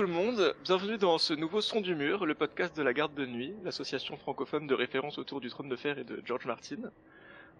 tout 0.00 0.06
le 0.06 0.12
monde, 0.14 0.56
bienvenue 0.64 0.96
dans 0.96 1.18
ce 1.18 1.34
nouveau 1.34 1.60
Son 1.60 1.82
du 1.82 1.94
Mur, 1.94 2.24
le 2.24 2.34
podcast 2.34 2.74
de 2.74 2.82
la 2.82 2.94
Garde 2.94 3.12
de 3.12 3.26
Nuit, 3.26 3.54
l'association 3.64 4.16
francophone 4.16 4.66
de 4.66 4.72
référence 4.72 5.18
autour 5.18 5.42
du 5.42 5.50
trône 5.50 5.68
de 5.68 5.76
fer 5.76 5.98
et 5.98 6.04
de 6.04 6.22
George 6.24 6.46
Martin. 6.46 6.90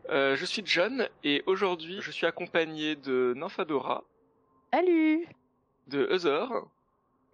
Euh, 0.08 0.36
je 0.36 0.46
suis 0.46 0.62
John 0.64 1.06
et 1.22 1.42
aujourd'hui 1.44 2.00
je 2.00 2.10
suis 2.10 2.24
accompagné 2.24 2.96
de 2.96 3.34
Nymphadora. 3.36 4.04
Salut 4.72 5.28
De 5.88 6.08
Heather. 6.10 6.48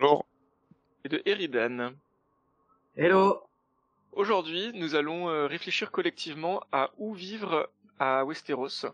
Bonjour. 0.01 0.27
Et 1.05 1.09
de 1.09 1.23
Eridan. 1.25 1.93
Hello 2.97 3.45
Aujourd'hui 4.11 4.73
nous 4.75 4.97
allons 4.97 5.29
euh, 5.29 5.47
réfléchir 5.47 5.93
collectivement 5.93 6.65
à 6.73 6.91
où 6.99 7.15
vivre 7.15 7.71
à 8.01 8.25
Westeros. 8.25 8.87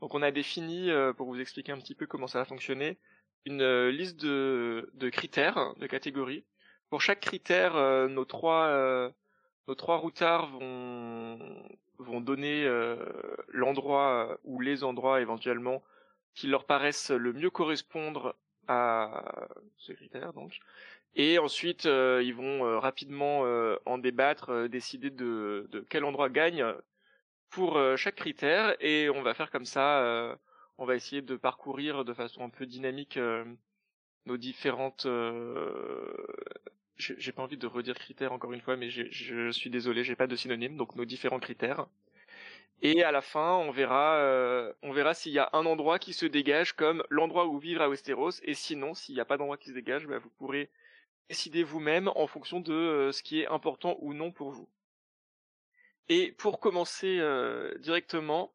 Donc 0.00 0.14
on 0.14 0.22
a 0.22 0.30
défini, 0.30 0.90
euh, 0.90 1.12
pour 1.12 1.26
vous 1.26 1.38
expliquer 1.38 1.72
un 1.72 1.78
petit 1.78 1.94
peu 1.94 2.06
comment 2.06 2.26
ça 2.26 2.38
va 2.38 2.46
fonctionner, 2.46 2.96
une 3.44 3.88
liste 3.88 4.20
de, 4.20 4.90
de 4.94 5.08
critères, 5.08 5.74
de 5.76 5.86
catégories. 5.86 6.44
Pour 6.90 7.00
chaque 7.00 7.20
critère, 7.20 7.74
nos 8.08 8.24
trois 8.24 9.12
nos 9.68 9.74
trois 9.74 9.96
routards 9.96 10.48
vont 10.48 11.38
vont 11.98 12.20
donner 12.20 12.68
l'endroit 13.48 14.38
ou 14.44 14.60
les 14.60 14.84
endroits 14.84 15.20
éventuellement 15.20 15.82
qui 16.34 16.48
leur 16.48 16.64
paraissent 16.64 17.10
le 17.10 17.32
mieux 17.32 17.50
correspondre 17.50 18.34
à 18.68 19.48
ce 19.76 19.92
critère 19.92 20.32
donc 20.32 20.58
et 21.14 21.38
ensuite 21.38 21.84
ils 21.84 22.34
vont 22.34 22.80
rapidement 22.80 23.44
en 23.86 23.98
débattre 23.98 24.68
décider 24.68 25.10
de, 25.10 25.68
de 25.70 25.86
quel 25.88 26.04
endroit 26.04 26.28
gagne 26.28 26.64
pour 27.50 27.80
chaque 27.96 28.16
critère 28.16 28.74
et 28.80 29.08
on 29.10 29.22
va 29.22 29.34
faire 29.34 29.50
comme 29.50 29.66
ça 29.66 30.36
on 30.82 30.86
va 30.86 30.96
essayer 30.96 31.22
de 31.22 31.36
parcourir 31.36 32.04
de 32.04 32.12
façon 32.12 32.44
un 32.44 32.50
peu 32.50 32.66
dynamique 32.66 33.18
nos 34.26 34.36
différentes 34.36 35.06
j'ai 36.96 37.32
pas 37.32 37.42
envie 37.42 37.56
de 37.56 37.66
redire 37.66 37.96
critères 37.96 38.32
encore 38.32 38.52
une 38.52 38.60
fois, 38.60 38.76
mais 38.76 38.90
je 38.90 39.50
suis 39.50 39.70
désolé, 39.70 40.04
j'ai 40.04 40.16
pas 40.16 40.26
de 40.26 40.36
synonyme, 40.36 40.76
donc 40.76 40.94
nos 40.94 41.04
différents 41.04 41.40
critères. 41.40 41.86
Et 42.84 43.04
à 43.04 43.12
la 43.12 43.22
fin, 43.22 43.54
on 43.58 43.70
verra, 43.70 44.16
euh, 44.16 44.72
on 44.82 44.92
verra 44.92 45.14
s'il 45.14 45.32
y 45.32 45.38
a 45.38 45.48
un 45.52 45.66
endroit 45.66 46.00
qui 46.00 46.12
se 46.12 46.26
dégage 46.26 46.72
comme 46.72 47.04
l'endroit 47.10 47.46
où 47.46 47.58
vivre 47.58 47.80
à 47.80 47.88
Westeros, 47.88 48.40
et 48.42 48.54
sinon, 48.54 48.94
s'il 48.94 49.14
n'y 49.14 49.20
a 49.20 49.24
pas 49.24 49.36
d'endroit 49.36 49.56
qui 49.56 49.68
se 49.68 49.74
dégage, 49.74 50.06
bah, 50.08 50.18
vous 50.18 50.30
pourrez 50.30 50.68
décider 51.28 51.62
vous-même 51.62 52.10
en 52.16 52.26
fonction 52.26 52.58
de 52.58 52.72
euh, 52.72 53.12
ce 53.12 53.22
qui 53.22 53.40
est 53.40 53.46
important 53.46 53.96
ou 54.00 54.14
non 54.14 54.32
pour 54.32 54.50
vous. 54.50 54.68
Et 56.08 56.32
pour 56.32 56.58
commencer 56.58 57.18
euh, 57.20 57.72
directement, 57.78 58.52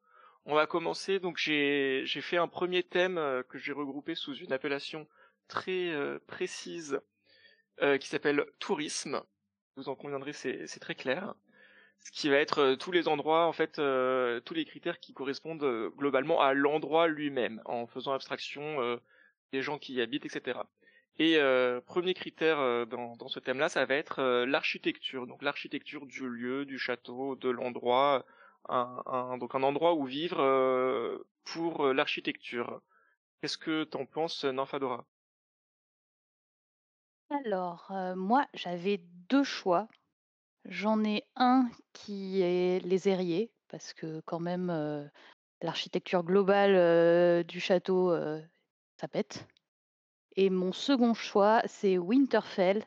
on 0.47 0.55
va 0.55 0.65
commencer. 0.65 1.19
Donc 1.19 1.37
j'ai 1.37 2.05
fait 2.07 2.37
un 2.37 2.47
premier 2.47 2.81
thème 2.81 3.43
que 3.49 3.59
j'ai 3.59 3.73
regroupé 3.73 4.15
sous 4.15 4.33
une 4.35 4.51
appellation 4.53 5.07
très 5.47 5.93
précise 6.25 6.99
euh, 7.83 7.99
qui 7.99 8.07
s'appelle 8.07 8.43
tourisme. 8.57 9.21
Vous 9.75 9.87
en 9.87 9.95
conviendrez, 9.95 10.33
c'est 10.33 10.79
très 10.79 10.95
clair. 10.95 11.35
Ce 11.99 12.11
qui 12.11 12.27
va 12.27 12.37
être 12.37 12.59
euh, 12.59 12.75
tous 12.75 12.91
les 12.91 13.07
endroits, 13.07 13.45
en 13.45 13.53
fait, 13.53 13.77
euh, 13.77 14.39
tous 14.39 14.55
les 14.55 14.65
critères 14.65 14.99
qui 14.99 15.13
correspondent 15.13 15.91
globalement 15.95 16.41
à 16.41 16.55
l'endroit 16.55 17.07
lui-même, 17.07 17.61
en 17.65 17.85
faisant 17.85 18.13
abstraction 18.13 18.99
des 19.51 19.61
gens 19.61 19.77
qui 19.77 19.93
y 19.93 20.01
habitent, 20.01 20.25
etc. 20.25 20.59
Et 21.19 21.37
premier 21.85 22.15
critère 22.15 22.87
dans, 22.87 23.15
dans, 23.15 23.27
ce 23.27 23.39
thème-là, 23.39 23.69
ça 23.69 23.85
va 23.85 23.93
être 23.93 24.43
l'architecture. 24.45 25.27
Donc 25.27 25.43
l'architecture 25.43 26.07
du 26.07 26.27
lieu, 26.27 26.65
du 26.65 26.79
château, 26.79 27.35
de 27.35 27.49
l'endroit, 27.49 28.25
un, 28.69 29.63
endroit 29.63 29.93
où 29.93 30.05
vivre 30.05 31.25
pour 31.43 31.87
l'architecture. 31.87 32.81
Qu'est-ce 33.41 33.57
que 33.57 33.83
t'en 33.83 34.05
penses, 34.05 34.43
Nymphadora? 34.45 35.05
Alors, 37.29 37.91
moi, 38.15 38.47
j'avais 38.53 38.97
deux 39.29 39.43
choix. 39.43 39.87
J'en 40.65 41.03
ai 41.03 41.23
un 41.35 41.69
qui 41.93 42.41
est 42.41 42.83
les 42.83 43.07
airiers, 43.07 43.51
parce 43.67 43.93
que 43.93 44.21
quand 44.25 44.39
même, 44.39 45.09
l'architecture 45.61 46.23
globale, 46.23 47.43
du 47.45 47.59
château, 47.59 48.15
ça 48.99 49.07
pète. 49.07 49.47
Et 50.35 50.51
mon 50.51 50.71
second 50.71 51.15
choix, 51.15 51.61
c'est 51.65 51.97
Winterfell, 51.97 52.85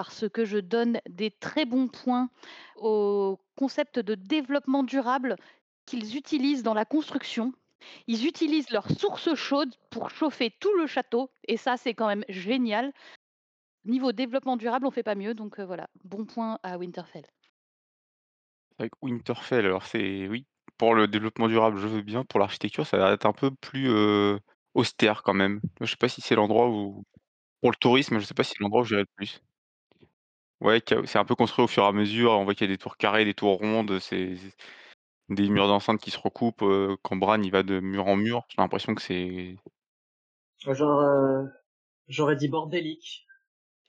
parce 0.00 0.30
que 0.30 0.46
je 0.46 0.56
donne 0.56 0.98
des 1.10 1.30
très 1.30 1.66
bons 1.66 1.86
points 1.86 2.30
au 2.76 3.38
concept 3.54 3.98
de 3.98 4.14
développement 4.14 4.82
durable 4.82 5.36
qu'ils 5.84 6.16
utilisent 6.16 6.62
dans 6.62 6.72
la 6.72 6.86
construction. 6.86 7.52
Ils 8.06 8.26
utilisent 8.26 8.70
leurs 8.70 8.90
sources 8.90 9.34
chaudes 9.34 9.74
pour 9.90 10.08
chauffer 10.08 10.54
tout 10.58 10.72
le 10.78 10.86
château, 10.86 11.30
et 11.46 11.58
ça, 11.58 11.76
c'est 11.76 11.92
quand 11.92 12.06
même 12.06 12.24
génial. 12.30 12.94
Niveau 13.84 14.12
développement 14.12 14.56
durable, 14.56 14.86
on 14.86 14.90
fait 14.90 15.02
pas 15.02 15.14
mieux, 15.14 15.34
donc 15.34 15.60
voilà, 15.60 15.90
bon 16.04 16.24
point 16.24 16.58
à 16.62 16.78
Winterfell. 16.78 17.26
Avec 18.78 18.92
Winterfell, 19.02 19.66
alors 19.66 19.84
c'est 19.84 20.28
oui, 20.28 20.46
pour 20.78 20.94
le 20.94 21.08
développement 21.08 21.48
durable, 21.48 21.78
je 21.78 21.86
veux 21.86 22.00
bien. 22.00 22.24
Pour 22.24 22.40
l'architecture, 22.40 22.86
ça 22.86 22.96
va 22.96 23.12
être 23.12 23.26
un 23.26 23.34
peu 23.34 23.50
plus 23.50 23.90
austère 24.72 25.22
quand 25.22 25.34
même. 25.34 25.60
Je 25.78 25.90
sais 25.90 25.98
pas 25.98 26.08
si 26.08 26.22
c'est 26.22 26.36
l'endroit 26.36 26.70
où 26.70 27.04
pour 27.60 27.70
le 27.70 27.76
tourisme, 27.76 28.18
je 28.18 28.24
sais 28.24 28.32
pas 28.32 28.44
si 28.44 28.52
c'est 28.52 28.62
l'endroit 28.62 28.80
où 28.80 28.84
j'irai 28.86 29.02
le 29.02 29.08
plus. 29.14 29.42
Ouais, 30.60 30.82
c'est 31.06 31.18
un 31.18 31.24
peu 31.24 31.34
construit 31.34 31.64
au 31.64 31.68
fur 31.68 31.84
et 31.84 31.86
à 31.86 31.92
mesure. 31.92 32.32
On 32.32 32.44
voit 32.44 32.54
qu'il 32.54 32.68
y 32.68 32.70
a 32.70 32.74
des 32.74 32.78
tours 32.78 32.96
carrées, 32.96 33.24
des 33.24 33.34
tours 33.34 33.58
rondes, 33.58 33.98
c'est 33.98 34.34
des 35.28 35.48
murs 35.48 35.68
d'enceinte 35.68 36.00
qui 36.00 36.10
se 36.10 36.18
recoupent. 36.18 36.64
quand 37.02 37.16
Bran 37.16 37.40
il 37.42 37.50
va 37.50 37.62
de 37.62 37.80
mur 37.80 38.06
en 38.06 38.16
mur, 38.16 38.44
j'ai 38.48 38.60
l'impression 38.60 38.94
que 38.94 39.02
c'est. 39.02 39.56
Genre, 40.58 41.48
j'aurais 42.08 42.36
dit 42.36 42.48
bordélique 42.48 43.26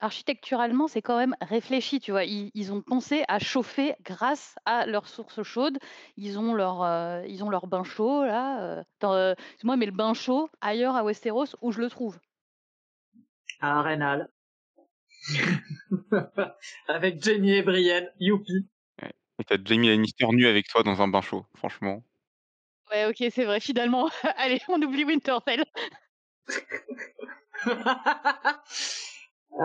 architecturalement, 0.02 0.88
c'est 0.88 1.02
quand 1.02 1.18
même 1.18 1.36
réfléchi, 1.42 2.00
tu 2.00 2.12
vois. 2.12 2.26
Ils, 2.26 2.74
ont 2.74 2.82
pensé 2.82 3.24
à 3.28 3.40
chauffer 3.40 3.96
grâce 4.02 4.56
à 4.66 4.86
leurs 4.86 5.08
sources 5.08 5.44
chaudes. 5.44 5.78
Ils 6.18 6.38
ont 6.38 6.54
leur, 6.54 6.84
euh, 6.84 7.24
ils 7.28 7.44
ont 7.44 7.50
leur 7.50 7.68
bain 7.68 7.84
chaud, 7.84 8.26
là. 8.26 8.62
Euh, 8.62 8.84
euh, 9.04 9.36
moi, 9.64 9.78
mais 9.78 9.86
le 9.86 9.92
bain 9.92 10.14
chaud, 10.14 10.50
ailleurs 10.60 10.96
à 10.96 11.04
Westeros, 11.04 11.56
où 11.62 11.72
je 11.72 11.80
le 11.80 11.90
trouve 11.90 12.20
À 13.62 13.80
Arenal. 13.80 14.28
avec 16.88 17.24
Jamie 17.24 17.54
et 17.54 17.64
Brienne, 17.64 18.10
youpi. 18.20 18.68
Et 19.40 19.44
t'as 19.44 19.58
Jamie 19.64 19.90
Lannister 19.90 20.28
nu 20.28 20.46
avec 20.46 20.68
toi 20.68 20.84
dans 20.84 21.02
un 21.02 21.08
bain 21.08 21.22
chaud, 21.22 21.46
franchement. 21.56 22.04
Ouais, 22.92 23.06
ok, 23.06 23.32
c'est 23.32 23.46
vrai, 23.46 23.60
finalement. 23.60 24.10
Allez, 24.38 24.62
on 24.68 24.82
oublie 24.82 25.04
Winterfell. 25.04 25.64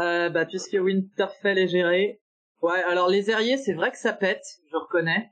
Euh, 0.01 0.29
bah, 0.31 0.45
puisque 0.45 0.73
Winterfell 0.73 1.59
est 1.59 1.69
géré. 1.69 2.21
Ouais, 2.61 2.83
alors 2.83 3.09
les 3.09 3.31
aériers, 3.31 3.57
c'est 3.57 3.73
vrai 3.73 3.93
que 3.93 3.97
ça 3.97 4.13
pète, 4.13 4.43
je 4.69 4.77
reconnais. 4.77 5.31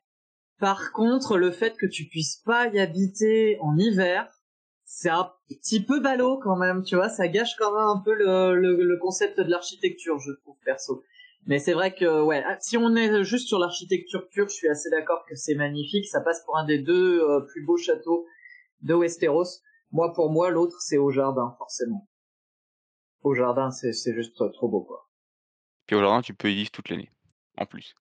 Par 0.60 0.92
contre, 0.92 1.36
le 1.36 1.50
fait 1.50 1.76
que 1.76 1.86
tu 1.86 2.06
puisses 2.06 2.40
pas 2.44 2.68
y 2.68 2.78
habiter 2.78 3.58
en 3.60 3.76
hiver, 3.76 4.32
c'est 4.96 5.10
un 5.10 5.32
petit 5.48 5.84
peu 5.84 6.00
ballot 6.00 6.38
quand 6.38 6.56
même, 6.56 6.84
tu 6.84 6.94
vois, 6.94 7.08
ça 7.08 7.26
gâche 7.26 7.56
quand 7.58 7.72
même 7.72 7.98
un 7.98 8.02
peu 8.04 8.14
le, 8.14 8.54
le, 8.54 8.96
concept 8.98 9.40
de 9.40 9.50
l'architecture, 9.50 10.20
je 10.20 10.32
trouve, 10.32 10.56
perso. 10.64 11.02
Mais 11.46 11.58
c'est 11.58 11.72
vrai 11.72 11.94
que, 11.94 12.22
ouais, 12.22 12.42
ah, 12.46 12.56
si 12.60 12.76
on 12.78 12.94
est 12.94 13.24
juste 13.24 13.48
sur 13.48 13.58
l'architecture 13.58 14.28
pure, 14.28 14.48
je 14.48 14.54
suis 14.54 14.68
assez 14.68 14.88
d'accord 14.90 15.24
que 15.28 15.34
c'est 15.34 15.56
magnifique, 15.56 16.06
ça 16.06 16.20
passe 16.20 16.44
pour 16.44 16.56
un 16.56 16.64
des 16.64 16.78
deux 16.78 17.20
euh, 17.20 17.40
plus 17.40 17.64
beaux 17.64 17.76
châteaux 17.76 18.24
de 18.82 18.94
Westeros. 18.94 19.60
Moi, 19.90 20.12
pour 20.12 20.30
moi, 20.30 20.50
l'autre, 20.50 20.80
c'est 20.80 20.96
au 20.96 21.10
jardin, 21.10 21.54
forcément 21.58 22.08
au 23.24 23.34
jardin, 23.34 23.70
c'est 23.70 24.14
juste 24.14 24.36
trop 24.52 24.68
beau, 24.68 24.82
quoi. 24.82 25.08
Puis 25.86 25.96
au 25.96 26.00
jardin, 26.00 26.20
tu 26.20 26.34
peux 26.34 26.50
y 26.50 26.54
vivre 26.54 26.70
toute 26.70 26.90
l'année, 26.90 27.10
en 27.56 27.66
plus. 27.66 27.94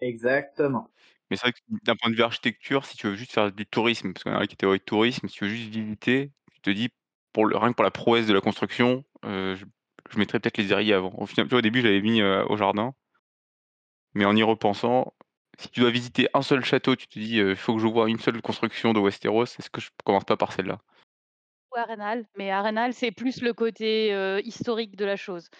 Exactement. 0.00 0.90
Mais 1.30 1.36
c'est 1.36 1.42
vrai 1.42 1.52
que 1.52 1.58
d'un 1.84 1.96
point 1.96 2.10
de 2.10 2.16
vue 2.16 2.22
architecture, 2.22 2.84
si 2.84 2.96
tu 2.96 3.08
veux 3.08 3.16
juste 3.16 3.32
faire 3.32 3.50
du 3.50 3.66
tourisme, 3.66 4.12
parce 4.12 4.24
qu'on 4.24 4.32
a 4.32 4.40
la 4.40 4.46
catégorie 4.46 4.78
de 4.78 4.84
tourisme, 4.84 5.28
si 5.28 5.36
tu 5.36 5.44
veux 5.44 5.50
juste 5.50 5.70
visiter, 5.70 6.30
tu 6.54 6.60
te 6.60 6.70
dis, 6.70 6.88
pour 7.32 7.46
le, 7.46 7.56
rien 7.56 7.70
que 7.70 7.74
pour 7.74 7.84
la 7.84 7.90
prouesse 7.90 8.26
de 8.26 8.34
la 8.34 8.40
construction, 8.40 9.04
euh, 9.24 9.56
je, 9.56 10.18
mettrais 10.18 10.38
peut-être 10.38 10.58
les 10.58 10.72
aériers 10.72 10.94
avant. 10.94 11.12
Au, 11.16 11.60
début, 11.60 11.82
j'avais 11.82 12.00
mis 12.00 12.20
euh, 12.20 12.44
au 12.46 12.56
jardin. 12.56 12.94
Mais 14.14 14.24
en 14.24 14.36
y 14.36 14.42
repensant, 14.42 15.14
si 15.58 15.68
tu 15.70 15.80
dois 15.80 15.90
visiter 15.90 16.28
un 16.32 16.42
seul 16.42 16.64
château, 16.64 16.94
tu 16.96 17.08
te 17.08 17.18
dis, 17.18 17.40
euh, 17.40 17.50
il 17.50 17.56
faut 17.56 17.74
que 17.74 17.82
je 17.82 17.88
vois 17.88 18.08
une 18.08 18.20
seule 18.20 18.40
construction 18.40 18.92
de 18.92 19.00
Westeros, 19.00 19.44
est-ce 19.44 19.68
que 19.68 19.80
je 19.80 19.90
commence 20.04 20.24
pas 20.24 20.36
par 20.36 20.52
celle-là? 20.52 20.78
Arenal, 21.74 22.24
mais 22.38 22.50
Arenal, 22.50 22.94
c'est 22.94 23.10
plus 23.10 23.42
le 23.42 23.52
côté 23.52 24.08
historique 24.46 24.96
de 24.96 25.04
la 25.04 25.16
chose. 25.16 25.50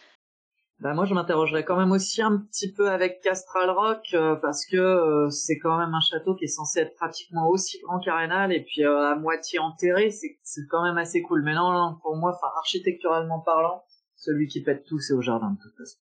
Bah 0.81 0.93
moi 0.93 1.06
je 1.06 1.14
m'interrogerais 1.14 1.64
quand 1.64 1.78
même 1.78 1.93
aussi 1.93 2.20
un 2.20 2.37
petit 2.37 2.70
peu 2.70 2.90
avec 2.90 3.23
Castral 3.23 3.70
Rock 3.70 4.14
parce 4.43 4.67
que 4.67 5.28
c'est 5.31 5.58
quand 5.58 5.78
même 5.78 5.94
un 5.94 6.00
château 6.00 6.34
qui 6.34 6.44
est 6.44 6.49
censé 6.49 6.81
être 6.81 6.94
pratiquement 6.96 7.49
aussi 7.49 7.81
grand 7.81 7.99
qu'Arenal 7.99 8.52
et 8.52 8.62
puis 8.62 8.84
à 8.84 9.14
moitié 9.17 9.58
enterré, 9.58 10.11
c'est 10.11 10.37
quand 10.70 10.82
même 10.82 10.99
assez 10.99 11.23
cool. 11.23 11.43
Mais 11.43 11.55
non, 11.55 11.96
pour 12.02 12.17
moi, 12.17 12.32
enfin 12.34 12.49
architecturalement 12.58 13.40
parlant, 13.40 13.84
celui 14.17 14.49
qui 14.49 14.62
pète 14.62 14.84
tout 14.84 14.99
c'est 14.99 15.14
au 15.14 15.23
jardin 15.23 15.52
de 15.52 15.58
toute 15.62 15.76
façon. 15.78 15.99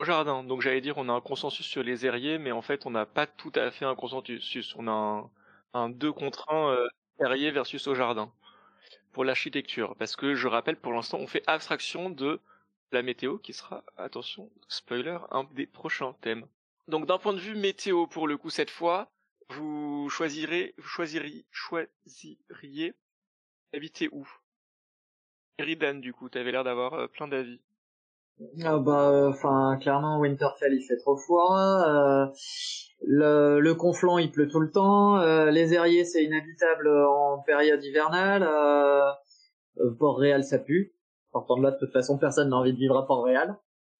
Au 0.00 0.04
jardin, 0.04 0.42
donc 0.42 0.60
j'allais 0.60 0.80
dire 0.80 0.98
on 0.98 1.08
a 1.08 1.12
un 1.12 1.20
consensus 1.20 1.64
sur 1.64 1.84
les 1.84 2.04
aériers, 2.04 2.38
mais 2.38 2.50
en 2.50 2.62
fait 2.62 2.86
on 2.86 2.90
n'a 2.90 3.06
pas 3.06 3.28
tout 3.28 3.52
à 3.54 3.70
fait 3.70 3.84
un 3.84 3.94
consensus. 3.94 4.74
On 4.76 4.88
a 4.88 4.90
un, 4.90 5.30
un 5.72 5.88
2 5.88 6.10
contre 6.12 6.50
1 6.52 6.76
aérier 7.20 7.52
versus 7.52 7.86
au 7.86 7.94
jardin 7.94 8.32
pour 9.12 9.24
l'architecture, 9.24 9.94
parce 10.00 10.16
que 10.16 10.34
je 10.34 10.48
rappelle 10.48 10.74
pour 10.76 10.92
l'instant 10.92 11.18
on 11.20 11.28
fait 11.28 11.44
abstraction 11.46 12.10
de 12.10 12.40
la 12.94 13.02
météo 13.02 13.38
qui 13.38 13.52
sera, 13.52 13.84
attention, 13.96 14.50
spoiler, 14.68 15.18
un 15.30 15.44
des 15.52 15.66
prochains 15.66 16.14
thèmes. 16.20 16.46
Donc 16.88 17.06
d'un 17.06 17.18
point 17.18 17.32
de 17.32 17.38
vue 17.38 17.54
météo 17.54 18.06
pour 18.06 18.26
le 18.26 18.36
coup 18.36 18.50
cette 18.50 18.70
fois, 18.70 19.10
vous 19.50 20.08
choisirez, 20.08 20.74
vous 20.78 20.88
choisiriez, 20.88 21.44
choisiriez 21.50 22.94
habiter 23.74 24.08
où? 24.12 24.26
Eridan 25.58 25.94
du 26.00 26.12
coup, 26.12 26.28
t'avais 26.28 26.52
l'air 26.52 26.64
d'avoir 26.64 26.94
euh, 26.94 27.06
plein 27.06 27.28
d'avis. 27.28 27.60
Ah 28.64 28.78
bah, 28.78 29.28
enfin, 29.28 29.78
clairement, 29.80 30.18
Winterfell 30.18 30.74
il 30.74 30.82
fait 30.82 30.96
trop 30.96 31.16
froid. 31.16 31.56
Euh, 31.86 32.26
le, 33.02 33.60
le 33.60 33.74
conflant 33.74 34.18
il 34.18 34.32
pleut 34.32 34.48
tout 34.48 34.60
le 34.60 34.70
temps. 34.70 35.18
Euh, 35.20 35.50
les 35.50 35.72
aériers 35.72 36.04
c'est 36.04 36.24
inhabitable 36.24 36.88
en 36.88 37.38
période 37.42 37.82
hivernale. 37.84 38.42
Euh, 38.42 39.10
Port-Réal 39.98 40.42
ça 40.42 40.58
pue. 40.58 40.94
Partant 41.34 41.56
de 41.58 41.64
là, 41.64 41.72
de 41.72 41.78
toute 41.78 41.92
façon, 41.92 42.16
personne 42.16 42.50
n'a 42.50 42.56
envie 42.56 42.72
de 42.72 42.78
vivre 42.78 42.96
à 42.96 43.06
Port-Réal. 43.06 43.56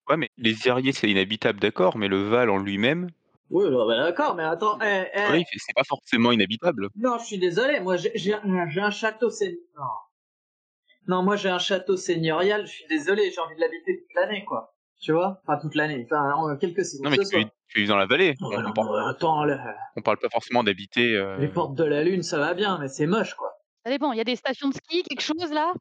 Ouais, 0.09 0.17
mais 0.17 0.31
les 0.39 0.69
aériers 0.69 0.93
c'est 0.93 1.11
inhabitable, 1.11 1.59
d'accord, 1.59 1.99
mais 1.99 2.07
le 2.07 2.23
Val 2.29 2.49
en 2.49 2.59
lui-même, 2.59 3.09
Oui, 3.51 3.65
bah, 3.71 3.97
d'accord, 4.05 4.37
mais 4.37 4.45
attends, 4.45 4.79
eh, 4.81 5.07
eh, 5.13 5.33
oui, 5.33 5.45
c'est 5.57 5.75
pas 5.75 5.83
forcément 5.85 6.31
inhabitable. 6.31 6.89
Non, 6.95 7.19
je 7.19 7.25
suis 7.25 7.39
désolé. 7.39 7.81
Moi, 7.81 7.97
j'ai 7.97 8.35
un, 8.35 8.91
château 8.91 9.31
seigneurial. 9.31 9.67
Non. 9.77 11.17
non, 11.17 11.23
moi 11.25 11.35
j'ai 11.37 11.49
un 11.51 11.59
château 11.59 11.97
seigneurial. 11.97 12.67
Je 12.67 12.73
suis 12.73 12.87
désolé. 12.87 13.31
J'ai 13.33 13.41
envie 13.41 13.57
de 13.57 13.61
l'habiter 13.61 13.99
toute 13.99 14.15
l'année, 14.15 14.45
quoi. 14.45 14.75
Tu 15.01 15.13
vois? 15.13 15.41
Enfin 15.47 15.59
toute 15.61 15.75
l'année. 15.75 16.07
Enfin 16.09 16.33
en 16.35 16.57
quelques 16.57 16.85
saisons. 16.85 17.03
Non, 17.05 17.11
mais 17.11 17.19
tu, 17.19 17.37
vis- 17.37 17.47
tu 17.69 17.81
vis 17.81 17.89
dans 17.89 17.97
la 17.97 18.07
vallée. 18.07 18.35
soit. 18.39 18.49
On, 18.49 18.51
Ouais, 18.57 18.65
on 18.67 18.73
parle, 18.73 18.89
non, 19.01 19.07
attends, 19.07 19.45
le- 19.45 19.59
on 19.97 20.03
parle 20.03 20.19
pas 20.19 20.29
forcément 20.31 20.63
d'habiter. 20.63 21.17
euh, 21.17 21.37
les 21.39 21.49
portes 21.49 21.75
de 21.75 21.85
la 21.85 22.05
lune, 22.05 22.23
ça 22.23 22.39
va 22.39 22.55
bien, 22.55 22.79
mais 22.79 22.89
c'est 22.89 23.07
moche, 23.07 23.35
quoi. 23.35 23.51
Ça 23.85 23.91
dépend, 23.91 24.13
il 24.13 24.19
y 24.19 24.21
a 24.21 24.25
des 24.25 24.37
stations 24.37 24.69
de 24.69 24.75
ski, 24.75 25.03
quelque 25.03 25.21
chose 25.21 25.53
là? 25.53 25.73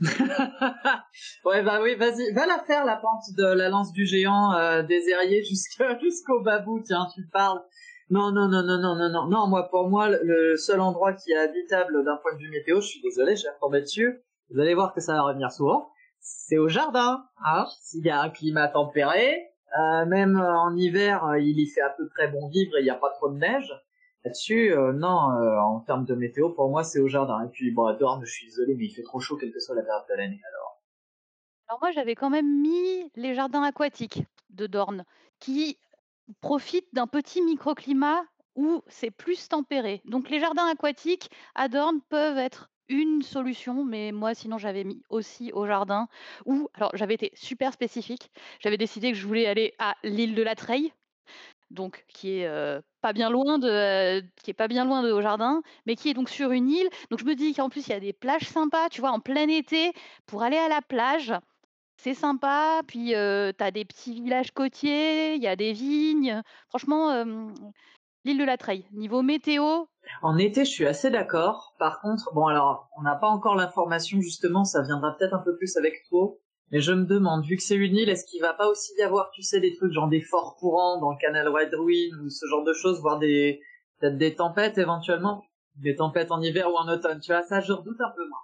ouais, 1.44 1.62
bah 1.62 1.80
oui, 1.82 1.94
vas-y, 1.94 2.32
va 2.32 2.46
la 2.46 2.58
faire 2.66 2.84
la 2.84 2.96
pente 2.96 3.24
de 3.36 3.44
la 3.44 3.68
lance 3.68 3.92
du 3.92 4.06
géant 4.06 4.52
euh, 4.54 4.82
des 4.82 5.02
jusqu'à- 5.48 5.98
jusqu'au 5.98 6.40
babou. 6.42 6.80
Tiens, 6.84 7.06
tu 7.14 7.26
parles. 7.32 7.60
Non, 8.10 8.32
non, 8.32 8.48
non, 8.48 8.62
non, 8.62 8.78
non, 8.78 8.96
non, 8.96 9.08
non, 9.10 9.26
non. 9.28 9.46
Moi, 9.46 9.68
pour 9.70 9.88
moi, 9.88 10.08
le- 10.10 10.56
seul 10.56 10.80
endroit 10.80 11.12
qui 11.14 11.32
est 11.32 11.38
habitable 11.38 12.04
d'un 12.04 12.16
point 12.16 12.34
de 12.34 12.38
vue 12.38 12.50
météo, 12.50 12.80
je 12.80 12.86
suis 12.86 13.00
désolé, 13.02 13.36
je 13.36 13.44
vais 13.44 13.50
retomber 13.54 13.80
dessus. 13.80 14.20
Vous 14.50 14.60
allez 14.60 14.74
voir 14.74 14.92
que 14.92 15.00
ça 15.00 15.14
va 15.14 15.22
revenir 15.22 15.50
souvent. 15.50 15.88
C'est 16.20 16.58
au 16.58 16.68
jardin. 16.68 17.24
Hein 17.44 17.66
S'il 17.82 18.04
y 18.04 18.10
a 18.10 18.20
un 18.20 18.30
climat 18.30 18.68
tempéré, 18.68 19.42
euh, 19.78 20.06
même 20.06 20.38
en 20.40 20.74
hiver, 20.76 21.24
il 21.38 21.58
y 21.58 21.66
fait 21.68 21.80
à 21.80 21.90
peu 21.90 22.08
près 22.08 22.28
bon 22.28 22.48
vivre 22.48 22.76
et 22.76 22.80
il 22.80 22.84
n'y 22.84 22.90
a 22.90 22.94
pas 22.96 23.10
trop 23.10 23.30
de 23.30 23.38
neige. 23.38 23.72
Là-dessus, 24.24 24.72
euh, 24.72 24.92
non, 24.92 25.32
euh, 25.32 25.58
en 25.58 25.80
termes 25.80 26.06
de 26.06 26.14
météo, 26.14 26.50
pour 26.50 26.70
moi, 26.70 26.82
c'est 26.82 27.00
au 27.00 27.08
jardin. 27.08 27.44
Et 27.44 27.48
puis, 27.48 27.70
bon, 27.70 27.84
à 27.84 27.94
Dorne, 27.94 28.24
je 28.24 28.32
suis 28.32 28.46
désolé, 28.46 28.74
mais 28.74 28.86
il 28.86 28.90
fait 28.90 29.02
trop 29.02 29.20
chaud, 29.20 29.36
quelle 29.36 29.52
que 29.52 29.60
soit 29.60 29.74
la 29.74 29.82
période 29.82 30.04
de 30.08 30.14
l'année. 30.14 30.40
Alors, 30.48 30.82
Alors 31.68 31.80
moi, 31.80 31.90
j'avais 31.90 32.14
quand 32.14 32.30
même 32.30 32.62
mis 32.62 33.10
les 33.16 33.34
jardins 33.34 33.62
aquatiques 33.62 34.22
de 34.48 34.66
Dorne, 34.66 35.04
qui 35.40 35.78
profitent 36.40 36.88
d'un 36.94 37.06
petit 37.06 37.42
microclimat 37.42 38.22
où 38.56 38.82
c'est 38.86 39.10
plus 39.10 39.48
tempéré. 39.48 40.00
Donc 40.04 40.30
les 40.30 40.40
jardins 40.40 40.66
aquatiques 40.66 41.30
à 41.54 41.68
Dorne 41.68 42.00
peuvent 42.08 42.38
être 42.38 42.70
une 42.88 43.22
solution, 43.22 43.84
mais 43.84 44.12
moi 44.12 44.34
sinon 44.34 44.58
j'avais 44.58 44.84
mis 44.84 45.02
aussi 45.08 45.52
au 45.52 45.66
jardin 45.66 46.08
où, 46.44 46.68
alors 46.74 46.90
j'avais 46.94 47.14
été 47.14 47.32
super 47.34 47.72
spécifique, 47.72 48.30
j'avais 48.60 48.76
décidé 48.76 49.12
que 49.12 49.18
je 49.18 49.26
voulais 49.26 49.46
aller 49.46 49.74
à 49.78 49.96
l'île 50.04 50.34
de 50.34 50.42
la 50.42 50.54
Treille, 50.54 50.92
donc 51.70 52.04
qui 52.08 52.38
est 52.40 52.80
pas 53.04 53.12
bien 53.12 53.28
loin 53.28 53.58
de, 53.58 53.68
euh, 53.68 54.22
qui 54.42 54.50
est 54.50 54.54
pas 54.54 54.66
bien 54.66 54.86
loin 54.86 55.02
de 55.02 55.12
au 55.12 55.20
jardin, 55.20 55.60
mais 55.84 55.94
qui 55.94 56.08
est 56.08 56.14
donc 56.14 56.30
sur 56.30 56.52
une 56.52 56.70
île. 56.70 56.88
Donc 57.10 57.20
je 57.20 57.26
me 57.26 57.34
dis 57.34 57.52
qu'en 57.52 57.68
plus 57.68 57.86
il 57.86 57.90
y 57.90 57.92
a 57.92 58.00
des 58.00 58.14
plages 58.14 58.48
sympas, 58.48 58.88
tu 58.88 59.02
vois, 59.02 59.10
en 59.10 59.20
plein 59.20 59.46
été 59.46 59.92
pour 60.24 60.42
aller 60.42 60.56
à 60.56 60.70
la 60.70 60.80
plage. 60.80 61.34
C'est 61.98 62.14
sympa, 62.14 62.80
puis 62.86 63.14
euh, 63.14 63.52
tu 63.56 63.62
as 63.62 63.70
des 63.70 63.84
petits 63.84 64.14
villages 64.14 64.52
côtiers, 64.52 65.34
il 65.34 65.42
y 65.42 65.46
a 65.46 65.54
des 65.54 65.74
vignes. 65.74 66.40
Franchement, 66.70 67.24
l'île 68.24 68.38
de 68.38 68.44
la 68.44 68.56
Treille. 68.56 68.86
Niveau 68.92 69.20
météo, 69.20 69.84
En 70.22 70.38
été, 70.38 70.64
je 70.64 70.70
suis 70.70 70.86
assez 70.86 71.10
d'accord. 71.10 71.74
Par 71.78 72.00
contre, 72.00 72.32
bon 72.32 72.46
alors, 72.46 72.88
on 72.96 73.02
n'a 73.02 73.16
pas 73.16 73.28
encore 73.28 73.54
l'information 73.54 74.22
justement, 74.22 74.64
ça 74.64 74.80
viendra 74.80 75.14
peut-être 75.14 75.34
un 75.34 75.42
peu 75.42 75.58
plus 75.58 75.76
avec 75.76 76.04
toi. 76.08 76.34
Mais 76.72 76.80
je 76.80 76.92
me 76.92 77.04
demande, 77.06 77.44
vu 77.46 77.56
que 77.56 77.62
c'est 77.62 77.76
une 77.76 77.96
île, 77.96 78.08
est-ce 78.10 78.26
qu'il 78.26 78.40
va 78.42 78.52
pas 78.54 78.68
aussi 78.68 78.92
y 78.98 79.02
avoir, 79.02 79.30
tu 79.30 79.42
sais, 79.42 79.60
des 79.60 79.74
trucs 79.74 79.92
genre 79.92 80.08
des 80.08 80.20
forts 80.20 80.56
courants 80.56 80.98
dans 81.00 81.10
le 81.12 81.16
canal 81.18 81.48
Wind 81.48 82.14
ou 82.22 82.28
ce 82.30 82.46
genre 82.46 82.64
de 82.64 82.72
choses, 82.74 83.00
voire 83.00 83.18
des 83.18 83.60
peut-être 84.00 84.18
des 84.18 84.34
tempêtes 84.34 84.76
éventuellement, 84.78 85.44
des 85.76 85.94
tempêtes 85.96 86.32
en 86.32 86.42
hiver 86.42 86.68
ou 86.70 86.76
en 86.76 86.88
automne. 86.88 87.20
Tu 87.20 87.32
vois, 87.32 87.42
ça, 87.42 87.60
je 87.60 87.72
redoute 87.72 88.00
un 88.00 88.10
peu 88.16 88.28
moins. 88.28 88.40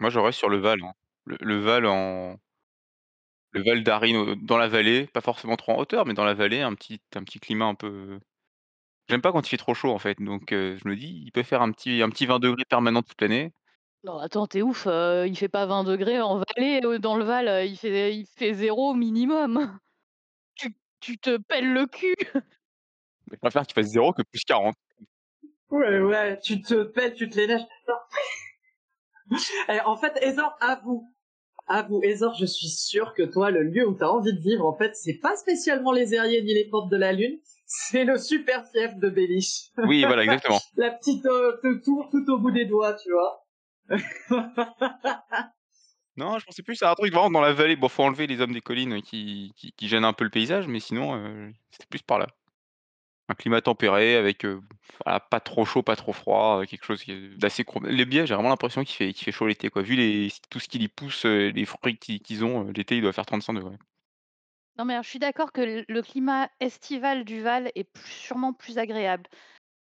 Moi, 0.00 0.10
j'aurais 0.10 0.32
sur 0.32 0.50
le 0.50 0.58
Val. 0.58 0.82
hein. 0.82 0.92
Le, 1.24 1.36
le 1.40 1.58
Val 1.60 1.86
en. 1.86 2.36
Le 3.50 3.62
Val 3.62 3.82
d'Arin 3.82 4.14
au- 4.16 4.34
dans 4.34 4.56
la 4.58 4.68
vallée, 4.68 5.06
pas 5.06 5.20
forcément 5.20 5.56
trop 5.56 5.72
en 5.72 5.78
hauteur, 5.78 6.06
mais 6.06 6.14
dans 6.14 6.24
la 6.24 6.34
vallée, 6.34 6.60
un 6.60 6.74
petit, 6.74 7.00
un 7.14 7.22
petit 7.24 7.40
climat 7.40 7.66
un 7.66 7.74
peu. 7.74 8.18
J'aime 9.08 9.22
pas 9.22 9.32
quand 9.32 9.46
il 9.46 9.50
fait 9.50 9.56
trop 9.58 9.74
chaud 9.74 9.90
en 9.92 9.98
fait, 10.00 10.18
donc 10.20 10.52
euh, 10.52 10.78
je 10.82 10.88
me 10.88 10.96
dis, 10.96 11.22
il 11.26 11.32
peut 11.32 11.42
faire 11.44 11.62
un 11.62 11.72
petit, 11.72 12.02
un 12.02 12.10
petit 12.10 12.26
20 12.26 12.38
degrés 12.40 12.64
permanent 12.66 13.02
toute 13.02 13.20
l'année. 13.22 13.52
Non, 14.04 14.18
attends, 14.18 14.48
t'es 14.48 14.62
ouf, 14.62 14.88
euh, 14.88 15.28
il 15.28 15.36
fait 15.36 15.48
pas 15.48 15.64
20 15.66 15.84
degrés 15.84 16.20
en 16.20 16.38
vallée, 16.38 16.80
euh, 16.84 16.98
dans 16.98 17.16
le 17.16 17.22
Val, 17.24 17.46
euh, 17.46 17.64
il 17.64 17.76
fait, 17.76 18.14
il 18.14 18.26
fait 18.26 18.52
zéro 18.54 18.94
minimum. 18.94 19.78
Tu, 20.54 20.68
tu 21.00 21.18
te 21.18 21.38
pelles 21.38 21.72
le 21.72 21.86
cul. 21.86 22.14
Mais 22.34 23.36
je 23.36 23.38
préfère 23.38 23.66
qu'il 23.66 23.74
fasse 23.74 23.86
zéro 23.86 24.12
que 24.12 24.22
plus 24.22 24.44
40. 24.44 24.74
Ouais, 25.70 26.00
ouais, 26.00 26.38
tu 26.40 26.60
te 26.60 26.82
pèles, 26.82 27.14
tu 27.14 27.30
te 27.30 27.40
les. 27.40 27.46
Non. 27.46 27.58
Eh, 29.70 29.80
en 29.86 29.96
fait, 29.96 30.12
Ezor, 30.20 30.54
avoue. 30.60 31.10
Avoue, 31.66 32.02
Ezor, 32.02 32.34
je 32.34 32.44
suis 32.44 32.68
sûr 32.68 33.14
que 33.14 33.22
toi, 33.22 33.50
le 33.50 33.62
lieu 33.62 33.88
où 33.88 33.94
t'as 33.94 34.08
envie 34.08 34.34
de 34.34 34.40
vivre, 34.40 34.66
en 34.66 34.76
fait, 34.76 34.94
c'est 34.94 35.18
pas 35.22 35.36
spécialement 35.36 35.92
les 35.92 36.12
aériers 36.12 36.42
ni 36.42 36.52
les 36.52 36.68
portes 36.68 36.90
de 36.90 36.98
la 36.98 37.12
lune, 37.14 37.38
c'est 37.66 38.04
le 38.04 38.18
super 38.18 38.66
fief 38.66 38.94
de 38.96 39.08
Béliche. 39.08 39.70
Oui, 39.78 40.04
voilà, 40.04 40.24
exactement. 40.24 40.60
La 40.76 40.90
petite 40.90 41.24
euh, 41.24 41.80
tour 41.82 42.10
tout 42.10 42.30
au 42.30 42.38
bout 42.38 42.50
des 42.50 42.66
doigts, 42.66 42.94
tu 42.94 43.10
vois. 43.10 43.41
Non, 46.16 46.38
je 46.38 46.44
pensais 46.44 46.62
plus 46.62 46.82
à 46.82 46.90
un 46.90 46.94
truc 46.94 47.12
vraiment 47.12 47.30
dans 47.30 47.40
la 47.40 47.54
vallée. 47.54 47.76
Bon, 47.76 47.88
faut 47.88 48.02
enlever 48.02 48.26
les 48.26 48.40
hommes 48.40 48.52
des 48.52 48.60
collines 48.60 49.00
qui, 49.00 49.52
qui, 49.56 49.88
gênent 49.88 50.04
un 50.04 50.12
peu 50.12 50.24
le 50.24 50.30
paysage, 50.30 50.66
mais 50.66 50.78
sinon, 50.78 51.16
euh, 51.16 51.50
c'était 51.70 51.86
plus 51.86 52.02
par 52.02 52.18
là. 52.18 52.26
Un 53.28 53.34
climat 53.34 53.62
tempéré 53.62 54.16
avec 54.16 54.44
euh, 54.44 54.60
pas 55.04 55.40
trop 55.40 55.64
chaud, 55.64 55.82
pas 55.82 55.96
trop 55.96 56.12
froid, 56.12 56.60
euh, 56.60 56.66
quelque 56.66 56.84
chose 56.84 57.02
d'assez. 57.38 57.64
Les 57.84 58.04
biais, 58.04 58.26
j'ai 58.26 58.34
vraiment 58.34 58.50
l'impression 58.50 58.84
qu'il 58.84 58.94
fait, 58.94 59.12
qu'il 59.14 59.24
fait 59.24 59.32
chaud 59.32 59.46
l'été. 59.46 59.70
Vu 59.74 60.30
tout 60.50 60.60
ce 60.60 60.68
qui 60.68 60.78
y 60.78 60.88
pousse, 60.88 61.24
euh, 61.24 61.50
les 61.50 61.64
fruits 61.64 61.96
qu'ils 61.96 62.20
qu'ils 62.20 62.44
ont, 62.44 62.64
l'été, 62.64 62.96
il 62.96 63.02
doit 63.02 63.12
faire 63.12 63.24
35 63.24 63.54
degrés. 63.54 63.78
Non, 64.76 64.84
mais 64.84 65.02
je 65.02 65.08
suis 65.08 65.18
d'accord 65.18 65.52
que 65.52 65.84
le 65.86 66.02
climat 66.02 66.50
estival 66.60 67.24
du 67.24 67.40
Val 67.40 67.70
est 67.74 67.96
sûrement 67.96 68.52
plus 68.52 68.78
agréable. 68.78 69.28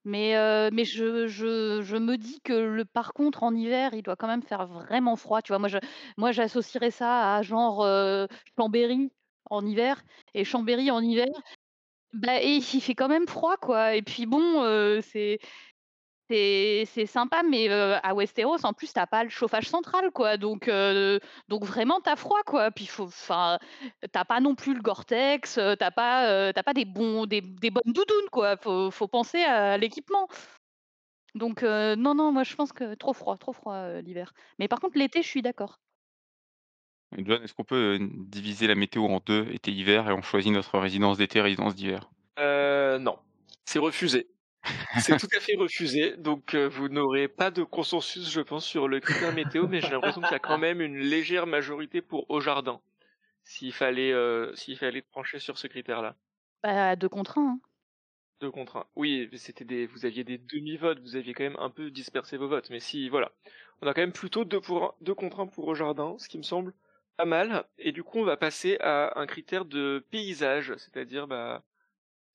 Mais, 0.07 0.37
euh, 0.37 0.71
mais 0.73 0.85
je, 0.85 1.27
je, 1.27 1.97
me 1.97 2.17
dis 2.17 2.41
que 2.43 2.53
le, 2.53 2.85
par 2.85 3.13
contre, 3.13 3.43
en 3.43 3.53
hiver, 3.55 3.93
il 3.93 4.03
doit 4.03 4.15
quand 4.15 4.29
même 4.29 4.43
faire 4.43 4.65
vraiment 4.67 5.17
froid. 5.17 5.43
Tu 5.43 5.49
vois, 5.49 5.59
moi, 5.59 5.69
je, 5.69 5.79
moi, 6.17 6.31
j'associerais 6.31 6.93
ça 6.93 7.35
à 7.35 7.43
genre 7.43 7.83
euh, 7.83 8.27
Chambéry 8.57 9.11
en 9.51 9.67
hiver. 9.67 10.05
Et 10.35 10.45
Chambéry 10.45 10.93
en 10.93 11.01
hiver, 11.01 11.27
bah, 12.13 12.41
et 12.43 12.57
il 12.57 12.81
fait 12.81 12.95
quand 12.95 13.09
même 13.09 13.27
froid, 13.29 13.57
quoi. 13.57 13.95
Et 13.97 14.03
puis 14.03 14.27
bon, 14.27 14.63
euh, 14.63 15.01
c'est, 15.03 15.39
c'est, 16.29 17.07
sympa, 17.07 17.43
mais 17.43 17.71
euh, 17.71 17.99
à 18.03 18.15
Westeros, 18.15 18.65
en 18.65 18.73
plus, 18.73 18.93
t'as 18.93 19.07
pas 19.07 19.25
le 19.25 19.31
chauffage 19.31 19.69
central, 19.69 20.11
quoi. 20.11 20.37
Donc, 20.37 20.69
euh, 20.69 21.19
donc 21.49 21.65
vraiment, 21.65 22.01
t'as 22.01 22.17
froid, 22.17 22.43
quoi. 22.45 22.71
Puis, 22.71 22.87
faut, 22.87 23.05
enfin, 23.05 23.59
t'as 24.13 24.25
pas 24.25 24.41
non 24.41 24.55
plus 24.55 24.75
le 24.75 24.83
Gore-Tex, 24.83 25.59
t'as 25.79 25.91
pas, 25.91 26.29
euh, 26.31 26.53
t'as 26.53 26.63
pas 26.63 26.75
des 26.75 26.85
bons, 26.85 27.27
des, 27.27 27.41
des 27.41 27.71
bonnes 27.71 27.93
doudounes, 27.93 28.31
quoi. 28.33 28.57
Faut, 28.57 28.91
faut 28.91 29.09
penser 29.09 29.43
à 29.43 29.79
l'équipement. 29.79 30.29
Donc, 31.37 31.63
euh, 31.63 31.97
non, 31.97 32.15
non, 32.15 32.33
moi, 32.33 32.45
je 32.45 32.55
pense 32.55 32.73
que 32.73 32.95
trop 32.95 33.13
froid, 33.13 33.37
trop 33.37 33.53
froid 33.53 33.75
euh, 33.75 34.01
l'hiver. 34.01 34.33
Mais 34.59 34.69
par 34.69 34.81
contre, 34.81 34.97
l'été, 34.97 35.21
je 35.23 35.29
suis 35.29 35.43
d'accord. 35.43 35.79
Et 37.17 37.25
John, 37.25 37.43
est-ce 37.43 37.53
qu'on 37.53 37.63
peut 37.63 37.99
diviser 38.01 38.67
la 38.67 38.75
météo 38.75 39.05
en 39.05 39.21
deux, 39.25 39.47
été-hiver, 39.53 40.09
et 40.09 40.13
on 40.13 40.23
choisit 40.23 40.51
notre 40.51 40.79
résidence 40.79 41.19
d'été, 41.19 41.43
résidence 41.43 41.75
d'hiver? 41.75 42.11
Euh, 42.39 42.99
non, 42.99 43.19
c'est 43.67 43.79
refusé. 43.79 44.29
C'est 44.97 45.17
tout 45.17 45.29
à 45.37 45.41
fait 45.41 45.55
refusé, 45.57 46.17
donc 46.17 46.55
euh, 46.55 46.69
vous 46.69 46.89
n'aurez 46.89 47.29
pas 47.29 47.51
de 47.51 47.63
consensus, 47.63 48.31
je 48.31 48.41
pense, 48.41 48.65
sur 48.67 48.89
le 48.89 49.01
critère 49.01 49.33
météo, 49.33 49.67
mais 49.69 49.81
j'ai 49.81 49.93
l'impression 49.93 50.23
qu'il 50.23 50.35
y 50.35 50.37
a 50.37 50.41
quand 50.41 50.59
même 50.59 50.81
une 50.81 50.97
légère 50.99 51.47
majorité 51.47 52.03
pour 52.03 52.29
au 52.31 52.41
jardin, 52.41 52.81
s'il 53.45 53.73
fallait, 53.73 54.13
euh, 54.13 54.55
s'il 54.57 54.79
fallait 54.79 55.03
trancher 55.03 55.39
sur 55.41 55.59
ce 55.59 55.67
critère-là. 55.69 56.17
Bah, 56.63 56.97
deux 56.97 57.09
contre 57.09 57.39
un. 57.39 57.53
hein. 57.53 57.61
Deux 58.41 58.51
contre 58.51 58.77
un. 58.77 58.87
Oui, 58.97 59.29
c'était 59.35 59.65
des, 59.65 59.87
vous 59.87 60.05
aviez 60.05 60.23
des 60.25 60.39
demi-votes, 60.39 61.01
vous 61.01 61.17
aviez 61.17 61.33
quand 61.35 61.45
même 61.45 61.57
un 61.59 61.71
peu 61.71 61.91
dispersé 61.91 62.37
vos 62.37 62.49
votes, 62.49 62.69
mais 62.71 62.81
si, 62.81 63.09
voilà. 63.09 63.33
On 63.81 63.87
a 63.87 63.95
quand 63.95 64.01
même 64.03 64.13
plutôt 64.13 64.45
deux, 64.45 64.61
pour 64.61 64.85
un- 64.85 64.95
deux 65.01 65.15
contre 65.15 65.41
un 65.41 65.47
pour 65.47 65.67
au 65.69 65.75
jardin, 65.75 66.17
ce 66.19 66.29
qui 66.29 66.37
me 66.39 66.43
semble 66.43 66.75
pas 67.17 67.25
mal, 67.25 67.67
et 67.79 67.93
du 67.93 68.03
coup 68.05 68.19
on 68.19 68.25
va 68.25 68.37
passer 68.37 68.77
à 68.81 69.19
un 69.19 69.27
critère 69.27 69.65
de 69.65 70.05
paysage, 70.11 70.75
c'est-à-dire, 70.77 71.27
bah, 71.27 71.65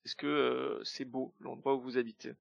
est-ce 0.04 0.16
que 0.16 0.26
euh, 0.26 0.84
c'est 0.84 1.04
beau 1.04 1.34
l'endroit 1.40 1.74
où 1.74 1.80
vous 1.80 1.98
habitez? 1.98 2.34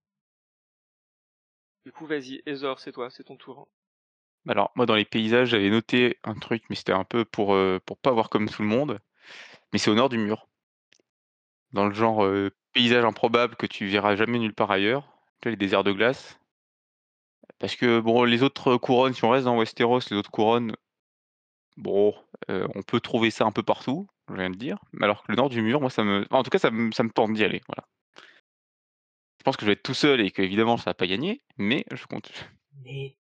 Du 1.85 1.91
coup, 1.91 2.05
vas-y, 2.05 2.41
Ezor, 2.45 2.79
c'est 2.79 2.91
toi, 2.91 3.09
c'est 3.09 3.23
ton 3.23 3.37
tour. 3.37 3.67
Alors, 4.47 4.71
moi, 4.75 4.85
dans 4.85 4.95
les 4.95 5.05
paysages, 5.05 5.49
j'avais 5.49 5.69
noté 5.69 6.17
un 6.23 6.33
truc, 6.33 6.63
mais 6.69 6.75
c'était 6.75 6.91
un 6.91 7.03
peu 7.03 7.25
pour, 7.25 7.53
euh, 7.53 7.79
pas 8.01 8.11
voir 8.11 8.29
comme 8.29 8.49
tout 8.49 8.63
le 8.63 8.67
monde. 8.67 8.99
Mais 9.71 9.79
c'est 9.79 9.91
au 9.91 9.95
nord 9.95 10.09
du 10.09 10.17
mur. 10.17 10.47
Dans 11.73 11.87
le 11.87 11.93
genre 11.93 12.25
euh, 12.25 12.49
paysage 12.73 13.05
improbable 13.05 13.55
que 13.55 13.67
tu 13.67 13.87
verras 13.87 14.15
jamais 14.15 14.39
nulle 14.39 14.55
part 14.55 14.71
ailleurs. 14.71 15.07
Tu 15.41 15.49
les 15.49 15.55
déserts 15.55 15.83
de 15.83 15.91
glace. 15.91 16.39
Parce 17.59 17.75
que, 17.75 17.99
bon, 17.99 18.23
les 18.23 18.41
autres 18.41 18.77
couronnes, 18.77 19.13
si 19.13 19.23
on 19.23 19.29
reste 19.29 19.45
dans 19.45 19.57
Westeros, 19.57 19.99
les 20.09 20.17
autres 20.17 20.31
couronnes, 20.31 20.75
bon, 21.77 22.15
on 22.47 22.81
peut 22.81 22.99
trouver 22.99 23.29
ça 23.29 23.45
un 23.45 23.51
peu 23.51 23.63
partout, 23.63 24.07
je 24.35 24.39
viens 24.39 24.49
de 24.49 24.55
dire. 24.57 24.77
Mais 24.93 25.05
alors 25.05 25.23
que 25.23 25.31
le 25.31 25.35
nord 25.37 25.49
du 25.49 25.61
mur, 25.61 25.81
moi, 25.81 25.89
ça 25.89 26.03
me. 26.03 26.25
En 26.31 26.43
tout 26.43 26.49
cas, 26.49 26.59
ça 26.59 26.71
me, 26.71 26.91
ça 26.91 27.03
me 27.03 27.09
tente 27.09 27.33
d'y 27.33 27.43
aller. 27.43 27.61
Voilà. 27.67 27.85
Je 29.39 29.43
pense 29.43 29.57
que 29.57 29.61
je 29.61 29.67
vais 29.67 29.73
être 29.73 29.83
tout 29.83 29.93
seul 29.95 30.21
et 30.21 30.31
qu'évidemment, 30.31 30.77
ça 30.77 30.91
va 30.91 30.93
pas 30.93 31.07
gagner, 31.07 31.41
mais 31.57 31.85
je 31.91 32.05
compte. 32.05 32.31
Mais 32.83 33.17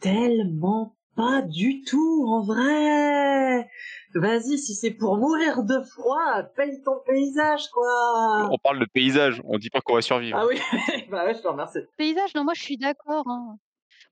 tellement 0.00 0.96
pas 1.16 1.42
du 1.42 1.82
tout, 1.82 2.26
en 2.28 2.42
vrai. 2.42 3.68
Vas-y, 4.14 4.58
si 4.58 4.74
c'est 4.74 4.90
pour 4.90 5.16
mourir 5.16 5.62
de 5.62 5.80
froid, 5.82 6.42
paye 6.56 6.82
ton 6.82 7.00
paysage, 7.06 7.68
quoi. 7.70 8.48
On 8.50 8.58
parle 8.58 8.80
de 8.80 8.84
paysage, 8.92 9.40
on 9.44 9.58
dit 9.58 9.70
pas 9.70 9.80
qu'on 9.80 9.94
va 9.94 10.02
survivre. 10.02 10.38
Ah 10.38 10.46
oui, 10.46 10.58
bah 11.10 11.24
ouais, 11.24 11.34
je 11.34 11.40
te 11.40 11.48
remercie. 11.48 11.78
Paysage, 11.96 12.34
non, 12.34 12.44
moi 12.44 12.54
je 12.54 12.62
suis 12.62 12.76
d'accord. 12.76 13.24
hein. 13.28 13.56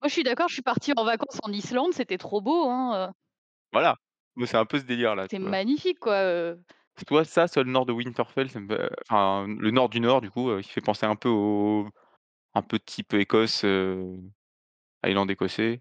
Moi 0.01 0.09
je 0.09 0.13
suis 0.13 0.23
d'accord, 0.25 0.49
je 0.49 0.55
suis 0.55 0.63
partie 0.63 0.93
en 0.97 1.05
vacances 1.05 1.39
en 1.43 1.53
Islande, 1.53 1.93
c'était 1.93 2.19
trop 2.19 2.41
beau. 2.41 2.69
Hein. 2.69 3.13
Voilà. 3.73 3.97
C'est 4.45 4.57
un 4.57 4.65
peu 4.65 4.79
ce 4.79 4.85
délire 4.85 5.15
là. 5.15 5.27
C'est 5.29 5.37
tu 5.37 5.43
vois? 5.43 5.51
magnifique, 5.51 5.99
quoi. 5.99 6.15
euh. 6.15 6.57
Toi, 7.07 7.25
ça, 7.25 7.47
le 7.57 7.65
nord 7.65 7.87
de 7.87 7.93
Winterfell, 7.93 8.51
ça 8.51 8.61
me 8.61 8.69
fait- 8.69 8.91
enfin, 9.09 9.47
le 9.49 9.71
nord 9.71 9.89
du 9.89 10.01
nord, 10.01 10.21
du 10.21 10.31
coup, 10.31 10.51
euh, 10.51 10.61
il 10.61 10.65
fait 10.65 10.81
penser 10.81 11.07
un 11.07 11.17
peu 11.17 11.29
au. 11.29 11.87
un 12.55 12.63
peu 12.63 12.79
type 12.79 13.15
Écosse, 13.15 13.65
euh, 13.65 14.17
Highland 15.03 15.29
écossais. 15.29 15.81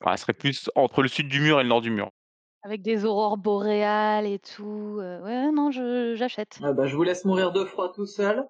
Voilà, 0.00 0.16
ce 0.16 0.22
serait 0.22 0.32
plus 0.34 0.70
entre 0.74 1.02
le 1.02 1.08
sud 1.08 1.28
du 1.28 1.40
mur 1.40 1.60
et 1.60 1.62
le 1.62 1.68
nord 1.68 1.80
du 1.80 1.90
mur. 1.90 2.10
Avec 2.62 2.82
des 2.82 3.04
aurores 3.04 3.38
boréales 3.38 4.26
et 4.26 4.38
tout. 4.38 4.96
Ouais, 4.98 5.50
non, 5.52 5.70
je 5.70 6.14
j'achète. 6.16 6.58
Ah 6.62 6.72
bah, 6.72 6.86
je 6.86 6.96
vous 6.96 7.02
laisse 7.04 7.24
mourir 7.24 7.52
de 7.52 7.64
froid 7.64 7.92
tout 7.92 8.06
seul. 8.06 8.44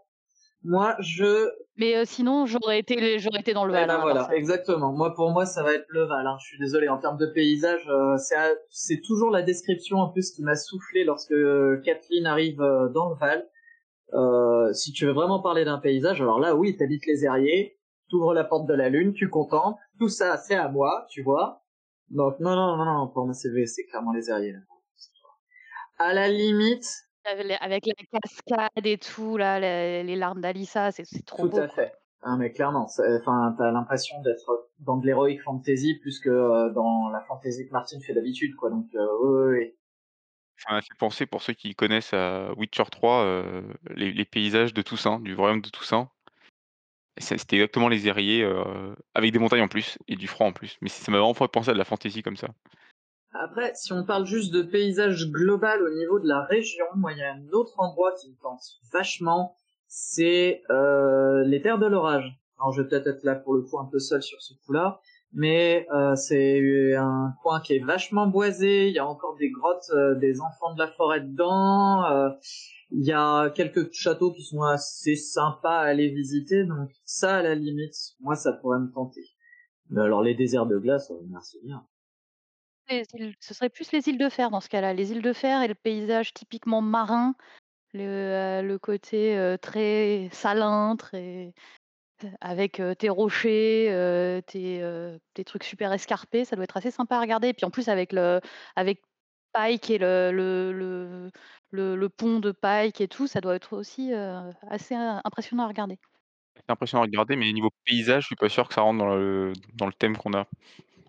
Moi, 0.64 0.96
je 0.98 1.48
Mais 1.76 1.96
euh, 1.96 2.04
sinon, 2.04 2.44
j'aurais 2.44 2.80
été, 2.80 3.18
j'aurais 3.20 3.40
été 3.40 3.52
dans 3.54 3.64
le 3.64 3.72
Eh 3.72 3.76
Val. 3.76 3.86
ben 3.86 3.94
hein, 3.94 4.00
voilà, 4.02 4.28
exactement. 4.34 4.92
Moi, 4.92 5.14
pour 5.14 5.30
moi, 5.30 5.46
ça 5.46 5.62
va 5.62 5.72
être 5.72 5.86
le 5.88 6.04
Val. 6.04 6.26
hein. 6.26 6.36
Je 6.40 6.46
suis 6.46 6.58
désolé. 6.58 6.88
En 6.88 6.98
termes 6.98 7.16
de 7.16 7.26
paysage, 7.26 7.86
euh, 7.88 8.16
c'est 8.68 9.00
toujours 9.06 9.30
la 9.30 9.42
description 9.42 9.98
peu 10.12 10.20
ce 10.20 10.32
qui 10.34 10.42
m'a 10.42 10.56
soufflé 10.56 11.04
lorsque 11.04 11.32
euh, 11.32 11.80
Kathleen 11.84 12.26
arrive 12.26 12.60
euh, 12.60 12.88
dans 12.88 13.10
le 13.10 13.16
Val. 13.16 13.48
Euh, 14.14 14.72
si 14.72 14.92
tu 14.92 15.06
veux 15.06 15.12
vraiment 15.12 15.40
parler 15.40 15.64
d'un 15.64 15.78
paysage, 15.78 16.20
alors 16.20 16.40
là, 16.40 16.56
oui, 16.56 16.76
t'habites 16.76 17.06
les 17.06 17.24
Airiers, 17.24 17.78
t'ouvres 18.10 18.34
la 18.34 18.42
porte 18.44 18.66
de 18.66 18.74
la 18.74 18.88
Lune, 18.88 19.12
tu 19.12 19.28
contentes. 19.28 19.76
Tout 20.00 20.08
ça, 20.08 20.36
c'est 20.38 20.54
à 20.56 20.68
moi, 20.68 21.06
tu 21.10 21.22
vois. 21.22 21.62
Donc 22.10 22.40
non, 22.40 22.56
non, 22.56 22.76
non, 22.76 22.84
non. 22.84 23.08
Pour 23.08 23.26
moi, 23.26 23.34
c'est 23.34 23.48
c'est 23.66 23.84
clairement 23.84 24.12
les 24.12 24.28
Airiers. 24.30 24.52
Là. 24.52 24.58
À 25.98 26.14
la 26.14 26.28
limite, 26.28 26.86
Avec 27.61 27.87
la- 27.87 28.20
cascade 28.20 28.87
et 28.87 28.99
tout, 28.99 29.37
là, 29.37 29.61
les, 29.61 30.02
les 30.02 30.16
larmes 30.16 30.40
d'Alissa, 30.40 30.90
c'est 30.92 31.04
trop 31.26 31.44
Tout 31.44 31.50
beau. 31.50 31.58
à 31.58 31.68
fait. 31.68 31.92
Ah, 32.23 32.37
mais 32.37 32.52
clairement, 32.52 32.87
enfin, 32.87 33.54
t'as 33.56 33.70
l'impression 33.70 34.20
d'être 34.23 34.70
dans 34.80 34.97
de 34.97 35.06
l'heroic 35.06 35.38
fantasy 35.38 35.94
plus 36.00 36.18
que 36.18 36.28
euh, 36.28 36.70
dans 36.70 37.08
la 37.11 37.20
fantasy 37.20 37.66
que 37.66 37.73
Martin 37.73 38.00
fait 38.00 38.12
d'habitude, 38.12 38.56
quoi. 38.56 38.70
Donc, 38.70 38.87
euh, 38.94 39.06
oui, 39.23 39.30
oui, 39.30 39.58
oui. 39.58 39.75
Ça 40.56 40.73
m'a 40.73 40.80
fait 40.82 40.97
penser, 40.99 41.26
pour 41.26 41.42
ceux 41.42 41.52
qui 41.52 41.76
connaissent 41.76 42.12
à 42.12 42.52
Witcher 42.56 42.82
3, 42.90 43.23
euh, 43.23 43.62
les, 43.94 44.12
les 44.12 44.25
paysages 44.25 44.75
de 44.75 44.82
Toussaint, 44.82 45.20
du 45.20 45.35
royaume 45.35 45.61
de 45.61 45.68
Toussaint. 45.68 46.11
C'était 47.18 47.56
exactement 47.56 47.88
les 47.88 48.06
Airiers, 48.08 48.42
euh, 48.42 48.94
avec 49.14 49.32
des 49.32 49.38
montagnes 49.38 49.62
en 49.62 49.68
plus, 49.68 49.99
et 50.08 50.16
du 50.16 50.26
froid 50.26 50.47
en 50.47 50.52
plus. 50.52 50.76
Mais 50.80 50.88
ça 50.88 51.11
m'a 51.12 51.18
vraiment 51.18 51.35
fait 51.35 51.49
penser 51.49 51.70
à 51.70 51.73
de 51.73 51.78
la 51.78 51.85
fantasy 51.85 52.23
comme 52.23 52.37
ça. 52.37 52.49
Après, 53.32 53.73
si 53.75 53.92
on 53.92 54.04
parle 54.04 54.26
juste 54.26 54.52
de 54.52 54.62
paysage 54.62 55.30
global 55.30 55.82
au 55.82 55.94
niveau 55.94 56.18
de 56.18 56.26
la 56.26 56.44
région, 56.44 56.85
moi, 56.97 57.12
il 57.12 57.18
y 57.18 57.23
a 57.23 57.35
un 57.35 57.49
autre 57.52 57.75
endroit 57.78 58.12
qui 58.12 58.30
me 58.30 58.37
tente 58.37 58.62
vachement, 58.92 59.54
c'est 59.87 60.62
euh, 60.70 61.44
les 61.44 61.61
terres 61.61 61.78
de 61.78 61.87
l'orage. 61.87 62.38
Alors, 62.58 62.73
je 62.73 62.82
vais 62.82 62.88
peut-être 62.88 63.06
être 63.06 63.25
là 63.25 63.35
pour 63.35 63.54
le 63.54 63.62
coup 63.62 63.78
un 63.78 63.85
peu 63.85 63.99
seul 63.99 64.23
sur 64.23 64.40
ce 64.40 64.54
coup-là, 64.64 65.00
mais 65.32 65.87
euh, 65.94 66.16
c'est 66.16 66.94
un 66.94 67.35
coin 67.42 67.61
qui 67.61 67.75
est 67.75 67.85
vachement 67.85 68.26
boisé. 68.26 68.88
Il 68.88 68.94
y 68.94 68.99
a 68.99 69.06
encore 69.06 69.37
des 69.37 69.50
grottes, 69.50 69.90
euh, 69.90 70.14
des 70.14 70.40
enfants 70.40 70.75
de 70.75 70.78
la 70.78 70.88
forêt 70.88 71.20
dedans. 71.20 72.04
euh, 72.06 72.30
il 72.90 73.04
y 73.04 73.12
a 73.12 73.50
quelques 73.50 73.92
châteaux 73.92 74.32
qui 74.32 74.42
sont 74.42 74.62
assez 74.62 75.14
sympas 75.14 75.80
à 75.80 75.85
aller 75.85 76.08
visiter, 76.08 76.64
donc 76.64 76.88
ça, 77.04 77.37
à 77.37 77.42
la 77.42 77.54
limite, 77.54 77.94
moi, 78.20 78.35
ça 78.35 78.52
pourrait 78.52 78.78
me 78.78 78.90
tenter. 78.90 79.25
Mais 79.90 80.00
alors, 80.00 80.23
les 80.23 80.35
déserts 80.35 80.66
de 80.66 80.78
glace, 80.78 81.11
euh, 81.11 81.20
merci 81.28 81.58
bien. 81.62 81.85
Ce 82.88 83.54
serait 83.54 83.68
plus 83.68 83.92
les 83.92 84.09
îles 84.09 84.18
de 84.18 84.28
fer 84.28 84.50
dans 84.50 84.61
ce 84.61 84.68
cas-là. 84.68 84.95
Les 84.95 85.12
îles 85.12 85.23
de 85.23 85.33
fer 85.33 85.62
et 85.62 85.68
le 85.68 85.75
paysage 85.75 86.33
typiquement 86.33 86.80
marin, 86.80 87.35
le, 87.92 88.76
côté 88.78 89.57
très 89.61 90.28
salin, 90.33 90.97
très 90.97 91.52
avec 92.40 92.83
tes 92.99 93.09
rochers, 93.09 94.40
tes, 94.47 95.45
trucs 95.45 95.64
super 95.64 95.92
escarpés, 95.92 96.45
ça 96.45 96.57
doit 96.57 96.64
être 96.64 96.76
assez 96.76 96.90
sympa 96.90 97.16
à 97.16 97.21
regarder. 97.21 97.49
Et 97.49 97.54
puis 97.54 97.64
en 97.64 97.71
plus 97.71 97.88
avec 97.88 98.12
le 98.12 98.40
avec 98.76 99.02
Pike 99.52 99.90
et 99.90 99.99
le, 99.99 101.30
le, 101.71 102.09
pont 102.09 102.40
de 102.40 102.52
Pike 102.52 103.00
et 103.00 103.09
tout, 103.09 103.26
ça 103.26 103.40
doit 103.40 103.54
être 103.57 103.76
aussi 103.76 104.12
assez 104.71 104.95
impressionnant 104.95 105.64
à 105.64 105.68
regarder. 105.68 105.99
C'est 106.57 106.71
impressionnant 106.71 107.02
à 107.02 107.07
regarder, 107.07 107.37
mais 107.37 107.52
niveau 107.52 107.71
paysage, 107.85 108.23
je 108.23 108.26
suis 108.28 108.37
pas 108.37 108.49
sûr 108.49 108.66
que 108.66 108.75
ça 108.75 108.80
rentre 108.80 108.99
dans 108.99 109.14
le, 109.14 109.52
dans 109.75 109.87
le 109.87 109.92
thème 109.92 110.16
qu'on 110.16 110.33
a. 110.35 110.47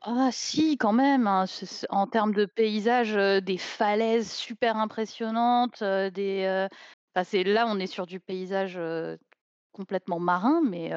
Ah 0.01 0.29
si, 0.31 0.77
quand 0.77 0.93
même, 0.93 1.27
hein, 1.27 1.45
en 1.89 2.07
termes 2.07 2.33
de 2.33 2.45
paysage, 2.45 3.13
des 3.43 3.57
falaises 3.57 4.31
super 4.31 4.77
impressionnantes, 4.77 5.83
des, 5.83 6.67
enfin, 7.15 7.43
là 7.43 7.65
on 7.67 7.79
est 7.79 7.87
sur 7.87 8.05
du 8.05 8.19
paysage 8.19 8.79
complètement 9.73 10.19
marin, 10.19 10.61
mais, 10.63 10.91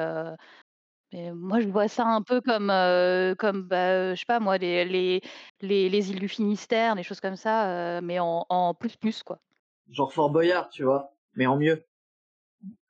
moi 1.33 1.59
je 1.59 1.67
vois 1.67 1.87
ça 1.87 2.05
un 2.05 2.21
peu 2.21 2.39
comme, 2.41 2.71
comme 3.37 3.63
bah, 3.63 4.13
je 4.15 4.19
sais 4.19 4.25
pas 4.25 4.39
moi, 4.39 4.57
les, 4.57 4.85
les, 4.85 5.21
les, 5.61 5.89
les 5.89 6.11
îles 6.11 6.19
du 6.19 6.29
Finistère, 6.29 6.95
des 6.95 7.03
choses 7.03 7.19
comme 7.19 7.35
ça, 7.35 7.99
mais 8.01 8.19
en, 8.19 8.45
en 8.49 8.73
plus 8.73 8.95
plus 8.95 9.21
quoi. 9.21 9.39
genre 9.89 10.13
Fort 10.13 10.29
Boyard, 10.29 10.69
tu 10.69 10.83
vois, 10.83 11.13
mais 11.35 11.45
en 11.45 11.57
mieux. 11.57 11.83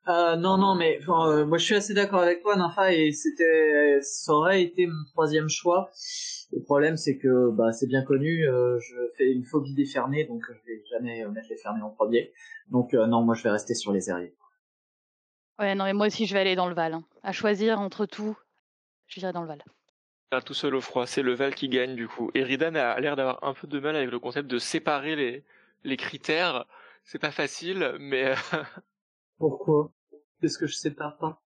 Euh, 0.06 0.36
non, 0.36 0.58
non, 0.58 0.74
mais 0.74 0.98
enfin, 1.00 1.30
euh, 1.30 1.46
moi 1.46 1.56
je 1.56 1.64
suis 1.64 1.74
assez 1.74 1.94
d'accord 1.94 2.20
avec 2.20 2.42
toi, 2.42 2.56
Nympha, 2.56 2.92
et 2.92 3.10
c'était, 3.12 4.00
ça 4.02 4.32
aurait 4.34 4.62
été 4.62 4.86
mon 4.86 5.04
troisième 5.06 5.48
choix. 5.48 5.90
Le 6.52 6.62
problème, 6.62 6.96
c'est 6.98 7.16
que 7.16 7.50
bah, 7.50 7.72
c'est 7.72 7.86
bien 7.86 8.02
connu, 8.04 8.46
euh, 8.46 8.78
je 8.80 8.94
fais 9.16 9.32
une 9.32 9.44
phobie 9.44 9.74
des 9.74 9.86
fermés, 9.86 10.24
donc 10.24 10.44
je 10.46 10.52
vais 10.66 10.84
jamais 10.90 11.24
euh, 11.24 11.30
mettre 11.30 11.48
les 11.48 11.56
fermés 11.56 11.80
en 11.82 11.90
premier. 11.90 12.32
Donc 12.70 12.92
euh, 12.92 13.06
non, 13.06 13.22
moi 13.22 13.34
je 13.34 13.42
vais 13.42 13.50
rester 13.50 13.74
sur 13.74 13.92
les 13.92 14.10
aériens. 14.10 14.28
Ouais, 15.58 15.74
non 15.74 15.84
mais 15.84 15.94
moi 15.94 16.08
aussi 16.08 16.26
je 16.26 16.34
vais 16.34 16.40
aller 16.40 16.56
dans 16.56 16.68
le 16.68 16.74
Val. 16.74 16.92
hein. 16.92 17.04
À 17.22 17.32
choisir 17.32 17.80
entre 17.80 18.04
tout, 18.06 18.36
j'irai 19.08 19.32
dans 19.32 19.40
le 19.42 19.48
Val. 19.48 19.62
Tout 20.44 20.54
seul 20.54 20.74
au 20.74 20.80
froid, 20.80 21.06
c'est 21.06 21.22
le 21.22 21.32
Val 21.32 21.54
qui 21.54 21.68
gagne 21.68 21.94
du 21.94 22.08
coup. 22.08 22.30
Et 22.34 22.42
Ridan 22.42 22.74
a 22.74 22.98
l'air 23.00 23.14
d'avoir 23.14 23.42
un 23.44 23.54
peu 23.54 23.68
de 23.68 23.78
mal 23.78 23.94
avec 23.94 24.10
le 24.10 24.18
concept 24.18 24.48
de 24.48 24.58
séparer 24.58 25.14
les, 25.16 25.44
les 25.84 25.96
critères. 25.96 26.66
C'est 27.04 27.20
pas 27.20 27.30
facile, 27.30 27.94
mais 28.00 28.32
euh, 28.32 28.34
Pourquoi? 29.38 29.92
Qu'est-ce 30.40 30.58
que 30.58 30.66
je 30.66 30.74
sépare 30.74 31.16
pas 31.18 31.40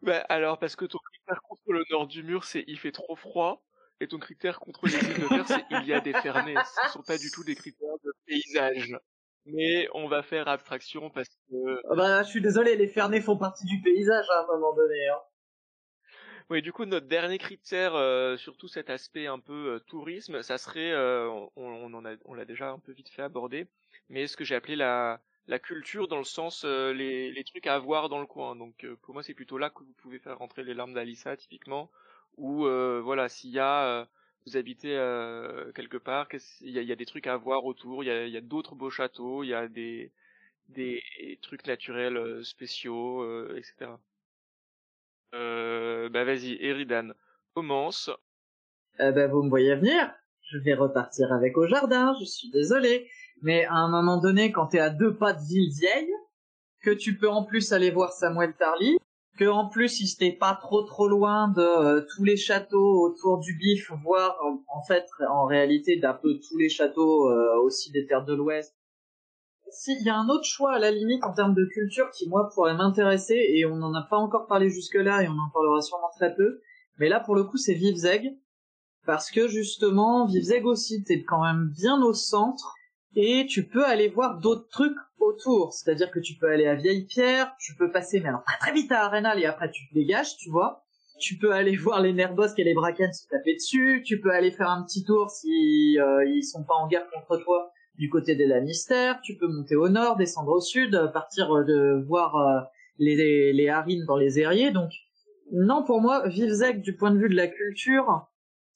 bah, 0.00 0.20
alors 0.28 0.58
parce 0.58 0.76
que 0.76 0.84
ton 0.84 0.98
critère 0.98 1.42
contre 1.42 1.72
le 1.72 1.82
nord 1.90 2.06
du 2.06 2.22
mur 2.22 2.44
c'est 2.44 2.64
il 2.68 2.78
fait 2.78 2.92
trop 2.92 3.16
froid, 3.16 3.64
et 4.00 4.06
ton 4.06 4.18
critère 4.18 4.60
contre 4.60 4.86
les 4.86 4.94
îles 4.94 5.20
de 5.20 5.26
fer 5.26 5.46
c'est 5.46 5.64
il 5.70 5.86
y 5.86 5.92
a 5.92 6.00
des 6.00 6.12
fermés. 6.12 6.54
Ce 6.86 6.92
sont 6.92 7.02
pas 7.02 7.18
du 7.18 7.30
tout 7.30 7.44
des 7.44 7.56
critères 7.56 7.98
de 8.04 8.12
paysage. 8.26 8.96
Mais 9.44 9.88
on 9.94 10.08
va 10.08 10.22
faire 10.22 10.46
abstraction 10.46 11.10
parce 11.10 11.28
que 11.28 11.80
Ah 11.90 11.94
Bah, 11.96 12.22
je 12.22 12.28
suis 12.28 12.40
désolé, 12.42 12.76
les 12.76 12.86
fermés 12.88 13.20
font 13.20 13.36
partie 13.36 13.64
du 13.66 13.80
paysage 13.80 14.26
à 14.30 14.42
un 14.44 14.46
moment 14.46 14.74
donné. 14.74 15.08
Hein. 15.08 15.18
Oui, 16.50 16.62
du 16.62 16.72
coup, 16.72 16.84
notre 16.86 17.06
dernier 17.06 17.38
critère, 17.38 17.94
euh, 17.94 18.36
surtout 18.38 18.68
cet 18.68 18.88
aspect 18.90 19.26
un 19.26 19.38
peu 19.38 19.74
euh, 19.74 19.78
tourisme, 19.80 20.42
ça 20.42 20.56
serait, 20.58 20.92
euh, 20.92 21.28
on, 21.28 21.50
on 21.56 21.92
en 21.92 22.04
a, 22.06 22.14
on 22.24 22.34
l'a 22.34 22.46
déjà 22.46 22.70
un 22.70 22.78
peu 22.78 22.92
vite 22.92 23.10
fait 23.10 23.22
aborder, 23.22 23.68
mais 24.08 24.26
ce 24.26 24.36
que 24.36 24.44
j'ai 24.44 24.54
appelé 24.54 24.74
la, 24.76 25.20
la 25.48 25.58
culture 25.58 26.08
dans 26.08 26.18
le 26.18 26.24
sens 26.24 26.62
euh, 26.64 26.92
les, 26.92 27.44
trucs 27.44 27.66
à 27.66 27.78
voir 27.78 28.08
dans 28.08 28.20
le 28.20 28.26
coin. 28.26 28.54
Donc, 28.54 28.84
euh, 28.84 28.96
pour 29.02 29.14
moi, 29.14 29.22
c'est 29.22 29.34
plutôt 29.34 29.58
là 29.58 29.70
que 29.70 29.78
vous 29.80 29.94
pouvez 29.96 30.18
faire 30.18 30.38
rentrer 30.38 30.62
les 30.62 30.74
larmes 30.74 30.94
d'Alissa, 30.94 31.36
typiquement, 31.36 31.90
ou 32.36 32.66
euh, 32.66 33.00
voilà, 33.02 33.28
s'il 33.28 33.50
y 33.50 33.58
a, 33.58 34.06
vous 34.46 34.56
habitez 34.56 34.90
quelque 35.74 35.96
part, 35.96 36.28
il 36.60 36.70
y 36.70 36.78
a, 36.78 36.82
y 36.82 36.92
a 36.92 36.96
des 36.96 37.06
trucs 37.06 37.26
à 37.26 37.36
voir 37.36 37.64
autour, 37.64 38.04
il 38.04 38.08
y 38.08 38.36
a, 38.36 38.40
d'autres 38.40 38.74
beaux 38.74 38.90
châteaux, 38.90 39.42
il 39.42 39.48
y 39.48 39.54
a 39.54 39.68
des, 39.68 40.12
trucs 41.42 41.66
naturels 41.66 42.44
spéciaux, 42.44 43.54
etc. 43.56 43.90
Bah 45.32 46.24
vas-y, 46.24 46.56
Eridan, 46.60 47.12
commence. 47.54 48.10
Ben, 48.98 49.30
vous 49.30 49.42
me 49.42 49.50
voyez 49.50 49.74
venir. 49.74 50.14
Je 50.50 50.58
vais 50.58 50.74
repartir 50.74 51.30
avec 51.32 51.58
au 51.58 51.66
jardin, 51.66 52.14
je 52.20 52.24
suis 52.24 52.50
désolé. 52.50 53.06
Mais 53.42 53.66
à 53.66 53.74
un 53.74 53.90
moment 53.90 54.18
donné, 54.18 54.50
quand 54.50 54.68
t'es 54.68 54.78
à 54.78 54.90
deux 54.90 55.14
pas 55.14 55.34
de 55.34 55.42
ville 55.42 55.70
vieille, 55.78 56.12
que 56.82 56.90
tu 56.90 57.18
peux 57.18 57.28
en 57.28 57.44
plus 57.44 57.72
aller 57.72 57.90
voir 57.90 58.12
Samuel 58.12 58.54
Tarly, 58.58 58.96
que 59.38 59.44
en 59.44 59.68
plus, 59.68 60.00
il 60.00 60.10
était 60.12 60.36
pas 60.36 60.58
trop 60.60 60.82
trop 60.82 61.06
loin 61.06 61.48
de 61.48 61.60
euh, 61.60 62.06
tous 62.14 62.24
les 62.24 62.36
châteaux 62.36 63.02
autour 63.02 63.38
du 63.38 63.56
Bif, 63.56 63.92
voire 64.02 64.36
en, 64.68 64.82
fait, 64.82 65.06
en 65.28 65.44
réalité, 65.44 65.96
d'un 65.96 66.14
peu 66.14 66.40
tous 66.40 66.56
les 66.56 66.68
châteaux 66.68 67.30
euh, 67.30 67.60
aussi 67.62 67.92
des 67.92 68.06
terres 68.06 68.24
de 68.24 68.34
l'Ouest. 68.34 68.74
S'il 69.70 70.02
y 70.02 70.08
a 70.08 70.16
un 70.16 70.28
autre 70.28 70.44
choix 70.44 70.72
à 70.72 70.78
la 70.78 70.90
limite 70.90 71.22
en 71.24 71.34
termes 71.34 71.54
de 71.54 71.66
culture 71.66 72.10
qui 72.10 72.26
moi 72.26 72.48
pourrait 72.54 72.74
m'intéresser 72.74 73.36
et 73.36 73.66
on 73.66 73.76
n'en 73.76 73.92
a 73.92 74.02
pas 74.02 74.16
encore 74.16 74.46
parlé 74.46 74.70
jusque 74.70 74.94
là 74.94 75.22
et 75.22 75.28
on 75.28 75.32
en 75.32 75.50
parlera 75.52 75.82
sûrement 75.82 76.10
très 76.16 76.34
peu, 76.34 76.62
mais 76.96 77.10
là 77.10 77.20
pour 77.20 77.34
le 77.34 77.44
coup 77.44 77.58
c'est 77.58 77.74
Vivzeg 77.74 78.34
parce 79.08 79.30
que 79.30 79.48
justement 79.48 80.26
Vivzeg 80.26 80.66
aussi 80.66 81.02
t'es 81.02 81.22
quand 81.22 81.42
même 81.42 81.72
bien 81.74 82.02
au 82.02 82.12
centre 82.12 82.74
et 83.16 83.46
tu 83.48 83.66
peux 83.66 83.86
aller 83.86 84.10
voir 84.10 84.38
d'autres 84.38 84.68
trucs 84.68 84.98
autour. 85.18 85.72
C'est-à-dire 85.72 86.10
que 86.10 86.20
tu 86.20 86.34
peux 86.34 86.50
aller 86.50 86.66
à 86.66 86.74
Vieille 86.74 87.06
Pierre, 87.06 87.54
tu 87.58 87.74
peux 87.74 87.90
passer 87.90 88.20
mais 88.20 88.28
alors 88.28 88.44
très 88.44 88.58
très 88.58 88.72
vite 88.74 88.92
à 88.92 89.06
Arenal 89.06 89.40
et 89.40 89.46
après 89.46 89.70
tu 89.70 89.88
te 89.88 89.94
dégages, 89.94 90.36
tu 90.36 90.50
vois. 90.50 90.84
Tu 91.18 91.38
peux 91.38 91.52
aller 91.52 91.74
voir 91.84 92.02
les 92.02 92.12
Nerbosques 92.12 92.58
et 92.58 92.64
les 92.64 92.74
Bracken 92.74 93.10
se 93.14 93.26
taper 93.28 93.54
dessus. 93.54 94.02
Tu 94.04 94.20
peux 94.20 94.30
aller 94.30 94.50
faire 94.50 94.68
un 94.68 94.84
petit 94.84 95.04
tour 95.04 95.30
si 95.30 95.98
euh, 95.98 96.26
ils 96.26 96.44
sont 96.44 96.64
pas 96.64 96.74
en 96.74 96.86
guerre 96.86 97.08
contre 97.08 97.42
toi 97.42 97.72
du 97.94 98.10
côté 98.10 98.36
des 98.36 98.44
Lannister. 98.44 99.14
Tu 99.22 99.38
peux 99.38 99.48
monter 99.48 99.74
au 99.74 99.88
nord, 99.88 100.18
descendre 100.18 100.52
au 100.52 100.60
sud, 100.60 101.10
partir 101.14 101.50
euh, 101.50 101.64
de 101.64 102.04
voir 102.06 102.36
euh, 102.36 102.60
les 102.98 103.54
les 103.54 103.68
Harines 103.70 104.04
dans 104.04 104.18
les 104.18 104.36
Aériers. 104.38 104.70
Donc 104.70 104.90
non, 105.50 105.82
pour 105.82 106.02
moi, 106.02 106.28
Vivzec 106.28 106.82
du 106.82 106.94
point 106.94 107.10
de 107.10 107.18
vue 107.18 107.30
de 107.30 107.36
la 107.36 107.48
culture, 107.48 108.27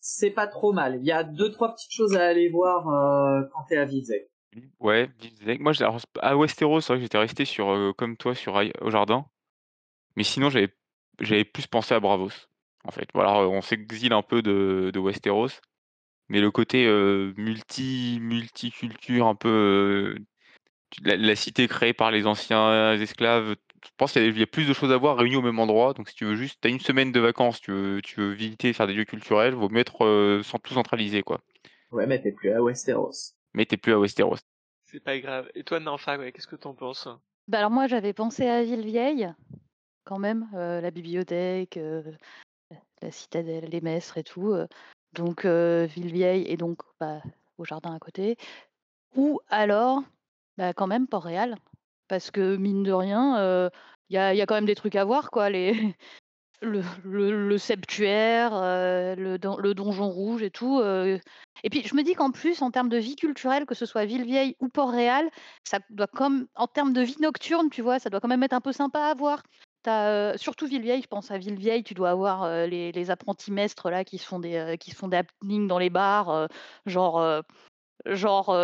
c'est 0.02 0.32
pas 0.32 0.49
trop 0.49 0.73
mal. 0.73 0.99
Il 1.00 1.06
y 1.06 1.12
a 1.12 1.23
deux 1.23 1.50
trois 1.52 1.73
petites 1.73 1.92
choses 1.92 2.16
à 2.16 2.26
aller 2.26 2.50
voir 2.50 2.88
euh, 2.88 3.42
quand 3.52 3.62
t'es 3.62 3.76
à 3.76 3.85
Vivzec. 3.85 4.28
Ouais, 4.80 5.09
Vivzec. 5.21 5.61
Moi, 5.61 5.73
à 6.21 6.37
Westeros, 6.37 6.80
c'est 6.80 6.88
vrai 6.88 6.99
que 6.99 7.02
j'étais 7.02 7.18
resté 7.18 7.44
sur, 7.44 7.71
euh, 7.71 7.92
comme 7.97 8.16
toi, 8.16 8.35
sur 8.35 8.61
au 8.80 8.90
jardin. 8.90 9.25
Mais 10.16 10.25
sinon, 10.25 10.50
j'avais, 10.50 10.75
j'avais 11.21 11.44
plus 11.44 11.68
pensé 11.68 11.94
à 11.94 12.00
Bravos. 12.00 12.32
En 12.85 12.90
fait, 12.90 13.09
voilà, 13.14 13.49
on 13.49 13.62
s'exile 13.62 14.12
un 14.12 14.23
peu 14.23 14.42
de, 14.42 14.90
de 14.92 14.99
Westeros, 14.99 15.61
mais 16.28 16.40
le 16.40 16.50
côté 16.50 16.85
euh, 16.85 17.32
multi, 17.37 18.18
multiculture, 18.21 19.28
un 19.28 19.37
peu 19.37 20.16
la, 21.04 21.37
cité 21.37 21.68
créée 21.68 21.92
par 21.92 22.11
les 22.11 22.26
anciens 22.26 22.94
esclaves, 22.94 23.54
je 23.84 23.90
pense 23.96 24.12
qu'il 24.12 24.38
y, 24.38 24.42
a 24.42 24.46
plus 24.46 24.66
de 24.66 24.72
choses 24.72 24.92
à 24.92 24.96
voir 24.96 25.16
réunies 25.16 25.36
au 25.36 25.42
même 25.42 25.58
endroit. 25.58 25.94
Donc 25.94 26.08
si 26.08 26.14
tu 26.14 26.24
veux 26.24 26.34
juste, 26.34 26.58
tu 26.60 26.68
as 26.68 26.70
une 26.70 26.80
semaine 26.80 27.12
de 27.12 27.20
vacances, 27.20 27.60
tu 27.60 27.72
veux, 27.72 28.02
tu 28.02 28.20
veux 28.20 28.32
visiter, 28.32 28.72
faire 28.72 28.86
des 28.86 28.94
lieux 28.94 29.04
culturels, 29.04 29.54
vaut 29.54 29.68
mettre 29.68 30.04
euh, 30.04 30.42
sans 30.42 30.58
tout 30.58 30.74
centraliser 30.74 31.22
quoi. 31.22 31.40
Ouais, 31.90 32.06
mais 32.06 32.20
t'es 32.20 32.32
plus 32.32 32.52
à 32.52 32.62
Westeros. 32.62 33.34
Mais 33.54 33.66
t'es 33.66 33.76
plus 33.76 33.92
à 33.92 33.98
Westeros. 33.98 34.38
C'est 34.84 35.00
pas 35.02 35.18
grave. 35.18 35.50
Et 35.54 35.64
toi, 35.64 35.80
Nanfa, 35.80 36.18
ouais, 36.18 36.32
qu'est-ce 36.32 36.46
que 36.46 36.56
t'en 36.56 36.74
penses? 36.74 37.08
Bah 37.48 37.58
alors 37.58 37.70
moi, 37.70 37.86
j'avais 37.86 38.12
pensé 38.12 38.46
à 38.46 38.62
Villevieille, 38.62 39.32
quand 40.04 40.18
même, 40.18 40.48
euh, 40.54 40.80
la 40.80 40.90
bibliothèque, 40.90 41.76
euh, 41.76 42.02
la 43.00 43.10
citadelle, 43.10 43.68
les 43.68 43.80
maîtres 43.80 44.18
et 44.18 44.24
tout. 44.24 44.54
donc 45.12 45.45
Villevieille 45.45 46.45
et 46.47 46.56
donc 46.56 46.78
bah, 47.00 47.21
au 47.58 47.64
jardin 47.64 47.95
à 47.95 47.99
côté. 47.99 48.36
Ou 49.16 49.40
alors 49.49 50.02
bah, 50.56 50.73
quand 50.73 50.86
même 50.86 51.06
Port-Réal, 51.06 51.56
parce 52.12 52.30
que 52.30 52.56
mine 52.56 52.82
de 52.82 52.92
rien, 52.92 53.70
il 54.10 54.14
y 54.14 54.18
a 54.18 54.44
quand 54.44 54.54
même 54.54 54.66
des 54.66 54.75
trucs 54.75 54.96
à 54.96 55.04
voir 55.06 55.30
quoi, 55.30 55.48
les 55.48 55.72
le 56.60 56.82
le 57.04 57.48
le 57.48 57.56
septuaire, 57.56 58.50
le 58.52 59.38
donjon 59.38 60.10
rouge 60.10 60.42
et 60.42 60.50
tout, 60.50 60.82
et 60.82 61.70
puis 61.70 61.82
je 61.86 61.94
me 61.94 62.02
dis 62.02 62.12
qu'en 62.12 62.30
plus 62.30 62.60
en 62.60 62.70
termes 62.70 62.90
de 62.90 62.98
vie 62.98 63.16
culturelle, 63.16 63.64
que 63.64 63.75
ce 63.75 63.86
soit 63.86 64.04
Ville-Vieille 64.04 64.56
ou 64.60 64.68
Port-Réal, 64.68 65.30
ça 65.64 65.78
doit 65.88 66.06
comme 66.06 66.48
en 66.54 66.66
termes 66.66 66.92
de 66.92 67.00
vie 67.00 67.16
nocturne, 67.18 67.70
tu 67.70 67.80
vois, 67.80 67.98
ça 67.98 68.10
doit 68.10 68.20
quand 68.20 68.28
même 68.28 68.42
être 68.42 68.52
un 68.52 68.60
peu 68.60 68.72
sympa 68.72 69.00
à 69.00 69.14
voir. 69.14 69.42
Surtout 70.36 70.66
Ville-Vieille, 70.66 71.00
je 71.00 71.08
pense 71.08 71.30
à 71.30 71.38
Ville-Vieille, 71.38 71.82
tu 71.82 71.94
dois 71.94 72.10
avoir, 72.10 72.66
les 72.66 73.10
apprentis 73.10 73.52
maîtres 73.52 73.88
là 73.88 74.04
qui 74.04 74.18
se 74.18 74.26
font 74.26 74.38
des, 74.38 74.76
font 74.94 75.08
des 75.08 75.16
happenings 75.16 75.66
dans 75.66 75.78
les 75.78 75.88
bars, 75.88 76.46
genre, 76.84 77.42
genre 78.06 78.56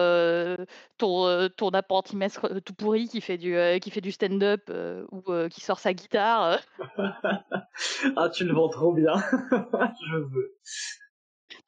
ton, 0.98 1.48
ton 1.57 1.68
apprenti 1.70 2.16
maître 2.16 2.48
tout 2.61 2.74
pourri 2.74 3.09
qui 3.09 3.20
fait 3.20 3.38
du, 3.38 3.57
qui 3.81 3.90
fait 3.90 4.01
du 4.01 4.12
stand-up 4.12 4.70
ou 5.11 5.22
qui 5.51 5.61
sort 5.61 5.79
sa 5.79 5.92
guitare. 5.92 6.61
ah, 8.16 8.29
tu 8.31 8.44
le 8.44 8.55
vends 8.55 8.68
trop 8.68 8.92
bien. 8.92 9.14
Je 10.11 10.16
veux. 10.16 10.57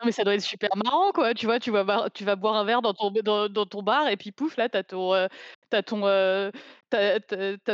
Non, 0.01 0.07
mais 0.07 0.13
ça 0.13 0.25
doit 0.25 0.35
être 0.35 0.43
super 0.43 0.71
marrant, 0.77 1.13
quoi. 1.13 1.35
Tu 1.35 1.47
vois, 1.47 1.59
tu 1.59 1.71
vas, 1.71 2.09
tu 2.11 2.25
vas 2.25 2.37
boire 2.37 2.57
un 2.57 2.65
verre 2.65 2.83
dans 2.83 2.95
ton, 2.95 3.11
dans, 3.23 3.49
dans 3.49 3.67
ton 3.67 3.83
bar 3.83 4.09
et 4.09 4.17
puis 4.17 4.33
pouf, 4.33 4.57
là, 4.57 4.69
t'as 4.69 4.83
ton, 4.83 5.13
as 5.13 5.83
ton, 5.83 6.01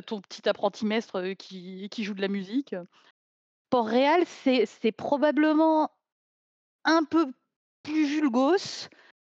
ton 0.06 0.20
petit 0.20 0.48
apprenti 0.48 0.86
maître 0.86 1.32
qui, 1.34 1.88
qui 1.90 2.04
joue 2.04 2.14
de 2.14 2.20
la 2.20 2.28
musique. 2.28 2.74
Port-Réal, 3.70 4.24
c'est, 4.26 4.66
c'est 4.66 4.92
probablement 4.92 5.90
un 6.84 7.04
peu 7.04 7.26
plus 7.82 8.06
vulgos, 8.06 8.88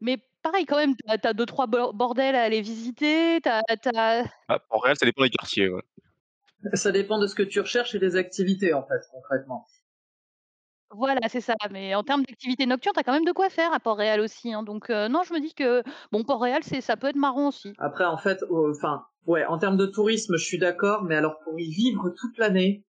mais 0.02 0.18
pareil 0.52 0.66
quand 0.66 0.78
même, 0.78 0.96
tu 0.96 1.04
as, 1.08 1.34
deux 1.34 1.46
trois 1.46 1.68
bordels 1.68 2.36
à 2.36 2.44
aller 2.44 2.62
visiter, 2.62 3.40
tu 3.42 3.50
as, 3.50 4.24
ah, 4.48 4.60
en 4.70 4.78
réel, 4.80 4.96
ça 4.98 5.06
dépend 5.06 5.24
des 5.24 5.30
quartiers, 5.30 5.70
ouais. 5.70 5.82
Ça 6.74 6.92
dépend 6.92 7.20
de 7.20 7.28
ce 7.28 7.36
que 7.36 7.44
tu 7.44 7.60
recherches 7.60 7.94
et 7.96 8.00
des 8.00 8.16
activités 8.16 8.74
en 8.74 8.84
fait, 8.84 9.02
concrètement. 9.12 9.68
Voilà, 10.90 11.20
c'est 11.28 11.42
ça. 11.42 11.54
Mais 11.70 11.94
en 11.96 12.04
termes 12.04 12.24
d'activités 12.24 12.66
nocturnes, 12.66 12.94
tu 12.94 13.00
as 13.00 13.04
quand 13.04 13.14
même 13.14 13.26
de 13.26 13.32
quoi 13.32 13.50
faire 13.50 13.74
à 13.74 13.80
Port-Réal 13.80 14.22
aussi. 14.22 14.54
Hein. 14.54 14.64
Donc 14.64 14.90
euh, 14.90 15.08
non, 15.10 15.22
je 15.24 15.34
me 15.34 15.40
dis 15.40 15.54
que 15.54 15.84
bon, 16.12 16.24
Port-Réal, 16.24 16.64
c'est 16.64 16.82
ça 16.82 16.98
peut 16.98 17.08
être 17.08 17.18
marrant 17.18 17.50
aussi. 17.50 17.74
Après, 17.78 18.06
en 18.06 18.18
fait, 18.18 18.44
enfin, 18.50 19.06
ouais, 19.28 19.46
en 19.46 19.60
termes 19.60 19.78
de 19.78 19.86
tourisme, 19.86 20.38
je 20.38 20.46
suis 20.46 20.58
d'accord, 20.58 21.04
mais 21.04 21.16
alors 21.16 21.40
pour 21.40 21.60
y 21.60 21.70
vivre 21.70 22.10
toute 22.10 22.38
l'année, 22.38 22.86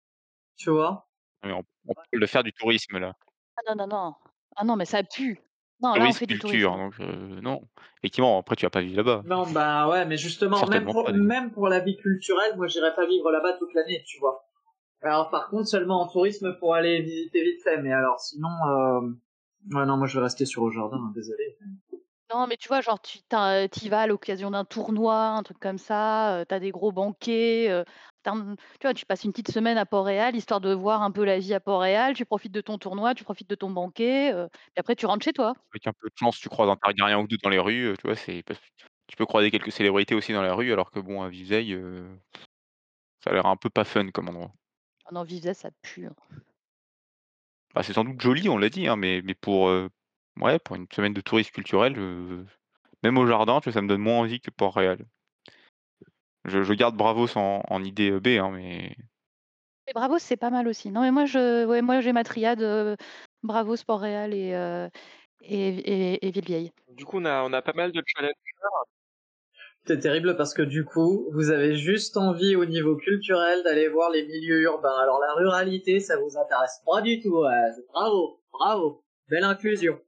tu 0.57 0.71
vois? 0.71 1.07
on, 1.43 1.63
peut 1.93 2.01
le 2.11 2.27
faire 2.27 2.43
du 2.43 2.51
tourisme 2.51 2.97
là. 2.97 3.13
Ah 3.57 3.61
non, 3.69 3.75
non, 3.75 3.87
non. 3.87 4.15
Ah 4.55 4.65
non, 4.65 4.75
mais 4.75 4.85
ça 4.85 5.03
pue. 5.03 5.39
Non, 5.83 5.95
là, 5.95 6.05
on 6.07 6.13
fait 6.13 6.25
du 6.25 6.39
culture, 6.39 6.77
donc 6.77 6.93
euh, 7.01 7.41
non. 7.41 7.61
Effectivement, 7.99 8.39
après, 8.39 8.55
tu 8.55 8.65
vas 8.65 8.69
pas 8.69 8.81
vivre 8.81 8.97
là-bas. 8.97 9.23
Non, 9.25 9.45
bah 9.51 9.89
ouais, 9.89 10.05
mais 10.05 10.15
justement, 10.15 10.65
même 10.67 10.85
pour, 10.85 11.11
même 11.11 11.51
pour 11.51 11.67
la 11.67 11.81
vie 11.81 11.97
culturelle, 11.97 12.55
moi, 12.55 12.67
j'irais 12.67 12.95
pas 12.95 13.05
vivre 13.05 13.29
là-bas 13.31 13.53
toute 13.59 13.73
l'année, 13.73 14.01
tu 14.07 14.17
vois. 14.19 14.45
Alors, 15.01 15.29
par 15.29 15.49
contre, 15.49 15.67
seulement 15.67 16.01
en 16.01 16.07
tourisme 16.07 16.55
pour 16.59 16.73
aller 16.73 17.01
visiter 17.01 17.43
vite 17.43 17.61
fait, 17.61 17.81
mais 17.81 17.91
alors, 17.91 18.17
sinon, 18.19 18.47
euh... 18.47 19.01
ouais, 19.73 19.85
non, 19.85 19.97
moi, 19.97 20.07
je 20.07 20.17
vais 20.17 20.23
rester 20.23 20.45
sur 20.45 20.63
au 20.63 20.71
jardin, 20.71 20.97
hein, 20.97 21.11
désolé. 21.13 21.57
Non, 22.33 22.47
mais 22.47 22.55
tu 22.55 22.69
vois, 22.69 22.79
genre, 22.79 23.01
tu 23.01 23.19
y 23.19 23.89
vas 23.89 24.01
à 24.01 24.07
l'occasion 24.07 24.51
d'un 24.51 24.63
tournoi, 24.63 25.15
un 25.15 25.43
truc 25.43 25.59
comme 25.59 25.77
ça, 25.77 26.37
euh, 26.37 26.45
tu 26.47 26.55
as 26.55 26.59
des 26.59 26.71
gros 26.71 26.93
banquets. 26.93 27.83
Euh, 28.27 28.55
tu 28.79 28.87
vois, 28.87 28.93
tu 28.93 29.05
passes 29.05 29.23
une 29.23 29.31
petite 29.31 29.51
semaine 29.51 29.77
à 29.77 29.85
Port-Réal, 29.85 30.35
histoire 30.35 30.61
de 30.61 30.73
voir 30.73 31.01
un 31.01 31.11
peu 31.11 31.23
la 31.23 31.39
vie 31.39 31.53
à 31.53 31.59
Port-Réal, 31.59 32.13
tu 32.15 32.25
profites 32.25 32.51
de 32.51 32.61
ton 32.61 32.77
tournoi, 32.77 33.15
tu 33.15 33.23
profites 33.23 33.49
de 33.49 33.55
ton 33.55 33.69
banquet, 33.69 34.33
euh, 34.33 34.47
et 34.75 34.79
après 34.79 34.95
tu 34.95 35.05
rentres 35.05 35.23
chez 35.23 35.33
toi. 35.33 35.53
Avec 35.71 35.87
un 35.87 35.93
peu 35.93 36.07
de 36.07 36.17
chance, 36.17 36.39
tu 36.39 36.49
croises 36.49 36.69
un 36.69 36.75
Targaryen 36.75 37.19
ou 37.19 37.27
deux 37.27 37.37
dans 37.37 37.49
les 37.49 37.59
rues, 37.59 37.89
euh, 37.89 37.95
tu 37.95 38.07
vois, 38.07 38.15
c'est 38.15 38.43
tu 39.07 39.17
peux 39.17 39.25
croiser 39.25 39.51
quelques 39.51 39.71
célébrités 39.71 40.15
aussi 40.15 40.33
dans 40.33 40.41
la 40.41 40.53
rue, 40.53 40.71
alors 40.71 40.89
que 40.89 40.99
bon, 40.99 41.21
à 41.21 41.29
Vivzeil, 41.29 41.77
ça 43.23 43.29
a 43.29 43.33
l'air 43.33 43.45
un 43.45 43.57
peu 43.57 43.69
pas 43.69 43.83
fun 43.83 44.09
comme 44.11 44.29
endroit. 44.29 44.51
Ah 45.05 45.09
non, 45.13 45.23
Vivzeil, 45.23 45.53
ça 45.53 45.69
pue. 45.81 46.07
Hein. 46.07 46.15
Bah, 47.75 47.83
c'est 47.83 47.93
sans 47.93 48.05
doute 48.05 48.21
joli, 48.21 48.47
on 48.49 48.57
l'a 48.57 48.69
dit, 48.69 48.87
hein, 48.87 48.95
mais 48.95 49.21
mais 49.23 49.33
pour, 49.33 49.69
Ouais, 50.39 50.57
pour 50.59 50.75
une 50.75 50.87
semaine 50.91 51.13
de 51.13 51.21
tourisme 51.21 51.51
culturel, 51.51 51.95
même 53.03 53.17
au 53.17 53.27
jardin, 53.27 53.59
tu 53.59 53.65
vois, 53.65 53.73
ça 53.73 53.81
me 53.81 53.87
donne 53.87 54.01
moins 54.01 54.19
envie 54.19 54.39
que 54.39 54.49
Port-Réal. 54.49 55.05
Je 56.45 56.63
je 56.63 56.73
garde 56.73 56.95
Bravos 56.95 57.37
en 57.37 57.61
en 57.69 57.83
idée, 57.83 58.11
B, 58.19 58.27
hein, 58.39 58.51
mais 58.51 58.95
Et 59.87 59.93
Bravos, 59.93 60.19
c'est 60.19 60.37
pas 60.37 60.49
mal 60.49 60.67
aussi. 60.67 60.91
Non, 60.91 61.01
mais 61.01 61.11
moi, 61.11 61.25
je 61.25 61.65
ouais, 61.65 61.81
moi, 61.81 62.01
j'ai 62.01 62.13
ma 62.13 62.23
triade, 62.23 62.97
Bravos, 63.43 63.83
Port-Réal 63.85 64.33
et 64.33 64.89
et 65.41 66.27
et 66.27 66.31
Villevieille. 66.31 66.71
Du 66.89 67.05
coup, 67.05 67.19
on 67.19 67.25
a 67.25 67.43
on 67.43 67.53
a 67.53 67.61
pas 67.61 67.73
mal 67.73 67.91
de 67.91 68.01
challengers. 68.05 68.35
C'est 69.85 69.99
terrible 69.99 70.37
parce 70.37 70.53
que 70.53 70.61
du 70.61 70.85
coup, 70.85 71.27
vous 71.33 71.49
avez 71.49 71.75
juste 71.75 72.15
envie 72.15 72.55
au 72.55 72.63
niveau 72.65 72.95
culturel 72.95 73.63
d'aller 73.63 73.89
voir 73.89 74.09
les 74.11 74.25
milieux 74.25 74.61
urbains. 74.61 74.97
Alors 74.97 75.19
la 75.19 75.33
ruralité, 75.33 75.99
ça 75.99 76.17
vous 76.17 76.37
intéresse 76.37 76.81
pas 76.85 77.01
du 77.01 77.19
tout. 77.19 77.41
Ouais. 77.41 77.71
Bravo, 77.91 78.39
bravo. 78.53 79.03
Belle 79.27 79.43
inclusion. 79.43 79.99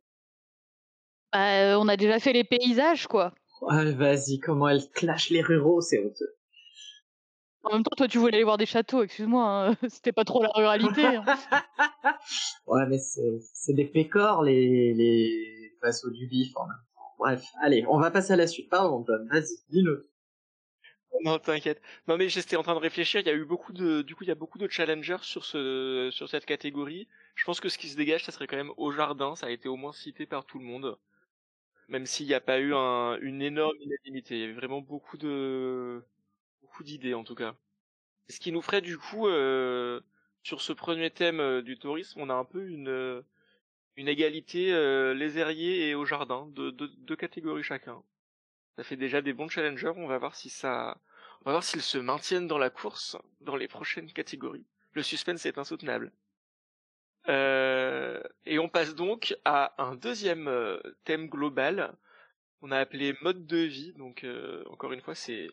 Bah, 1.33 1.77
on 1.77 1.89
a 1.89 1.97
déjà 1.97 2.19
fait 2.19 2.31
les 2.31 2.45
paysages, 2.45 3.07
quoi. 3.07 3.33
Ouais, 3.61 3.91
vas-y, 3.93 4.39
comment 4.39 4.67
elle 4.67 4.89
clash 4.91 5.29
les 5.29 5.41
ruraux, 5.41 5.81
c'est 5.81 5.99
honteux. 5.99 6.35
En 7.63 7.73
même 7.73 7.83
temps, 7.83 7.95
toi, 7.97 8.07
tu 8.07 8.19
voulais 8.19 8.35
aller 8.35 8.43
voir 8.43 8.57
des 8.57 8.67
châteaux, 8.67 9.01
excuse-moi, 9.01 9.69
hein. 9.69 9.75
c'était 9.89 10.11
pas 10.11 10.23
trop 10.23 10.43
la 10.43 10.49
ruralité. 10.49 11.05
Hein. 11.05 11.25
ouais, 12.67 12.85
mais 12.87 12.99
c'est 12.99 13.73
des 13.73 13.85
pécores, 13.85 14.43
les, 14.43 14.93
les 14.93 15.73
vassaux 15.81 16.11
du 16.11 16.27
bif, 16.27 16.55
en 16.55 16.67
même 16.67 16.77
temps. 16.95 17.15
Bref, 17.17 17.43
allez, 17.61 17.85
on 17.87 17.99
va 17.99 18.11
passer 18.11 18.33
à 18.33 18.35
la 18.35 18.45
suite. 18.45 18.69
Pardon, 18.69 19.03
Tom, 19.03 19.27
vas-y, 19.31 19.55
dis-le. 19.69 20.11
Non, 21.23 21.39
t'inquiète. 21.39 21.81
Non, 22.07 22.17
mais 22.17 22.29
j'étais 22.29 22.55
en 22.55 22.63
train 22.63 22.75
de 22.75 22.79
réfléchir. 22.79 23.21
Il 23.21 23.27
y 23.27 23.29
a 23.29 23.33
eu 23.33 23.45
beaucoup 23.45 23.73
de, 23.73 24.01
du 24.01 24.15
coup, 24.15 24.23
il 24.23 24.27
y 24.27 24.31
a 24.31 24.35
beaucoup 24.35 24.57
de 24.57 24.67
challengers 24.67 25.23
sur 25.23 25.45
ce, 25.45 26.09
sur 26.11 26.29
cette 26.29 26.45
catégorie. 26.45 27.07
Je 27.35 27.45
pense 27.45 27.59
que 27.59 27.69
ce 27.69 27.77
qui 27.77 27.87
se 27.87 27.95
dégage, 27.95 28.25
ça 28.25 28.31
serait 28.31 28.47
quand 28.47 28.57
même 28.57 28.73
au 28.77 28.91
jardin. 28.91 29.35
Ça 29.35 29.47
a 29.47 29.49
été 29.49 29.69
au 29.69 29.75
moins 29.77 29.93
cité 29.93 30.25
par 30.25 30.45
tout 30.45 30.59
le 30.59 30.65
monde. 30.65 30.97
Même 31.87 32.05
s'il 32.05 32.27
n'y 32.27 32.33
a 32.33 32.41
pas 32.41 32.59
eu 32.59 32.73
un, 32.73 33.17
une 33.21 33.41
énorme 33.41 33.75
unanimité. 33.81 34.35
Il 34.35 34.41
y 34.41 34.43
avait 34.45 34.53
vraiment 34.53 34.81
beaucoup 34.81 35.17
de, 35.17 36.03
beaucoup 36.61 36.83
d'idées, 36.83 37.13
en 37.13 37.23
tout 37.23 37.35
cas. 37.35 37.55
Ce 38.29 38.39
qui 38.39 38.51
nous 38.51 38.61
ferait, 38.61 38.81
du 38.81 38.97
coup, 38.97 39.27
euh, 39.27 40.01
sur 40.43 40.61
ce 40.61 40.73
premier 40.73 41.11
thème 41.11 41.61
du 41.61 41.77
tourisme, 41.79 42.21
on 42.21 42.29
a 42.29 42.35
un 42.35 42.45
peu 42.45 42.67
une 42.67 43.23
une 43.97 44.07
égalité 44.09 44.71
les 45.15 45.37
aériers 45.37 45.89
et 45.89 45.95
au 45.95 46.05
jardin, 46.05 46.47
de 46.47 46.69
deux 46.71 47.15
catégories 47.15 47.63
chacun. 47.63 48.03
Ça 48.77 48.83
fait 48.83 48.95
déjà 48.97 49.21
des 49.21 49.33
bons 49.33 49.49
challengers. 49.49 49.93
On 49.95 50.07
va 50.07 50.17
voir 50.17 50.35
si 50.35 50.49
ça, 50.49 50.97
on 51.41 51.45
va 51.45 51.51
voir 51.53 51.63
s'ils 51.63 51.81
se 51.81 51.97
maintiennent 51.97 52.47
dans 52.47 52.57
la 52.57 52.69
course 52.69 53.17
dans 53.41 53.55
les 53.57 53.67
prochaines 53.67 54.11
catégories. 54.13 54.65
Le 54.93 55.03
suspense 55.03 55.45
est 55.45 55.57
insoutenable. 55.57 56.13
Euh, 57.29 58.21
et 58.45 58.59
on 58.59 58.69
passe 58.69 58.95
donc 58.95 59.35
à 59.45 59.73
un 59.83 59.95
deuxième 59.95 60.47
euh, 60.47 60.79
thème 61.05 61.27
global. 61.27 61.95
On 62.61 62.71
a 62.71 62.79
appelé 62.79 63.15
mode 63.21 63.47
de 63.47 63.57
vie. 63.57 63.93
Donc 63.93 64.23
euh, 64.23 64.63
encore 64.69 64.93
une 64.93 65.01
fois, 65.01 65.15
c'est 65.15 65.49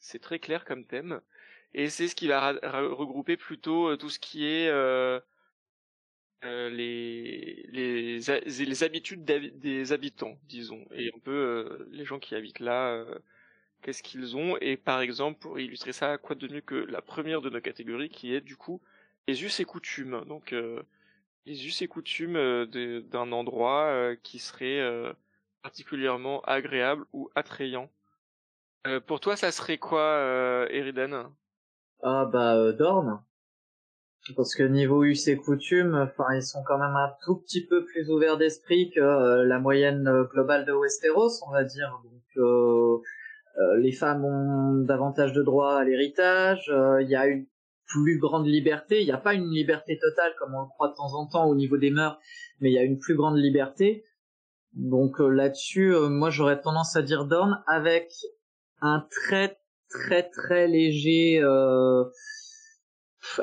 c'est 0.00 0.20
très 0.20 0.38
clair 0.38 0.64
comme 0.64 0.84
thème. 0.86 1.20
Et 1.74 1.90
c'est 1.90 2.08
ce 2.08 2.16
qui 2.16 2.28
va 2.28 2.52
regrouper 2.52 3.36
plutôt 3.36 3.96
tout 3.96 4.10
ce 4.10 4.18
qui 4.18 4.46
est 4.46 4.70
les, 6.42 7.66
les, 7.72 8.18
les 8.18 8.82
habitudes 8.84 9.24
des 9.24 9.92
habitants, 9.92 10.38
disons, 10.44 10.86
et 10.92 11.10
un 11.14 11.18
peu 11.18 11.86
les 11.90 12.04
gens 12.04 12.18
qui 12.18 12.34
habitent 12.34 12.60
là, 12.60 13.04
qu'est-ce 13.82 14.02
qu'ils 14.02 14.36
ont, 14.36 14.56
et 14.58 14.76
par 14.76 15.00
exemple, 15.00 15.40
pour 15.40 15.58
illustrer 15.60 15.92
ça, 15.92 16.18
quoi 16.18 16.36
de 16.36 16.48
mieux 16.48 16.60
que 16.60 16.74
la 16.74 17.02
première 17.02 17.42
de 17.42 17.50
nos 17.50 17.60
catégories, 17.60 18.10
qui 18.10 18.34
est 18.34 18.40
du 18.40 18.56
coup 18.56 18.80
les 19.28 19.44
us 19.44 19.60
et 19.60 19.64
coutumes. 19.64 20.24
Donc 20.26 20.52
euh, 20.52 20.82
les 21.46 21.66
us 21.66 21.82
et 21.82 21.86
coutumes 21.86 22.36
euh, 22.36 23.02
d'un 23.02 23.30
endroit 23.30 23.84
euh, 23.84 24.16
qui 24.22 24.40
serait 24.40 24.82
particulièrement 25.62 26.40
agréable 26.40 27.04
ou 27.12 27.30
attrayant. 27.36 27.90
pour 29.06 29.20
toi, 29.20 29.36
ça 29.36 29.52
serait 29.52 29.78
quoi, 29.78 30.66
Eridan 30.70 31.30
Ah 32.02 32.24
bah 32.24 32.72
Dorne. 32.72 33.22
Parce 34.36 34.54
que 34.54 34.62
niveau 34.62 35.04
us 35.04 35.28
et 35.28 35.36
coutumes, 35.36 35.94
enfin 35.94 36.34
ils 36.34 36.42
sont 36.42 36.62
quand 36.66 36.78
même 36.78 36.96
un 36.96 37.12
tout 37.24 37.36
petit 37.36 37.66
peu 37.66 37.84
plus 37.84 38.10
ouverts 38.10 38.36
d'esprit 38.36 38.90
que 38.90 39.42
la 39.42 39.58
moyenne 39.58 40.10
globale 40.32 40.64
de 40.64 40.72
Westeros, 40.72 41.42
on 41.46 41.52
va 41.52 41.64
dire. 41.64 42.00
Donc 42.04 43.02
les 43.78 43.92
femmes 43.92 44.24
ont 44.24 44.84
davantage 44.84 45.32
de 45.32 45.42
droits 45.42 45.78
à 45.78 45.84
l'héritage. 45.84 46.72
Il 47.00 47.08
y 47.08 47.16
a 47.16 47.26
une 47.26 47.46
plus 47.88 48.18
grande 48.18 48.46
liberté. 48.46 49.00
Il 49.00 49.06
n'y 49.06 49.12
a 49.12 49.18
pas 49.18 49.34
une 49.34 49.50
liberté 49.50 49.98
totale 49.98 50.34
comme 50.38 50.54
on 50.54 50.60
le 50.60 50.68
croit 50.68 50.88
de 50.88 50.94
temps 50.94 51.14
en 51.14 51.26
temps 51.26 51.46
au 51.46 51.54
niveau 51.54 51.76
des 51.76 51.90
mœurs, 51.90 52.18
mais 52.60 52.70
il 52.70 52.74
y 52.74 52.78
a 52.78 52.82
une 52.82 52.98
plus 52.98 53.16
grande 53.16 53.36
liberté. 53.36 54.04
Donc 54.74 55.20
euh, 55.20 55.28
là-dessus, 55.28 55.94
euh, 55.94 56.08
moi 56.08 56.30
j'aurais 56.30 56.60
tendance 56.60 56.94
à 56.96 57.02
dire 57.02 57.24
Dorn 57.24 57.62
avec 57.66 58.12
un 58.80 59.06
très 59.10 59.58
très 59.90 60.28
très 60.28 60.68
léger, 60.68 61.40
euh, 61.42 62.04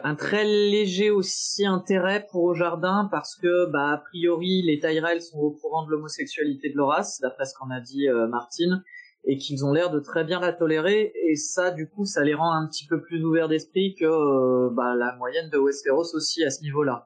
un 0.04 0.16
très 0.16 0.46
léger 0.46 1.10
aussi 1.10 1.66
intérêt 1.66 2.26
pour 2.32 2.44
au 2.44 2.54
jardin 2.54 3.10
parce 3.12 3.36
que 3.36 3.66
bah 3.72 3.94
a 3.94 3.98
priori 3.98 4.62
les 4.62 4.80
Tyrell 4.80 5.22
sont 5.22 5.40
au 5.40 5.52
courant 5.52 5.86
de 5.86 5.92
l'homosexualité 5.92 6.70
de 6.70 6.78
Loras, 6.78 7.18
d'après 7.22 7.46
ce 7.46 7.56
qu'en 7.56 7.72
a 7.72 7.82
dit 7.82 8.08
Martine 8.30 8.84
et 9.26 9.38
qu'ils 9.38 9.66
ont 9.66 9.72
l'air 9.72 9.90
de 9.90 10.00
très 10.00 10.24
bien 10.24 10.40
la 10.40 10.54
tolérer 10.54 11.12
et 11.16 11.36
ça 11.36 11.72
du 11.72 11.90
coup 11.90 12.06
ça 12.06 12.24
les 12.24 12.36
rend 12.36 12.52
un 12.52 12.68
petit 12.68 12.86
peu 12.86 13.02
plus 13.02 13.24
ouverts 13.24 13.48
d'esprit 13.48 13.96
que 13.96 14.06
euh, 14.06 14.70
bah, 14.72 14.96
la 14.96 15.16
moyenne 15.16 15.50
de 15.50 15.58
Westeros 15.58 16.16
aussi 16.16 16.44
à 16.44 16.50
ce 16.50 16.62
niveau-là. 16.62 17.06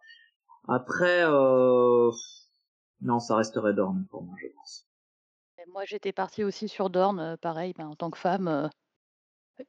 Après 0.67 1.23
euh... 1.23 2.11
non 3.01 3.19
ça 3.19 3.35
resterait 3.35 3.73
Dorne 3.73 4.05
pour 4.09 4.23
moi 4.23 4.35
je 4.41 4.47
pense. 4.55 4.85
moi 5.73 5.85
j'étais 5.85 6.11
partie 6.11 6.43
aussi 6.43 6.67
sur 6.67 6.89
Dorne, 6.89 7.19
euh, 7.19 7.37
pareil 7.37 7.73
ben, 7.77 7.87
en 7.87 7.95
tant 7.95 8.09
que 8.09 8.17
femme. 8.17 8.69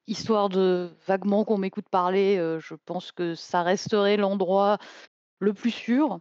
Histoire 0.07 0.49
de 0.49 0.89
vaguement 1.09 1.45
qu'on 1.45 1.59
m'écoute 1.59 1.89
parler, 1.91 2.37
je 2.61 2.77
pense 2.85 3.11
que 3.11 3.35
ça 3.35 3.65
resterait 3.65 4.17
l'endroit 4.17 4.79
le 5.41 5.53
plus 5.53 5.73
sûr. 5.73 6.21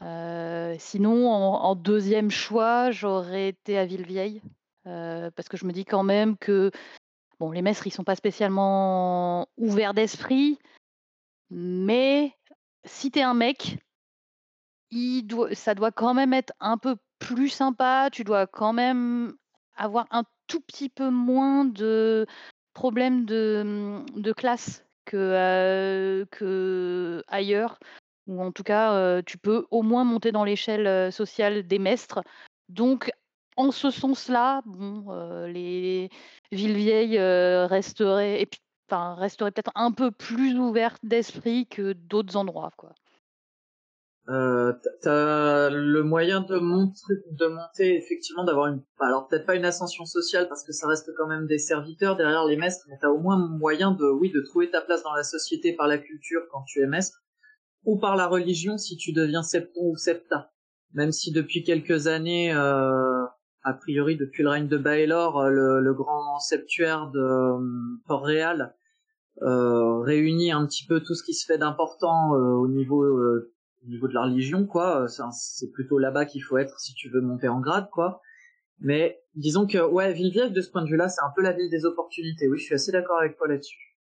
sinon, 0.00 1.28
en, 1.28 1.62
en, 1.62 1.74
deuxième 1.74 2.30
choix, 2.30 2.90
j'aurais 2.90 3.48
été 3.48 3.76
à 3.76 3.84
Villevieille 3.84 4.40
parce 4.84 5.48
que 5.48 5.56
je 5.56 5.64
me 5.66 5.72
dis 5.72 5.84
quand 5.84 6.04
même 6.04 6.36
que 6.36 6.70
bon, 7.40 7.50
les 7.50 7.62
maîtres, 7.62 7.86
ils 7.86 7.92
sont 7.92 8.04
pas 8.04 8.16
spécialement 8.16 9.48
ouverts 9.56 9.94
d'esprit, 9.94 10.58
mais 11.50 12.32
si 12.84 13.10
tu 13.10 13.18
es 13.18 13.22
un 13.22 13.34
mec, 13.34 13.78
ça 15.52 15.74
doit 15.74 15.92
quand 15.92 16.14
même 16.14 16.32
être 16.32 16.52
un 16.60 16.78
peu 16.78 16.96
plus 17.18 17.48
sympa. 17.48 18.08
Tu 18.12 18.24
dois 18.24 18.46
quand 18.46 18.72
même 18.72 19.34
avoir 19.76 20.06
un 20.10 20.24
tout 20.46 20.60
petit 20.60 20.88
peu 20.88 21.10
moins 21.10 21.64
de 21.64 22.26
problèmes 22.74 23.24
de, 23.24 23.62
mmh, 23.64 24.34
classe 24.34 24.84
que, 25.04 26.26
que 26.30 27.22
ailleurs. 27.28 27.78
Ou 28.26 28.42
en 28.42 28.52
tout 28.52 28.62
cas, 28.62 29.22
tu 29.22 29.36
peux 29.36 29.66
au 29.70 29.82
moins 29.82 30.04
monter 30.04 30.32
dans 30.32 30.44
l'échelle 30.44 31.12
sociale 31.12 31.66
des 31.66 31.78
maîtres. 31.78 32.22
Donc, 32.68 33.10
en 33.56 33.70
ce 33.70 33.90
sens-là, 33.90 34.62
bon, 34.66 35.06
euh, 35.10 35.46
les 35.46 36.10
villes 36.52 36.76
vieilles 36.76 37.18
euh, 37.18 37.66
resteraient, 37.66 38.46
resteraient 38.90 39.50
peut-être 39.52 39.72
un 39.74 39.92
peu 39.92 40.10
plus 40.10 40.58
ouvertes 40.58 41.00
d'esprit 41.02 41.66
que 41.66 41.92
d'autres 41.92 42.36
endroits, 42.36 42.72
quoi. 42.76 42.94
Euh, 44.30 44.72
t'as 45.02 45.68
le 45.68 46.02
moyen 46.02 46.40
de 46.40 46.56
monter, 46.56 47.94
effectivement, 47.94 48.44
d'avoir 48.44 48.68
une, 48.68 48.82
alors 48.98 49.28
peut-être 49.28 49.44
pas 49.44 49.54
une 49.54 49.66
ascension 49.66 50.06
sociale 50.06 50.48
parce 50.48 50.64
que 50.64 50.72
ça 50.72 50.88
reste 50.88 51.12
quand 51.14 51.26
même 51.26 51.46
des 51.46 51.58
serviteurs 51.58 52.16
derrière 52.16 52.46
les 52.46 52.56
maîtres, 52.56 52.78
mais 52.88 52.96
t'as 52.98 53.10
au 53.10 53.18
moins 53.18 53.36
moyen 53.36 53.90
de, 53.90 54.06
oui, 54.06 54.32
de 54.32 54.40
trouver 54.40 54.70
ta 54.70 54.80
place 54.80 55.02
dans 55.02 55.12
la 55.12 55.24
société 55.24 55.74
par 55.74 55.88
la 55.88 55.98
culture 55.98 56.40
quand 56.50 56.62
tu 56.66 56.80
es 56.80 56.86
maître, 56.86 57.22
ou 57.84 57.98
par 57.98 58.16
la 58.16 58.26
religion 58.26 58.78
si 58.78 58.96
tu 58.96 59.12
deviens 59.12 59.42
septon 59.42 59.90
ou 59.90 59.96
septa. 59.96 60.50
Même 60.94 61.12
si 61.12 61.30
depuis 61.30 61.62
quelques 61.62 62.06
années, 62.06 62.54
euh, 62.54 63.13
a 63.64 63.72
priori 63.72 64.16
depuis 64.16 64.42
le 64.42 64.50
règne 64.50 64.68
de 64.68 64.76
Baelor, 64.76 65.38
euh, 65.38 65.80
le, 65.80 65.94
grand 65.94 66.38
septuaire 66.38 67.10
de 67.10 67.18
euh, 67.18 67.98
Port-Réal 68.06 68.74
euh, 69.42 70.00
réunit 70.00 70.52
un 70.52 70.66
petit 70.66 70.86
peu 70.86 71.00
tout 71.00 71.14
ce 71.14 71.24
qui 71.24 71.32
se 71.34 71.46
fait 71.46 71.58
d'important 71.58 72.32
au 72.32 72.68
niveau 72.68 73.04
au 73.04 73.86
niveau 73.88 74.06
de 74.06 74.14
la 74.14 74.22
religion, 74.22 74.66
quoi. 74.66 75.06
C'est 75.32 75.72
plutôt 75.72 75.98
là-bas 75.98 76.26
qu'il 76.26 76.42
faut 76.42 76.58
être 76.58 76.78
si 76.78 76.94
tu 76.94 77.08
veux 77.08 77.20
monter 77.20 77.48
en 77.48 77.60
grade, 77.60 77.88
quoi. 77.90 78.20
Mais 78.80 79.20
disons 79.34 79.66
que 79.66 79.78
ouais, 79.78 80.12
Villevieille 80.12 80.52
de 80.52 80.60
ce 80.60 80.70
point 80.70 80.82
de 80.82 80.88
vue-là, 80.88 81.08
c'est 81.08 81.22
un 81.22 81.32
peu 81.34 81.42
la 81.42 81.52
ville 81.52 81.70
des 81.70 81.84
opportunités. 81.84 82.48
Oui, 82.48 82.58
je 82.58 82.64
suis 82.64 82.74
assez 82.74 82.92
d'accord 82.92 83.18
avec 83.18 83.36
toi 83.36 83.48
là-dessus. 83.48 83.96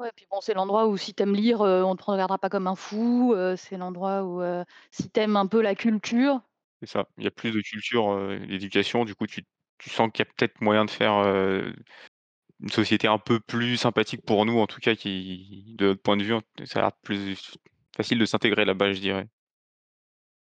Ouais, 0.00 0.10
puis 0.16 0.26
bon, 0.30 0.40
c'est 0.40 0.54
l'endroit 0.54 0.88
où 0.88 0.96
si 0.96 1.14
t'aimes 1.14 1.34
lire, 1.34 1.60
on 1.60 1.94
te 1.96 2.04
regardera 2.04 2.38
pas 2.38 2.48
comme 2.48 2.66
un 2.66 2.74
fou. 2.74 3.34
c'est 3.56 3.76
l'endroit 3.76 4.24
où 4.24 4.42
si 4.90 5.10
t'aimes 5.10 5.36
un 5.36 5.46
peu 5.46 5.60
la 5.60 5.74
culture, 5.74 6.40
c'est 6.82 6.90
ça. 6.90 7.06
Il 7.18 7.24
y 7.24 7.28
a 7.28 7.30
plus 7.30 7.52
de 7.52 7.60
culture, 7.60 8.38
d'éducation, 8.48 9.04
du 9.04 9.14
coup, 9.14 9.26
tu 9.26 9.42
tu 9.78 9.90
sens 9.90 10.10
qu'il 10.12 10.24
y 10.24 10.28
a 10.28 10.32
peut-être 10.36 10.60
moyen 10.60 10.84
de 10.84 10.90
faire, 10.90 11.12
une 12.60 12.70
société 12.70 13.08
un 13.08 13.18
peu 13.18 13.40
plus 13.40 13.76
sympathique 13.76 14.22
pour 14.26 14.46
nous, 14.46 14.58
en 14.58 14.66
tout 14.68 14.80
cas, 14.80 14.94
qui 14.96 15.74
de 15.78 15.86
notre 15.88 16.02
point 16.02 16.16
de 16.16 16.24
vue, 16.24 16.34
ça 16.64 16.80
a 16.80 16.82
l'air 16.82 16.92
plus 17.02 17.36
facile 17.96 18.18
de 18.18 18.24
s'intégrer 18.26 18.64
là-bas, 18.64 18.92
je 18.92 19.00
dirais. 19.00 19.28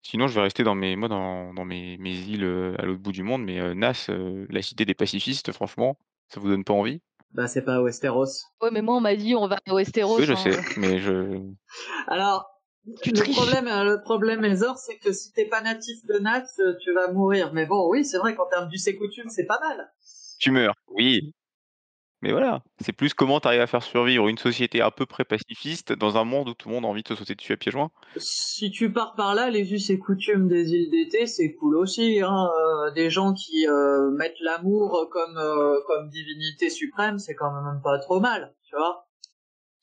Sinon, 0.04 0.28
je 0.28 0.36
vais 0.36 0.42
rester 0.42 0.64
dans 0.64 0.76
mes 0.76 0.96
moi, 0.96 1.10
dans 1.10 1.54
dans 1.54 1.66
mes 1.66 1.98
mes 1.98 2.14
îles, 2.14 2.46
à 2.78 2.86
l'autre 2.86 3.02
bout 3.02 3.12
du 3.12 3.24
monde, 3.24 3.44
mais, 3.44 3.76
Nas, 3.76 4.08
la 4.50 4.62
cité 4.62 4.86
des 4.86 4.94
pacifistes, 4.94 5.52
franchement, 5.52 5.98
ça 6.30 6.40
vous 6.40 6.48
donne 6.50 6.64
pas 6.64 6.74
envie? 6.74 7.02
Bah, 7.32 7.48
c'est 7.48 7.64
pas 7.64 7.82
Westeros. 7.82 8.26
Ouais, 8.62 8.72
mais 8.72 8.82
moi, 8.82 8.96
on 8.96 9.02
m'a 9.02 9.16
dit: 9.16 9.36
«On 9.36 9.48
va 9.48 9.58
à 9.68 9.74
Westeros», 9.74 10.20
Oui, 10.20 10.26
je 10.26 10.34
sais, 10.34 10.58
mais 10.78 11.00
je 11.00 11.40
Alors 12.08 12.59
le 13.06 13.34
problème, 13.34 13.68
euh, 13.68 13.84
le 13.84 14.02
problème, 14.02 14.46
Ezor, 14.46 14.78
c'est 14.78 14.98
que 14.98 15.12
si 15.12 15.32
t'es 15.34 15.46
pas 15.46 15.62
natif 15.62 16.06
de 16.06 16.20
Nat, 16.20 16.46
euh, 16.60 16.76
tu 16.82 16.94
vas 16.94 17.12
mourir. 17.12 17.52
Mais 17.54 17.66
bon, 17.66 17.90
oui, 17.90 18.06
c'est 18.06 18.18
vrai 18.18 18.36
qu'en 18.36 18.48
termes 18.48 18.70
du 18.70 18.78
et 18.86 18.96
coutumes, 18.96 19.30
c'est 19.30 19.46
pas 19.46 19.60
mal. 19.60 19.92
Tu 20.40 20.52
meurs, 20.52 20.76
oui. 20.88 21.34
Mais 22.22 22.32
voilà, 22.34 22.64
c'est 22.82 22.92
plus 22.92 23.14
comment 23.14 23.40
t'arrives 23.40 23.62
à 23.62 23.68
faire 23.68 23.82
survivre 23.82 24.28
une 24.28 24.38
société 24.38 24.82
à 24.82 24.92
peu 24.92 25.06
près 25.06 25.24
pacifiste 25.24 25.94
dans 25.94 26.18
un 26.18 26.26
monde 26.26 26.50
où 26.50 26.54
tout 26.54 26.68
le 26.68 26.76
monde 26.76 26.84
a 26.84 26.90
envie 26.90 27.02
de 27.02 27.08
te 27.08 27.14
sauter 27.14 27.34
dessus 27.34 27.54
à 27.54 27.58
pieds 27.58 27.72
joints. 27.72 27.92
Si 28.18 28.72
tu 28.72 28.92
pars 28.92 29.16
par 29.16 29.36
là, 29.36 29.50
les 29.50 29.72
us 29.72 29.90
et 29.90 29.98
coutumes 29.98 30.50
des 30.50 30.74
îles 30.74 30.92
d'été, 30.92 31.28
c'est 31.28 31.54
cool 31.54 31.78
aussi. 31.78 32.20
Hein. 32.22 32.50
Euh, 32.60 32.92
des 32.92 33.10
gens 33.10 33.34
qui 33.34 33.66
mettent 34.18 34.40
l'amour 34.42 35.08
comme 35.10 35.40
comme 35.88 36.10
divinité 36.10 36.70
suprême, 36.70 37.20
c'est 37.20 37.36
quand 37.36 37.54
même 37.54 37.82
pas 37.82 37.98
trop 38.00 38.20
mal, 38.20 38.54
tu 38.64 38.76
vois. 38.76 39.09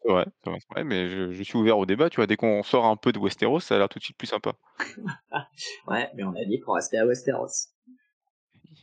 Ouais, 0.06 0.24
c'est 0.44 0.84
mais 0.84 1.08
je, 1.08 1.42
suis 1.42 1.56
ouvert 1.56 1.78
au 1.78 1.86
débat, 1.86 2.08
tu 2.08 2.16
vois, 2.16 2.28
dès 2.28 2.36
qu'on 2.36 2.62
sort 2.62 2.84
un 2.84 2.96
peu 2.96 3.12
de 3.12 3.18
Westeros, 3.18 3.60
ça 3.60 3.74
a 3.74 3.78
l'air 3.78 3.88
tout 3.88 3.98
de 3.98 4.04
suite 4.04 4.16
plus 4.16 4.28
sympa. 4.28 4.54
ouais, 5.88 6.08
mais 6.14 6.22
on 6.22 6.34
a 6.34 6.44
dit 6.44 6.60
qu'on 6.60 6.74
restait 6.74 6.98
à 6.98 7.06
Westeros. 7.06 7.72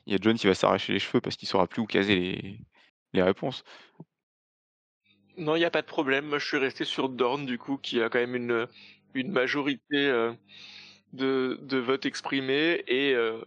Il 0.06 0.12
y 0.12 0.16
a 0.16 0.20
John 0.22 0.38
qui 0.38 0.48
va 0.48 0.54
s'arracher 0.54 0.92
les 0.92 1.00
cheveux 1.00 1.22
parce 1.22 1.38
qu'il 1.38 1.48
saura 1.48 1.68
plus 1.68 1.82
où 1.82 1.86
caser 1.86 2.16
les, 2.16 2.60
les 3.14 3.22
réponses. 3.22 3.64
Non, 5.38 5.56
il 5.56 5.60
n'y 5.60 5.66
a 5.66 5.72
pas 5.72 5.82
de 5.82 5.88
problème. 5.88 6.26
Moi, 6.26 6.40
je 6.40 6.46
suis 6.46 6.58
resté 6.58 6.84
sur 6.84 7.08
Dorn, 7.08 7.46
du 7.46 7.58
coup, 7.58 7.78
qui 7.78 8.02
a 8.02 8.10
quand 8.10 8.20
même 8.20 8.36
une, 8.36 8.68
une 9.14 9.32
majorité 9.32 9.82
euh, 9.94 10.34
de, 11.14 11.58
de 11.62 11.78
votes 11.78 12.06
exprimés 12.06 12.84
et 12.88 13.14
euh, 13.14 13.42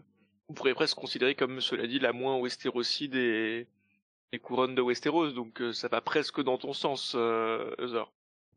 on 0.48 0.54
pourrait 0.54 0.74
presque 0.74 0.96
considérer 0.96 1.34
comme, 1.34 1.60
cela 1.60 1.86
dit, 1.86 1.98
la 1.98 2.12
moins 2.12 2.38
Westeroside 2.38 3.12
des, 3.12 3.66
les 4.32 4.38
couronnes 4.38 4.74
de 4.74 4.82
Westeros, 4.82 5.30
donc 5.30 5.60
euh, 5.60 5.72
ça 5.72 5.88
va 5.88 6.00
presque 6.00 6.42
dans 6.42 6.58
ton 6.58 6.72
sens, 6.72 7.14
euh, 7.16 7.74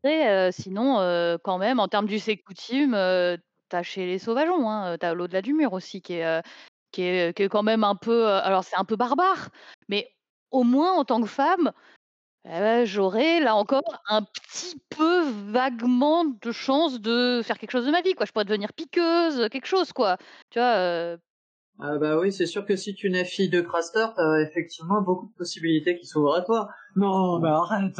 Et 0.04 0.50
sinon, 0.52 0.96
quand 1.42 1.58
même, 1.58 1.80
en 1.80 1.88
termes 1.88 2.06
d'us 2.06 2.28
et 2.28 2.38
coutumes, 2.38 2.92
tu 2.92 3.76
as 3.76 3.82
chez 3.82 4.06
les 4.06 4.18
sauvageons, 4.18 4.68
hein, 4.68 4.98
tu 4.98 5.06
as 5.06 5.14
l'au-delà 5.14 5.42
du 5.42 5.54
mur 5.54 5.72
aussi 5.72 6.02
qui 6.02 6.14
est, 6.14 6.42
qui 6.92 7.02
est 7.02 7.36
qui 7.36 7.44
est 7.44 7.48
quand 7.48 7.62
même 7.62 7.84
un 7.84 7.94
peu, 7.96 8.26
alors 8.26 8.64
c'est 8.64 8.76
un 8.76 8.84
peu 8.84 8.96
barbare, 8.96 9.50
mais 9.88 10.10
au 10.50 10.64
moins 10.64 10.92
en 10.92 11.04
tant 11.04 11.20
que 11.20 11.28
femme, 11.28 11.72
eh 12.46 12.86
j'aurais 12.86 13.40
là 13.40 13.54
encore 13.54 14.02
un 14.08 14.22
petit 14.22 14.80
peu 14.88 15.22
vaguement 15.52 16.24
de 16.24 16.52
chance 16.52 17.00
de 17.00 17.42
faire 17.44 17.58
quelque 17.58 17.70
chose 17.70 17.86
de 17.86 17.90
ma 17.90 18.00
vie, 18.00 18.14
quoi. 18.14 18.24
Je 18.26 18.32
pourrais 18.32 18.46
devenir 18.46 18.72
piqueuse, 18.72 19.48
quelque 19.50 19.66
chose, 19.66 19.92
quoi. 19.92 20.16
Tu 20.50 20.58
vois? 20.58 21.16
Ah 21.82 21.98
bah 21.98 22.18
oui, 22.18 22.32
c'est 22.32 22.46
sûr 22.46 22.66
que 22.66 22.76
si 22.76 22.94
tu 22.94 23.08
n'es 23.10 23.24
fille 23.24 23.48
de 23.48 23.60
Craster, 23.60 24.06
t'as 24.14 24.40
effectivement 24.40 25.00
beaucoup 25.00 25.26
de 25.26 25.34
possibilités 25.36 25.96
qui 25.96 26.06
s'ouvrent 26.06 26.34
à 26.34 26.42
toi. 26.42 26.68
Non, 26.96 27.38
mais 27.38 27.48
arrête 27.48 27.98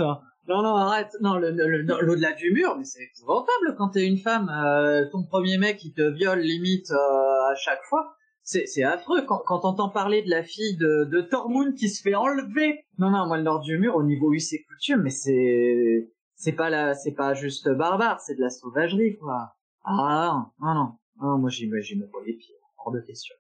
Non, 0.49 0.63
non, 0.63 0.77
arrête 0.77 1.17
Non, 1.21 1.39
l'au-delà 1.39 2.33
du 2.33 2.53
mur, 2.53 2.77
mais 2.77 2.85
c'est 2.85 3.05
épouvantable 3.05 3.75
quand 3.79 3.91
t'es 3.91 4.07
une 4.07 4.19
femme. 4.19 4.51
Euh, 4.51 5.07
ton 5.11 5.25
premier 5.25 5.57
mec, 5.57 5.83
il 5.85 5.93
te 5.93 6.03
viole 6.03 6.41
limite 6.41 6.91
euh, 6.91 7.51
à 7.51 7.55
chaque 7.57 7.83
fois. 7.89 8.15
C'est 8.43 8.83
affreux 8.83 9.23
quand, 9.27 9.43
quand 9.47 9.61
t'entends 9.61 9.91
parler 9.91 10.23
de 10.23 10.31
la 10.31 10.43
fille 10.43 10.77
de, 10.77 11.05
de 11.05 11.21
Tormund 11.21 11.75
qui 11.75 11.89
se 11.89 12.03
fait 12.03 12.17
enlever. 12.17 12.85
Non, 12.99 13.11
non, 13.11 13.27
moi, 13.27 13.37
le 13.37 13.45
nord 13.45 13.61
du 13.61 13.79
mur, 13.79 13.95
au 13.95 14.03
niveau 14.03 14.33
et 14.33 14.65
coutume, 14.69 15.03
mais 15.03 15.11
c'est... 15.11 16.11
C'est 16.35 16.53
pas 16.53 16.71
la, 16.71 16.95
c'est 16.95 17.13
pas 17.13 17.35
juste 17.35 17.69
barbare, 17.69 18.19
c'est 18.19 18.35
de 18.35 18.41
la 18.41 18.49
sauvagerie, 18.49 19.19
quoi. 19.19 19.53
Ah, 19.85 20.49
non, 20.59 20.75
non, 20.75 20.93
non, 21.21 21.39
moi 21.39 21.51
j'imagine 21.51 22.09
pas 22.11 22.19
les 22.27 22.33
pieds, 22.33 22.55
hors 22.79 22.93
de 22.93 23.01
question. 23.01 23.35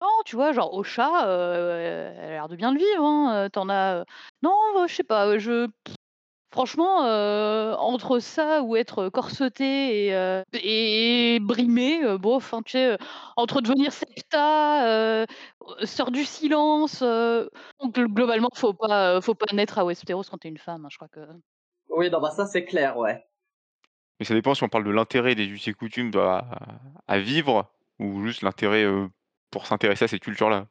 Non, 0.00 0.08
tu 0.24 0.36
vois, 0.36 0.52
genre 0.52 0.72
au 0.74 0.84
chat, 0.84 1.22
elle 1.24 2.20
a 2.24 2.28
l'air 2.30 2.48
de 2.48 2.54
bien 2.56 2.72
le 2.72 2.78
vivre, 2.78 3.04
hein, 3.04 3.48
t'en 3.50 3.68
as, 3.68 4.04
non, 4.42 4.52
je 4.86 4.94
sais 4.94 5.02
pas, 5.02 5.38
je 5.38 5.66
franchement, 6.52 6.98
entre 7.80 8.20
ça 8.20 8.62
ou 8.62 8.76
être 8.76 9.08
corsetée 9.10 10.08
et 10.08 11.36
et 11.36 11.40
brimée, 11.40 12.18
bof, 12.18 12.36
enfin, 12.52 12.62
tu 12.62 12.72
sais, 12.72 12.98
entre 13.36 13.60
devenir 13.62 13.92
secta, 13.92 15.26
sœur 15.84 16.10
du 16.12 16.24
silence, 16.24 17.02
donc 17.80 17.94
globalement, 17.98 18.50
faut 18.54 18.74
pas, 18.74 19.20
faut 19.22 19.34
pas 19.34 19.52
naître 19.54 19.78
à 19.78 19.84
Westeros 19.86 20.24
quand 20.30 20.38
t'es 20.38 20.48
une 20.48 20.58
femme, 20.58 20.84
hein, 20.86 20.88
je 20.90 20.96
crois 20.98 21.08
que 21.08 21.20
Oui, 21.90 22.10
non, 22.10 22.20
bah 22.20 22.30
ça 22.30 22.46
c'est 22.46 22.64
clair, 22.64 22.96
ouais. 22.98 23.28
Mais 24.20 24.26
ça 24.26 24.34
dépend 24.34 24.54
si 24.54 24.64
on 24.64 24.68
parle 24.68 24.84
de 24.84 24.90
l'intérêt 24.90 25.34
des 25.34 25.46
us 25.46 25.68
et 25.68 25.74
coutumes, 25.74 26.10
bah, 26.10 26.48
à 27.06 27.18
vivre 27.18 27.70
ou 28.00 28.24
juste 28.26 28.42
l'intérêt, 28.42 28.84
pour 29.50 29.66
s'intéresser 29.66 30.04
à 30.04 30.08
cette 30.08 30.22
culture-là. 30.22 30.68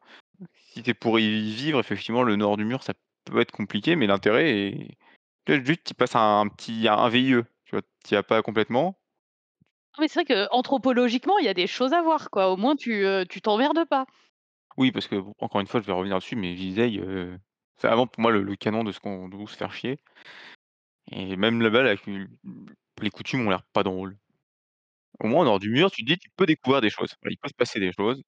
Si 0.56 0.84
tu 0.84 0.94
pour 0.94 1.20
y 1.20 1.54
vivre, 1.54 1.80
effectivement, 1.80 2.24
le 2.24 2.36
nord 2.36 2.58
du 2.58 2.66
mur, 2.66 2.84
ça 2.84 2.94
peut 3.26 3.40
être 3.40 3.52
compliqué, 3.52 3.96
mais 3.96 4.08
l'intérêt 4.08 4.50
est 4.50 4.98
juste 5.48 5.84
tu 5.86 5.94
passes 5.94 6.16
un 6.16 6.48
petit 6.48 6.88
un 6.88 7.10
VIE, 7.10 7.44
tu 7.66 7.72
vois? 7.76 7.82
Tu 8.06 8.14
y 8.14 8.18
as 8.18 8.24
pas 8.24 8.42
complètement. 8.42 9.00
mais 10.00 10.08
c'est 10.08 10.24
vrai 10.24 10.48
qu'anthropologiquement, 10.48 11.38
il 11.40 11.46
y 11.46 11.50
a 11.50 11.54
des 11.54 11.68
choses 11.68 11.94
à 11.94 12.02
voir, 12.02 12.30
quoi. 12.30 12.52
Au 12.52 12.58
moins 12.58 12.76
tu, 12.76 13.06
tu 13.30 13.42
t'emmerdes 13.42 13.86
pas. 13.90 14.06
Oui, 14.78 14.92
parce 14.92 15.08
que 15.08 15.16
encore 15.40 15.62
une 15.62 15.68
fois, 15.68 15.82
je 15.82 15.88
vais 15.88 15.94
revenir 15.94 16.18
dessus, 16.20 16.36
mais 16.36 16.54
Viseille, 16.54 17.02
c'est 17.78 17.88
vraiment 17.88 18.08
pour 18.08 18.22
moi 18.22 18.32
le 18.32 18.56
canon 18.56 18.84
de 18.84 18.92
ce 18.92 19.00
qu'on 19.00 19.28
doit 19.30 19.48
se 19.48 19.56
faire 19.58 19.74
chier 19.74 20.00
et 21.12 21.36
même 21.36 21.62
là-bas, 21.62 21.96
les 23.02 23.10
coutumes 23.10 23.46
ont 23.46 23.50
l'air 23.50 23.64
pas 23.74 23.84
drôles. 23.84 24.18
Au 25.20 25.28
moins, 25.28 25.42
au 25.42 25.46
nord 25.46 25.60
du 25.60 25.70
mur, 25.70 25.92
tu 25.92 26.04
te 26.04 26.12
dis: 26.12 26.18
«Tu 26.18 26.30
peux 26.36 26.48
découvrir 26.48 26.82
des 26.82 26.90
choses». 26.90 27.14
il 27.30 27.38
peut 27.38 27.50
se 27.50 27.54
passer 27.54 27.80
des 27.80 27.92
choses. 27.92 28.22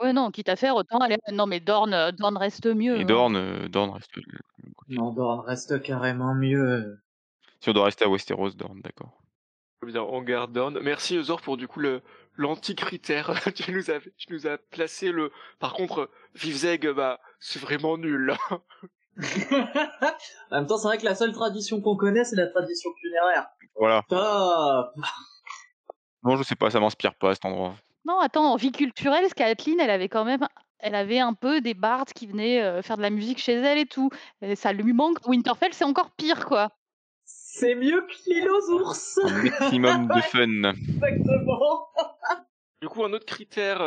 Ouais, 0.00 0.12
non, 0.12 0.30
quitte 0.30 0.48
à 0.48 0.56
faire, 0.56 0.74
autant 0.74 0.98
aller 0.98 1.16
non, 1.32 1.46
mais 1.46 1.60
Dorne, 1.60 1.94
heu, 1.94 2.12
Dorne 2.12 2.36
reste 2.36 2.66
mieux, 2.66 2.96
Et 2.96 3.02
hein. 3.02 3.04
Dorne, 3.04 3.36
heu, 3.36 3.68
Dorne 3.68 3.90
reste 3.90 4.10
Non, 4.88 5.12
Dorne 5.12 5.40
reste 5.46 5.82
carrément 5.82 6.34
mieux. 6.34 6.98
Si 7.60 7.70
on 7.70 7.72
doit 7.72 7.84
rester 7.84 8.04
à 8.04 8.08
Westeros, 8.08 8.50
Dorne, 8.50 8.80
d'accord. 8.80 9.20
Bien, 9.82 10.02
on 10.02 10.22
garde 10.22 10.52
Dorne. 10.52 10.78
Merci 10.80 11.16
Eusor 11.16 11.42
pour 11.42 11.56
du 11.56 11.68
coup 11.68 11.80
le 11.80 12.00
l'anti-critère. 12.36 13.32
tu 13.54 13.70
nous 13.72 13.90
as 13.90 14.00
tu 14.16 14.32
nous 14.32 14.46
as 14.46 14.58
placé 14.58 15.12
le. 15.12 15.30
Par 15.58 15.74
contre, 15.74 16.10
Vivzeg, 16.34 16.88
bah 16.92 17.20
c'est 17.38 17.58
vraiment 17.60 17.98
nul. 17.98 18.34
en 19.18 20.56
même 20.56 20.66
temps, 20.66 20.78
c'est 20.78 20.88
vrai 20.88 20.98
que 20.98 21.04
la 21.04 21.14
seule 21.14 21.32
tradition 21.32 21.80
qu'on 21.80 21.96
connaît, 21.96 22.24
c'est 22.24 22.36
la 22.36 22.46
tradition 22.46 22.90
funéraire. 23.00 23.46
Voilà. 23.76 24.02
Top. 24.08 24.94
Non, 26.22 26.36
je 26.36 26.42
sais 26.42 26.56
pas, 26.56 26.70
ça 26.70 26.80
m'inspire 26.80 27.14
pas 27.14 27.34
cet 27.34 27.44
endroit. 27.44 27.74
Non, 28.04 28.18
attends, 28.20 28.52
en 28.52 28.56
vie 28.56 28.72
culturelle, 28.72 29.28
Scatline, 29.28 29.80
elle 29.80 29.90
avait 29.90 30.08
quand 30.08 30.24
même 30.24 30.46
elle 30.80 30.94
avait 30.94 31.18
un 31.18 31.32
peu 31.32 31.62
des 31.62 31.72
bards 31.72 32.04
qui 32.14 32.26
venaient, 32.26 32.82
faire 32.82 32.98
de 32.98 33.02
la 33.02 33.08
musique 33.08 33.38
chez 33.38 33.54
elle 33.54 33.78
et 33.78 33.86
tout. 33.86 34.10
Et 34.42 34.54
ça 34.54 34.74
lui 34.74 34.92
manque. 34.92 35.26
Winterfell, 35.26 35.72
c'est 35.72 35.84
encore 35.84 36.10
pire, 36.10 36.44
quoi. 36.44 36.72
C'est 37.24 37.74
mieux 37.74 38.02
que 38.02 38.12
l'île 38.26 38.50
aux 38.50 38.70
ours. 38.72 39.18
Un 39.24 39.42
maximum 39.44 40.08
de 40.08 40.20
fun. 40.20 40.74
Exactement. 41.08 41.88
Du 42.82 42.88
coup, 42.90 43.02
un 43.02 43.14
autre 43.14 43.24
critère 43.24 43.78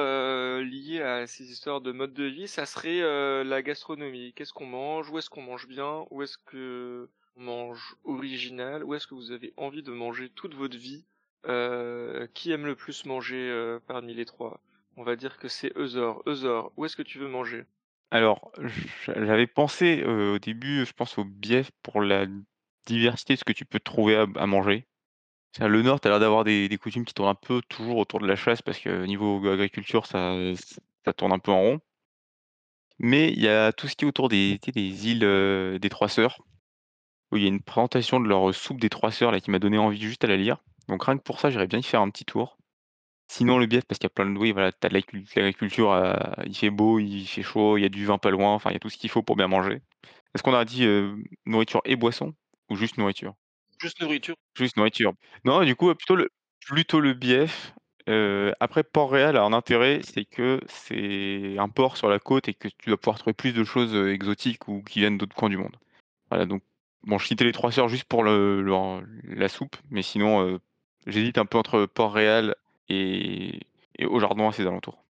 lié 0.63 1.03
à 1.03 1.27
ces 1.27 1.51
histoires 1.51 1.81
de 1.81 1.91
mode 1.91 2.15
de 2.15 2.23
vie, 2.23 2.47
ça 2.47 2.65
serait 2.65 3.43
la 3.43 3.61
gastronomie. 3.61 4.33
Qu'est-ce 4.33 4.53
qu'on 4.53 4.65
mange? 4.65 5.11
Où 5.11 5.19
est-ce 5.19 5.29
qu'on 5.29 5.43
mange 5.43 5.67
bien? 5.67 6.05
Où 6.09 6.23
est-ce 6.23 6.39
que 6.39 7.11
on 7.35 7.43
mange 7.43 7.95
original? 8.05 8.83
Où 8.83 8.95
est-ce 8.95 9.05
que 9.05 9.13
vous 9.13 9.31
avez 9.31 9.53
envie 9.57 9.83
de 9.83 9.91
manger 9.91 10.29
toute 10.29 10.55
votre 10.55 10.77
vie? 10.77 11.05
Euh, 11.45 12.27
qui 12.33 12.51
aime 12.51 12.65
le 12.65 12.75
plus 12.75 13.05
manger 13.05 13.49
euh, 13.49 13.79
parmi 13.87 14.13
les 14.13 14.25
trois? 14.25 14.59
On 14.97 15.03
va 15.03 15.15
dire 15.15 15.37
que 15.37 15.47
c'est 15.47 15.71
Eusor. 15.77 16.23
Eusor, 16.25 16.73
où 16.75 16.85
est-ce 16.85 16.95
que 16.95 17.03
tu 17.03 17.19
veux 17.19 17.27
manger? 17.27 17.65
Alors, 18.09 18.51
j'avais 19.05 19.47
pensé 19.47 20.03
euh, 20.03 20.35
au 20.35 20.39
début, 20.39 20.85
je 20.85 20.93
pense 20.93 21.17
au 21.17 21.23
bief 21.23 21.71
pour 21.83 22.01
la 22.01 22.25
diversité 22.85 23.33
de 23.33 23.39
ce 23.39 23.43
que 23.43 23.53
tu 23.53 23.65
peux 23.65 23.79
trouver 23.79 24.15
à, 24.15 24.45
manger. 24.47 24.87
Le 25.59 25.81
Nord, 25.81 25.99
tu 25.99 26.07
as 26.07 26.11
l'air 26.11 26.19
d'avoir 26.19 26.43
des, 26.43 26.77
coutumes 26.81 27.05
qui 27.05 27.13
tournent 27.13 27.29
un 27.29 27.35
peu 27.35 27.61
toujours 27.67 27.97
autour 27.97 28.19
de 28.19 28.27
la 28.27 28.35
chasse 28.35 28.61
parce 28.61 28.79
que 28.79 29.05
niveau 29.05 29.45
agriculture, 29.47 30.05
ça, 30.05 30.35
tourne 31.15 31.33
un 31.33 31.39
peu 31.39 31.51
en 31.51 31.61
rond. 31.61 31.81
Mais 32.99 33.31
il 33.31 33.41
y 33.41 33.47
a 33.47 33.71
tout 33.71 33.87
ce 33.87 33.95
qui 33.95 34.05
est 34.05 34.07
autour 34.07 34.29
des, 34.29 34.59
des 34.59 35.07
îles 35.07 35.79
des 35.79 35.89
Trois 35.89 36.09
Sœurs, 36.09 36.41
où 37.31 37.37
il 37.37 37.43
y 37.43 37.45
a 37.45 37.49
une 37.49 37.61
présentation 37.61 38.19
de 38.19 38.27
leur 38.27 38.53
soupe 38.53 38.79
des 38.79 38.89
Trois 38.89 39.11
Sœurs 39.11 39.31
là, 39.31 39.39
qui 39.39 39.51
m'a 39.51 39.59
donné 39.59 39.77
envie 39.77 40.01
juste 40.01 40.23
à 40.23 40.27
la 40.27 40.37
lire. 40.37 40.57
Donc 40.87 41.03
rien 41.03 41.17
que 41.17 41.23
pour 41.23 41.39
ça, 41.39 41.49
j'irais 41.49 41.67
bien 41.67 41.79
y 41.79 41.83
faire 41.83 42.01
un 42.01 42.09
petit 42.09 42.25
tour. 42.25 42.57
Sinon, 43.29 43.57
le 43.57 43.65
bief, 43.65 43.83
parce 43.83 43.99
qu'il 43.99 44.05
y 44.05 44.11
a 44.11 44.15
plein 44.15 44.25
de 44.25 44.37
oui, 44.37 44.53
voilà, 44.53 44.71
tu 44.71 44.77
as 44.83 44.89
de 44.89 44.93
l'agriculture, 44.93 45.91
euh, 45.91 46.13
il 46.45 46.55
fait 46.55 46.69
beau, 46.69 46.97
il 46.99 47.25
fait 47.25 47.43
chaud, 47.43 47.77
il 47.77 47.81
y 47.81 47.85
a 47.85 47.89
du 47.89 48.05
vin 48.05 48.17
pas 48.17 48.31
loin, 48.31 48.53
enfin, 48.53 48.69
il 48.69 48.73
y 48.73 48.75
a 48.77 48.79
tout 48.79 48.89
ce 48.89 48.97
qu'il 48.97 49.09
faut 49.09 49.21
pour 49.21 49.35
bien 49.35 49.47
manger. 49.47 49.81
Est-ce 50.33 50.43
qu'on 50.43 50.53
a 50.53 50.63
dit 50.63 50.85
euh, 50.85 51.13
nourriture 51.45 51.81
et 51.83 51.97
boisson 51.97 52.33
ou 52.69 52.77
juste 52.77 52.97
nourriture? 52.97 53.33
Juste 53.81 54.01
nourriture. 54.01 54.35
Juste 54.55 54.77
nourriture. 54.77 55.13
Non, 55.43 55.63
du 55.65 55.75
coup, 55.75 55.93
plutôt 55.93 56.15
le, 56.15 56.29
plutôt 56.65 57.01
le 57.01 57.13
bief. 57.13 57.73
Euh, 58.07 58.53
après, 58.61 58.83
Port-Réal 58.83 59.35
a 59.35 59.43
un 59.43 59.51
intérêt, 59.51 59.99
c'est 60.03 60.23
que 60.23 60.61
c'est 60.67 61.57
un 61.57 61.67
port 61.67 61.97
sur 61.97 62.07
la 62.07 62.19
côte 62.19 62.47
et 62.47 62.53
que 62.53 62.69
tu 62.69 62.87
dois 62.87 62.97
pouvoir 62.97 63.19
trouver 63.19 63.33
plus 63.33 63.51
de 63.51 63.65
choses 63.65 63.93
exotiques 63.93 64.69
ou 64.69 64.81
qui 64.83 64.99
viennent 64.99 65.17
d'autres 65.17 65.35
coins 65.35 65.49
du 65.49 65.57
monde. 65.57 65.75
Voilà, 66.29 66.45
donc, 66.45 66.63
bon, 67.03 67.17
je 67.17 67.27
citais 67.27 67.43
les 67.43 67.51
trois 67.51 67.73
sœurs 67.73 67.89
juste 67.89 68.05
pour 68.05 68.23
le, 68.23 68.61
la 69.23 69.49
soupe, 69.49 69.75
mais 69.89 70.01
sinon, 70.01 70.59
J'hésite 71.07 71.37
un 71.37 71.45
peu 71.45 71.57
entre 71.57 71.85
Port-Réal 71.85 72.55
et 72.89 73.61
et 73.99 74.05
Jardin 74.19 74.49
à 74.49 74.51
ses 74.51 74.67
alentours. 74.67 75.03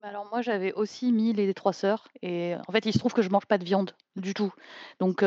Bah, 0.00 0.08
alors 0.08 0.26
moi, 0.30 0.40
j'avais 0.40 0.72
aussi 0.72 1.12
mis 1.12 1.32
les 1.34 1.52
trois 1.52 1.74
sœurs 1.74 2.08
et 2.22 2.54
en 2.66 2.72
fait, 2.72 2.86
il 2.86 2.92
se 2.92 2.98
trouve 2.98 3.12
que 3.12 3.22
je 3.22 3.28
mange 3.28 3.46
pas 3.46 3.58
de 3.58 3.64
viande 3.64 3.94
du 4.16 4.32
tout. 4.32 4.52
Donc 5.00 5.24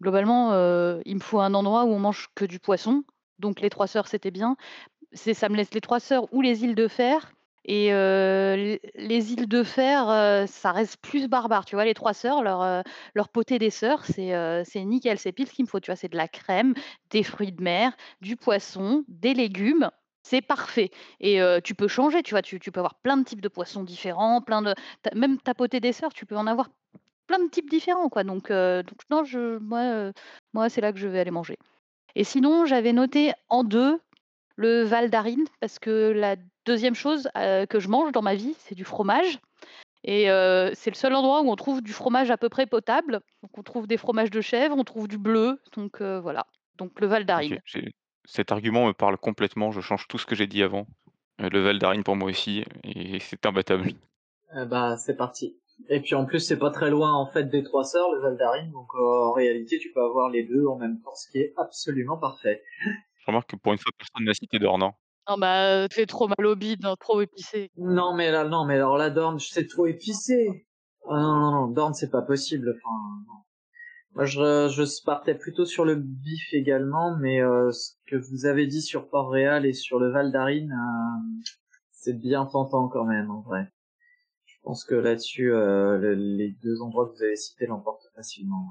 globalement, 0.00 0.52
il 1.04 1.14
me 1.16 1.20
faut 1.20 1.40
un 1.40 1.54
endroit 1.54 1.84
où 1.84 1.88
on 1.88 1.98
mange 1.98 2.28
que 2.34 2.44
du 2.44 2.60
poisson. 2.60 3.02
Donc 3.38 3.60
les 3.60 3.70
trois 3.70 3.86
sœurs, 3.86 4.06
c'était 4.06 4.30
bien. 4.30 4.56
Ça 5.12 5.48
me 5.48 5.56
laisse 5.56 5.74
les 5.74 5.80
trois 5.80 6.00
sœurs 6.00 6.32
ou 6.32 6.40
les 6.40 6.64
îles 6.64 6.74
de 6.74 6.88
Fer 6.88 7.32
et 7.66 7.90
les 7.90 9.32
îles 9.32 9.48
de 9.48 9.62
fer, 9.62 10.46
ça 10.48 10.72
reste 10.72 10.98
plus 10.98 11.28
barbare, 11.28 11.64
tu 11.64 11.76
vois? 11.76 11.84
Les 11.84 11.94
trois 11.94 12.14
sœurs, 12.14 12.42
leur, 12.42 12.82
leur 13.14 13.28
potée 13.28 13.58
des 13.58 13.70
sœurs, 13.70 14.04
c'est, 14.04 14.32
c'est 14.64 14.84
nickel, 14.84 15.18
c'est 15.18 15.32
pile 15.32 15.46
ce 15.48 15.52
qu'il 15.52 15.64
me 15.64 15.68
faut, 15.70 15.80
tu 15.80 15.90
vois? 15.90 15.96
C'est 15.96 16.08
de 16.08 16.16
la 16.16 16.28
crème, 16.28 16.74
des 17.10 17.22
fruits 17.22 17.52
de 17.52 17.62
mer, 17.62 17.92
du 18.20 18.36
poisson, 18.36 19.04
des 19.08 19.34
légumes, 19.34 19.90
c'est 20.22 20.42
parfait 20.42 20.90
et 21.20 21.40
tu 21.64 21.74
peux 21.74 21.88
changer, 21.88 22.22
tu 22.22 22.32
vois? 22.34 22.42
Tu 22.42 22.60
tu 22.60 22.72
peux 22.72 22.80
avoir 22.80 22.94
plein 22.96 23.16
de 23.16 23.24
types 23.24 23.40
de 23.40 23.48
poissons 23.48 23.84
différents, 23.84 24.40
plein 24.40 24.62
de 24.62 24.74
même 25.14 25.38
ta 25.38 25.54
potée 25.54 25.80
des 25.80 25.92
sœurs, 25.92 26.12
tu 26.12 26.26
peux 26.26 26.36
en 26.36 26.46
avoir 26.46 26.68
plein 27.26 27.40
de 27.44 27.50
types 27.50 27.70
différents, 27.70 28.08
quoi, 28.08 28.24
donc 28.24 28.50
donc 28.50 28.98
non, 29.10 29.24
je 29.24 29.58
moi, 29.58 30.12
moi, 30.54 30.68
c'est 30.68 30.80
là 30.80 30.92
que 30.92 30.98
je 30.98 31.08
vais 31.08 31.20
aller 31.20 31.30
manger 31.32 31.58
et 32.16 32.24
sinon, 32.24 32.66
j'avais 32.66 32.92
noté 32.94 33.32
en 33.50 33.62
deux 33.62 34.00
le 34.56 34.84
Val 34.84 35.10
d'Arin 35.10 35.44
parce 35.60 35.78
que 35.78 36.12
la 36.12 36.36
deuxième 36.66 36.94
chose 36.94 37.28
que 37.34 37.78
je 37.78 37.88
mange 37.88 38.12
dans 38.12 38.22
ma 38.22 38.34
vie, 38.34 38.54
c'est 38.58 38.74
du 38.74 38.84
fromage. 38.84 39.38
Et 40.04 40.26
c'est 40.74 40.90
le 40.90 40.96
seul 40.96 41.14
endroit 41.14 41.42
où 41.42 41.50
on 41.50 41.56
trouve 41.56 41.82
du 41.82 41.92
fromage 41.92 42.30
à 42.30 42.36
peu 42.36 42.48
près 42.48 42.66
potable. 42.66 43.20
Donc 43.42 43.56
on 43.56 43.62
trouve 43.62 43.86
des 43.86 43.96
fromages 43.96 44.30
de 44.30 44.40
chèvre, 44.40 44.76
on 44.76 44.84
trouve 44.84 45.08
du 45.08 45.18
bleu. 45.18 45.60
Donc 45.74 46.02
voilà. 46.02 46.46
Donc 46.76 47.00
le 47.00 47.06
Val 47.06 47.24
d'Arin. 47.24 47.56
cet 48.24 48.52
argument 48.52 48.86
me 48.86 48.92
parle 48.92 49.16
complètement. 49.16 49.70
Je 49.72 49.80
change 49.80 50.06
tout 50.08 50.18
ce 50.18 50.26
que 50.26 50.34
j'ai 50.34 50.46
dit 50.46 50.62
avant. 50.62 50.86
le 51.38 51.60
Val 51.60 51.78
d'Arin 51.78 52.02
pour 52.02 52.16
moi 52.16 52.28
aussi, 52.28 52.64
et 52.84 53.18
c'est 53.20 53.44
imbattable. 53.46 53.92
bah 54.68 54.96
c'est 54.96 55.16
parti. 55.16 55.56
Et 55.88 56.00
puis 56.00 56.14
en 56.14 56.24
plus, 56.24 56.40
c'est 56.40 56.58
pas 56.58 56.70
très 56.70 56.90
loin 56.90 57.12
en 57.12 57.26
fait 57.26 57.44
des 57.44 57.62
trois 57.62 57.84
sœurs, 57.84 58.10
le 58.12 58.20
Val 58.20 58.36
d'Arin, 58.36 58.66
donc 58.72 58.88
euh, 58.94 59.26
en 59.26 59.32
réalité, 59.32 59.78
tu 59.78 59.92
peux 59.92 60.02
avoir 60.02 60.30
les 60.30 60.44
deux 60.44 60.66
en 60.66 60.76
même 60.76 61.00
temps, 61.00 61.14
ce 61.14 61.30
qui 61.30 61.38
est 61.38 61.52
absolument 61.56 62.16
parfait. 62.16 62.62
Je 62.84 63.26
remarque 63.26 63.50
que 63.50 63.56
pour 63.56 63.72
une 63.72 63.78
fois, 63.78 63.92
personne 63.98 64.24
n'a 64.24 64.34
cité 64.34 64.58
Dornan. 64.58 64.96
Non, 65.28 65.36
bah, 65.38 65.86
c'est 65.90 66.06
trop 66.06 66.28
mal 66.28 66.46
au 66.46 66.54
bide, 66.56 66.84
hein, 66.84 66.94
trop 67.00 67.20
épicé. 67.20 67.70
Non, 67.76 68.14
mais 68.14 68.30
là, 68.30 68.44
non, 68.44 68.64
mais 68.64 68.74
alors 68.74 68.96
la 68.96 69.10
Dorne, 69.10 69.38
c'est 69.40 69.66
trop 69.66 69.86
épicé. 69.86 70.66
Ah, 71.08 71.20
non, 71.20 71.34
non, 71.40 71.50
non, 71.50 71.66
Dorne, 71.68 71.94
c'est 71.94 72.10
pas 72.10 72.22
possible. 72.22 72.70
Enfin, 72.76 73.24
non. 73.26 73.32
Moi, 74.14 74.24
je, 74.24 74.68
je 74.68 75.04
partais 75.04 75.34
plutôt 75.34 75.64
sur 75.66 75.84
le 75.84 75.96
bif 75.96 76.52
également, 76.52 77.16
mais 77.18 77.40
euh, 77.42 77.70
ce 77.72 77.92
que 78.06 78.16
vous 78.16 78.46
avez 78.46 78.66
dit 78.66 78.82
sur 78.82 79.08
Port-Réal 79.10 79.66
et 79.66 79.72
sur 79.74 79.98
le 79.98 80.10
Val 80.10 80.32
d'Arin, 80.32 80.68
euh, 80.70 81.42
c'est 81.90 82.18
bien 82.18 82.46
tentant 82.46 82.88
quand 82.88 83.04
même, 83.04 83.30
en 83.30 83.42
vrai. 83.42 83.68
Je 84.46 84.56
pense 84.62 84.84
que 84.84 84.94
là-dessus, 84.94 85.52
euh, 85.52 85.98
le- 85.98 86.14
les 86.14 86.52
deux 86.62 86.80
endroits 86.82 87.08
que 87.08 87.16
vous 87.16 87.22
avez 87.24 87.36
cités 87.36 87.66
l'emportent 87.66 88.08
facilement. 88.14 88.66
En 88.66 88.68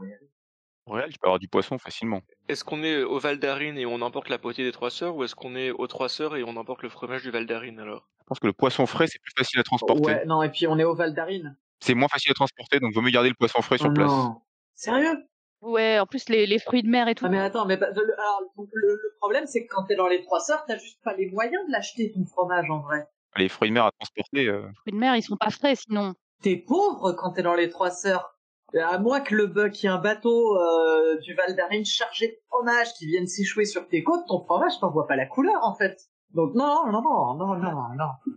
réel, 0.94 1.12
tu 1.12 1.18
peux 1.20 1.28
avoir 1.28 1.40
du 1.40 1.48
poisson 1.48 1.78
facilement. 1.78 2.22
Est-ce 2.48 2.64
qu'on 2.64 2.84
est 2.84 3.02
au 3.04 3.18
Val 3.20 3.40
d'Arin 3.40 3.76
et 3.76 3.86
on 3.86 4.02
emporte 4.02 4.30
la 4.30 4.38
poitiers 4.38 4.64
des 4.64 4.72
Trois 4.72 4.92
Sœurs 4.92 5.16
ou 5.16 5.24
est-ce 5.24 5.36
qu'on 5.36 5.56
est 5.56 5.72
aux 5.72 5.88
Trois 5.88 6.10
Sœurs 6.10 6.36
et 6.36 6.44
on 6.44 6.56
emporte 6.58 6.84
le 6.84 6.90
fromage 6.90 7.24
du 7.24 7.32
Val 7.32 7.46
d'Arin 7.48 7.78
alors? 7.80 8.08
Je 8.20 8.26
pense 8.28 8.40
que 8.40 8.48
le 8.48 8.54
poisson 8.54 8.86
frais, 8.86 9.08
c'est 9.08 9.20
plus 9.22 9.34
facile 9.38 9.60
à 9.60 9.64
transporter. 9.64 10.06
Ouais, 10.06 10.26
non, 10.26 10.44
et 10.44 10.50
puis 10.50 10.68
on 10.68 10.78
est 10.78 10.84
au 10.84 10.94
Val 10.96 11.14
d'Arin. 11.14 11.56
C'est 11.80 11.94
moins 11.96 12.08
facile 12.08 12.32
à 12.32 12.36
transporter, 12.36 12.80
donc 12.80 12.94
vaut 12.94 13.02
mieux 13.02 13.12
garder 13.12 13.30
le 13.30 13.36
poisson 13.36 13.62
frais 13.62 13.78
sur 13.78 13.90
Oh 13.90 13.94
place. 13.94 14.12
non. 14.12 14.42
Sérieux? 14.76 15.18
Ouais, 15.62 16.00
en 16.00 16.06
plus, 16.06 16.30
les, 16.30 16.46
les 16.46 16.60
fruits 16.60 16.84
de 16.84 16.90
mer 16.90 17.08
et 17.08 17.16
tout. 17.16 17.26
Ah 17.26 17.30
mais 17.30 17.40
attends, 17.40 17.66
mais 17.66 17.78
pas- 17.78 17.90
le, 17.90 18.20
alors, 18.20 18.42
donc, 18.56 18.70
le, 18.74 18.88
le 18.90 19.16
problème 19.20 19.48
c'est 19.48 19.66
que 19.66 19.74
quand 19.74 19.84
t'es 19.86 19.96
dans 19.96 20.08
les 20.08 20.22
trois 20.22 20.40
sœurs, 20.40 20.64
t'as 20.68 20.78
juste 20.78 21.02
pas 21.04 21.16
les 21.16 21.30
moyens 21.32 21.66
de 21.68 21.72
l'acheter 21.72 22.12
ton 22.12 22.26
fromage 22.26 22.70
en 22.70 22.80
vrai. 22.80 23.08
Les 23.38 23.50
fruits 23.50 23.70
de 23.70 23.74
mer 23.74 23.86
à 23.86 23.92
transporter, 23.92 24.48
euh, 24.48 24.62
Les 24.68 24.74
fruits 24.76 24.94
de 24.94 24.98
mer, 24.98 25.16
ils 25.16 25.24
sont 25.24 25.38
pas 25.38 25.50
frais 25.50 25.76
sinon. 25.76 26.14
T'es 26.44 26.56
pauvre 26.58 27.14
quand 27.14 27.32
t'es 27.32 27.42
dans 27.42 27.56
les 27.56 27.70
trois 27.70 27.90
sœurs. 27.90 28.35
À 28.84 29.00
moins 29.00 29.22
que 29.22 29.34
le 29.36 29.70
qu'il 29.70 29.90
y 29.90 29.92
ait 29.92 29.96
un 29.96 30.00
bateau 30.00 30.58
euh, 30.58 31.18
du 31.22 31.34
Val 31.34 31.56
d'Arin 31.56 31.84
chargé 31.84 32.28
de 32.28 32.36
fromage 32.50 32.94
qui 32.98 33.06
vienne 33.06 33.28
s'échouer 33.28 33.66
sur 33.66 33.88
tes 33.88 34.04
côtes, 34.04 34.26
ton 34.28 34.44
fromage 34.44 34.80
t'en 34.80 34.92
vois 34.92 35.08
pas 35.08 35.16
la 35.16 35.26
couleur 35.26 35.64
en 35.64 35.74
fait. 35.74 35.98
Donc 36.34 36.54
non, 36.56 36.86
non, 36.92 37.02
non, 37.02 37.36
non, 37.36 37.56
non, 37.56 37.72
non. 37.98 38.36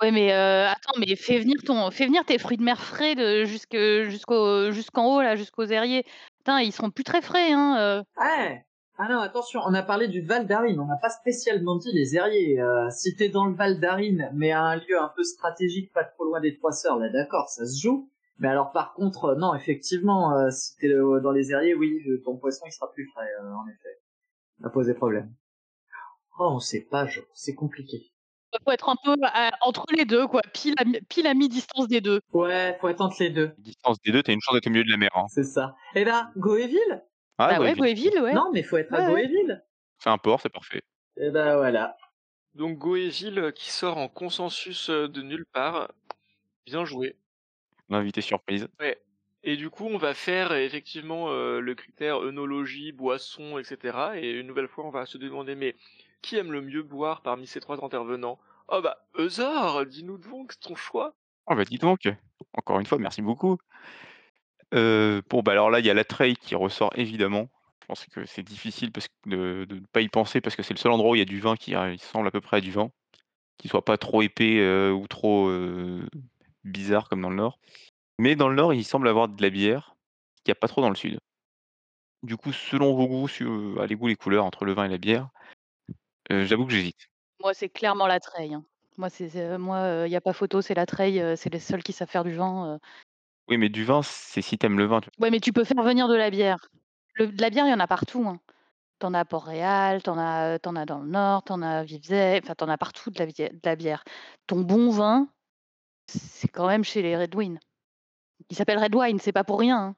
Ouais, 0.00 0.12
mais 0.12 0.32
euh, 0.32 0.68
attends, 0.68 0.98
mais 0.98 1.16
fais 1.16 1.38
venir 1.38 1.56
ton, 1.64 1.90
fais 1.90 2.06
venir 2.06 2.24
tes 2.24 2.38
fruits 2.38 2.56
de 2.56 2.62
mer 2.62 2.80
frais 2.80 3.14
de 3.14 3.44
jusque 3.44 3.76
jusqu'au 3.76 4.70
jusqu'en 4.70 5.14
haut 5.14 5.22
là, 5.22 5.36
jusqu'aux 5.36 5.64
airiers. 5.64 6.04
Putain, 6.38 6.60
ils 6.60 6.72
seront 6.72 6.90
plus 6.90 7.04
très 7.04 7.20
frais, 7.20 7.52
hein. 7.52 7.76
euh. 7.78 8.02
Ouais. 8.16 8.64
Ah 9.00 9.06
non, 9.08 9.20
attention, 9.20 9.60
on 9.64 9.74
a 9.74 9.82
parlé 9.82 10.08
du 10.08 10.22
Val 10.22 10.48
d'Arin, 10.48 10.76
on 10.76 10.86
n'a 10.86 10.96
pas 10.96 11.08
spécialement 11.08 11.76
dit 11.76 11.92
les 11.92 12.16
Airiers. 12.16 12.60
Euh, 12.60 12.90
si 12.90 13.14
t'es 13.14 13.28
dans 13.28 13.46
le 13.46 13.54
Val 13.54 13.78
d'Arin, 13.78 14.28
mais 14.34 14.50
à 14.50 14.62
un 14.64 14.76
lieu 14.76 15.00
un 15.00 15.12
peu 15.14 15.22
stratégique, 15.22 15.92
pas 15.92 16.02
trop 16.02 16.24
loin 16.24 16.40
des 16.40 16.56
Trois 16.56 16.72
Sœurs, 16.72 16.98
là 16.98 17.08
d'accord, 17.08 17.48
ça 17.48 17.64
se 17.64 17.80
joue. 17.80 18.10
Mais 18.38 18.48
alors 18.48 18.70
par 18.72 18.94
contre, 18.94 19.26
euh, 19.26 19.34
non, 19.34 19.54
effectivement, 19.54 20.36
euh, 20.36 20.50
si 20.50 20.76
t'es 20.76 20.88
euh, 20.88 21.20
dans 21.20 21.32
les 21.32 21.50
Airiers, 21.52 21.74
oui, 21.74 22.00
ton 22.24 22.36
poisson 22.36 22.64
il 22.66 22.72
sera 22.72 22.90
plus 22.92 23.06
frais, 23.12 23.26
euh, 23.42 23.50
en 23.52 23.66
effet. 23.68 24.00
Ça 24.60 24.66
a 24.68 24.70
posé 24.70 24.94
problème. 24.94 25.32
Oh, 26.38 26.50
on 26.52 26.60
sait 26.60 26.86
pas, 26.88 27.06
c'est 27.34 27.54
compliqué. 27.54 28.12
Faut 28.64 28.70
être 28.72 28.88
un 28.88 28.96
peu 29.04 29.14
à- 29.24 29.50
entre 29.60 29.84
les 29.96 30.04
deux, 30.04 30.26
quoi, 30.26 30.40
pile 30.54 30.74
à, 30.78 30.84
pile 31.08 31.26
à 31.26 31.34
mi-distance 31.34 31.86
des 31.88 32.00
deux. 32.00 32.20
Ouais, 32.32 32.78
faut 32.80 32.88
être 32.88 33.00
entre 33.00 33.16
les 33.20 33.30
deux, 33.30 33.52
distance 33.58 34.00
des 34.00 34.12
deux, 34.12 34.22
t'as 34.22 34.32
une 34.32 34.40
chance 34.40 34.54
d'être 34.54 34.66
au 34.68 34.70
milieu 34.70 34.84
de 34.84 34.90
la 34.90 34.96
mer. 34.96 35.10
Hein. 35.14 35.26
c'est 35.28 35.44
ça. 35.44 35.74
Et 35.94 36.04
là, 36.04 36.30
Goéville? 36.36 37.04
Ah, 37.38 37.48
bah 37.54 37.60
ouais, 37.60 37.74
Goéville. 37.74 38.18
Ouais. 38.20 38.32
Non, 38.32 38.50
mais 38.52 38.62
faut 38.62 38.76
être 38.78 38.92
à 38.94 39.00
Ouais. 39.12 39.22
Goéville. 39.26 39.64
C'est 39.98 40.10
un 40.10 40.18
port, 40.18 40.40
c'est 40.40 40.48
parfait. 40.48 40.82
Et 41.16 41.30
ben 41.30 41.56
voilà. 41.56 41.96
Donc 42.54 42.78
Goéville 42.78 43.52
qui 43.54 43.70
sort 43.70 43.98
en 43.98 44.08
consensus 44.08 44.90
de 44.90 45.22
nulle 45.22 45.46
part. 45.46 45.90
Bien 46.66 46.84
joué. 46.84 47.16
L'invité 47.88 48.20
surprise. 48.20 48.68
Ouais. 48.80 48.98
Et 49.44 49.56
du 49.56 49.70
coup, 49.70 49.86
on 49.86 49.98
va 49.98 50.14
faire 50.14 50.52
euh, 50.52 50.58
effectivement 50.58 51.30
euh, 51.30 51.60
le 51.60 51.74
critère 51.74 52.18
œnologie, 52.18 52.92
boisson, 52.92 53.58
etc. 53.58 53.96
Et 54.16 54.30
une 54.32 54.46
nouvelle 54.46 54.68
fois, 54.68 54.84
on 54.84 54.90
va 54.90 55.06
se 55.06 55.16
demander, 55.16 55.54
mais 55.54 55.74
qui 56.22 56.36
aime 56.36 56.52
le 56.52 56.60
mieux 56.60 56.82
boire 56.82 57.22
parmi 57.22 57.46
ces 57.46 57.60
trois 57.60 57.82
intervenants? 57.84 58.38
Oh 58.68 58.80
bah, 58.82 58.98
Eusor, 59.16 59.86
dis-nous 59.86 60.18
donc 60.18 60.58
ton 60.60 60.74
choix. 60.74 61.14
Oh 61.46 61.54
bah 61.54 61.64
dis 61.64 61.78
donc, 61.78 62.08
encore 62.52 62.78
une 62.78 62.86
fois, 62.86 62.98
merci 62.98 63.22
beaucoup. 63.22 63.56
Euh, 64.74 65.22
bon 65.30 65.40
bah 65.40 65.52
alors 65.52 65.70
là, 65.70 65.80
il 65.80 65.86
y 65.86 65.90
a 65.90 65.94
la 65.94 66.04
Trey 66.04 66.34
qui 66.34 66.54
ressort 66.54 66.90
évidemment. 66.96 67.48
Je 67.80 67.86
pense 67.86 68.04
que 68.06 68.26
c'est 68.26 68.42
difficile 68.42 68.92
parce 68.92 69.08
que 69.08 69.64
de 69.64 69.74
ne 69.74 69.86
pas 69.86 70.02
y 70.02 70.08
penser 70.08 70.42
parce 70.42 70.56
que 70.56 70.62
c'est 70.62 70.74
le 70.74 70.78
seul 70.78 70.92
endroit 70.92 71.12
où 71.12 71.14
il 71.14 71.20
y 71.20 71.22
a 71.22 71.24
du 71.24 71.40
vin 71.40 71.56
qui 71.56 71.74
euh, 71.74 71.94
il 71.94 71.98
semble 71.98 72.28
à 72.28 72.30
peu 72.30 72.42
près 72.42 72.58
à 72.58 72.60
du 72.60 72.70
vin, 72.70 72.90
qui 73.56 73.68
soit 73.68 73.84
pas 73.84 73.96
trop 73.96 74.20
épais 74.20 74.58
euh, 74.58 74.92
ou 74.92 75.08
trop 75.08 75.48
bizarre 76.64 77.08
comme 77.08 77.22
dans 77.22 77.30
le 77.30 77.36
nord. 77.36 77.58
Mais 78.18 78.36
dans 78.36 78.48
le 78.48 78.54
nord, 78.54 78.74
il 78.74 78.84
semble 78.84 79.08
avoir 79.08 79.28
de 79.28 79.40
la 79.42 79.50
bière 79.50 79.96
qu'il 80.44 80.52
n'y 80.52 80.58
a 80.58 80.60
pas 80.60 80.68
trop 80.68 80.80
dans 80.80 80.90
le 80.90 80.96
sud. 80.96 81.18
Du 82.22 82.36
coup, 82.36 82.52
selon 82.52 82.94
vos 82.94 83.06
goûts, 83.06 83.28
sur, 83.28 83.50
euh, 83.50 83.86
les 83.86 83.94
goûts, 83.94 84.08
les 84.08 84.16
couleurs 84.16 84.44
entre 84.44 84.64
le 84.64 84.72
vin 84.72 84.84
et 84.84 84.88
la 84.88 84.98
bière, 84.98 85.28
euh, 86.32 86.44
j'avoue 86.44 86.66
que 86.66 86.72
j'hésite. 86.72 87.08
Moi, 87.40 87.54
c'est 87.54 87.68
clairement 87.68 88.06
la 88.06 88.18
treille. 88.18 88.54
hein. 88.54 88.64
Moi, 88.96 89.08
c'est 89.10 89.56
moi, 89.58 90.04
il 90.06 90.10
y 90.10 90.16
a 90.16 90.20
pas 90.20 90.32
photo, 90.32 90.60
c'est 90.60 90.74
la 90.74 90.86
treille. 90.86 91.20
euh, 91.20 91.36
c'est 91.36 91.52
les 91.52 91.60
seuls 91.60 91.84
qui 91.84 91.92
savent 91.92 92.08
faire 92.10 92.24
du 92.24 92.34
vin. 92.34 92.74
euh. 92.74 92.78
Oui, 93.48 93.56
mais 93.56 93.68
du 93.68 93.84
vin, 93.84 94.02
c'est 94.02 94.42
si 94.42 94.58
t'aimes 94.58 94.76
le 94.78 94.86
vin. 94.86 95.00
tu- 95.00 95.10
Ouais, 95.20 95.30
mais 95.30 95.38
tu 95.38 95.52
peux 95.52 95.62
faire 95.64 95.82
venir 95.84 96.08
de 96.08 96.16
la 96.16 96.30
bière. 96.30 96.68
Le- 97.14 97.28
de 97.28 97.40
la 97.40 97.50
bière, 97.50 97.66
il 97.66 97.70
y 97.70 97.74
en 97.74 97.78
a 97.80 97.86
partout. 97.86 98.24
Hein. 98.26 98.40
T'en 98.98 99.14
as 99.14 99.20
à 99.20 99.24
Port-Réal, 99.24 100.02
t'en 100.02 100.18
as, 100.18 100.54
euh, 100.54 100.58
t'en 100.58 100.74
as 100.74 100.84
dans 100.84 100.98
le 100.98 101.06
Nord, 101.08 101.44
t'en 101.44 101.62
as 101.62 101.78
à 101.78 101.84
Vivzé, 101.84 102.40
enfin, 102.42 102.56
t'en 102.56 102.68
as 102.68 102.76
partout 102.76 103.10
de 103.12 103.18
la, 103.20 103.26
bière- 103.26 103.52
de 103.52 103.60
la 103.64 103.76
bière. 103.76 104.02
Ton 104.48 104.62
bon 104.62 104.90
vin, 104.90 105.28
c'est 106.08 106.48
quand 106.48 106.66
même 106.66 106.84
chez 106.84 107.02
les 107.02 107.16
Red 107.16 107.34
Wine. 107.34 107.58
Il 108.50 108.56
s'appelle 108.56 108.78
Red 108.78 108.94
Wine, 108.94 109.18
c'est 109.18 109.32
pas 109.32 109.44
pour 109.44 109.58
rien. 109.60 109.78
hein. 109.78 109.96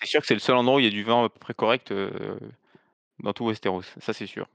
C'est 0.00 0.06
sûr 0.08 0.20
que 0.20 0.26
c'est 0.26 0.34
le 0.34 0.40
seul 0.40 0.56
endroit 0.56 0.76
où 0.76 0.80
il 0.80 0.84
y 0.84 0.88
a 0.88 0.90
du 0.90 1.04
vin 1.04 1.24
à 1.24 1.28
peu 1.28 1.38
près 1.38 1.54
correct 1.54 1.92
euh, 1.92 2.36
dans 3.22 3.32
tout 3.32 3.46
Westeros. 3.46 3.82
Ça, 4.00 4.12
c'est 4.12 4.26
sûr. 4.26 4.48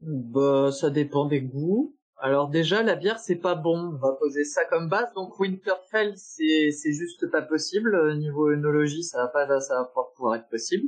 Bah, 0.00 0.70
ça 0.72 0.90
dépend 0.90 1.26
des 1.26 1.40
goûts. 1.40 1.96
Alors 2.18 2.48
déjà, 2.48 2.82
la 2.82 2.94
bière, 2.94 3.18
c'est 3.18 3.36
pas 3.40 3.54
bon. 3.54 3.92
On 3.94 3.96
va 3.98 4.12
poser 4.18 4.44
ça 4.44 4.64
comme 4.66 4.88
base. 4.88 5.12
Donc 5.14 5.38
Winterfell, 5.40 6.12
c'est 6.16 6.70
c'est 6.70 6.92
juste 6.92 7.28
pas 7.30 7.42
possible. 7.42 7.94
Euh, 7.94 8.14
Niveau 8.14 8.50
œnologie, 8.50 9.02
ça 9.02 9.18
va 9.18 9.28
pas, 9.28 9.60
ça 9.60 9.74
va 9.74 9.84
pas 9.94 10.12
pouvoir 10.16 10.36
être 10.36 10.48
possible. 10.48 10.86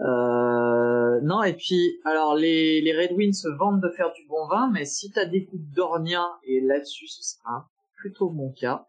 Euh, 0.00 1.20
non, 1.22 1.42
et 1.44 1.54
puis, 1.54 2.00
alors 2.04 2.34
les, 2.34 2.80
les 2.80 2.92
Red 2.98 3.12
Wings 3.12 3.32
se 3.34 3.48
vantent 3.48 3.80
de 3.80 3.88
faire 3.90 4.12
du 4.12 4.26
bon 4.26 4.46
vin, 4.48 4.68
mais 4.72 4.84
si 4.84 5.12
t'as 5.12 5.24
des 5.24 5.42
goûts 5.42 5.60
d'ornien, 5.74 6.26
et 6.42 6.60
là-dessus 6.60 7.06
ce 7.06 7.22
sera 7.22 7.70
plutôt 8.04 8.28
mon 8.28 8.52
cas, 8.52 8.86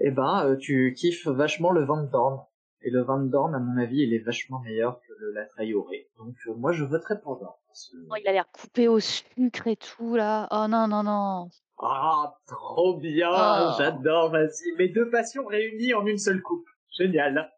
eh 0.00 0.12
ben, 0.12 0.46
euh, 0.46 0.56
tu 0.56 0.94
kiffes 0.96 1.26
vachement 1.26 1.72
le 1.72 1.84
vin 1.84 2.04
de 2.04 2.08
Dorne. 2.08 2.40
Et 2.82 2.90
le 2.90 3.02
vin 3.02 3.18
de 3.18 3.28
Dorne, 3.28 3.54
à 3.54 3.58
mon 3.58 3.76
avis, 3.82 4.02
il 4.02 4.14
est 4.14 4.18
vachement 4.18 4.60
meilleur 4.60 5.00
que 5.00 5.12
le 5.18 5.32
la 5.32 5.46
Traoré. 5.46 6.08
Donc 6.18 6.36
euh, 6.46 6.54
moi, 6.54 6.70
je 6.72 6.84
voterai 6.84 7.20
pour 7.20 7.40
parce 7.66 7.88
que- 7.90 7.96
Oh, 8.10 8.14
il 8.16 8.28
a 8.28 8.32
l'air 8.32 8.46
coupé 8.52 8.86
au 8.86 9.00
sucre 9.00 9.66
et 9.66 9.76
tout, 9.76 10.14
là. 10.14 10.46
Oh 10.52 10.68
non, 10.68 10.86
non, 10.86 11.02
non. 11.02 11.48
Ah, 11.82 12.34
trop 12.46 12.96
bien, 12.98 13.30
Ah. 13.32 13.74
j'adore, 13.78 14.30
vas-y. 14.30 14.76
Mes 14.78 14.88
deux 14.88 15.10
passions 15.10 15.44
réunies 15.46 15.94
en 15.94 16.06
une 16.06 16.18
seule 16.18 16.42
coupe. 16.42 16.66
Génial. 16.96 17.50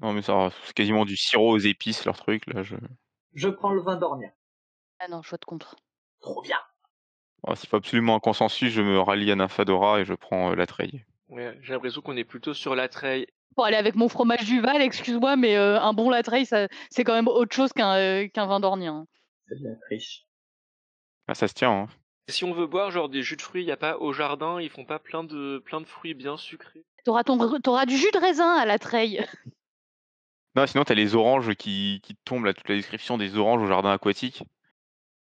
Non, 0.00 0.12
mais 0.12 0.22
ça, 0.22 0.48
c'est 0.64 0.72
quasiment 0.74 1.04
du 1.04 1.16
sirop 1.16 1.50
aux 1.52 1.58
épices, 1.58 2.04
leur 2.04 2.16
truc. 2.16 2.42
Là, 2.52 2.62
je... 2.64 2.74
Je 3.34 3.48
prends 3.48 3.72
le 3.72 3.82
vin 3.82 3.96
d'ornien. 3.96 4.30
Ah 4.98 5.06
non, 5.08 5.22
je 5.22 5.30
vote 5.30 5.44
contre. 5.44 5.76
Trop 6.20 6.42
bien. 6.42 6.58
Oh, 7.46 7.54
S'il 7.54 7.68
faut 7.68 7.76
absolument 7.76 8.16
un 8.16 8.20
consensus, 8.20 8.70
je 8.72 8.82
me 8.82 9.00
rallie 9.00 9.30
à 9.32 9.36
Nymphadora 9.36 10.00
et 10.00 10.04
je 10.04 10.14
prends 10.14 10.52
euh, 10.52 10.54
la 10.54 10.66
treille. 10.66 11.04
Ouais, 11.28 11.58
j'ai 11.62 11.72
l'impression 11.72 12.00
qu'on 12.00 12.16
est 12.16 12.24
plutôt 12.24 12.54
sur 12.54 12.74
la 12.74 12.88
treille. 12.88 13.26
Pour 13.56 13.64
aller 13.64 13.76
avec 13.76 13.96
mon 13.96 14.08
fromage 14.08 14.44
du 14.44 14.60
Val, 14.60 14.80
excuse-moi, 14.80 15.36
mais 15.36 15.56
euh, 15.56 15.80
un 15.80 15.92
bon 15.92 16.08
latreille, 16.08 16.46
ça, 16.46 16.68
c'est 16.90 17.04
quand 17.04 17.14
même 17.14 17.28
autre 17.28 17.54
chose 17.54 17.72
qu'un 17.72 17.94
euh, 17.96 18.28
qu'un 18.28 18.46
vin 18.46 18.60
d'ornien. 18.60 19.06
C'est 19.48 19.60
de 19.60 19.68
la 19.68 19.74
triche. 19.76 20.26
Ah, 21.26 21.34
ça 21.34 21.48
se 21.48 21.54
tient, 21.54 21.72
hein. 21.72 21.88
Si 22.28 22.44
on 22.44 22.52
veut 22.52 22.66
boire 22.66 22.90
genre 22.90 23.08
des 23.08 23.22
jus 23.22 23.36
de 23.36 23.42
fruits, 23.42 23.64
y 23.64 23.72
a 23.72 23.76
pas 23.76 23.98
au 23.98 24.12
jardin, 24.12 24.60
ils 24.60 24.70
font 24.70 24.84
pas 24.84 24.98
plein 24.98 25.24
de 25.24 25.58
plein 25.64 25.80
de 25.80 25.86
fruits 25.86 26.14
bien 26.14 26.36
sucrés. 26.36 26.84
T'auras 27.04 27.24
ton, 27.24 27.36
t'auras 27.60 27.84
du 27.84 27.96
jus 27.96 28.10
de 28.12 28.18
raisin 28.18 28.54
à 28.54 28.64
la 28.64 28.78
treille. 28.78 29.26
Non, 30.54 30.66
sinon, 30.66 30.84
t'as 30.84 30.92
les 30.92 31.14
oranges 31.14 31.54
qui, 31.54 32.00
qui 32.02 32.14
te 32.14 32.20
tombent, 32.26 32.44
là, 32.44 32.52
toute 32.52 32.68
la 32.68 32.74
description 32.74 33.16
des 33.16 33.38
oranges 33.38 33.62
au 33.62 33.66
jardin 33.66 33.90
aquatique. 33.90 34.44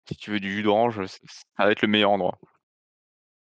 Si 0.08 0.16
tu 0.16 0.30
veux 0.32 0.40
du 0.40 0.50
jus 0.52 0.62
d'orange, 0.62 1.04
c- 1.06 1.18
ça 1.56 1.64
va 1.64 1.72
être 1.72 1.82
le 1.82 1.88
meilleur 1.88 2.10
endroit. 2.10 2.38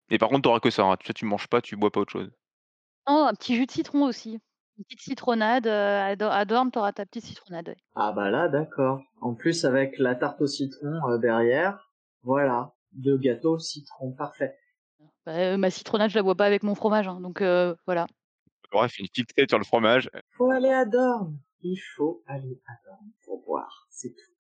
Et 0.09 0.17
par 0.17 0.29
contre, 0.29 0.43
t'auras 0.43 0.59
que 0.59 0.69
ça. 0.69 0.83
Hein. 0.83 0.95
Tu, 0.99 1.13
tu 1.13 1.25
manges 1.25 1.47
pas, 1.47 1.61
tu 1.61 1.75
bois 1.75 1.91
pas 1.91 2.01
autre 2.01 2.11
chose. 2.11 2.31
Oh, 3.07 3.25
un 3.29 3.33
petit 3.33 3.55
jus 3.55 3.65
de 3.65 3.71
citron 3.71 4.03
aussi. 4.05 4.39
Une 4.77 4.83
petite 4.85 5.01
citronnade. 5.01 5.67
euh, 5.67 6.01
à, 6.01 6.15
Do- 6.15 6.25
à 6.29 6.45
Dorme, 6.45 6.71
t'auras 6.71 6.93
ta 6.93 7.05
petite 7.05 7.25
citronnade. 7.25 7.69
ouais. 7.69 7.77
Ah 7.95 8.11
bah 8.11 8.29
là, 8.29 8.47
d'accord. 8.47 9.01
En 9.21 9.33
plus, 9.35 9.65
avec 9.65 9.97
la 9.99 10.15
tarte 10.15 10.41
au 10.41 10.47
citron 10.47 10.99
euh, 11.09 11.17
derrière, 11.17 11.91
voilà. 12.21 12.73
Deux 12.91 13.17
gâteaux 13.17 13.59
citron, 13.59 14.11
parfait. 14.13 14.55
Bah, 15.25 15.33
euh, 15.33 15.57
ma 15.57 15.69
citronnade, 15.69 16.09
je 16.11 16.15
la 16.15 16.23
bois 16.23 16.35
pas 16.35 16.45
avec 16.45 16.63
mon 16.63 16.75
fromage. 16.75 17.07
hein, 17.07 17.19
donc 17.21 17.41
euh, 17.41 17.75
voilà. 17.85 18.07
Fait 18.71 18.99
une 19.01 19.07
petite 19.07 19.35
tête 19.35 19.49
sur 19.49 19.59
le 19.59 19.65
fromage. 19.65 20.09
Faut 20.31 20.49
aller 20.49 20.69
à 20.71 20.85
Dorne. 20.85 21.37
Il 21.61 21.77
faut 21.95 22.23
aller 22.27 22.59
à 22.67 22.73
Dorne 22.85 23.11
pour 23.23 23.43
boire, 23.45 23.87
c'est 23.89 24.09
tout. 24.09 24.32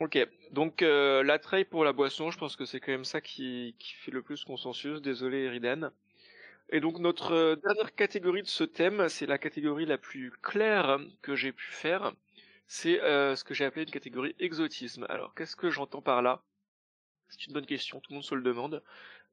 Ok, 0.00 0.18
donc 0.50 0.82
euh, 0.82 1.22
la 1.22 1.38
treille 1.38 1.64
pour 1.64 1.84
la 1.84 1.92
boisson, 1.92 2.30
je 2.30 2.38
pense 2.38 2.56
que 2.56 2.64
c'est 2.64 2.80
quand 2.80 2.90
même 2.90 3.04
ça 3.04 3.20
qui, 3.20 3.76
qui 3.78 3.92
fait 3.94 4.10
le 4.10 4.22
plus 4.22 4.44
consensus. 4.44 5.00
Désolé 5.00 5.44
Eridan. 5.44 5.90
Et 6.70 6.80
donc 6.80 6.98
notre 6.98 7.56
dernière 7.62 7.94
catégorie 7.94 8.42
de 8.42 8.48
ce 8.48 8.64
thème, 8.64 9.08
c'est 9.08 9.26
la 9.26 9.38
catégorie 9.38 9.86
la 9.86 9.98
plus 9.98 10.32
claire 10.42 10.98
que 11.22 11.36
j'ai 11.36 11.52
pu 11.52 11.70
faire. 11.70 12.12
C'est 12.66 12.98
ce 12.98 13.44
que 13.44 13.54
j'ai 13.54 13.64
appelé 13.64 13.84
une 13.84 13.90
catégorie 13.90 14.34
exotisme. 14.40 15.06
Alors 15.08 15.34
qu'est-ce 15.34 15.56
que 15.56 15.70
j'entends 15.70 16.02
par 16.02 16.22
là? 16.22 16.42
C'est 17.28 17.46
une 17.46 17.52
bonne 17.52 17.66
question, 17.66 18.00
tout 18.00 18.12
le 18.12 18.16
monde 18.16 18.24
se 18.24 18.34
le 18.34 18.42
demande. 18.42 18.82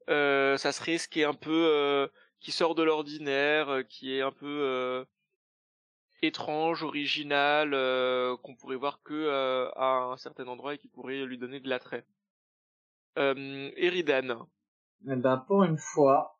ça 0.08 0.72
serait 0.72 0.98
ce 0.98 1.08
qui 1.08 1.20
est 1.22 1.24
un 1.24 1.34
peu 1.34 2.08
qui 2.40 2.52
sort 2.52 2.74
de 2.74 2.82
l'ordinaire, 2.82 3.82
qui 3.88 4.14
est 4.14 4.22
un 4.22 4.32
peu 4.32 5.06
étrange, 6.22 6.82
original, 6.82 7.70
qu'on 8.42 8.54
pourrait 8.54 8.76
voir 8.76 9.02
que 9.02 9.70
à 9.76 10.12
un 10.12 10.16
certain 10.16 10.46
endroit 10.46 10.74
et 10.74 10.78
qui 10.78 10.88
pourrait 10.88 11.24
lui 11.24 11.38
donner 11.38 11.60
de 11.60 11.68
l'attrait. 11.68 12.06
Eridan. 13.16 14.46
Eh 15.08 15.16
ben 15.16 15.36
pour 15.36 15.64
une 15.64 15.78
fois, 15.78 16.38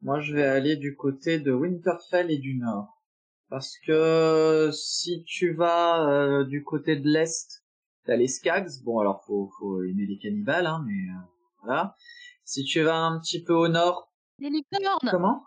moi 0.00 0.20
je 0.20 0.34
vais 0.34 0.46
aller 0.46 0.76
du 0.76 0.94
côté 0.96 1.40
de 1.40 1.52
Winterfell 1.52 2.30
et 2.30 2.38
du 2.38 2.54
Nord. 2.54 3.02
Parce 3.48 3.76
que 3.78 4.70
si 4.72 5.24
tu 5.24 5.52
vas 5.52 6.08
euh, 6.08 6.44
du 6.44 6.64
côté 6.64 6.96
de 6.96 7.08
l'Est, 7.08 7.64
t'as 8.04 8.16
les 8.16 8.28
Skags. 8.28 8.82
Bon 8.84 8.98
alors 9.00 9.24
faut, 9.24 9.50
faut 9.58 9.82
aimer 9.82 10.06
les 10.06 10.18
cannibales, 10.18 10.66
hein, 10.66 10.84
mais 10.86 11.10
euh, 11.10 11.20
voilà. 11.62 11.96
Si 12.44 12.64
tu 12.64 12.82
vas 12.82 12.98
un 12.98 13.18
petit 13.20 13.42
peu 13.42 13.54
au 13.54 13.68
nord... 13.68 14.12
Les 14.38 14.50
licornes 14.50 15.10
Comment? 15.10 15.44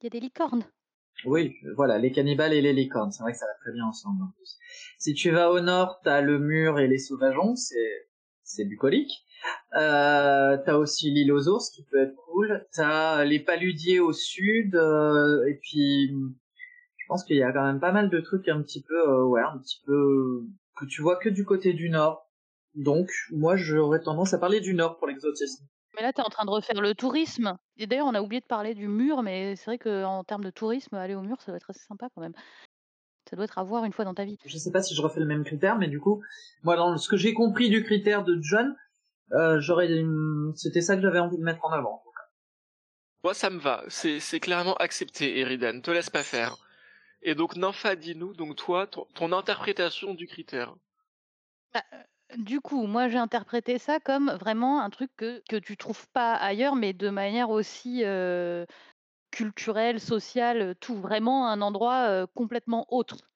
Il 0.00 0.04
y 0.04 0.06
a 0.06 0.10
des 0.10 0.20
licornes. 0.20 0.64
Oui, 1.24 1.56
voilà, 1.74 1.98
les 1.98 2.12
cannibales 2.12 2.52
et 2.52 2.60
les 2.60 2.72
licornes, 2.72 3.10
c'est 3.10 3.22
vrai 3.22 3.32
que 3.32 3.38
ça 3.38 3.46
va 3.46 3.54
très 3.60 3.72
bien 3.72 3.86
ensemble 3.86 4.22
en 4.22 4.30
plus. 4.36 4.58
Si 4.98 5.14
tu 5.14 5.30
vas 5.30 5.50
au 5.50 5.60
nord, 5.60 6.00
t'as 6.04 6.20
le 6.20 6.38
mur 6.38 6.78
et 6.78 6.86
les 6.86 6.98
sauvageons, 6.98 7.56
c'est 7.56 8.06
c'est 8.42 8.64
bucolique. 8.64 9.24
Euh, 9.76 10.56
t'as 10.64 10.76
aussi 10.76 11.10
l'île 11.10 11.32
aux 11.32 11.48
ours 11.48 11.70
qui 11.70 11.84
peut 11.84 11.98
être 11.98 12.14
cool. 12.14 12.66
T'as 12.72 13.24
les 13.24 13.40
paludiers 13.40 14.00
au 14.00 14.12
sud. 14.12 14.74
Euh, 14.76 15.44
et 15.46 15.58
puis, 15.60 16.14
je 16.96 17.04
pense 17.08 17.24
qu'il 17.24 17.36
y 17.36 17.42
a 17.42 17.52
quand 17.52 17.64
même 17.64 17.80
pas 17.80 17.92
mal 17.92 18.08
de 18.08 18.20
trucs 18.20 18.48
un 18.48 18.62
petit 18.62 18.82
peu, 18.82 18.94
euh, 18.94 19.24
ouais, 19.24 19.42
un 19.42 19.58
petit 19.58 19.82
peu 19.84 20.44
que 20.76 20.86
tu 20.86 21.02
vois 21.02 21.16
que 21.16 21.28
du 21.28 21.44
côté 21.44 21.72
du 21.72 21.90
nord. 21.90 22.30
Donc, 22.74 23.10
moi, 23.32 23.56
j'aurais 23.56 24.00
tendance 24.00 24.34
à 24.34 24.38
parler 24.38 24.60
du 24.60 24.74
nord 24.74 24.98
pour 24.98 25.08
l'exotisme. 25.08 25.66
Mais 25.96 26.02
là, 26.02 26.12
tu 26.12 26.20
es 26.20 26.24
en 26.24 26.28
train 26.28 26.44
de 26.44 26.50
refaire 26.50 26.80
le 26.80 26.94
tourisme. 26.94 27.56
Et 27.76 27.86
d'ailleurs, 27.86 28.06
on 28.06 28.14
a 28.14 28.20
oublié 28.20 28.40
de 28.40 28.46
parler 28.46 28.74
du 28.74 28.86
mur, 28.86 29.22
mais 29.22 29.56
c'est 29.56 29.64
vrai 29.66 29.78
qu'en 29.78 30.24
termes 30.24 30.44
de 30.44 30.50
tourisme, 30.50 30.94
aller 30.96 31.14
au 31.14 31.22
mur, 31.22 31.40
ça 31.40 31.52
doit 31.52 31.56
être 31.56 31.70
assez 31.70 31.84
sympa 31.86 32.08
quand 32.14 32.20
même. 32.20 32.34
Ça 33.28 33.34
doit 33.34 33.44
être 33.44 33.58
à 33.58 33.64
voir 33.64 33.84
une 33.84 33.92
fois 33.92 34.04
dans 34.04 34.14
ta 34.14 34.24
vie. 34.24 34.38
Je 34.44 34.58
sais 34.58 34.70
pas 34.70 34.82
si 34.82 34.94
je 34.94 35.02
refais 35.02 35.20
le 35.20 35.26
même 35.26 35.44
critère, 35.44 35.76
mais 35.76 35.88
du 35.88 35.98
coup, 35.98 36.22
moi, 36.62 36.76
dans 36.76 36.96
ce 36.96 37.08
que 37.08 37.16
j'ai 37.16 37.34
compris 37.34 37.70
du 37.70 37.82
critère 37.82 38.22
de 38.22 38.38
John, 38.40 38.76
euh, 39.32 39.58
j'aurais, 39.58 39.88
c'était 40.54 40.80
ça 40.82 40.94
que 40.94 41.02
j'avais 41.02 41.18
envie 41.18 41.38
de 41.38 41.42
mettre 41.42 41.64
en 41.64 41.72
avant. 41.72 42.02
Moi, 43.26 43.34
ça 43.34 43.50
me 43.50 43.58
va. 43.58 43.82
C'est, 43.88 44.38
clairement 44.38 44.76
accepté, 44.76 45.40
Eridan. 45.40 45.80
Te 45.80 45.90
laisse 45.90 46.10
pas 46.10 46.22
faire. 46.22 46.58
Et 47.22 47.34
donc, 47.34 47.56
Nympha, 47.56 47.96
dis-nous, 47.96 48.34
donc 48.34 48.54
toi, 48.54 48.86
ton, 48.86 49.32
interprétation 49.32 50.14
du 50.14 50.28
critère. 50.28 50.76
Bah, 51.74 51.82
du 52.36 52.60
coup, 52.60 52.86
moi, 52.86 53.08
j'ai 53.08 53.18
interprété 53.18 53.78
ça 53.78 54.00
comme 54.00 54.30
vraiment 54.40 54.80
un 54.82 54.90
truc 54.90 55.10
que, 55.16 55.42
que 55.48 55.56
tu 55.56 55.76
trouves 55.76 56.08
pas 56.08 56.34
ailleurs, 56.34 56.74
mais 56.74 56.92
de 56.92 57.08
manière 57.08 57.50
aussi 57.50 58.02
culturelle, 59.30 60.00
sociale, 60.00 60.74
tout. 60.80 60.96
Vraiment 60.96 61.48
un 61.48 61.60
endroit 61.60 62.26
complètement 62.34 62.86
autre. 62.90 63.28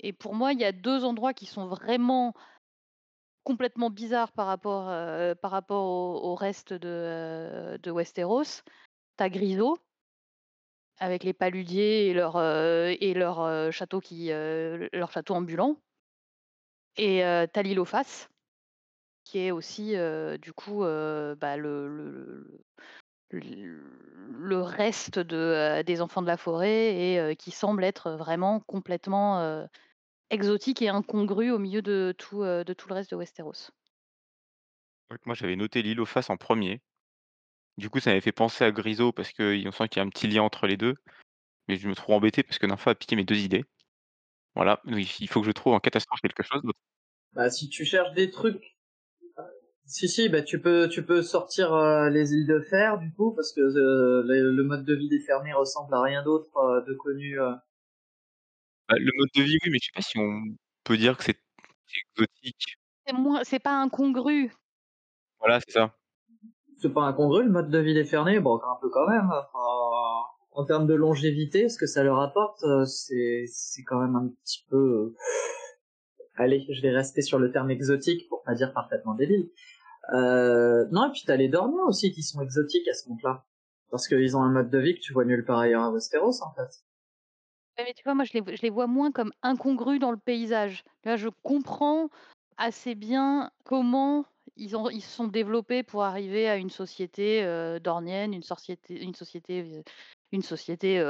Et 0.00 0.12
pour 0.12 0.34
moi, 0.34 0.52
il 0.52 0.60
y 0.60 0.64
a 0.64 0.72
deux 0.72 1.04
endroits 1.04 1.34
qui 1.34 1.46
sont 1.46 1.66
vraiment 1.66 2.34
complètement 3.44 3.90
bizarres 3.90 4.32
par 4.32 4.46
rapport, 4.46 4.86
au, 5.70 6.34
reste 6.34 6.72
de, 6.72 7.90
Westeros. 7.90 8.62
T'as 9.16 9.28
Griso, 9.28 9.78
avec 10.98 11.24
les 11.24 11.32
paludiers 11.32 12.08
et 12.08 13.14
leur 13.14 13.72
château 13.72 14.00
qui, 14.00 14.28
leur 14.30 15.12
château 15.12 15.34
ambulant. 15.34 15.76
Et 16.96 17.22
faces, 17.84 18.28
qui 19.24 19.38
est 19.38 19.50
aussi 19.50 19.94
du 20.40 20.52
coup 20.52 20.80
bah, 20.80 21.56
le, 21.56 22.60
reste 24.50 25.18
de, 25.18 25.82
des 25.82 26.00
enfants 26.00 26.22
de 26.22 26.26
la 26.26 26.36
forêt 26.36 27.30
et 27.30 27.36
qui 27.36 27.50
semble 27.50 27.84
être 27.84 28.12
vraiment 28.12 28.60
complètement 28.60 29.66
exotique 30.30 30.82
et 30.82 30.88
incongru 30.88 31.50
au 31.50 31.58
milieu 31.58 31.82
de 31.82 32.14
tout, 32.18 32.42
le 32.42 32.94
reste 32.94 33.10
de 33.10 33.16
Westeros. 33.16 33.70
Moi, 35.26 35.34
j'avais 35.34 35.56
noté 35.56 35.82
l'île 35.82 36.00
aux 36.00 36.06
en 36.28 36.36
premier. 36.36 36.80
Du 37.78 37.90
coup, 37.90 37.98
ça 37.98 38.10
m'avait 38.10 38.20
fait 38.20 38.32
penser 38.32 38.64
à 38.64 38.70
Griso 38.70 39.12
parce 39.12 39.32
qu'on 39.32 39.72
sent 39.72 39.88
qu'il 39.88 39.96
y 39.96 40.00
a 40.00 40.06
un 40.06 40.08
petit 40.08 40.28
lien 40.28 40.42
entre 40.42 40.66
les 40.66 40.76
deux. 40.76 40.94
Mais 41.68 41.76
je 41.76 41.88
me 41.88 41.94
trouve 41.94 42.14
embêté 42.14 42.42
parce 42.42 42.58
que 42.58 42.66
Nympha 42.66 42.92
a 42.92 42.94
piqué 42.94 43.16
mes 43.16 43.24
deux 43.24 43.38
idées. 43.38 43.64
Voilà, 44.54 44.80
il 44.86 45.28
faut 45.28 45.40
que 45.40 45.46
je 45.46 45.52
trouve 45.52 45.74
en 45.74 45.80
catastrophe 45.80 46.20
quelque 46.20 46.42
chose 46.42 46.62
d'autre. 46.62 46.78
Bah, 47.32 47.50
si 47.50 47.68
tu 47.68 47.84
cherches 47.84 48.12
des 48.14 48.30
trucs. 48.30 48.76
Si, 49.86 50.08
si, 50.08 50.28
bah, 50.28 50.42
tu 50.42 50.60
peux, 50.60 50.88
tu 50.88 51.04
peux 51.04 51.22
sortir 51.22 51.74
les 52.10 52.32
îles 52.32 52.46
de 52.46 52.60
fer, 52.60 52.98
du 52.98 53.12
coup, 53.12 53.34
parce 53.34 53.52
que 53.52 53.60
le, 53.60 54.62
mode 54.62 54.84
de 54.84 54.94
vie 54.94 55.08
des 55.08 55.20
fermiers 55.20 55.52
ressemble 55.52 55.92
à 55.94 56.02
rien 56.02 56.22
d'autre 56.22 56.84
de 56.86 56.94
connu 56.94 57.36
bah, 58.90 58.96
le 58.98 59.12
mode 59.16 59.28
de 59.36 59.42
vie, 59.42 59.56
oui, 59.62 59.70
mais 59.70 59.78
je 59.80 59.86
sais 59.86 59.92
pas 59.94 60.02
si 60.02 60.18
on 60.18 60.42
peut 60.82 60.96
dire 60.96 61.16
que 61.16 61.22
c'est 61.22 61.38
exotique. 62.16 62.76
C'est 63.06 63.12
moins 63.12 63.44
c'est 63.44 63.60
pas 63.60 63.80
incongru. 63.80 64.52
Voilà, 65.38 65.60
c'est 65.60 65.70
ça. 65.70 65.94
C'est 66.78 66.92
pas 66.92 67.02
incongru 67.02 67.44
le 67.44 67.50
mode 67.50 67.70
de 67.70 67.78
vie 67.78 67.94
des 67.94 68.04
fermiers, 68.04 68.40
bon, 68.40 68.56
un 68.56 68.78
peu 68.80 68.90
quand 68.90 69.06
même. 69.06 69.30
En 70.52 70.64
termes 70.64 70.86
de 70.86 70.94
longévité, 70.94 71.68
ce 71.68 71.78
que 71.78 71.86
ça 71.86 72.02
leur 72.02 72.20
apporte, 72.20 72.62
euh, 72.64 72.84
c'est 72.84 73.44
c'est 73.46 73.82
quand 73.82 74.00
même 74.00 74.16
un 74.16 74.28
petit 74.28 74.64
peu. 74.68 74.76
Euh, 74.76 75.16
allez, 76.36 76.66
je 76.70 76.82
vais 76.82 76.90
rester 76.90 77.22
sur 77.22 77.38
le 77.38 77.52
terme 77.52 77.70
exotique 77.70 78.28
pour 78.28 78.42
pas 78.42 78.54
dire 78.54 78.72
parfaitement 78.72 79.14
débile. 79.14 79.50
Euh... 80.12 80.86
Non, 80.90 81.08
et 81.08 81.12
puis 81.12 81.22
t'as 81.26 81.36
les 81.36 81.48
dormiens 81.48 81.84
aussi 81.84 82.12
qui 82.12 82.22
sont 82.22 82.40
exotiques 82.42 82.88
à 82.88 82.94
ce 82.94 83.06
compte-là. 83.06 83.44
Parce 83.90 84.08
qu'ils 84.08 84.36
ont 84.36 84.42
un 84.42 84.50
mode 84.50 84.70
de 84.70 84.78
vie 84.78 84.94
que 84.94 85.00
tu 85.00 85.12
vois 85.12 85.24
nulle 85.24 85.44
part 85.44 85.58
ailleurs 85.58 85.82
à 85.82 85.90
Westeros, 85.90 86.42
en 86.42 86.54
fait 86.54 86.70
mais 87.84 87.94
tu 87.94 88.02
vois, 88.04 88.14
moi, 88.14 88.24
je 88.24 88.32
les, 88.62 88.70
vois 88.70 88.86
moins 88.86 89.10
comme 89.10 89.32
incongrus 89.42 89.98
dans 89.98 90.10
le 90.10 90.16
paysage. 90.16 90.84
Là, 91.04 91.16
je 91.16 91.28
comprends 91.42 92.08
assez 92.56 92.94
bien 92.94 93.50
comment 93.64 94.24
ils, 94.56 94.76
ont, 94.76 94.90
ils 94.90 95.00
se 95.00 95.10
sont 95.10 95.26
développés 95.28 95.82
pour 95.82 96.02
arriver 96.02 96.48
à 96.48 96.56
une 96.56 96.70
société 96.70 97.42
euh, 97.42 97.78
dornienne, 97.78 98.34
une 98.34 98.42
société, 98.42 99.02
une 99.02 99.14
société, 99.14 99.82
une 100.32 100.42
société 100.42 101.02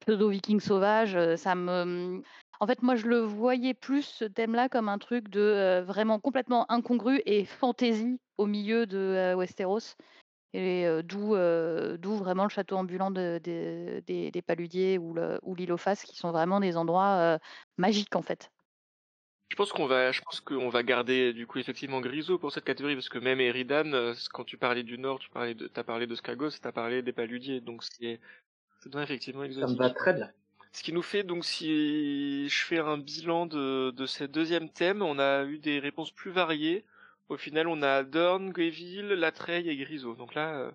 pseudo-viking 0.00 0.60
sauvage. 0.60 1.18
Ça 1.36 1.54
me, 1.54 2.22
en 2.60 2.66
fait, 2.66 2.82
moi, 2.82 2.96
je 2.96 3.06
le 3.06 3.18
voyais 3.18 3.74
plus 3.74 4.02
ce 4.02 4.24
thème-là 4.24 4.68
comme 4.68 4.88
un 4.88 4.98
truc 4.98 5.28
de 5.28 5.80
vraiment 5.86 6.20
complètement 6.20 6.70
incongru 6.70 7.20
et 7.26 7.44
fantaisie 7.44 8.20
au 8.38 8.46
milieu 8.46 8.86
de 8.86 9.34
Westeros 9.36 9.96
et 10.54 10.86
d'où 11.02 11.34
d'où 11.98 12.16
vraiment 12.16 12.44
le 12.44 12.50
château 12.50 12.76
ambulant 12.76 13.10
de, 13.10 13.40
des, 13.42 14.30
des 14.30 14.42
paludiers 14.42 14.98
ou 14.98 15.14
l'île 15.54 15.72
aux 15.72 15.78
faces 15.78 16.04
qui 16.04 16.16
sont 16.16 16.30
vraiment 16.30 16.60
des 16.60 16.76
endroits 16.76 17.38
magiques 17.78 18.16
en 18.16 18.22
fait. 18.22 18.50
Je 19.48 19.56
pense 19.56 19.70
qu'on 19.70 19.86
va, 19.86 20.12
je 20.12 20.22
pense 20.22 20.40
qu'on 20.40 20.70
va 20.70 20.82
garder 20.82 21.34
du 21.34 21.46
coup 21.46 21.58
effectivement 21.58 22.00
Grisot 22.00 22.38
pour 22.38 22.52
cette 22.52 22.64
catégorie 22.64 22.94
parce 22.94 23.10
que 23.10 23.18
même 23.18 23.38
Eridan, 23.38 24.14
quand 24.32 24.44
tu 24.44 24.56
parlais 24.56 24.82
du 24.82 24.96
Nord, 24.96 25.18
tu 25.18 25.28
parlais 25.28 25.54
de, 25.54 25.66
t'as 25.66 25.84
parlé 25.84 26.06
de 26.06 26.14
Skagos, 26.14 26.52
t'as 26.62 26.72
parlé 26.72 27.02
des 27.02 27.12
Paludiers, 27.12 27.60
donc 27.60 27.82
c'est, 27.82 28.18
c'est 28.82 28.98
effectivement 28.98 29.44
exotique. 29.44 29.68
Ça 29.68 29.72
me 29.72 29.78
va 29.78 29.90
très 29.90 30.12
bien. 30.12 30.30
Ce 30.72 30.82
qui 30.82 30.92
nous 30.92 31.02
fait 31.02 31.22
donc 31.22 31.44
si 31.44 32.48
je 32.48 32.64
fais 32.64 32.78
un 32.78 32.98
bilan 32.98 33.46
de, 33.46 33.90
de 33.90 34.06
ce 34.06 34.24
deuxième 34.24 34.70
thème, 34.70 35.02
on 35.02 35.18
a 35.18 35.44
eu 35.44 35.58
des 35.58 35.78
réponses 35.78 36.10
plus 36.10 36.30
variées. 36.30 36.84
Au 37.28 37.36
final, 37.36 37.68
on 37.68 37.82
a 37.82 38.02
Dorn, 38.02 38.50
Greville, 38.50 39.08
Latreille 39.08 39.68
et 39.68 39.76
Grisot. 39.76 40.14
Donc 40.14 40.34
là, 40.34 40.54
euh, 40.58 40.70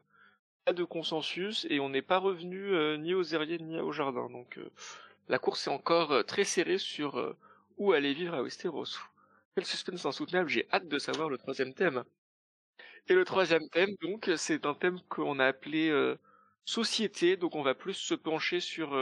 pas 0.65 0.73
de 0.73 0.83
consensus 0.83 1.65
et 1.69 1.79
on 1.79 1.89
n'est 1.89 2.01
pas 2.01 2.19
revenu 2.19 2.73
euh, 2.73 2.97
ni 2.97 3.13
aux 3.13 3.23
Airiers 3.23 3.59
ni 3.59 3.79
au 3.79 3.91
jardin. 3.91 4.29
Donc 4.29 4.57
euh, 4.57 4.69
la 5.27 5.39
course 5.39 5.67
est 5.67 5.71
encore 5.71 6.23
très 6.25 6.43
serrée 6.43 6.77
sur 6.77 7.35
où 7.77 7.91
aller 7.91 8.13
vivre 8.13 8.35
à 8.35 8.41
Westeros. 8.41 8.85
Quel 9.55 9.65
suspense 9.65 10.05
insoutenable, 10.05 10.49
j'ai 10.49 10.67
hâte 10.71 10.87
de 10.87 10.99
savoir 10.99 11.29
le 11.29 11.37
troisième 11.37 11.73
thème. 11.73 12.03
Et 13.09 13.13
le 13.13 13.25
troisième 13.25 13.67
thème, 13.69 13.95
donc, 14.01 14.29
c'est 14.37 14.65
un 14.65 14.73
thème 14.73 14.99
qu'on 15.09 15.39
a 15.39 15.45
appelé 15.45 15.91
société, 16.67 17.37
donc 17.37 17.55
on 17.55 17.63
va 17.63 17.73
plus 17.73 17.93
se 17.93 18.13
pencher 18.13 18.59
sur 18.59 18.95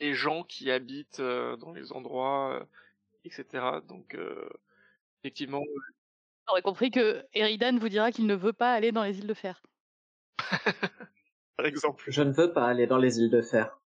les 0.00 0.14
gens 0.14 0.42
qui 0.42 0.70
habitent 0.70 1.20
dans 1.20 1.72
les 1.72 1.92
endroits, 1.92 2.66
etc. 3.24 3.80
Donc, 3.88 4.16
effectivement, 5.22 5.62
J'aurais 6.48 6.62
compris 6.62 6.90
que 6.90 7.24
Eridan 7.34 7.78
vous 7.78 7.88
dira 7.88 8.12
qu'il 8.12 8.26
ne 8.26 8.34
veut 8.34 8.52
pas 8.52 8.72
aller 8.72 8.92
dans 8.92 9.02
les 9.02 9.18
îles 9.18 9.26
de 9.26 9.34
fer. 9.34 9.62
Par 11.56 11.66
exemple. 11.66 12.04
Je 12.08 12.22
ne 12.22 12.32
veux 12.32 12.52
pas 12.52 12.66
aller 12.66 12.86
dans 12.86 12.98
les 12.98 13.18
îles 13.18 13.30
de 13.30 13.42
fer. 13.42 13.80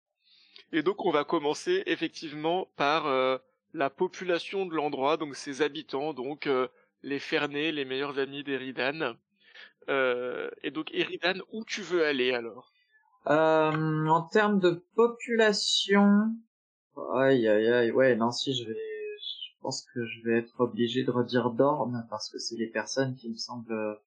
Et 0.72 0.82
donc 0.82 1.04
on 1.04 1.10
va 1.10 1.24
commencer 1.24 1.82
effectivement 1.86 2.68
par 2.76 3.06
euh, 3.06 3.36
la 3.74 3.90
population 3.90 4.66
de 4.66 4.74
l'endroit, 4.74 5.16
donc 5.16 5.36
ses 5.36 5.62
habitants, 5.62 6.14
donc 6.14 6.46
euh, 6.46 6.68
les 7.02 7.18
Fernés, 7.18 7.72
les 7.72 7.84
meilleurs 7.84 8.18
amis 8.18 8.42
d'Eridan. 8.42 9.16
Euh, 9.88 10.50
et 10.62 10.70
donc, 10.70 10.92
Eridan, 10.92 11.40
où 11.52 11.64
tu 11.64 11.80
veux 11.80 12.04
aller 12.04 12.32
alors? 12.32 12.72
Euh, 13.28 14.06
En 14.06 14.22
termes 14.22 14.60
de 14.60 14.84
population, 14.94 16.30
aïe 17.14 17.46
aïe 17.48 17.68
aïe, 17.68 17.90
ouais, 17.90 18.16
non, 18.16 18.30
si 18.30 18.54
je 18.54 18.64
vais, 18.68 18.74
je 18.74 19.60
pense 19.60 19.84
que 19.92 20.04
je 20.06 20.22
vais 20.24 20.38
être 20.38 20.60
obligé 20.60 21.04
de 21.04 21.10
redire 21.10 21.50
Dorne 21.50 22.06
parce 22.08 22.30
que 22.30 22.38
c'est 22.38 22.56
les 22.56 22.68
personnes 22.68 23.16
qui 23.16 23.30
me 23.30 23.36
semblent 23.36 23.98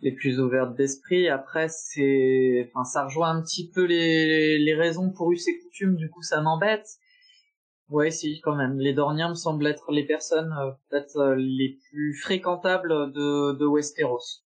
les 0.00 0.12
plus 0.12 0.40
ouvertes 0.40 0.74
d'esprit. 0.76 1.28
Après, 1.28 1.68
c'est, 1.68 2.68
enfin, 2.68 2.84
ça 2.84 3.04
rejoint 3.04 3.30
un 3.30 3.42
petit 3.42 3.70
peu 3.70 3.84
les, 3.84 4.58
les 4.58 4.74
raisons 4.74 5.10
pour 5.10 5.32
us 5.32 5.46
et 5.48 5.58
coutumes. 5.60 5.96
Du 5.96 6.10
coup, 6.10 6.22
ça 6.22 6.40
m'embête. 6.40 6.88
Ouais, 7.88 8.10
si, 8.10 8.40
quand 8.40 8.56
même. 8.56 8.78
Les 8.78 8.94
Dorniens 8.94 9.28
me 9.30 9.34
semblent 9.34 9.66
être 9.66 9.92
les 9.92 10.04
personnes 10.06 10.52
euh, 10.58 10.70
peut-être 10.88 11.16
euh, 11.18 11.34
les 11.36 11.78
plus 11.90 12.14
fréquentables 12.14 13.12
de, 13.12 13.52
de 13.52 13.66
Westeros. 13.66 14.41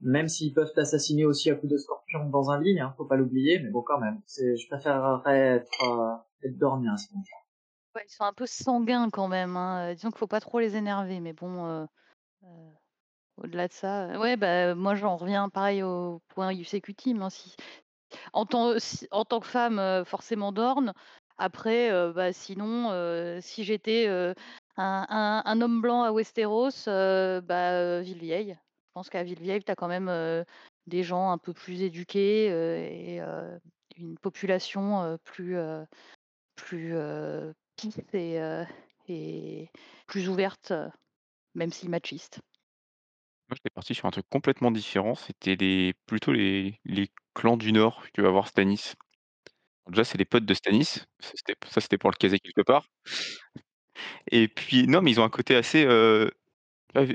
Même 0.00 0.28
s'ils 0.28 0.54
peuvent 0.54 0.72
t'assassiner 0.74 1.24
aussi 1.24 1.50
à 1.50 1.56
coups 1.56 1.72
de 1.72 1.76
scorpion 1.76 2.28
dans 2.28 2.50
un 2.50 2.60
lit, 2.60 2.78
hein, 2.78 2.94
faut 2.96 3.04
pas 3.04 3.16
l'oublier, 3.16 3.58
mais 3.58 3.70
bon, 3.70 3.82
quand 3.82 3.98
même. 3.98 4.20
Je 4.28 4.66
préférerais 4.68 5.56
être, 5.56 5.82
euh, 6.44 6.48
Dornien 6.50 6.94
à 6.94 6.96
ce 6.96 7.12
moment-là. 7.12 8.02
Ils 8.04 8.12
sont 8.12 8.24
un 8.24 8.32
peu 8.32 8.46
sanguins 8.46 9.10
quand 9.10 9.26
même. 9.26 9.56
Hein. 9.56 9.94
Disons 9.94 10.10
qu'il 10.10 10.18
faut 10.18 10.28
pas 10.28 10.40
trop 10.40 10.60
les 10.60 10.76
énerver, 10.76 11.18
mais 11.18 11.32
bon. 11.32 11.66
Euh, 11.66 11.86
au-delà 13.38 13.66
de 13.66 13.72
ça, 13.72 14.18
ouais, 14.18 14.36
bah, 14.36 14.74
moi 14.74 14.94
j'en 14.94 15.16
reviens 15.16 15.48
pareil 15.48 15.82
au 15.82 16.20
point 16.28 16.52
UCQ 16.52 16.92
hein, 17.20 17.28
en 18.32 18.46
tant 18.46 18.74
que 18.74 19.46
femme, 19.46 20.04
forcément 20.04 20.52
d'orne. 20.52 20.92
Après, 21.38 21.90
bah, 22.12 22.32
sinon, 22.32 23.40
si 23.40 23.64
j'étais, 23.64 24.06
un 24.76 25.60
homme 25.60 25.80
blanc 25.80 26.04
à 26.04 26.12
Westeros, 26.12 26.86
bah, 26.86 28.00
Villevieille. 28.00 28.56
Je 28.88 28.92
pense 28.94 29.10
qu'à 29.10 29.22
Villevieille, 29.22 29.62
tu 29.62 29.70
as 29.70 29.76
quand 29.76 29.88
même, 29.88 30.44
des 30.86 31.02
gens 31.02 31.30
un 31.30 31.38
peu 31.38 31.52
plus 31.52 31.82
éduqués, 31.82 32.46
et 32.46 33.20
une 33.96 34.18
population, 34.18 35.18
plus, 35.24 35.56
plus, 36.56 36.94
et 39.08 39.70
plus 40.06 40.28
ouverte, 40.28 40.72
même 41.54 41.72
si 41.72 41.88
machiste. 41.88 42.40
Moi, 43.48 43.56
j'étais 43.56 43.70
parti 43.70 43.94
sur 43.94 44.06
un 44.06 44.10
truc 44.10 44.26
complètement 44.28 44.70
différent. 44.70 45.14
C'était 45.14 45.94
plutôt 46.06 46.32
les 46.32 46.80
clans 47.34 47.56
du 47.56 47.72
Nord 47.72 48.04
que 48.12 48.20
va 48.20 48.30
voir 48.30 48.48
Stannis. 48.48 48.94
Déjà, 49.88 50.04
c'est 50.04 50.18
les 50.18 50.26
potes 50.26 50.44
de 50.44 50.54
Stannis. 50.54 51.06
Ça, 51.68 51.80
c'était 51.80 51.98
pour 51.98 52.10
le 52.10 52.16
caser 52.16 52.38
quelque 52.40 52.62
part. 52.62 52.86
Et 54.30 54.48
puis 54.48 54.86
non, 54.86 55.00
mais 55.02 55.10
ils 55.12 55.20
ont 55.20 55.24
un 55.24 55.30
côté 55.30 55.56
assez, 55.56 55.86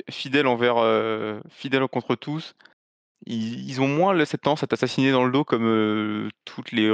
fidèle 0.10 0.48
envers, 0.48 0.78
heu, 0.80 1.42
fidèle 1.50 1.88
contre 1.88 2.16
tous. 2.16 2.56
Ils 3.26 3.82
ont 3.82 3.88
moins 3.88 4.26
cette 4.26 4.42
tendance 4.42 4.64
à 4.64 4.68
t'assassiner 4.68 5.12
dans 5.12 5.26
le 5.26 5.32
dos 5.32 5.44
comme, 5.46 5.66
heu, 5.66 6.30
toutes 6.46 6.72
les 6.72 6.92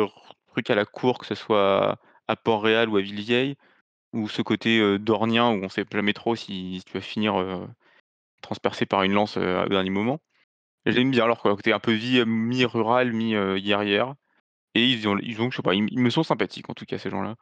trucs 0.49 0.69
à 0.69 0.75
la 0.75 0.85
cour, 0.85 1.19
que 1.19 1.25
ce 1.27 1.35
soit 1.35 1.97
à 2.27 2.35
Port-Réal 2.35 2.89
ou 2.89 2.97
à 2.97 3.01
Villevieille, 3.01 3.55
ou 4.13 4.29
ce 4.29 4.41
côté, 4.43 4.79
heu, 4.79 4.99
dornien 4.99 5.49
où 5.49 5.63
on 5.63 5.69
sait 5.69 5.85
jamais 5.91 6.13
trop 6.13 6.35
si 6.35 6.81
tu 6.87 6.93
vas 6.93 7.01
finir, 7.01 7.39
heu 7.39 7.67
transpercé 8.41 8.85
par 8.85 9.03
une 9.03 9.13
lance, 9.13 9.37
au 9.37 9.69
dernier 9.69 9.89
moment. 9.89 10.19
J'aime 10.85 11.11
bien 11.11 11.27
leur 11.27 11.41
côté 11.41 11.73
un 11.73 11.79
peu 11.79 11.93
vie, 11.93 12.23
mi-rural, 12.25 13.13
mi-guerrière 13.13 14.15
et 14.75 14.85
ils 14.85 15.07
ont 15.09 15.17
je 15.19 15.55
sais 15.55 15.61
pas, 15.63 15.73
ils 15.75 15.99
me 15.99 16.09
sont 16.11 16.23
sympathiques 16.23 16.69
en 16.69 16.73
tout 16.75 16.85
cas 16.85 16.97
ces 16.99 17.09
gens-là. 17.09 17.35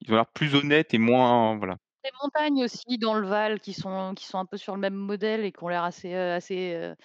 Ils 0.00 0.12
ont 0.12 0.16
l'air 0.16 0.26
plus 0.26 0.54
honnêtes 0.54 0.94
et 0.94 0.98
moins 0.98 1.56
voilà. 1.56 1.78
Les 2.04 2.10
montagnes 2.20 2.64
aussi 2.64 2.98
dans 2.98 3.14
le 3.14 3.28
Val 3.28 3.60
qui 3.60 3.72
sont 3.72 4.14
qui 4.16 4.24
sont 4.26 4.38
un 4.38 4.44
peu 4.46 4.56
sur 4.56 4.74
le 4.74 4.80
même 4.80 4.94
modèle 4.94 5.44
et 5.44 5.52
qui 5.52 5.62
ont 5.62 5.68
l'air 5.68 5.84
assez, 5.84 6.12
heu, 6.14 6.32
assez, 6.32 6.74
heu, 6.74 6.96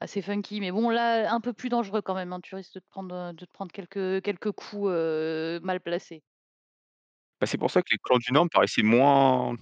assez 0.00 0.22
funky. 0.22 0.60
Mais 0.60 0.72
bon 0.72 0.90
là, 0.90 1.32
un 1.32 1.40
peu 1.40 1.52
plus 1.54 1.68
dangereux 1.70 2.02
quand 2.02 2.14
même, 2.14 2.32
hein. 2.32 2.40
Tu 2.42 2.54
risques 2.56 2.74
de 2.74 2.80
te 2.80 2.88
prendre, 2.90 3.32
prendre 3.52 3.72
quelques 3.72 4.22
quelques 4.24 4.52
coups, 4.52 4.90
mal 5.62 5.80
placés. 5.80 6.22
Bah, 7.40 7.46
c'est 7.46 7.58
pour 7.58 7.70
ça 7.70 7.82
que 7.82 7.88
les 7.92 7.98
clans 7.98 8.18
du 8.18 8.32
Nord 8.32 8.44
me 8.44 8.48
paraissaient 8.50 8.82
moins 8.82 9.54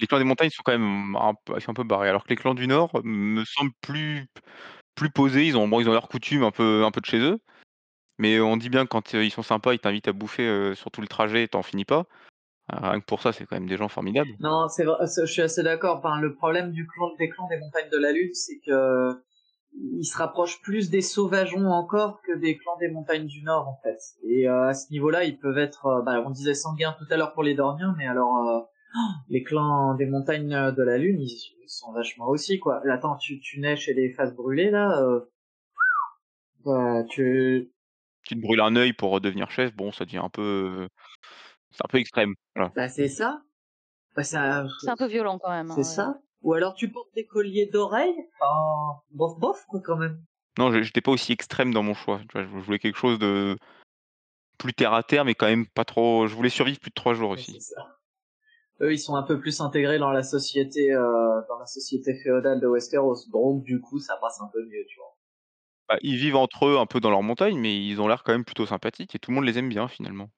les 0.00 0.06
clans 0.08 0.18
des 0.18 0.24
montagnes 0.24 0.50
sont 0.50 0.62
quand 0.64 0.72
même 0.78 1.16
un 1.16 1.34
peu 1.34 1.54
un 1.54 1.84
barrés, 1.84 2.08
alors 2.08 2.24
que 2.24 2.30
les 2.30 2.36
clans 2.36 2.54
du 2.54 2.66
Nord 2.68 2.92
me 3.04 3.44
semblent 3.44 3.72
plus 3.82 4.26
plus 4.96 5.10
posés. 5.10 5.46
Ils 5.46 5.56
ont 5.58 5.68
bon, 5.68 5.80
ils 5.80 5.88
ont 5.88 5.92
leurs 5.92 6.08
coutumes 6.08 6.44
un 6.44 6.52
peu 6.52 6.84
un 6.84 6.90
peu 6.92 7.00
de 7.00 7.06
chez 7.06 7.18
eux, 7.20 7.40
mais 8.18 8.40
on 8.40 8.56
dit 8.58 8.70
bien 8.70 8.84
que 8.84 8.90
quand, 8.90 9.14
ils 9.14 9.30
sont 9.32 9.42
sympas, 9.42 9.74
ils 9.74 9.80
t'invitent 9.80 10.08
à 10.08 10.12
bouffer, 10.14 10.74
sur 10.76 10.90
tout 10.92 11.00
le 11.02 11.08
trajet, 11.08 11.48
tu 11.48 11.56
en 11.58 11.62
finis 11.64 11.84
pas. 11.86 12.06
Rien 12.68 13.00
que 13.00 13.04
pour 13.04 13.20
ça, 13.20 13.32
c'est 13.32 13.44
quand 13.44 13.56
même 13.56 13.68
des 13.68 13.76
gens 13.76 13.88
formidables. 13.88 14.30
Non, 14.40 14.68
c'est 14.68 14.84
vrai, 14.84 15.04
je 15.06 15.26
suis 15.26 15.42
assez 15.42 15.62
d'accord. 15.62 15.98
Enfin, 15.98 16.20
le 16.20 16.34
problème 16.34 16.72
du 16.72 16.86
clan, 16.86 17.10
des 17.18 17.28
clans 17.28 17.48
des 17.48 17.58
montagnes 17.58 17.90
de 17.90 17.98
la 17.98 18.12
Lune, 18.12 18.32
c'est 18.32 18.58
que 18.66 19.22
ils 19.76 20.04
se 20.04 20.16
rapprochent 20.16 20.60
plus 20.62 20.90
des 20.90 21.00
sauvageons 21.00 21.70
encore 21.70 22.20
que 22.22 22.36
des 22.38 22.56
clans 22.56 22.76
des 22.78 22.88
montagnes 22.88 23.26
du 23.26 23.42
Nord, 23.42 23.68
en 23.68 23.80
fait. 23.82 23.98
Et 24.22 24.48
euh, 24.48 24.68
à 24.68 24.74
ce 24.74 24.90
niveau-là, 24.92 25.24
ils 25.24 25.38
peuvent 25.38 25.58
être, 25.58 25.86
euh, 25.86 26.02
bah, 26.02 26.22
on 26.24 26.30
disait 26.30 26.54
sanguins 26.54 26.94
tout 26.98 27.06
à 27.10 27.16
l'heure 27.16 27.32
pour 27.32 27.42
les 27.42 27.54
Dorniens, 27.54 27.94
mais 27.98 28.06
alors 28.06 28.48
euh, 28.48 28.60
les 29.28 29.42
clans 29.42 29.94
des 29.94 30.06
montagnes 30.06 30.72
de 30.72 30.82
la 30.82 30.98
Lune, 30.98 31.20
ils, 31.20 31.54
sont 31.66 31.92
vachement 31.92 32.28
aussi, 32.28 32.60
quoi. 32.60 32.82
Attends, 32.88 33.16
tu, 33.16 33.40
tu 33.40 33.58
nais 33.58 33.74
chez 33.74 33.94
les 33.94 34.12
faces 34.12 34.34
brûlées, 34.34 34.70
là 34.70 35.02
bah, 36.64 37.02
tu... 37.08 37.72
Tu 38.22 38.36
te 38.36 38.40
brûles 38.40 38.60
un 38.60 38.76
œil 38.76 38.92
pour 38.92 39.20
devenir 39.20 39.50
chef, 39.50 39.74
bon, 39.74 39.90
ça 39.90 40.04
devient 40.04 40.18
un 40.18 40.28
peu... 40.28 40.88
C'est 41.74 41.84
un 41.84 41.88
peu 41.88 41.98
extrême, 41.98 42.34
voilà. 42.54 42.72
Bah, 42.76 42.88
c'est 42.88 43.08
ça. 43.08 43.42
Bah, 44.14 44.22
ça... 44.22 44.64
C'est 44.80 44.90
un 44.90 44.96
peu 44.96 45.08
violent, 45.08 45.38
quand 45.38 45.50
même. 45.50 45.70
C'est 45.70 45.80
hein, 45.80 45.82
ça. 45.82 46.20
Ou 46.42 46.54
alors 46.54 46.74
tu 46.74 46.90
portes 46.90 47.12
des 47.14 47.26
colliers 47.26 47.66
d'oreilles 47.66 48.14
Enfin, 48.38 49.00
bof 49.10 49.38
bof, 49.38 49.64
quoi, 49.66 49.80
quand 49.80 49.96
même. 49.96 50.22
Non, 50.58 50.70
j'étais 50.82 51.00
pas 51.00 51.10
aussi 51.10 51.32
extrême 51.32 51.74
dans 51.74 51.82
mon 51.82 51.94
choix. 51.94 52.20
Je 52.32 52.44
voulais 52.44 52.78
quelque 52.78 52.98
chose 52.98 53.18
de 53.18 53.56
plus 54.58 54.72
terre 54.72 54.92
à 54.94 55.02
terre, 55.02 55.24
mais 55.24 55.34
quand 55.34 55.46
même 55.46 55.66
pas 55.66 55.84
trop. 55.84 56.28
Je 56.28 56.34
voulais 56.34 56.50
survivre 56.50 56.78
plus 56.78 56.90
de 56.90 56.94
trois 56.94 57.14
jours 57.14 57.30
aussi. 57.30 57.60
Ça. 57.60 57.98
Eux, 58.80 58.92
ils 58.92 58.98
sont 58.98 59.16
un 59.16 59.22
peu 59.22 59.40
plus 59.40 59.60
intégrés 59.60 59.98
dans 59.98 60.10
la 60.10 60.22
société, 60.22 60.92
euh, 60.92 61.40
dans 61.48 61.58
la 61.58 61.66
société 61.66 62.14
féodale 62.22 62.60
de 62.60 62.66
Westeros. 62.66 63.28
Donc, 63.32 63.64
du 63.64 63.80
coup, 63.80 63.98
ça 63.98 64.16
passe 64.20 64.40
un 64.40 64.48
peu 64.52 64.62
mieux, 64.64 64.84
tu 64.88 64.96
vois. 64.98 65.16
Bah, 65.88 65.98
ils 66.02 66.16
vivent 66.16 66.36
entre 66.36 66.66
eux 66.66 66.78
un 66.78 66.86
peu 66.86 67.00
dans 67.00 67.10
leur 67.10 67.22
montagne, 67.22 67.58
mais 67.58 67.84
ils 67.84 68.00
ont 68.00 68.08
l'air 68.08 68.22
quand 68.22 68.32
même 68.32 68.44
plutôt 68.44 68.66
sympathiques 68.66 69.14
et 69.14 69.18
tout 69.18 69.30
le 69.30 69.36
monde 69.36 69.44
les 69.44 69.58
aime 69.58 69.68
bien 69.68 69.88
finalement. 69.88 70.30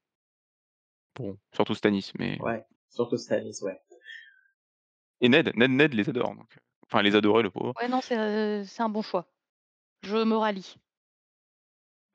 Bon, 1.17 1.39
surtout 1.53 1.75
Stanis, 1.75 2.13
mais. 2.19 2.41
Ouais, 2.41 2.65
surtout 2.91 3.17
Stanis, 3.17 3.59
ouais. 3.63 3.81
Et 5.21 5.29
Ned, 5.29 5.53
Ned, 5.57 5.71
Ned 5.71 5.95
les 5.95 6.09
adore. 6.09 6.35
Donc... 6.35 6.57
Euh, 6.57 6.61
enfin, 6.85 7.03
les 7.03 7.17
adorait, 7.17 7.43
le 7.43 7.51
pauvre. 7.51 7.73
Ouais, 7.81 7.89
non, 7.89 8.01
c'est 8.01 8.17
un 8.17 8.89
bon 8.89 9.03
choix. 9.03 9.27
Je 10.03 10.17
me 10.17 10.37
rallie. 10.37 10.77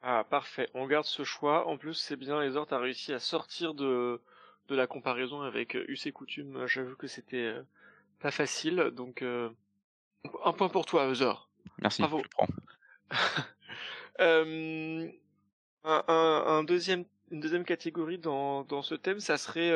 Ah, 0.03 0.23
parfait. 0.29 0.69
On 0.73 0.87
garde 0.87 1.05
ce 1.05 1.23
choix. 1.23 1.67
En 1.67 1.77
plus, 1.77 1.95
c'est 1.95 2.15
bien, 2.15 2.41
les 2.41 2.51
tu 2.51 2.73
as 2.73 2.77
réussi 2.77 3.13
à 3.13 3.19
sortir 3.19 3.73
de, 3.73 4.21
de 4.67 4.75
la 4.75 4.87
comparaison 4.87 5.41
avec 5.41 5.73
UC 5.73 6.07
euh, 6.07 6.11
Coutume. 6.11 6.67
J'avoue 6.67 6.95
que 6.95 7.07
c'était 7.07 7.37
euh, 7.37 7.63
pas 8.19 8.31
facile. 8.31 8.91
Donc, 8.95 9.23
un 9.23 10.53
point 10.53 10.69
pour 10.69 10.85
toi, 10.85 11.07
Heather. 11.07 11.49
Merci, 11.81 12.01
Bravo. 12.01 12.21
je 12.23 12.29
prends. 12.29 12.47
un, 14.19 15.09
un, 15.83 16.43
un, 16.47 16.63
deuxième, 16.63 17.05
une 17.31 17.39
deuxième 17.39 17.63
catégorie 17.65 18.17
dans, 18.17 18.63
dans 18.63 18.81
ce 18.81 18.95
thème, 18.95 19.19
ça 19.19 19.37
serait 19.37 19.71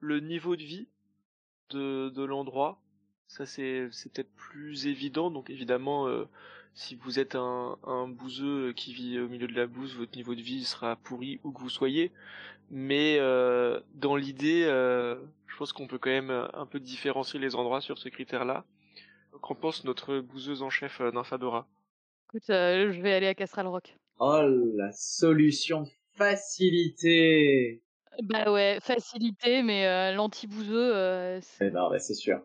le 0.00 0.20
niveau 0.20 0.56
de 0.56 0.62
vie 0.62 0.88
de, 1.70 2.08
de 2.10 2.22
l'endroit. 2.24 2.80
Ça 3.28 3.46
c'est 3.46 3.88
c'est 3.92 4.12
peut-être 4.12 4.34
plus 4.34 4.86
évident. 4.86 5.30
Donc 5.30 5.50
évidemment, 5.50 6.08
euh, 6.08 6.24
si 6.74 6.96
vous 6.96 7.18
êtes 7.20 7.36
un, 7.36 7.78
un 7.84 8.08
bouseux 8.08 8.72
qui 8.72 8.92
vit 8.92 9.20
au 9.20 9.28
milieu 9.28 9.46
de 9.46 9.54
la 9.54 9.66
bouse, 9.66 9.94
votre 9.94 10.16
niveau 10.16 10.34
de 10.34 10.40
vie 10.40 10.64
sera 10.64 10.96
pourri 10.96 11.40
où 11.44 11.52
que 11.52 11.60
vous 11.60 11.70
soyez. 11.70 12.10
Mais 12.70 13.18
euh, 13.18 13.80
dans 13.94 14.16
l'idée, 14.16 14.64
euh, 14.64 15.16
je 15.46 15.56
pense 15.56 15.72
qu'on 15.72 15.86
peut 15.86 15.98
quand 15.98 16.10
même 16.10 16.30
un 16.30 16.66
peu 16.66 16.80
différencier 16.80 17.38
les 17.38 17.54
endroits 17.54 17.80
sur 17.80 17.98
ce 17.98 18.08
critère-là. 18.08 18.64
Qu'en 19.40 19.54
pense 19.54 19.84
notre 19.84 20.18
bouseuse 20.18 20.62
en 20.62 20.70
chef 20.70 21.00
Nymphadora 21.00 21.68
Écoute, 22.28 22.44
je 22.48 23.00
vais 23.00 23.12
aller 23.12 23.26
à 23.28 23.34
Castral 23.34 23.66
Rock. 23.68 23.96
Oh, 24.18 24.42
la 24.76 24.92
solution 24.92 25.84
facilité 26.16 27.82
bah 28.22 28.50
ouais, 28.52 28.78
facilité, 28.80 29.62
mais 29.62 30.12
l'anti-bouseux, 30.14 31.40
c'est 31.42 31.70
non, 31.70 31.90
c'est 31.98 32.14
sûr. 32.14 32.40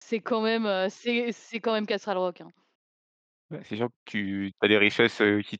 c'est 0.00 0.20
quand 0.20 0.40
même, 0.42 0.90
c'est 0.90 1.30
c'est 1.32 1.60
quand 1.60 1.72
même 1.72 1.86
Castral 1.86 2.18
Rock, 2.18 2.40
hein. 2.40 2.50
c'est 3.64 3.76
sûr 3.76 3.88
que 4.04 4.12
tu 4.12 4.52
as 4.60 4.68
des 4.68 4.78
richesses, 4.78 5.22
qui 5.46 5.58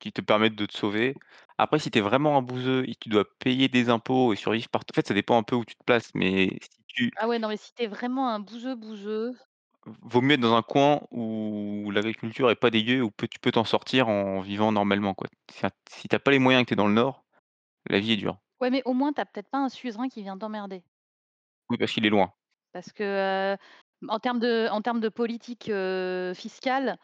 qui 0.00 0.12
te 0.12 0.20
permettent 0.22 0.56
de 0.56 0.66
te 0.66 0.76
sauver. 0.76 1.14
Après, 1.58 1.78
si 1.78 1.90
tu 1.90 1.98
es 1.98 2.02
vraiment 2.02 2.38
un 2.38 2.42
bouseux 2.42 2.84
et 2.88 2.94
que 2.94 3.00
tu 3.00 3.08
dois 3.10 3.24
payer 3.40 3.68
des 3.68 3.90
impôts 3.90 4.32
et 4.32 4.36
survivre 4.36 4.68
par 4.70 4.82
en 4.82 4.94
fait, 4.94 5.08
ça 5.08 5.14
dépend 5.14 5.38
un 5.38 5.44
peu 5.44 5.56
où 5.56 5.64
tu 5.64 5.76
te 5.76 5.84
places, 5.84 6.10
mais 6.14 6.50
si 6.62 6.70
tu 6.88 7.12
Ah 7.16 7.28
ouais, 7.28 7.38
non, 7.38 7.48
mais 7.48 7.56
si 7.56 7.74
t'es 7.74 7.86
vraiment 7.86 8.28
un 8.30 8.40
bouseux, 8.40 8.74
bouseux 8.76 9.34
vaut 9.86 10.20
mieux 10.20 10.34
être 10.34 10.40
dans 10.40 10.54
un 10.54 10.62
coin 10.62 11.00
où 11.10 11.90
l'agriculture 11.90 12.50
est 12.50 12.56
pas 12.56 12.70
dégueu, 12.70 13.02
où 13.02 13.10
tu 13.30 13.38
peux 13.38 13.52
t'en 13.52 13.64
sortir 13.64 14.08
en 14.08 14.40
vivant 14.40 14.72
normalement, 14.72 15.14
quoi. 15.14 15.28
Si 15.90 16.08
tu 16.08 16.18
pas 16.18 16.30
les 16.30 16.38
moyens 16.38 16.62
et 16.62 16.64
que 16.64 16.68
tu 16.68 16.74
es 16.74 16.76
dans 16.76 16.88
le 16.88 16.94
nord, 16.94 17.24
la 17.88 17.98
vie 17.98 18.12
est 18.12 18.16
dure. 18.16 18.38
Ouais, 18.60 18.70
mais 18.70 18.82
au 18.84 18.92
moins, 18.92 19.12
tu 19.12 19.22
peut-être 19.32 19.50
pas 19.50 19.58
un 19.58 19.68
suzerain 19.68 20.08
qui 20.08 20.22
vient 20.22 20.36
t'emmerder. 20.36 20.82
Oui, 21.70 21.76
parce 21.78 21.92
qu'il 21.92 22.04
est 22.06 22.10
loin. 22.10 22.32
Parce 22.72 22.92
que, 22.92 23.56
en 24.08 24.18
termes 24.18 24.40
de 24.40 24.68
en 24.70 24.82
termes 24.82 25.00
de 25.00 25.08
politique, 25.08 25.70
fiscale, 26.34 26.98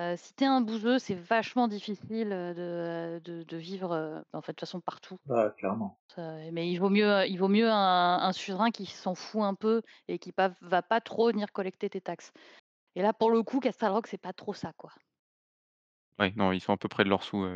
Euh, 0.00 0.14
si 0.16 0.32
t'es 0.32 0.46
un 0.46 0.62
bouseux, 0.62 0.98
c'est 0.98 1.14
vachement 1.14 1.68
difficile 1.68 2.30
de, 2.30 3.20
de, 3.22 3.42
de 3.42 3.56
vivre 3.56 4.24
en 4.32 4.40
fait 4.40 4.52
de 4.52 4.56
toute 4.56 4.60
façon 4.60 4.80
partout. 4.80 5.18
Clairement. 5.58 5.98
mais 6.16 6.70
il 6.70 6.78
vaut 6.78 6.88
mieux, 6.88 7.26
il 7.26 7.36
vaut 7.36 7.48
mieux 7.48 7.70
un, 7.70 8.18
un 8.18 8.32
suzerain 8.32 8.70
qui 8.70 8.86
s'en 8.86 9.14
fout 9.14 9.42
un 9.42 9.54
peu 9.54 9.82
et 10.08 10.18
qui 10.18 10.32
va 10.36 10.82
pas 10.82 11.00
trop 11.02 11.28
venir 11.30 11.52
collecter 11.52 11.90
tes 11.90 12.00
taxes. 12.00 12.32
Et 12.96 13.02
là, 13.02 13.12
pour 13.12 13.30
le 13.30 13.42
coup, 13.42 13.60
Castle 13.60 13.86
Rock, 13.86 14.06
c'est 14.06 14.18
pas 14.18 14.32
trop 14.32 14.54
ça, 14.54 14.72
quoi. 14.76 14.90
Ouais, 16.18 16.32
non, 16.36 16.52
ils 16.52 16.60
sont 16.60 16.72
un 16.72 16.78
peu 16.78 16.88
près 16.88 17.04
de 17.04 17.10
leur 17.10 17.22
sous. 17.22 17.46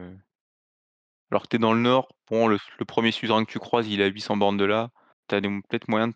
Alors 1.31 1.43
que 1.43 1.49
t'es 1.49 1.59
dans 1.59 1.73
le 1.73 1.81
nord, 1.81 2.09
bon, 2.31 2.47
le, 2.47 2.59
le 2.79 2.85
premier 2.85 3.11
suzerain 3.11 3.45
que 3.45 3.51
tu 3.51 3.59
croises, 3.59 3.89
il 3.89 4.01
est 4.01 4.05
à 4.05 4.09
800 4.09 4.37
bornes 4.37 4.59
de 4.59 4.65
là. 4.65 4.91
T'as 5.27 5.41
peut-être 5.41 5.89
moyen 5.89 6.09
de, 6.09 6.15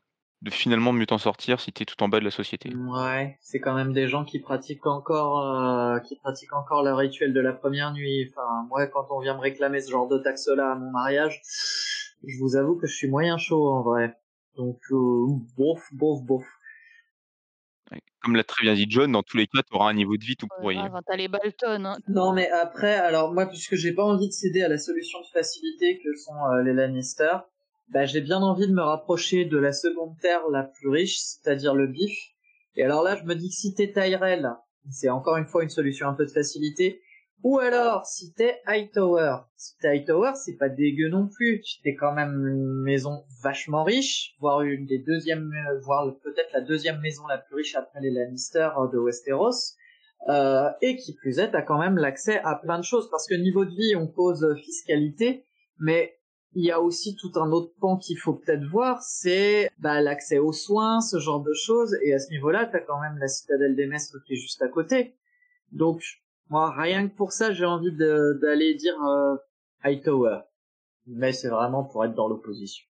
finalement 0.50 0.92
mieux 0.92 1.06
t'en 1.06 1.18
sortir 1.18 1.60
si 1.60 1.72
t'es 1.72 1.84
tout 1.84 2.00
en 2.02 2.08
bas 2.08 2.20
de 2.20 2.24
la 2.24 2.30
société. 2.30 2.72
Ouais, 2.74 3.38
c'est 3.40 3.60
quand 3.60 3.74
même 3.74 3.92
des 3.92 4.08
gens 4.08 4.24
qui 4.24 4.38
pratiquent 4.38 4.86
encore, 4.86 5.44
euh, 5.44 5.98
qui 6.00 6.16
pratiquent 6.16 6.54
encore 6.54 6.82
le 6.82 6.94
rituel 6.94 7.32
de 7.32 7.40
la 7.40 7.52
première 7.52 7.92
nuit. 7.92 8.30
Enfin, 8.30 8.66
moi, 8.68 8.86
quand 8.86 9.06
on 9.10 9.20
vient 9.20 9.34
me 9.34 9.40
réclamer 9.40 9.80
ce 9.80 9.90
genre 9.90 10.08
de 10.08 10.18
taxe-là 10.18 10.72
à 10.72 10.74
mon 10.76 10.90
mariage, 10.90 11.40
je 12.24 12.38
vous 12.38 12.56
avoue 12.56 12.76
que 12.76 12.86
je 12.86 12.94
suis 12.94 13.08
moyen 13.08 13.36
chaud 13.36 13.68
en 13.68 13.82
vrai. 13.82 14.16
Donc, 14.56 14.80
euh, 14.90 15.26
bof, 15.56 15.82
bof, 15.92 16.22
bof. 16.22 16.44
Comme 18.22 18.34
l'a 18.34 18.44
très 18.44 18.62
bien 18.62 18.74
dit 18.74 18.86
John, 18.88 19.12
dans 19.12 19.22
tous 19.22 19.36
les 19.36 19.46
cas, 19.46 19.62
tu 19.62 19.74
auras 19.74 19.90
un 19.90 19.94
niveau 19.94 20.16
de 20.16 20.24
vie 20.24 20.36
tout 20.36 20.48
pourri. 20.58 20.76
Ouais, 20.76 20.88
t'as 21.06 21.16
les 21.16 21.28
Balton. 21.28 21.84
Hein. 21.84 21.96
Non, 22.08 22.32
mais 22.32 22.50
après, 22.50 22.94
alors 22.94 23.32
moi, 23.32 23.46
puisque 23.46 23.76
j'ai 23.76 23.92
pas 23.92 24.02
envie 24.02 24.26
de 24.26 24.32
céder 24.32 24.62
à 24.62 24.68
la 24.68 24.76
solution 24.76 25.20
de 25.20 25.26
facilité 25.32 26.00
que 26.02 26.14
sont 26.16 26.34
euh, 26.34 26.62
les 26.64 26.74
Lannister, 26.74 27.38
bah, 27.90 28.04
j'ai 28.04 28.20
bien 28.20 28.38
envie 28.38 28.66
de 28.66 28.72
me 28.72 28.82
rapprocher 28.82 29.44
de 29.44 29.58
la 29.58 29.72
seconde 29.72 30.18
terre 30.20 30.48
la 30.50 30.64
plus 30.64 30.88
riche, 30.88 31.18
c'est-à-dire 31.18 31.74
le 31.74 31.86
bif. 31.86 32.16
Et 32.76 32.84
alors 32.84 33.02
là, 33.02 33.16
je 33.16 33.24
me 33.24 33.34
dis 33.34 33.48
que 33.48 33.54
si 33.54 33.74
t'es 33.74 33.92
Tyrell, 33.92 34.48
c'est 34.90 35.08
encore 35.08 35.36
une 35.36 35.46
fois 35.46 35.62
une 35.62 35.70
solution 35.70 36.08
un 36.08 36.14
peu 36.14 36.24
de 36.24 36.30
facilité, 36.30 37.00
ou 37.44 37.60
alors, 37.60 38.04
si 38.04 38.32
t'es 38.32 38.60
Hightower, 38.66 39.36
si 39.56 39.76
t'es 39.78 39.88
Hightower, 39.88 40.32
c'est 40.34 40.56
pas 40.56 40.68
dégueu 40.68 41.08
non 41.08 41.28
plus. 41.28 41.62
T'es 41.84 41.94
quand 41.94 42.12
même 42.12 42.44
une 42.46 42.82
maison 42.82 43.24
vachement 43.42 43.84
riche, 43.84 44.34
voire 44.40 44.62
une 44.62 44.86
des 44.86 44.98
deuxièmes, 44.98 45.52
voire 45.82 46.12
peut-être 46.24 46.52
la 46.52 46.60
deuxième 46.60 47.00
maison 47.00 47.26
la 47.28 47.38
plus 47.38 47.54
riche 47.54 47.76
après 47.76 48.00
les 48.00 48.10
Lannister 48.10 48.68
de 48.92 48.98
Westeros. 48.98 49.76
Euh, 50.28 50.68
et 50.82 50.96
qui 50.96 51.14
plus 51.14 51.38
est, 51.38 51.52
t'as 51.52 51.62
quand 51.62 51.78
même 51.78 51.96
l'accès 51.96 52.40
à 52.42 52.56
plein 52.56 52.78
de 52.78 52.84
choses, 52.84 53.08
parce 53.08 53.28
que 53.28 53.36
niveau 53.36 53.64
de 53.64 53.70
vie, 53.70 53.94
on 53.94 54.08
cause 54.08 54.44
fiscalité, 54.64 55.46
mais 55.78 56.17
il 56.54 56.64
y 56.64 56.70
a 56.70 56.80
aussi 56.80 57.14
tout 57.16 57.32
un 57.36 57.50
autre 57.52 57.72
pan 57.78 57.96
qu'il 57.96 58.18
faut 58.18 58.34
peut-être 58.34 58.64
voir, 58.64 59.02
c'est 59.02 59.70
bah, 59.78 60.00
l'accès 60.00 60.38
aux 60.38 60.52
soins, 60.52 61.00
ce 61.00 61.18
genre 61.18 61.42
de 61.42 61.52
choses, 61.52 61.96
et 62.02 62.14
à 62.14 62.18
ce 62.18 62.30
niveau-là, 62.30 62.66
t'as 62.66 62.80
quand 62.80 63.00
même 63.00 63.18
la 63.18 63.28
citadelle 63.28 63.76
des 63.76 63.86
Mestres 63.86 64.22
qui 64.26 64.34
est 64.34 64.36
juste 64.36 64.62
à 64.62 64.68
côté. 64.68 65.14
Donc, 65.72 66.02
moi, 66.48 66.70
rien 66.70 67.08
que 67.08 67.14
pour 67.14 67.32
ça, 67.32 67.52
j'ai 67.52 67.66
envie 67.66 67.92
d'aller 67.92 68.74
dire 68.74 69.00
euh, 69.04 69.36
Hightower. 69.82 70.40
Mais 71.06 71.32
c'est 71.32 71.48
vraiment 71.48 71.84
pour 71.84 72.04
être 72.04 72.14
dans 72.14 72.28
l'opposition. 72.28 72.86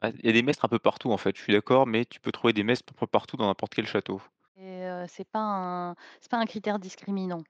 Ah, 0.00 0.10
il 0.10 0.26
y 0.26 0.28
a 0.28 0.32
des 0.32 0.42
mestres 0.42 0.64
un 0.64 0.68
peu 0.68 0.78
partout 0.78 1.12
en 1.12 1.16
fait, 1.16 1.36
je 1.36 1.40
suis 1.42 1.52
d'accord, 1.52 1.86
mais 1.86 2.04
tu 2.04 2.20
peux 2.20 2.32
trouver 2.32 2.52
des 2.52 2.64
mestres 2.64 2.92
un 2.92 2.98
peu 2.98 3.06
partout 3.06 3.36
dans 3.36 3.46
n'importe 3.46 3.74
quel 3.74 3.86
château. 3.86 4.20
Et 4.56 4.84
euh, 4.84 5.06
c'est 5.08 5.26
pas 5.26 5.40
un 5.40 5.94
c'est 6.20 6.30
pas 6.30 6.36
un 6.36 6.46
critère 6.46 6.78
discriminant. 6.78 7.42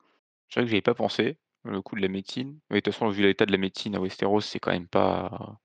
C'est 0.49 0.61
vrai 0.61 0.67
que 0.67 0.71
j'y 0.71 0.77
avais 0.77 0.83
pas 0.83 0.95
pensé, 0.95 1.37
le 1.65 1.83
coup 1.83 1.97
de 1.97 2.03
la 2.03 2.09
médecine. 2.09 2.59
Mais 2.71 2.77
de 2.77 2.81
toute 2.81 2.95
façon, 2.95 3.09
vu 3.09 3.23
l'état 3.23 3.47
de 3.47 3.53
la 3.53 3.59
médecine 3.59 3.95
à 3.95 4.01
Westeros, 4.01 4.41
c'est 4.41 4.61
quand 4.61 4.73
même 4.73 4.89
pas. 4.89 5.59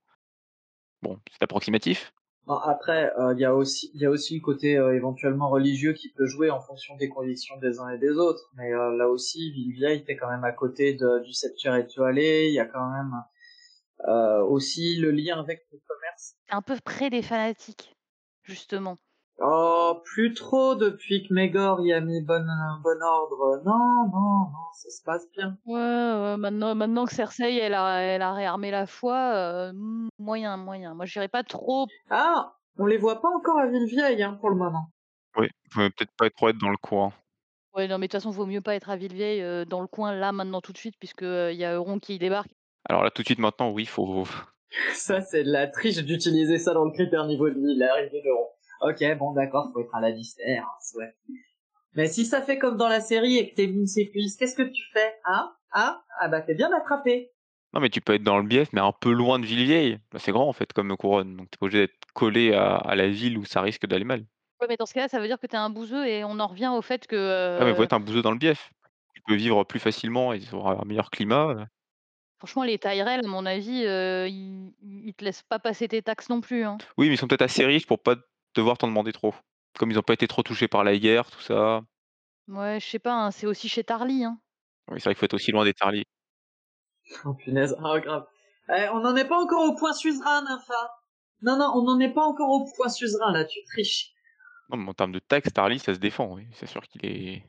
Bon, 1.02 1.20
c'est 1.32 1.44
approximatif. 1.44 2.14
Après, 2.48 3.14
euh, 3.20 3.34
il 3.36 3.40
y 3.40 3.46
a 3.46 3.54
aussi 3.54 3.92
il 3.94 4.02
y 4.02 4.06
a 4.06 4.10
aussi 4.10 4.36
le 4.36 4.42
côté 4.42 4.76
euh, 4.76 4.96
éventuellement 4.96 5.50
religieux 5.50 5.94
qui 5.94 6.10
peut 6.10 6.26
jouer 6.26 6.50
en 6.50 6.60
fonction 6.60 6.96
des 6.98 7.08
conditions 7.08 7.58
des 7.58 7.80
uns 7.80 7.90
et 7.90 8.00
des 8.00 8.12
autres. 8.12 8.50
Mais 8.56 8.74
euh, 8.74 8.98
là 8.98 9.08
aussi, 9.08 9.52
Villevieille 9.52 10.00
était 10.00 10.16
quand 10.16 10.30
même 10.30 10.44
à 10.44 10.52
côté 10.52 10.96
de, 10.96 11.24
du 11.24 11.32
septuaire 11.32 11.76
étoilé. 11.76 12.48
Il 12.48 12.54
y 12.54 12.60
a 12.60 12.66
quand 12.66 12.90
même 12.90 13.14
aussi 14.48 14.96
le 14.96 15.12
lien 15.12 15.40
avec 15.40 15.68
le 15.72 15.80
commerce. 15.86 16.36
C'est 16.48 16.56
un 16.56 16.62
peu 16.62 16.78
près 16.84 17.10
des 17.10 17.22
fanatiques, 17.22 17.94
justement. 18.44 18.98
Oh, 19.42 20.02
plus 20.04 20.34
trop 20.34 20.76
depuis 20.76 21.26
que 21.26 21.34
Megor 21.34 21.80
y 21.82 21.94
a 21.94 22.02
mis 22.02 22.22
bon, 22.22 22.46
bon 22.84 23.02
ordre. 23.02 23.62
Non, 23.66 24.10
non, 24.12 24.52
non, 24.52 24.72
ça 24.74 24.90
se 24.90 25.02
passe 25.04 25.30
bien. 25.32 25.58
Ouais, 25.66 26.36
maintenant, 26.38 26.76
maintenant 26.76 27.06
que 27.06 27.14
Cersei, 27.14 27.56
elle 27.56 27.74
a, 27.74 28.02
elle 28.02 28.22
a 28.22 28.34
réarmé 28.34 28.70
la 28.70 28.86
foi, 28.86 29.16
euh, 29.16 29.72
moyen, 30.18 30.58
moyen. 30.58 30.94
Moi, 30.94 31.06
je 31.06 31.14
dirais 31.14 31.30
pas 31.30 31.44
trop. 31.44 31.88
Ah, 32.10 32.54
on 32.78 32.86
les 32.86 32.98
voit 32.98 33.22
pas 33.22 33.30
encore 33.30 33.60
à 33.60 33.68
Villevieille, 33.68 34.22
hein, 34.24 34.38
pour 34.42 34.50
le 34.50 34.58
moment. 34.58 34.92
Oui, 35.38 35.48
peut-être 35.74 36.12
pas 36.18 36.30
trop 36.30 36.50
être 36.50 36.58
dans 36.58 36.72
le 36.72 36.78
coin. 36.78 37.14
Ouais, 37.76 37.88
non, 37.88 37.98
mais 37.98 38.08
de 38.08 38.12
toute 38.12 38.20
façon, 38.20 38.32
vaut 38.32 38.46
mieux 38.46 38.62
pas 38.62 38.76
être 38.76 38.90
à 38.90 38.98
Villevieille 38.98 39.42
euh, 39.42 39.64
dans 39.64 39.80
le 39.80 39.88
coin 39.88 40.14
là, 40.14 40.34
maintenant, 40.34 40.60
tout 40.60 40.74
de 40.74 40.78
suite, 40.78 40.96
puisque 41.00 41.22
il 41.22 41.56
y 41.56 41.64
a 41.64 41.76
Euron 41.76 42.00
qui 42.00 42.20
débarque. 42.20 42.52
Alors 42.90 43.04
là, 43.04 43.12
tout 43.12 43.22
de 43.22 43.28
suite, 43.28 43.40
maintenant, 43.40 43.72
oui, 43.72 43.86
faut. 43.86 44.26
ça, 44.94 45.22
c'est 45.22 45.46
de 45.46 45.52
la 45.52 45.68
triche 45.68 46.04
d'utiliser 46.04 46.58
ça 46.58 46.74
dans 46.74 46.84
le 46.84 46.92
critère 46.92 47.26
niveau 47.26 47.50
de 47.50 47.56
vie, 47.56 47.78
l'arrivée 47.78 48.22
d'Euron. 48.22 48.50
Ok, 48.82 49.04
bon 49.18 49.34
d'accord, 49.34 49.72
faut 49.74 49.82
être 49.82 49.94
à 49.94 50.00
la 50.00 50.08
hein, 50.08 50.64
ouais. 50.96 51.14
Mais 51.96 52.08
si 52.08 52.26
ça 52.26 52.42
fait 52.42 52.58
comme 52.58 52.78
dans 52.78 52.88
la 52.88 53.02
série 53.02 53.38
et 53.38 53.50
que 53.50 53.56
t'es 53.56 53.66
une 53.66 53.88
séquence, 53.88 54.36
qu'est-ce 54.38 54.56
que 54.56 54.64
tu 54.64 54.84
fais 54.94 55.16
Hein? 55.26 55.52
Ah 55.72 56.02
Ah 56.20 56.28
bah 56.28 56.42
t'es 56.42 56.56
bien 56.56 56.72
attrapé. 56.74 57.32
Non 57.74 57.82
mais 57.82 57.90
tu 57.90 58.02
peux 58.02 58.14
être 58.14 58.24
dans 58.24 58.38
le 58.38 58.48
bief, 58.48 58.70
mais 58.74 58.82
un 58.82 58.92
peu 58.92 59.12
loin 59.12 59.38
de 59.38 59.46
Villevieille. 59.46 60.00
Bah, 60.12 60.20
c'est 60.20 60.32
grand 60.32 60.48
en 60.48 60.54
fait 60.54 60.72
comme 60.74 60.96
couronne, 60.98 61.36
donc 61.36 61.52
t'es 61.52 61.58
pas 61.58 61.66
obligé 61.66 61.88
d'être 61.88 62.06
collé 62.14 62.54
à, 62.54 62.96
la 62.96 63.08
ville 63.10 63.38
où 63.38 63.46
ça 63.46 63.62
risque 63.62 63.86
d'aller 63.86 64.06
mal. 64.06 64.26
Ouais, 64.62 64.68
mais 64.68 64.76
dans 64.78 64.86
ce 64.86 64.94
cas-là, 64.94 65.08
ça 65.08 65.20
veut 65.20 65.28
dire 65.28 65.40
que 65.40 65.48
t'es 65.48 65.58
un 65.58 65.70
bouseux 65.70 66.06
et 66.08 66.24
on 66.24 66.40
en 66.40 66.48
revient 66.48 66.72
au 66.74 66.82
fait 66.82 67.06
que. 67.06 67.58
Ah 67.60 67.66
mais 67.66 67.76
faut 67.76 67.84
être 67.84 67.94
un 67.94 68.00
bouseux 68.00 68.22
dans 68.22 68.32
le 68.32 68.38
bief. 68.38 68.72
Tu 69.14 69.22
peux 69.28 69.36
vivre 69.36 69.64
plus 69.64 69.80
facilement 69.80 70.34
et 70.34 70.42
aura 70.54 70.82
un 70.82 70.86
meilleur 70.86 71.12
climat. 71.12 71.50
Euh. 71.50 71.66
Franchement, 72.40 72.64
les 72.64 72.80
Tyrell, 72.80 73.26
à 73.26 73.28
mon 73.28 73.46
avis, 73.46 73.86
euh, 73.86 74.28
ils, 74.28 74.74
ils 74.82 75.14
te 75.14 75.26
laissent 75.26 75.44
pas 75.44 75.60
passer 75.60 75.90
tes 75.90 76.02
taxes 76.02 76.30
non 76.30 76.40
plus. 76.40 76.64
Hein. 76.64 76.78
Oui, 76.98 77.08
mais 77.08 77.16
ils 77.16 77.18
sont 77.18 77.28
peut-être 77.28 77.42
assez 77.42 77.66
riches 77.66 77.86
pour 77.86 78.00
pas 78.00 78.16
devoir 78.56 78.78
t'en 78.78 78.88
demander 78.88 79.12
trop. 79.12 79.34
Comme 79.78 79.92
ils 79.92 79.96
n'ont 79.96 80.02
pas 80.02 80.14
été 80.14 80.28
trop 80.28 80.44
touchés 80.44 80.68
par 80.68 80.84
la 80.84 80.98
guerre, 80.98 81.30
tout 81.30 81.42
ça. 81.42 81.82
Ouais, 82.48 82.80
je 82.80 82.88
sais 82.88 83.00
pas, 83.00 83.14
hein, 83.14 83.32
c'est 83.32 83.46
aussi 83.46 83.70
chez 83.70 83.84
Tarly. 83.84 84.24
Hein. 84.24 84.40
Oui, 84.88 85.00
c'est 85.00 85.06
vrai 85.06 85.14
qu'il 85.14 85.20
faut 85.20 85.26
être 85.26 85.36
aussi 85.36 85.52
loin 85.52 85.66
des 85.66 85.74
Tarly. 85.74 86.04
Oh 87.26 87.34
punaise, 87.34 87.76
ah 87.84 88.00
grave. 88.00 88.28
Eh, 88.70 88.88
on 88.90 89.00
n'en 89.00 89.16
est 89.16 89.28
pas 89.28 89.40
encore 89.40 89.64
au 89.64 89.76
point 89.76 89.94
suzerain, 89.94 90.44
Nympha. 90.44 90.92
Non, 91.42 91.58
non, 91.58 91.72
on 91.76 91.84
n'en 91.84 92.00
est 92.00 92.14
pas 92.14 92.24
encore 92.24 92.50
au 92.50 92.72
point 92.76 92.90
suzerain, 92.90 93.32
là, 93.32 93.46
tu 93.46 93.64
triches. 93.64 94.12
Non, 94.70 94.78
mais 94.78 94.90
en 94.90 94.94
termes 94.94 95.12
de 95.12 95.20
taxe, 95.20 95.52
Tarly, 95.52 95.80
ça 95.80 95.94
se 95.96 96.00
défend, 96.00 96.36
oui. 96.36 96.46
C'est 96.54 96.68
sûr 96.68 96.82
qu'il 96.88 97.04
est... 97.06 97.44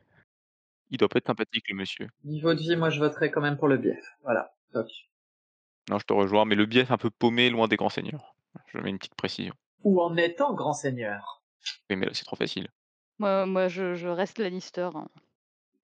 Il 0.91 0.97
doit 0.97 1.09
pas 1.09 1.19
être 1.19 1.27
sympathique, 1.27 1.69
le 1.69 1.77
monsieur. 1.77 2.09
Niveau 2.25 2.55
de 2.55 2.61
vie, 2.61 2.77
moi, 2.77 2.91
je 2.91 3.01
voterais 3.01 3.31
quand 3.31 3.43
même 3.43 3.59
pour 3.59 3.69
le 3.69 3.77
bief. 3.77 3.99
Voilà, 4.23 4.55
Non, 5.91 5.99
je 5.99 6.05
te 6.05 6.13
rejoins, 6.13 6.47
mais 6.47 6.55
le 6.55 6.67
bief 6.67 6.91
un 6.91 6.97
peu 6.97 7.11
paumé, 7.11 7.51
loin 7.51 7.69
des 7.69 7.77
grands 7.77 7.91
seigneurs. 7.91 8.35
Je 8.67 8.79
mets 8.79 8.91
une 8.91 8.99
petite 8.99 9.15
précision 9.15 9.55
ou 9.85 10.01
en 10.01 10.17
étant 10.17 10.55
grand 10.55 10.73
seigneur? 10.73 11.43
Oui, 11.89 11.97
mais 11.97 12.07
là, 12.07 12.15
c'est 12.15 12.25
trop 12.25 12.37
facile. 12.37 12.69
Moi, 13.19 13.47
moi 13.47 13.69
je, 13.69 13.95
je 13.95 14.09
reste 14.09 14.39
Lannister. 14.39 14.91
Hein. 14.95 15.09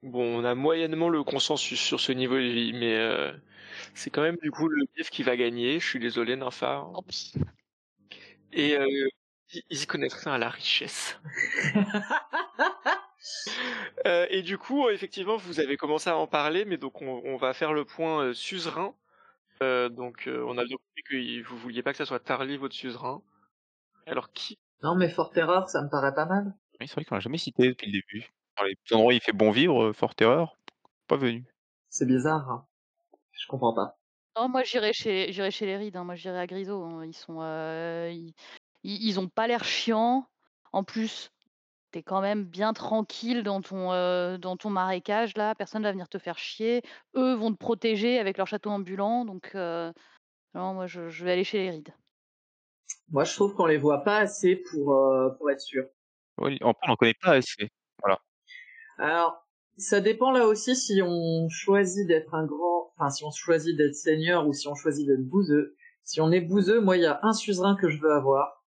Bon, 0.02 0.40
on 0.40 0.44
a 0.44 0.54
moyennement 0.54 1.08
le 1.08 1.24
consensus 1.24 1.80
sur 1.80 2.00
ce 2.00 2.12
niveau 2.12 2.36
de 2.36 2.40
vie, 2.40 2.72
mais 2.72 2.94
euh, 2.96 3.32
c'est 3.94 4.10
quand 4.10 4.22
même 4.22 4.36
du 4.42 4.50
coup 4.50 4.68
le 4.68 4.84
bief 4.94 5.10
qui 5.10 5.22
va 5.22 5.36
gagner. 5.36 5.80
Je 5.80 5.86
suis 5.86 5.98
désolé, 5.98 6.36
Nympha. 6.36 6.86
Et 8.52 8.76
euh, 8.76 8.86
ils 9.70 9.82
y 9.82 9.86
connaissent 9.86 10.14
rien 10.14 10.34
à 10.34 10.38
la 10.38 10.48
richesse. 10.48 11.18
euh, 14.06 14.26
et 14.30 14.42
du 14.42 14.58
coup, 14.58 14.88
effectivement, 14.88 15.36
vous 15.36 15.60
avez 15.60 15.76
commencé 15.76 16.10
à 16.10 16.16
en 16.16 16.26
parler, 16.26 16.64
mais 16.64 16.76
donc 16.76 17.02
on, 17.02 17.22
on 17.24 17.36
va 17.36 17.52
faire 17.54 17.72
le 17.72 17.84
point 17.84 18.22
euh, 18.22 18.34
suzerain. 18.34 18.94
Euh, 19.62 19.88
donc 19.88 20.28
on 20.28 20.58
a 20.58 20.64
bien 20.64 20.76
compris 20.76 21.02
que 21.04 21.42
vous 21.48 21.56
vouliez 21.58 21.82
pas 21.82 21.92
que 21.92 21.98
ça 21.98 22.06
soit 22.06 22.20
Tarly 22.20 22.56
votre 22.58 22.74
suzerain. 22.74 23.22
Alors 24.06 24.32
qui 24.32 24.58
Non, 24.82 24.94
mais 24.94 25.08
Fort 25.08 25.30
Terreur, 25.30 25.68
ça 25.68 25.82
me 25.82 25.88
paraît 25.88 26.14
pas 26.14 26.26
mal. 26.26 26.54
Oui, 26.80 26.86
c'est 26.86 26.94
vrai 26.94 27.04
qu'on 27.04 27.16
l'a 27.16 27.20
jamais 27.20 27.38
cité 27.38 27.68
depuis 27.68 27.86
le 27.86 27.92
début. 27.92 28.30
Dans 28.56 28.64
les 28.64 28.76
endroits 28.92 29.08
où 29.08 29.12
il 29.12 29.20
fait 29.20 29.32
bon 29.32 29.50
vivre, 29.50 29.86
euh, 29.86 29.92
Fort 29.92 30.14
Terreur, 30.14 30.56
pas 31.08 31.16
venu. 31.16 31.44
C'est 31.90 32.06
bizarre. 32.06 32.48
Hein. 32.50 32.66
Je 33.32 33.46
comprends 33.48 33.74
pas. 33.74 33.98
Non, 34.36 34.48
moi 34.48 34.62
j'irai 34.62 34.92
chez 34.92 35.32
j'irai 35.32 35.50
chez 35.50 35.66
les 35.66 35.76
Rides. 35.76 35.96
Hein. 35.96 36.04
Moi 36.04 36.14
j'irai 36.14 36.38
à 36.38 36.46
Grisot. 36.46 36.82
Hein. 36.84 37.04
Ils 37.04 37.14
sont 37.14 37.38
euh, 37.40 38.14
ils... 38.82 39.20
ont 39.20 39.28
pas 39.28 39.46
l'air 39.46 39.64
chiants. 39.64 40.26
En 40.72 40.84
plus, 40.84 41.30
t'es 41.90 42.02
quand 42.02 42.20
même 42.20 42.44
bien 42.44 42.72
tranquille 42.74 43.42
dans 43.42 43.62
ton 43.62 43.92
euh, 43.92 44.36
dans 44.38 44.56
ton 44.56 44.70
marécage 44.70 45.36
là. 45.36 45.54
Personne 45.54 45.82
va 45.82 45.90
venir 45.90 46.08
te 46.08 46.18
faire 46.18 46.38
chier. 46.38 46.82
Eux 47.14 47.34
vont 47.34 47.52
te 47.52 47.58
protéger 47.58 48.18
avec 48.18 48.36
leur 48.36 48.46
château 48.46 48.70
ambulant. 48.70 49.24
Donc 49.24 49.54
non, 49.54 50.74
moi 50.74 50.86
je, 50.86 51.08
je 51.08 51.24
vais 51.24 51.32
aller 51.32 51.44
chez 51.44 51.58
les 51.58 51.70
Rides. 51.70 51.94
Moi, 53.10 53.24
je 53.24 53.34
trouve 53.34 53.54
qu'on 53.54 53.66
les 53.66 53.78
voit 53.78 54.02
pas 54.02 54.18
assez 54.18 54.56
pour 54.56 54.92
euh, 54.94 55.30
pour 55.38 55.50
être 55.50 55.60
sûr. 55.60 55.84
Oui, 56.38 56.58
on 56.62 56.72
n'en 56.86 56.96
connaît 56.96 57.14
pas 57.20 57.32
assez. 57.32 57.70
Voilà. 58.02 58.20
Alors, 58.98 59.46
ça 59.78 60.00
dépend 60.00 60.30
là 60.30 60.46
aussi 60.46 60.74
si 60.76 61.00
on 61.02 61.48
choisit 61.48 62.06
d'être 62.06 62.34
un 62.34 62.46
grand, 62.46 62.92
enfin 62.96 63.10
si 63.10 63.24
on 63.24 63.30
choisit 63.30 63.76
d'être 63.76 63.94
seigneur 63.94 64.46
ou 64.46 64.52
si 64.52 64.68
on 64.68 64.74
choisit 64.74 65.06
d'être 65.06 65.26
bouseux. 65.26 65.76
Si 66.02 66.20
on 66.20 66.30
est 66.30 66.40
bouseux, 66.40 66.80
moi, 66.80 66.96
il 66.96 67.02
y 67.02 67.06
a 67.06 67.18
un 67.22 67.32
suzerain 67.32 67.76
que 67.76 67.88
je 67.88 68.00
veux 68.00 68.12
avoir, 68.12 68.64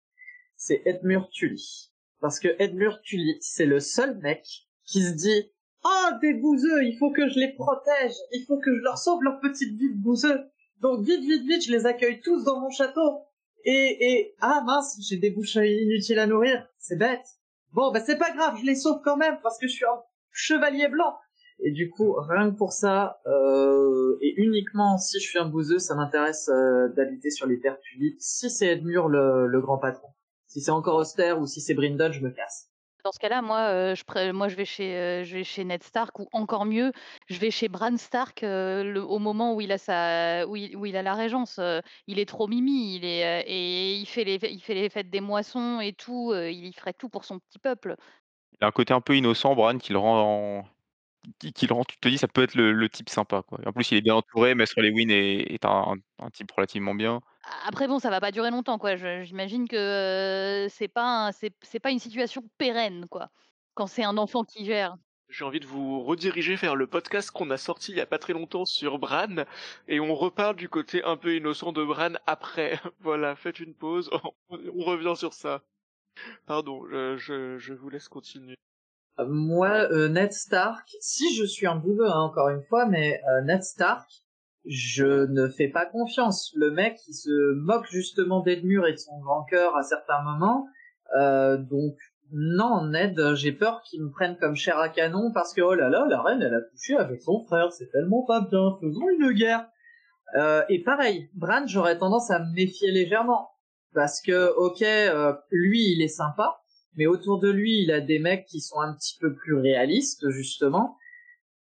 c'est 0.56 0.82
Edmure 0.86 1.28
Tully. 1.30 1.92
Parce 2.20 2.40
que 2.40 2.48
Edmure 2.58 3.00
Tully, 3.02 3.36
c'est 3.40 3.66
le 3.66 3.78
seul 3.78 4.18
mec 4.18 4.44
qui 4.84 5.02
se 5.02 5.12
dit 5.12 5.50
oh 5.84 6.10
des 6.20 6.34
bouseux, 6.34 6.84
il 6.84 6.96
faut 6.98 7.12
que 7.12 7.28
je 7.28 7.38
les 7.38 7.52
protège, 7.54 8.14
il 8.32 8.44
faut 8.46 8.58
que 8.58 8.74
je 8.74 8.82
leur 8.82 8.98
sauve 8.98 9.22
leur 9.22 9.40
petite 9.40 9.78
vie 9.78 9.90
de 9.90 10.02
bouseux. 10.02 10.40
Donc 10.80 11.04
vite, 11.04 11.20
vite, 11.20 11.46
vite, 11.46 11.64
je 11.64 11.72
les 11.72 11.86
accueille 11.86 12.20
tous 12.20 12.44
dans 12.44 12.60
mon 12.60 12.70
château. 12.70 13.25
Et, 13.68 14.12
et, 14.12 14.34
ah 14.40 14.62
mince, 14.64 14.96
j'ai 15.08 15.16
des 15.16 15.30
bouches 15.30 15.56
inutiles 15.56 16.20
à 16.20 16.26
nourrir, 16.26 16.68
c'est 16.78 16.96
bête. 16.96 17.26
Bon, 17.72 17.90
bah 17.92 18.00
c'est 18.00 18.16
pas 18.16 18.30
grave, 18.30 18.54
je 18.60 18.64
les 18.64 18.76
sauve 18.76 19.00
quand 19.04 19.16
même 19.16 19.38
parce 19.42 19.58
que 19.58 19.66
je 19.66 19.72
suis 19.72 19.84
un 19.84 20.00
chevalier 20.30 20.86
blanc. 20.86 21.16
Et 21.58 21.72
du 21.72 21.90
coup, 21.90 22.14
rien 22.28 22.52
que 22.52 22.56
pour 22.56 22.72
ça, 22.72 23.18
euh, 23.26 24.16
et 24.20 24.34
uniquement 24.36 24.98
si 24.98 25.18
je 25.18 25.26
suis 25.26 25.38
un 25.38 25.48
bouseux, 25.48 25.80
ça 25.80 25.96
m'intéresse 25.96 26.48
euh, 26.48 26.88
d'habiter 26.94 27.30
sur 27.30 27.46
les 27.46 27.58
terres 27.58 27.80
publiques. 27.80 28.18
Si 28.20 28.50
c'est 28.50 28.68
Edmure 28.68 29.08
le, 29.08 29.48
le 29.48 29.60
grand 29.60 29.78
patron. 29.78 30.08
Si 30.46 30.60
c'est 30.60 30.70
encore 30.70 30.96
Austère 30.96 31.40
ou 31.40 31.46
si 31.46 31.60
c'est 31.60 31.74
Brindle, 31.74 32.12
je 32.12 32.20
me 32.20 32.30
casse. 32.30 32.70
Dans 33.06 33.12
ce 33.12 33.20
cas-là, 33.20 33.40
moi, 33.40 33.94
je, 33.94 34.56
vais 34.56 35.44
chez, 35.44 35.64
Ned 35.64 35.84
Stark 35.84 36.18
ou 36.18 36.26
encore 36.32 36.64
mieux, 36.64 36.90
je 37.28 37.38
vais 37.38 37.52
chez 37.52 37.68
Bran 37.68 37.96
Stark 37.96 38.42
au 38.42 39.18
moment 39.20 39.54
où 39.54 39.60
il 39.60 39.70
a 39.70 39.78
sa, 39.78 40.44
où 40.48 40.56
il, 40.56 40.96
a 40.96 41.02
la 41.02 41.14
régence. 41.14 41.60
il 42.08 42.18
est 42.18 42.28
trop 42.28 42.48
mimi, 42.48 42.96
il 42.96 43.04
est 43.04 43.44
et 43.46 43.94
il 43.94 44.06
fait 44.06 44.24
les, 44.24 44.40
il 44.50 44.60
fait 44.60 44.74
les 44.74 44.88
fêtes 44.90 45.08
des 45.08 45.20
moissons 45.20 45.78
et 45.80 45.92
tout. 45.92 46.34
il 46.34 46.66
y 46.66 46.72
ferait 46.72 46.94
tout 46.94 47.08
pour 47.08 47.24
son 47.24 47.38
petit 47.38 47.60
peuple. 47.60 47.94
Il 48.60 48.64
a 48.64 48.66
un 48.66 48.72
côté 48.72 48.92
un 48.92 49.00
peu 49.00 49.16
innocent, 49.16 49.54
Bran, 49.54 49.78
qui 49.78 49.92
le 49.92 49.98
rend, 49.98 50.66
qui, 51.38 51.52
qui 51.52 51.66
le 51.66 51.74
rend. 51.74 51.84
Tu 51.84 51.96
te 51.98 52.08
dis, 52.08 52.18
ça 52.18 52.28
peut 52.28 52.42
être 52.42 52.54
le, 52.54 52.72
le 52.72 52.88
type 52.88 53.08
sympa, 53.08 53.42
quoi. 53.42 53.58
En 53.66 53.72
plus, 53.72 53.90
il 53.90 53.98
est 53.98 54.02
bien 54.02 54.14
entouré. 54.14 54.54
Maître 54.54 54.80
Lewin 54.80 55.08
est, 55.10 55.52
est 55.54 55.64
un, 55.64 55.94
un 56.18 56.30
type 56.30 56.50
relativement 56.52 56.94
bien. 56.94 57.20
Après 57.66 57.86
bon, 57.88 57.98
ça 57.98 58.10
va 58.10 58.20
pas 58.20 58.32
durer 58.32 58.50
longtemps, 58.50 58.78
quoi. 58.78 58.96
Je- 58.96 59.22
J'imagine 59.24 59.68
que 59.68 59.76
euh, 59.76 60.68
c'est 60.68 60.88
pas, 60.88 61.28
un- 61.28 61.32
c'est 61.32 61.52
c'est 61.62 61.80
pas 61.80 61.90
une 61.90 61.98
situation 61.98 62.42
pérenne, 62.58 63.06
quoi. 63.10 63.30
Quand 63.74 63.86
c'est 63.86 64.04
un 64.04 64.16
enfant 64.18 64.44
qui 64.44 64.64
gère. 64.64 64.96
J'ai 65.28 65.44
envie 65.44 65.60
de 65.60 65.66
vous 65.66 66.02
rediriger 66.04 66.54
vers 66.54 66.76
le 66.76 66.86
podcast 66.86 67.30
qu'on 67.32 67.50
a 67.50 67.56
sorti 67.56 67.90
il 67.92 67.98
y 67.98 68.00
a 68.00 68.06
pas 68.06 68.18
très 68.18 68.32
longtemps 68.32 68.64
sur 68.64 68.98
Bran, 68.98 69.44
et 69.88 69.98
on 70.00 70.14
reparle 70.14 70.54
du 70.56 70.68
côté 70.68 71.02
un 71.04 71.16
peu 71.16 71.34
innocent 71.36 71.72
de 71.72 71.84
Bran 71.84 72.12
après. 72.26 72.80
voilà, 73.00 73.34
faites 73.36 73.58
une 73.60 73.74
pause, 73.74 74.08
on 74.50 74.84
revient 74.84 75.14
sur 75.16 75.32
ça. 75.34 75.62
Pardon, 76.46 76.86
je, 76.90 77.16
je, 77.16 77.58
je 77.58 77.74
vous 77.74 77.90
laisse 77.90 78.08
continuer. 78.08 78.56
Moi, 79.18 79.68
euh, 79.90 80.08
Ned 80.08 80.32
Stark, 80.32 80.88
si 81.00 81.34
je 81.34 81.44
suis 81.44 81.66
un 81.66 81.76
bouseux, 81.76 82.06
hein, 82.06 82.20
encore 82.20 82.50
une 82.50 82.62
fois, 82.64 82.86
mais 82.86 83.22
euh, 83.28 83.42
Ned 83.42 83.62
Stark, 83.62 84.08
je 84.66 85.26
ne 85.26 85.48
fais 85.48 85.68
pas 85.68 85.86
confiance. 85.86 86.52
Le 86.54 86.70
mec, 86.70 86.98
il 87.08 87.14
se 87.14 87.54
moque 87.54 87.86
justement 87.88 88.40
d'Edmure 88.40 88.86
et 88.86 88.92
de 88.92 88.98
son 88.98 89.18
grand 89.20 89.44
cœur 89.44 89.76
à 89.76 89.82
certains 89.82 90.22
moments. 90.22 90.66
Euh, 91.16 91.56
donc, 91.56 91.94
non, 92.32 92.86
Ned, 92.86 93.34
j'ai 93.34 93.52
peur 93.52 93.82
qu'il 93.82 94.02
me 94.02 94.10
prenne 94.10 94.36
comme 94.36 94.56
chair 94.56 94.78
à 94.78 94.88
canon 94.88 95.30
parce 95.32 95.54
que, 95.54 95.60
oh 95.60 95.74
là 95.74 95.88
là, 95.88 96.06
la 96.08 96.20
reine, 96.20 96.42
elle 96.42 96.54
a 96.54 96.60
couché 96.60 96.96
avec 96.96 97.22
son 97.22 97.44
frère, 97.46 97.72
c'est 97.72 97.90
tellement 97.90 98.24
pas 98.26 98.40
bien, 98.40 98.76
faisons 98.80 99.08
une 99.08 99.32
guerre. 99.32 99.66
Euh, 100.34 100.62
et 100.68 100.82
pareil, 100.82 101.30
Bran, 101.34 101.66
j'aurais 101.66 101.98
tendance 101.98 102.30
à 102.30 102.40
me 102.40 102.52
méfier 102.52 102.90
légèrement. 102.90 103.50
Parce 103.94 104.20
que, 104.20 104.52
ok, 104.56 104.82
euh, 104.82 105.32
lui, 105.50 105.92
il 105.92 106.02
est 106.02 106.08
sympa, 106.08 106.58
mais 106.96 107.06
autour 107.06 107.40
de 107.40 107.50
lui, 107.50 107.82
il 107.82 107.92
a 107.92 108.00
des 108.00 108.18
mecs 108.18 108.46
qui 108.46 108.60
sont 108.60 108.80
un 108.80 108.94
petit 108.94 109.16
peu 109.20 109.34
plus 109.34 109.54
réalistes, 109.54 110.28
justement, 110.30 110.96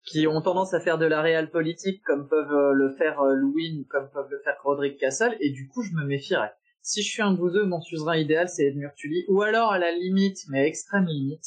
qui 0.05 0.25
ont 0.27 0.41
tendance 0.41 0.73
à 0.73 0.79
faire 0.79 0.97
de 0.97 1.05
la 1.05 1.21
réelle 1.21 1.49
politique, 1.49 2.01
comme 2.03 2.27
peuvent 2.27 2.51
euh, 2.53 2.71
le 2.73 2.95
faire 2.95 3.19
euh, 3.21 3.33
Louis 3.35 3.77
ou 3.79 3.85
comme 3.89 4.09
peuvent 4.11 4.29
le 4.31 4.39
faire 4.39 4.55
Roderick 4.63 4.97
Castle, 4.97 5.35
et 5.41 5.51
du 5.51 5.67
coup, 5.67 5.83
je 5.83 5.93
me 5.93 6.05
méfierais. 6.05 6.53
Si 6.81 7.03
je 7.03 7.09
suis 7.09 7.21
un 7.21 7.33
bouseux, 7.33 7.65
mon 7.65 7.81
suzerain 7.81 8.15
idéal, 8.15 8.47
c'est 8.47 8.65
Edmure 8.67 8.93
Tully, 8.95 9.25
ou 9.27 9.41
alors, 9.41 9.71
à 9.71 9.79
la 9.79 9.91
limite, 9.91 10.39
mais 10.49 10.65
extrême 10.65 11.05
limite, 11.05 11.45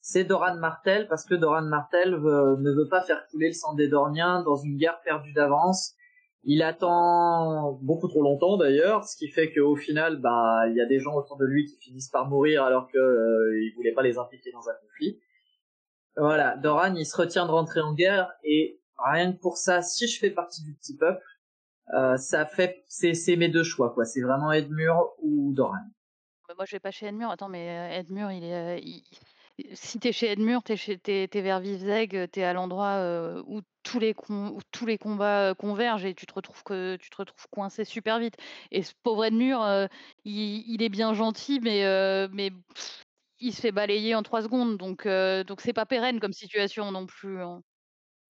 c'est 0.00 0.22
Doran 0.22 0.56
Martell, 0.58 1.08
parce 1.08 1.24
que 1.24 1.34
Doran 1.34 1.62
Martell 1.62 2.14
veut- 2.14 2.56
ne 2.60 2.70
veut 2.70 2.88
pas 2.88 3.02
faire 3.02 3.26
couler 3.28 3.48
le 3.48 3.54
sang 3.54 3.74
des 3.74 3.88
Dorniens 3.88 4.42
dans 4.44 4.54
une 4.56 4.76
guerre 4.76 5.00
perdue 5.04 5.32
d'avance, 5.32 5.94
il 6.46 6.62
attend 6.62 7.72
beaucoup 7.82 8.06
trop 8.06 8.22
longtemps 8.22 8.56
d'ailleurs, 8.56 9.04
ce 9.04 9.16
qui 9.16 9.28
fait 9.28 9.52
qu'au 9.52 9.74
final, 9.74 10.18
bah, 10.20 10.68
il 10.68 10.76
y 10.76 10.80
a 10.80 10.86
des 10.86 11.00
gens 11.00 11.14
autour 11.14 11.36
de 11.36 11.44
lui 11.44 11.64
qui 11.66 11.76
finissent 11.78 12.08
par 12.08 12.28
mourir 12.28 12.62
alors 12.62 12.88
que 12.88 12.98
euh, 12.98 13.60
il 13.62 13.74
voulait 13.74 13.92
pas 13.92 14.02
les 14.02 14.16
impliquer 14.16 14.52
dans 14.52 14.68
un 14.68 14.74
conflit. 14.74 15.20
Voilà, 16.16 16.56
Doran, 16.56 16.94
il 16.94 17.04
se 17.04 17.16
retient 17.16 17.46
de 17.46 17.50
rentrer 17.50 17.80
en 17.80 17.94
guerre 17.94 18.32
et 18.44 18.80
rien 18.96 19.32
que 19.32 19.38
pour 19.38 19.56
ça, 19.56 19.82
si 19.82 20.06
je 20.06 20.18
fais 20.20 20.30
partie 20.30 20.62
du 20.62 20.72
petit 20.74 20.96
peuple, 20.96 21.20
euh, 21.94 22.16
ça 22.16 22.46
fait, 22.46 22.84
c'est, 22.86 23.36
mes 23.36 23.48
deux 23.48 23.64
choix 23.64 23.92
quoi. 23.92 24.04
C'est 24.04 24.22
vraiment 24.22 24.52
Edmure 24.52 25.14
ou 25.18 25.52
Doran. 25.52 25.74
Mais 26.48 26.54
moi, 26.54 26.64
je 26.64 26.76
vais 26.76 26.80
pas 26.80 26.92
chez 26.92 27.06
Edmure. 27.06 27.30
Attends, 27.30 27.48
mais 27.48 27.68
euh, 27.68 27.98
Edmure, 27.98 28.30
il 28.30 28.44
est. 28.44 28.76
euh, 28.76 28.80
Si 29.72 29.98
t'es 29.98 30.12
chez 30.12 30.26
Edmure, 30.32 30.62
t'es 30.62 30.76
chez, 30.76 30.98
t'es, 30.98 31.28
t'es 31.28 31.40
vers 31.40 31.60
Vivzeg, 31.60 32.30
t'es 32.30 32.42
à 32.42 32.52
l'endroit 32.52 32.96
euh, 32.98 33.42
où 33.46 33.62
tous 33.82 33.98
les 33.98 34.14
où 34.28 34.60
tous 34.70 34.84
les 34.84 34.98
combats 34.98 35.50
euh, 35.50 35.54
convergent 35.54 36.04
et 36.04 36.14
tu 36.14 36.26
te 36.26 36.34
retrouves 36.34 36.62
que 36.62 36.96
tu 36.96 37.08
te 37.08 37.16
retrouves 37.16 37.46
coincé 37.50 37.84
super 37.86 38.18
vite. 38.18 38.36
Et 38.70 38.82
ce 38.82 38.92
pauvre 39.02 39.24
Edmure, 39.24 39.62
euh, 39.62 39.86
il, 40.24 40.62
il 40.70 40.82
est 40.82 40.90
bien 40.90 41.14
gentil, 41.14 41.60
mais 41.62 41.86
euh, 41.86 42.28
mais 42.32 42.50
pff, 42.50 43.04
il 43.40 43.54
se 43.54 43.60
fait 43.62 43.72
balayer 43.72 44.14
en 44.14 44.22
trois 44.22 44.42
secondes. 44.42 44.76
Donc 44.76 45.06
euh, 45.06 45.42
donc 45.42 45.62
c'est 45.62 45.72
pas 45.72 45.86
pérenne 45.86 46.20
comme 46.20 46.32
situation 46.34 46.92
non 46.92 47.06
plus. 47.06 47.40
hein. 47.42 47.62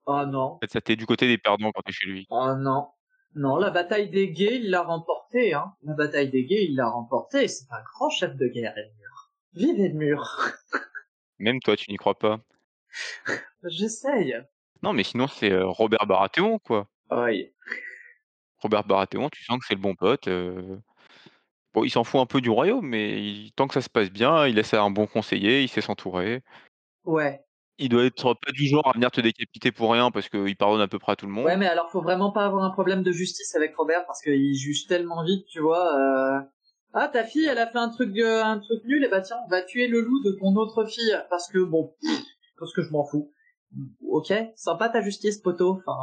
Oh 0.06 0.26
non, 0.26 0.40
En 0.56 0.60
fait, 0.60 0.72
ça 0.72 0.82
t'es 0.82 0.98
du 0.98 1.06
côté 1.06 1.28
des 1.28 1.38
perdants 1.38 1.72
quand 1.74 1.82
t'es 1.84 1.94
chez 1.94 2.06
lui. 2.06 2.28
oh 2.30 2.54
non, 2.58 2.90
non, 3.36 3.56
la 3.56 3.70
bataille 3.70 4.10
des 4.10 4.30
gays, 4.32 4.58
il 4.58 4.70
l'a 4.70 4.82
remportée, 4.82 5.54
hein. 5.54 5.74
La 5.84 5.94
bataille 5.94 6.30
des 6.30 6.44
gays, 6.44 6.66
il 6.66 6.76
l'a 6.76 6.90
remportée. 6.90 7.48
C'est 7.48 7.72
un 7.72 7.82
grand 7.94 8.10
chef 8.10 8.36
de 8.36 8.48
guerre, 8.48 8.78
Edmure. 8.78 9.32
Vive 9.54 9.80
Edmure. 9.80 10.38
Même 11.44 11.60
toi, 11.60 11.76
tu 11.76 11.91
n'y 11.91 11.98
crois 11.98 12.18
pas. 12.18 12.39
J'essaye. 13.66 14.34
Non, 14.82 14.94
mais 14.94 15.04
sinon, 15.04 15.28
c'est 15.28 15.52
euh, 15.52 15.66
Robert 15.68 16.06
Baratheon, 16.08 16.58
quoi. 16.60 16.88
Oui. 17.12 17.52
Robert 18.60 18.86
Baratheon, 18.86 19.30
tu 19.30 19.44
sens 19.44 19.60
que 19.60 19.66
c'est 19.68 19.76
le 19.76 19.82
bon 19.82 19.94
pote. 19.94 20.30
euh. 20.30 20.78
Bon, 21.74 21.84
il 21.84 21.89
s'en 21.89 22.06
fout 22.06 22.22
un 22.22 22.26
peu 22.26 22.39
du 22.39 22.50
royaume, 22.50 22.88
mais 22.88 23.22
il- 23.22 23.52
tant 23.58 23.68
que 23.68 23.74
ça 23.74 23.82
se 23.82 23.89
passe 23.89 24.10
bien, 24.10 24.48
il 24.48 24.56
laisse 24.56 24.74
un 24.74 24.89
bon 24.89 25.06
conseiller, 25.06 25.64
il 25.64 25.68
sait 25.68 25.82
s'entourer. 25.82 26.44
Ouais. 27.04 27.41
Il 27.78 27.89
doit 27.89 28.06
être 28.06 28.36
pas 28.36 28.52
du 28.54 28.66
genre 28.68 28.88
à 28.88 28.94
venir 28.94 29.12
te 29.12 29.20
décapiter 29.20 29.74
pour 29.74 29.91
rien 29.91 30.12
parce 30.12 30.30
qu'il 30.30 30.56
pardonne 30.56 30.80
à 30.80 30.88
peu 30.88 31.00
près 31.00 31.12
à 31.14 31.16
tout 31.18 31.26
le 31.26 31.34
monde. 31.34 31.46
Ouais, 31.46 31.58
mais 31.58 31.68
alors 31.68 31.89
faut 31.91 32.02
vraiment 32.02 32.32
pas 32.32 32.46
avoir 32.46 32.64
un 32.64 32.70
problème 32.70 33.04
de 33.04 33.12
justice 33.12 33.54
avec 33.56 33.76
Robert 33.76 34.06
parce 34.06 34.22
qu'il 34.22 34.56
juge 34.56 34.88
tellement 34.88 35.26
vite, 35.26 35.46
tu 35.48 35.60
vois. 35.60 35.94
euh, 35.94 36.39
Ah, 36.94 37.08
ta 37.08 37.24
fille, 37.24 37.46
elle 37.46 37.58
a 37.58 37.68
fait 37.68 37.78
un 37.80 37.89
truc, 37.89 38.16
euh, 38.18 38.44
un 38.44 38.60
truc 38.60 38.84
nul, 38.86 39.04
et 39.04 39.10
bah 39.10 39.22
tiens, 39.22 39.38
on 39.46 39.50
va 39.50 39.62
tuer 39.64 39.88
le 39.88 40.02
loup 40.02 40.22
de 40.24 40.32
ton 40.39 40.56
autre 40.56 40.86
fille 40.86 41.18
parce 41.30 41.48
que 41.50 41.58
bon, 41.60 41.96
pff, 42.02 42.20
parce 42.60 42.74
que 42.74 42.84
je 42.84 42.91
m'en 42.91 43.04
fous. 43.04 43.32
Ok, 44.08 44.32
sympa 44.56 44.89
ta 44.89 45.02
justice, 45.02 45.39
poteau. 45.39 45.80
Enfin, 45.86 45.98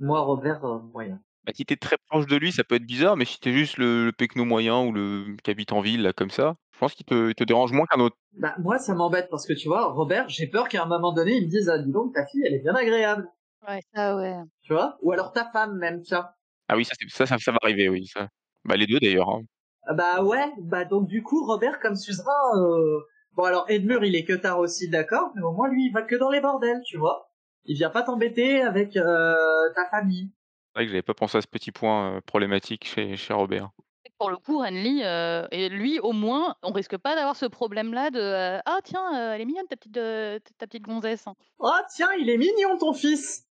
moi, 0.00 0.20
Robert, 0.20 0.64
euh, 0.64 0.78
moyen. 0.94 1.20
Bah, 1.44 1.52
si 1.54 1.64
t'es 1.64 1.76
très 1.76 1.96
proche 2.08 2.26
de 2.26 2.36
lui, 2.36 2.52
ça 2.52 2.64
peut 2.64 2.76
être 2.76 2.86
bizarre, 2.86 3.16
mais 3.16 3.24
si 3.24 3.38
t'es 3.40 3.52
juste 3.52 3.76
le, 3.76 4.06
le 4.06 4.12
pecno 4.12 4.44
moyen 4.44 4.80
ou 4.82 4.92
le 4.92 5.36
qui 5.42 5.50
habite 5.50 5.72
en 5.72 5.80
ville, 5.80 6.02
là, 6.02 6.12
comme 6.12 6.30
ça, 6.30 6.54
je 6.72 6.78
pense 6.78 6.94
qu'il 6.94 7.04
te, 7.06 7.28
il 7.28 7.34
te 7.34 7.44
dérange 7.44 7.72
moins 7.72 7.86
qu'un 7.86 8.00
autre. 8.00 8.16
Bah 8.32 8.54
moi, 8.58 8.78
ça 8.78 8.94
m'embête 8.94 9.28
parce 9.30 9.46
que 9.46 9.52
tu 9.52 9.68
vois, 9.68 9.92
Robert, 9.92 10.28
j'ai 10.28 10.46
peur 10.46 10.68
qu'à 10.68 10.82
un 10.82 10.86
moment 10.86 11.12
donné, 11.12 11.36
il 11.36 11.44
me 11.44 11.50
dise, 11.50 11.68
ah 11.68 11.78
dis 11.78 11.90
donc, 11.92 12.14
ta 12.14 12.26
fille, 12.26 12.42
elle 12.46 12.54
est 12.54 12.62
bien 12.62 12.74
agréable, 12.74 13.28
Ouais, 13.66 13.80
ça 13.94 14.16
ouais. 14.16 14.36
tu 14.62 14.72
vois? 14.72 14.96
Ou 15.02 15.12
alors 15.12 15.32
ta 15.32 15.50
femme 15.50 15.76
même, 15.76 16.00
tiens. 16.02 16.28
Ah 16.68 16.76
oui, 16.76 16.84
ça, 16.84 16.94
ça, 17.26 17.38
ça 17.38 17.52
va 17.52 17.58
arriver, 17.62 17.88
oui. 17.88 18.06
Ça. 18.06 18.28
Bah, 18.68 18.76
les 18.76 18.86
deux 18.86 19.00
d'ailleurs. 19.00 19.28
hein. 19.30 19.42
Ah 19.86 19.94
Bah 19.94 20.22
ouais, 20.22 20.52
bah 20.58 20.84
donc 20.84 21.08
du 21.08 21.22
coup 21.22 21.44
Robert 21.46 21.80
comme 21.80 21.96
suzerain, 21.96 22.32
euh... 22.56 23.00
bon 23.32 23.44
alors 23.44 23.64
Edmure 23.70 24.04
il 24.04 24.14
est 24.16 24.24
que 24.24 24.34
tard 24.34 24.58
aussi 24.58 24.90
d'accord, 24.90 25.30
mais 25.34 25.40
au 25.42 25.52
moins 25.52 25.68
lui 25.68 25.86
il 25.86 25.92
va 25.92 26.02
que 26.02 26.14
dans 26.16 26.28
les 26.30 26.40
bordels, 26.40 26.82
tu 26.84 26.98
vois. 26.98 27.30
Il 27.64 27.76
vient 27.76 27.88
pas 27.90 28.02
t'embêter 28.02 28.60
avec 28.62 28.96
euh, 28.96 29.34
ta 29.74 29.86
famille. 29.86 30.30
C'est 30.74 30.80
vrai 30.80 30.84
que 30.84 30.90
j'avais 30.90 31.02
pas 31.02 31.14
pensé 31.14 31.38
à 31.38 31.40
ce 31.40 31.46
petit 31.46 31.72
point 31.72 32.16
euh, 32.16 32.20
problématique 32.20 32.84
chez, 32.86 33.16
chez 33.16 33.32
Robert. 33.32 33.70
Pour 34.18 34.30
le 34.30 34.36
coup, 34.36 34.58
Renly, 34.58 35.02
euh, 35.04 35.46
et 35.52 35.68
lui, 35.68 36.00
au 36.00 36.12
moins, 36.12 36.56
on 36.62 36.72
risque 36.72 36.96
pas 36.98 37.14
d'avoir 37.14 37.36
ce 37.36 37.46
problème-là 37.46 38.10
de 38.10 38.18
euh, 38.20 38.58
ah 38.66 38.78
tiens, 38.84 39.16
euh, 39.16 39.32
elle 39.34 39.40
est 39.40 39.44
mignonne 39.44 39.66
ta 39.68 39.76
petite 39.76 39.96
euh, 39.96 40.38
ta 40.58 40.66
petite 40.66 40.82
gonzesse. 40.82 41.24
Oh 41.58 41.70
tiens, 41.94 42.08
il 42.18 42.28
est 42.28 42.36
mignon 42.38 42.76
ton 42.78 42.92
fils. 42.92 43.46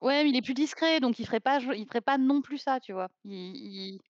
Ouais, 0.00 0.24
mais 0.24 0.30
il 0.30 0.36
est 0.36 0.42
plus 0.42 0.54
discret, 0.54 1.00
donc 1.00 1.18
il 1.18 1.26
ferait 1.26 1.40
pas, 1.40 1.58
il 1.60 1.86
ferait 1.86 2.00
pas 2.00 2.18
non 2.18 2.40
plus 2.40 2.58
ça, 2.58 2.80
tu 2.80 2.92
vois. 2.92 3.08
Il, 3.24 3.32
il- 3.56 4.00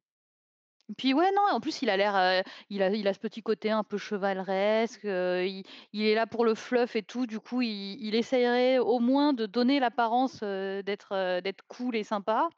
Puis 0.97 1.15
ouais, 1.15 1.31
non, 1.33 1.43
en 1.53 1.61
plus 1.61 1.83
il 1.83 1.91
a 1.91 1.97
l'air, 1.97 2.17
euh, 2.17 2.43
il 2.69 2.83
a, 2.83 2.91
il 2.91 3.07
a 3.07 3.15
ce 3.15 3.19
petit 3.19 3.43
côté 3.43 3.71
un 3.71 3.85
peu 3.85 3.99
chevaleresque. 3.99 5.05
euh, 5.05 5.45
il, 5.47 5.65
il 5.93 6.03
est 6.03 6.15
là 6.15 6.27
pour 6.27 6.45
le 6.45 6.55
fluff 6.55 6.97
et 6.97 7.03
tout. 7.03 7.27
Du 7.27 7.41
coup, 7.41 7.63
il, 7.63 7.97
il 8.05 8.15
essayerait 8.15 8.79
au 8.79 8.99
moins 8.99 9.33
de 9.33 9.47
donner 9.47 9.81
l'apparence 9.81 10.41
euh, 10.43 10.83
d'être, 10.83 11.13
euh, 11.13 11.41
d'être 11.41 11.65
cool 11.69 11.97
et 11.97 12.05
sympa. 12.05 12.49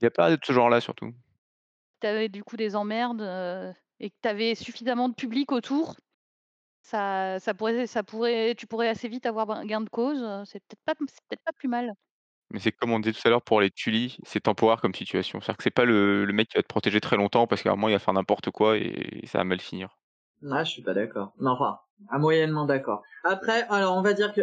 Il 0.00 0.04
n'y 0.04 0.08
a 0.08 0.10
pas 0.10 0.30
de 0.30 0.38
ce 0.44 0.52
genre-là 0.52 0.80
surtout. 0.80 1.12
T'avais 2.00 2.28
du 2.28 2.44
coup 2.44 2.56
des 2.56 2.76
emmerdes 2.76 3.22
euh, 3.22 3.72
et 4.00 4.10
que 4.10 4.16
t'avais 4.20 4.54
suffisamment 4.54 5.08
de 5.08 5.14
public 5.14 5.50
autour. 5.52 5.96
Ça, 6.82 7.38
ça 7.40 7.54
pourrait, 7.54 7.86
ça 7.86 8.02
pourrait, 8.02 8.54
tu 8.56 8.66
pourrais 8.66 8.88
assez 8.88 9.08
vite 9.08 9.26
avoir 9.26 9.50
un 9.50 9.66
gain 9.66 9.80
de 9.80 9.88
cause. 9.90 10.24
C'est 10.46 10.60
peut-être 10.60 10.82
pas, 10.84 10.94
c'est 11.08 11.20
peut-être 11.28 11.44
pas 11.44 11.52
plus 11.52 11.68
mal. 11.68 11.92
Mais 12.50 12.60
c'est 12.60 12.72
comme 12.72 12.92
on 12.92 13.00
disait 13.00 13.12
tout 13.12 13.26
à 13.26 13.30
l'heure 13.30 13.42
pour 13.42 13.60
les 13.60 13.70
Tully, 13.70 14.16
c'est 14.24 14.40
temporaire 14.40 14.80
comme 14.80 14.94
situation. 14.94 15.40
C'est-à-dire 15.40 15.56
que 15.58 15.62
c'est 15.64 15.70
pas 15.70 15.84
le, 15.84 16.24
le 16.24 16.32
mec 16.32 16.48
qui 16.48 16.56
va 16.56 16.62
te 16.62 16.68
protéger 16.68 17.00
très 17.00 17.16
longtemps 17.16 17.46
parce 17.46 17.62
qu'à 17.62 17.70
un 17.70 17.74
moment 17.74 17.88
il 17.88 17.92
va 17.92 17.98
faire 17.98 18.14
n'importe 18.14 18.50
quoi 18.50 18.78
et 18.78 19.20
ça 19.26 19.38
va 19.38 19.44
mal 19.44 19.60
finir. 19.60 19.98
Ah, 20.50 20.64
je 20.64 20.70
suis 20.70 20.82
pas 20.82 20.94
d'accord. 20.94 21.32
Non, 21.40 21.52
enfin, 21.52 21.78
à 22.10 22.18
moyennement 22.18 22.64
d'accord. 22.64 23.02
Après, 23.24 23.62
alors 23.68 23.96
on 23.96 24.02
va 24.02 24.14
dire 24.14 24.32
que 24.32 24.42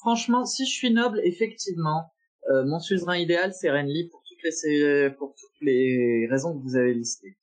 franchement, 0.00 0.44
si 0.44 0.66
je 0.66 0.72
suis 0.72 0.90
noble, 0.90 1.20
effectivement, 1.24 2.12
euh, 2.50 2.64
mon 2.64 2.80
suzerain 2.80 3.16
idéal, 3.16 3.52
c'est 3.52 3.70
Renly 3.70 4.08
pour 4.08 4.22
toutes 4.26 4.42
les 4.42 5.10
pour 5.10 5.34
toutes 5.38 5.60
les 5.60 6.26
raisons 6.30 6.56
que 6.56 6.62
vous 6.62 6.76
avez 6.76 6.94
listées. 6.94 7.36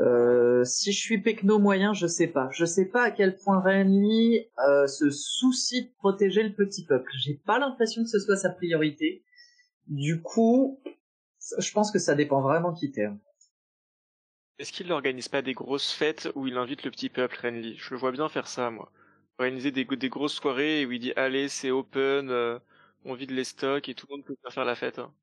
Euh, 0.00 0.64
si 0.64 0.92
je 0.92 0.98
suis 0.98 1.20
pecno 1.20 1.58
moyen, 1.58 1.92
je 1.92 2.06
sais 2.06 2.26
pas. 2.26 2.48
Je 2.52 2.64
sais 2.64 2.86
pas 2.86 3.04
à 3.04 3.10
quel 3.10 3.36
point 3.36 3.60
Renly 3.60 4.46
euh, 4.66 4.86
se 4.86 5.10
soucie 5.10 5.84
de 5.84 5.90
protéger 5.98 6.42
le 6.42 6.54
petit 6.54 6.84
peuple. 6.84 7.10
J'ai 7.18 7.34
pas 7.34 7.58
l'impression 7.58 8.02
que 8.02 8.08
ce 8.08 8.18
soit 8.18 8.36
sa 8.36 8.50
priorité. 8.50 9.24
Du 9.86 10.20
coup, 10.20 10.80
je 11.58 11.72
pense 11.72 11.90
que 11.90 11.98
ça 11.98 12.14
dépend 12.14 12.42
vraiment 12.42 12.72
qui 12.72 12.90
t'es. 12.90 13.08
Est-ce 14.58 14.72
qu'il 14.72 14.88
n'organise 14.88 15.28
pas 15.28 15.42
des 15.42 15.54
grosses 15.54 15.92
fêtes 15.92 16.28
où 16.34 16.46
il 16.46 16.56
invite 16.56 16.84
le 16.84 16.90
petit 16.90 17.08
peuple 17.08 17.38
Renly? 17.40 17.76
Je 17.78 17.90
le 17.94 18.00
vois 18.00 18.12
bien 18.12 18.28
faire 18.28 18.48
ça, 18.48 18.70
moi. 18.70 18.90
Organiser 19.38 19.70
des, 19.70 19.84
grosses 20.08 20.34
soirées 20.34 20.84
où 20.84 20.92
il 20.92 20.98
dit 20.98 21.12
allez, 21.14 21.48
c'est 21.48 21.70
open, 21.70 22.28
euh, 22.30 22.58
on 23.04 23.14
vide 23.14 23.30
les 23.30 23.44
stocks 23.44 23.88
et 23.88 23.94
tout 23.94 24.06
le 24.10 24.16
monde 24.16 24.24
peut 24.24 24.36
faire 24.50 24.64
la 24.64 24.74
fête. 24.74 24.98
Hein. 24.98 25.14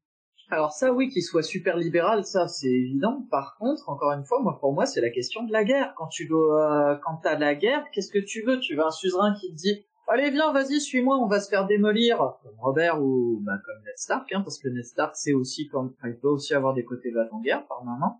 Alors 0.51 0.71
ça, 0.71 0.93
oui, 0.93 1.09
qu'il 1.09 1.23
soit 1.23 1.41
super 1.41 1.75
libéral, 1.75 2.23
ça 2.23 2.47
c'est 2.47 2.69
évident. 2.69 3.25
Par 3.31 3.55
contre, 3.57 3.89
encore 3.89 4.11
une 4.11 4.23
fois, 4.23 4.41
moi 4.41 4.59
pour 4.59 4.73
moi, 4.73 4.85
c'est 4.85 5.01
la 5.01 5.09
question 5.09 5.43
de 5.43 5.51
la 5.51 5.63
guerre. 5.63 5.93
Quand 5.97 6.07
tu 6.07 6.27
dois, 6.27 6.91
euh, 6.91 6.95
quand 7.03 7.17
t'as 7.23 7.37
la 7.37 7.55
guerre, 7.55 7.83
qu'est-ce 7.91 8.11
que 8.11 8.23
tu 8.23 8.43
veux? 8.43 8.59
Tu 8.59 8.75
veux 8.75 8.85
un 8.85 8.91
suzerain 8.91 9.33
qui 9.39 9.49
te 9.51 9.55
dit 9.55 9.85
Allez, 10.07 10.29
viens, 10.29 10.51
vas-y, 10.53 10.79
suis-moi, 10.79 11.17
on 11.17 11.25
va 11.25 11.39
se 11.39 11.49
faire 11.49 11.65
démolir, 11.65 12.17
comme 12.43 12.59
Robert 12.59 13.01
ou 13.01 13.39
bah, 13.41 13.53
comme 13.65 13.81
Ned 13.83 13.97
Stark, 13.97 14.31
hein, 14.33 14.41
parce 14.41 14.59
que 14.59 14.69
Ned 14.69 14.85
Stark, 14.85 15.15
c'est 15.15 15.33
aussi 15.33 15.67
il 16.03 16.19
peut 16.19 16.27
aussi 16.27 16.53
avoir 16.53 16.75
des 16.75 16.85
côtés 16.85 17.09
va 17.09 17.27
en 17.31 17.41
guerre 17.41 17.65
par 17.65 17.83
moment. 17.83 18.19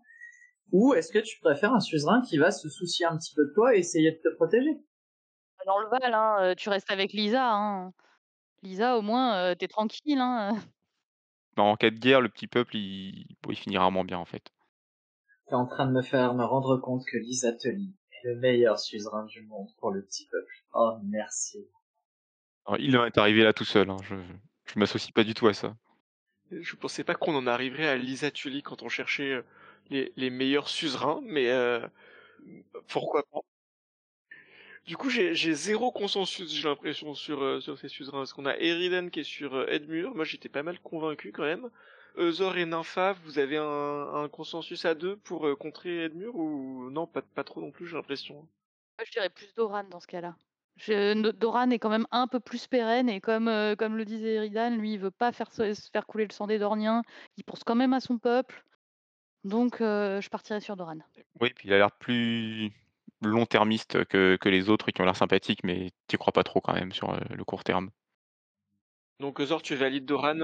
Ou 0.72 0.94
est-ce 0.94 1.12
que 1.12 1.20
tu 1.20 1.38
préfères 1.38 1.72
un 1.72 1.80
suzerain 1.80 2.22
qui 2.22 2.38
va 2.38 2.50
se 2.50 2.68
soucier 2.68 3.06
un 3.06 3.16
petit 3.16 3.34
peu 3.36 3.44
de 3.44 3.52
toi 3.54 3.76
et 3.76 3.78
essayer 3.78 4.10
de 4.10 4.16
te 4.16 4.34
protéger? 4.34 4.80
Dans 5.64 5.78
le 5.78 5.88
Val, 5.88 6.12
hein, 6.12 6.36
euh, 6.40 6.54
tu 6.56 6.68
restes 6.70 6.90
avec 6.90 7.12
Lisa. 7.12 7.52
Hein. 7.52 7.92
Lisa, 8.62 8.98
au 8.98 9.02
moins, 9.02 9.36
euh, 9.36 9.54
t'es 9.54 9.68
tranquille. 9.68 10.18
Hein. 10.18 10.56
En 11.56 11.76
cas 11.76 11.90
de 11.90 11.98
guerre, 11.98 12.20
le 12.20 12.28
petit 12.28 12.46
peuple, 12.46 12.76
il, 12.76 13.26
il 13.48 13.56
finit 13.56 13.78
rarement 13.78 14.04
bien 14.04 14.18
en 14.18 14.24
fait. 14.24 14.52
T'es 15.48 15.54
en 15.54 15.66
train 15.66 15.86
de 15.86 15.92
me 15.92 16.02
faire 16.02 16.34
me 16.34 16.44
rendre 16.44 16.76
compte 16.76 17.04
que 17.06 17.16
Lisa 17.16 17.52
Tully 17.52 17.94
est 18.12 18.28
le 18.28 18.36
meilleur 18.36 18.78
suzerain 18.78 19.24
du 19.26 19.42
monde 19.42 19.68
pour 19.78 19.90
le 19.90 20.02
petit 20.02 20.26
peuple. 20.26 20.52
Oh, 20.74 20.98
merci. 21.04 21.68
il 22.78 22.94
est 22.94 23.18
arrivé 23.18 23.44
là 23.44 23.52
tout 23.52 23.64
seul. 23.64 23.88
Hein. 23.90 23.96
Je, 24.02 24.16
je 24.66 24.78
m'associe 24.78 25.12
pas 25.12 25.24
du 25.24 25.34
tout 25.34 25.46
à 25.46 25.54
ça. 25.54 25.76
Je 26.50 26.76
pensais 26.76 27.04
pas 27.04 27.14
qu'on 27.14 27.34
en 27.34 27.46
arriverait 27.46 27.88
à 27.88 27.96
Lisa 27.96 28.30
Tully 28.30 28.62
quand 28.62 28.82
on 28.82 28.88
cherchait 28.88 29.32
euh, 29.32 29.42
les, 29.90 30.12
les 30.16 30.30
meilleurs 30.30 30.68
suzerains, 30.68 31.20
mais 31.24 31.50
euh, 31.50 31.86
pourquoi 32.88 33.22
pas? 33.30 33.40
Du 34.86 34.96
coup, 34.96 35.10
j'ai 35.10 35.34
zéro 35.54 35.90
consensus, 35.90 36.52
j'ai 36.52 36.68
l'impression, 36.68 37.14
sur, 37.14 37.42
euh, 37.42 37.60
sur 37.60 37.76
ces 37.76 37.88
suzerains. 37.88 38.18
Parce 38.18 38.32
qu'on 38.32 38.46
a 38.46 38.56
Eriden 38.56 39.10
qui 39.10 39.20
est 39.20 39.24
sur 39.24 39.54
euh, 39.54 39.66
Edmure. 39.66 40.14
Moi, 40.14 40.24
j'étais 40.24 40.48
pas 40.48 40.62
mal 40.62 40.78
convaincu 40.80 41.32
quand 41.32 41.42
même. 41.42 41.68
Eusor 42.16 42.56
et 42.56 42.64
Nympha, 42.64 43.14
vous 43.24 43.38
avez 43.38 43.56
un, 43.56 43.64
un 44.14 44.28
consensus 44.28 44.84
à 44.84 44.94
deux 44.94 45.16
pour 45.16 45.46
euh, 45.46 45.56
contrer 45.56 46.04
Edmure 46.04 46.36
ou 46.36 46.88
non, 46.90 47.06
pas, 47.06 47.22
pas 47.22 47.42
trop 47.42 47.60
non 47.60 47.72
plus, 47.72 47.88
j'ai 47.88 47.96
l'impression. 47.96 48.34
Moi, 48.36 49.04
je 49.04 49.10
dirais 49.10 49.28
plus 49.28 49.52
Doran 49.54 49.84
dans 49.84 50.00
ce 50.00 50.06
cas-là. 50.06 50.36
Doran 51.32 51.70
est 51.70 51.78
quand 51.78 51.90
même 51.90 52.06
un 52.10 52.28
peu 52.28 52.38
plus 52.38 52.66
pérenne 52.66 53.08
et 53.08 53.20
comme, 53.20 53.50
comme 53.78 53.96
le 53.96 54.04
disait 54.04 54.34
Eridan, 54.34 54.76
lui, 54.76 54.92
il 54.92 54.98
veut 54.98 55.10
pas 55.10 55.32
faire, 55.32 55.50
se 55.50 55.72
faire 55.90 56.06
couler 56.06 56.26
le 56.26 56.32
sang 56.32 56.46
des 56.46 56.58
Dorniens. 56.58 57.02
Il 57.38 57.44
pense 57.44 57.64
quand 57.64 57.74
même 57.74 57.94
à 57.94 58.00
son 58.00 58.18
peuple. 58.18 58.62
Donc, 59.42 59.78
je 59.80 60.28
partirais 60.28 60.60
sur 60.60 60.76
Doran. 60.76 60.98
Oui, 61.40 61.50
puis 61.54 61.68
il 61.68 61.72
a 61.72 61.78
l'air 61.78 61.92
plus 61.92 62.72
long-termiste 63.22 64.04
que, 64.04 64.36
que 64.40 64.48
les 64.48 64.68
autres 64.68 64.90
qui 64.90 65.00
ont 65.00 65.04
l'air 65.04 65.16
sympathiques, 65.16 65.64
mais 65.64 65.90
tu 66.08 66.18
crois 66.18 66.32
pas 66.32 66.44
trop 66.44 66.60
quand 66.60 66.74
même 66.74 66.92
sur 66.92 67.16
le 67.30 67.44
court 67.44 67.64
terme. 67.64 67.90
Donc 69.20 69.40
Zor, 69.40 69.62
tu 69.62 69.76
valides 69.76 70.04
Doran 70.04 70.38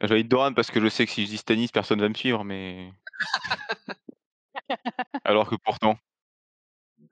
Je 0.00 0.06
valide 0.06 0.28
Doran 0.28 0.52
parce 0.52 0.70
que 0.70 0.80
je 0.80 0.88
sais 0.88 1.06
que 1.06 1.12
si 1.12 1.24
je 1.24 1.30
dis 1.30 1.36
Stanis, 1.36 1.68
personne 1.68 2.00
va 2.00 2.08
me 2.08 2.14
suivre, 2.14 2.44
mais. 2.44 2.92
Alors 5.24 5.48
que 5.48 5.56
pourtant. 5.56 5.96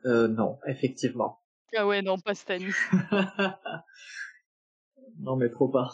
Euh, 0.05 0.29
non, 0.29 0.59
effectivement. 0.67 1.41
Ah 1.77 1.87
ouais, 1.87 2.03
non, 2.03 2.19
pas 2.19 2.35
Stanis. 2.35 2.75
non, 5.19 5.37
mais 5.37 5.51
trop 5.51 5.69
pas. 5.69 5.93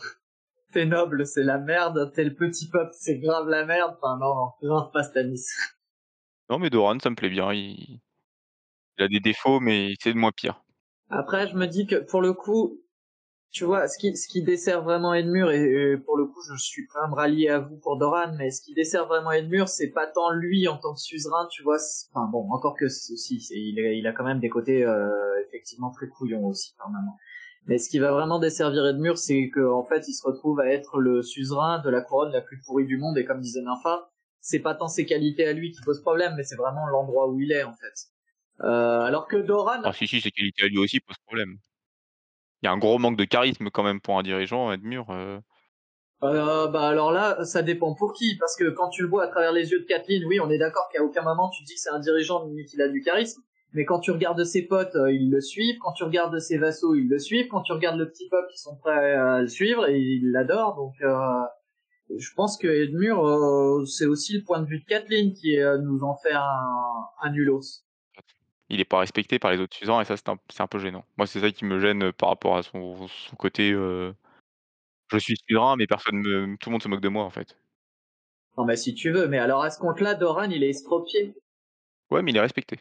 T'es 0.73 0.87
noble, 0.87 1.27
c'est 1.27 1.45
la 1.45 1.59
merde. 1.59 2.13
T'es 2.15 2.25
le 2.25 2.35
petit 2.35 2.69
peuple, 2.69 2.93
c'est 2.95 3.19
grave 3.19 3.49
la 3.49 3.67
merde. 3.67 3.97
Enfin, 3.99 4.19
non, 4.19 4.35
non, 4.35 4.53
grave 4.63 4.91
pas 4.93 5.03
Stanis. 5.03 5.45
Non, 6.49 6.59
mais 6.59 6.71
Doran, 6.71 6.99
ça 7.01 7.11
me 7.11 7.17
plaît 7.17 7.31
bien. 7.31 7.53
Il, 7.53 8.01
il 9.03 9.07
a 9.07 9.09
des 9.09 9.21
défauts, 9.21 9.61
mais 9.61 9.95
c'est 10.01 10.13
de 10.13 10.19
moins 10.19 10.33
pire. 10.33 10.63
Après, 11.11 11.49
je 11.49 11.57
me 11.57 11.67
dis 11.67 11.87
que 11.87 11.97
pour 11.97 12.23
le 12.23 12.33
coup, 12.33 12.81
tu 13.51 13.65
vois, 13.65 13.87
ce 13.87 13.99
qui, 13.99 14.43
dessert 14.43 14.83
vraiment 14.83 15.13
Edmure, 15.13 15.51
et, 15.51 15.99
pour 16.07 16.17
le 16.17 16.25
coup, 16.25 16.41
je 16.49 16.57
suis 16.57 16.87
quand 16.87 17.03
même 17.03 17.13
rallié 17.13 17.49
à 17.51 17.59
vous 17.59 17.77
pour 17.77 17.99
Doran, 17.99 18.33
mais 18.39 18.51
ce 18.51 18.63
qui 18.63 18.73
dessert 18.73 19.07
vraiment 19.07 19.31
Edmure, 19.31 19.69
c'est 19.69 19.91
pas 19.91 20.07
tant 20.07 20.31
lui 20.31 20.69
en 20.69 20.79
tant 20.79 20.95
que 20.95 21.01
suzerain, 21.01 21.47
tu 21.51 21.63
vois. 21.63 21.77
Enfin 22.15 22.29
bon, 22.33 22.51
encore 22.51 22.77
que 22.77 22.89
si, 22.89 23.37
il, 23.51 23.79
il 23.79 24.07
a 24.07 24.13
quand 24.13 24.25
même 24.25 24.41
des 24.41 24.49
côtés 24.49 24.85
euh, 24.85 25.11
effectivement 25.47 25.91
très 25.91 26.09
couillons 26.09 26.47
aussi, 26.47 26.75
quand 26.79 26.89
même. 26.89 27.11
Mais 27.67 27.77
ce 27.77 27.91
qui 27.91 27.99
va 27.99 28.11
vraiment 28.11 28.39
desservir 28.39 28.87
Edmure, 28.87 29.19
c'est 29.19 29.51
qu'en 29.51 29.85
fait, 29.85 30.09
il 30.09 30.15
se 30.15 30.27
retrouve 30.27 30.59
à 30.61 30.69
être 30.69 30.99
le 30.99 31.23
suzerain 31.23 31.81
de 31.81 31.91
la 31.91 32.01
couronne 32.01 32.33
la 32.33 32.41
plus 32.41 32.59
pourrie 32.65 32.87
du 32.87 32.97
monde, 32.97 33.19
et 33.19 33.27
comme 33.27 33.41
disait 33.41 33.61
Nympha, 33.61 34.11
c'est 34.41 34.61
pas 34.61 34.75
tant 34.75 34.89
ses 34.89 35.05
qualités 35.05 35.47
à 35.47 35.53
lui 35.53 35.73
qui 35.73 35.81
posent 35.83 36.01
problème, 36.01 36.35
mais 36.37 36.43
c'est 36.43 36.57
vraiment 36.57 36.87
l'endroit 36.87 37.29
où 37.29 37.39
il 37.39 37.53
est, 37.53 37.65
en 37.65 37.75
fait. 37.75 38.09
Euh, 38.63 39.01
alors 39.01 39.27
que 39.27 39.37
Doran. 39.37 39.81
Ah, 39.85 39.93
si, 39.93 40.07
si, 40.07 40.21
ses 40.21 40.31
qualités 40.31 40.65
à 40.65 40.69
lui 40.69 40.79
aussi 40.79 41.01
posent 41.01 41.17
problème. 41.27 41.59
Il 42.63 42.67
y 42.67 42.69
a 42.69 42.73
un 42.73 42.79
gros 42.79 42.99
manque 42.99 43.17
de 43.17 43.25
charisme 43.25 43.71
quand 43.71 43.83
même 43.83 44.01
pour 44.01 44.19
un 44.19 44.23
dirigeant, 44.23 44.71
Edmure. 44.73 45.11
Euh... 45.11 45.41
Euh, 46.23 46.69
bah 46.69 46.87
alors 46.87 47.11
là, 47.11 47.45
ça 47.45 47.63
dépend 47.63 47.95
pour 47.95 48.13
qui, 48.13 48.37
parce 48.39 48.55
que 48.55 48.71
quand 48.71 48.91
tu 48.91 49.03
le 49.03 49.09
vois 49.09 49.25
à 49.25 49.27
travers 49.27 49.51
les 49.51 49.73
yeux 49.73 49.81
de 49.81 49.85
Kathleen, 49.85 50.25
oui, 50.27 50.39
on 50.39 50.49
est 50.51 50.59
d'accord 50.59 50.89
qu'à 50.93 51.03
aucun 51.03 51.23
moment 51.23 51.51
tu 51.51 51.65
dis 51.65 51.75
que 51.75 51.81
c'est 51.81 51.91
un 51.91 51.99
dirigeant 51.99 52.47
ni 52.47 52.65
qu'il 52.65 52.81
a 52.81 52.89
du 52.89 53.03
charisme, 53.03 53.43
mais 53.73 53.85
quand 53.85 53.99
tu 53.99 54.13
regardes 54.13 54.45
ses 54.45 54.63
potes, 54.63 54.95
euh, 54.95 55.13
ils 55.13 55.33
le 55.33 55.41
suivent, 55.41 55.79
quand 55.81 55.93
tu 55.95 56.05
regardes 56.05 56.39
ses 56.39 56.59
vassaux, 56.59 56.95
ils 56.95 57.09
le 57.09 57.19
suivent, 57.19 57.49
quand 57.49 57.63
tu 57.63 57.73
regardes 57.73 57.99
le 57.99 58.09
petit 58.09 58.29
peuple, 58.29 58.47
ils 58.55 58.61
sont 58.61 58.77
prêts 58.77 59.15
à 59.15 59.41
le 59.41 59.49
suivre 59.49 59.89
et 59.89 59.99
ils 59.99 60.31
l'adorent, 60.31 60.77
donc 60.77 60.95
euh, 61.03 61.43
je 62.17 62.33
pense 62.37 62.57
que 62.57 62.69
Edmure, 62.69 63.27
euh, 63.27 63.85
c'est 63.85 64.07
aussi 64.07 64.35
le 64.35 64.45
point 64.45 64.61
de 64.61 64.67
vue 64.67 64.79
de 64.79 64.85
Kathleen 64.85 65.33
qui 65.33 65.59
nous 65.83 66.05
en 66.05 66.17
fait 66.19 66.35
un, 66.35 67.09
un 67.21 67.31
nulos 67.33 67.83
il 68.73 68.81
est 68.81 68.85
pas 68.85 68.99
respecté 68.99 69.39
par 69.39 69.53
les 69.53 69.61
autres 69.61 69.77
suzerains 69.77 70.01
et 70.01 70.05
ça 70.05 70.17
c'est 70.17 70.61
un, 70.61 70.67
peu 70.67 70.79
gênant. 70.79 71.05
Moi 71.17 71.27
c'est 71.27 71.41
ça 71.41 71.51
qui 71.51 71.65
me 71.65 71.79
gêne 71.79 72.13
par 72.13 72.31
rapport 72.31 72.57
à 72.57 72.63
son, 72.63 73.07
côté 73.39 73.73
je 73.73 75.19
suis 75.19 75.37
suzerain 75.49 75.77
mais 75.77 75.87
personne 75.87 76.17
me 76.17 76.57
tout 76.57 76.71
le 76.71 76.73
monde 76.73 76.83
se 76.83 76.89
moque 76.89 77.01
de 77.01 77.09
moi 77.09 77.25
en 77.25 77.31
fait. 77.31 77.57
Non 78.57 78.65
mais 78.65 78.77
si 78.77 78.95
tu 78.95 79.11
veux, 79.11 79.29
mais 79.29 79.39
alors 79.39 79.63
à 79.63 79.71
ce 79.71 79.79
compte-là, 79.79 80.15
Doran 80.15 80.51
il 80.51 80.63
est 80.63 80.71
estropié? 80.71 81.35
Ouais 82.11 82.23
mais 82.23 82.33
il 82.33 82.37
est 82.37 82.41
respecté. 82.41 82.81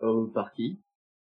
Oh, 0.00 0.30
par 0.34 0.52
qui? 0.52 0.80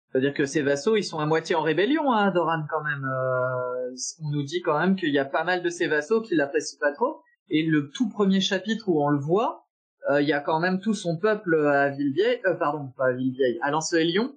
C'est-à-dire 0.09 0.33
que 0.33 0.45
ses 0.45 0.61
vassaux 0.61 0.95
ils 0.95 1.03
sont 1.03 1.19
à 1.19 1.25
moitié 1.25 1.55
en 1.55 1.61
rébellion, 1.61 2.11
hein, 2.11 2.31
Doran 2.31 2.65
quand 2.69 2.83
même. 2.83 3.03
Euh, 3.03 3.95
on 4.21 4.29
nous 4.29 4.43
dit 4.43 4.61
quand 4.61 4.79
même 4.79 4.95
qu'il 4.95 5.11
y 5.11 5.19
a 5.19 5.25
pas 5.25 5.43
mal 5.43 5.63
de 5.63 5.69
ses 5.69 5.87
vassaux 5.87 6.21
qui 6.21 6.35
l'apprécient 6.35 6.79
pas 6.79 6.91
trop. 6.93 7.21
Et 7.49 7.63
le 7.63 7.89
tout 7.89 8.09
premier 8.09 8.39
chapitre 8.39 8.89
où 8.89 9.03
on 9.03 9.09
le 9.09 9.19
voit, 9.19 9.62
euh, 9.62 9.62
il 10.09 10.27
y 10.27 10.33
a 10.33 10.39
quand 10.39 10.59
même 10.59 10.79
tout 10.79 10.93
son 10.93 11.17
peuple 11.17 11.55
à 11.67 11.89
Villevieille, 11.89 12.41
euh, 12.45 12.55
pardon, 12.55 12.91
pas 12.97 13.07
à 13.07 13.11
Villevieille, 13.13 13.57
à 13.61 13.71
Lance-Lion, 13.71 14.35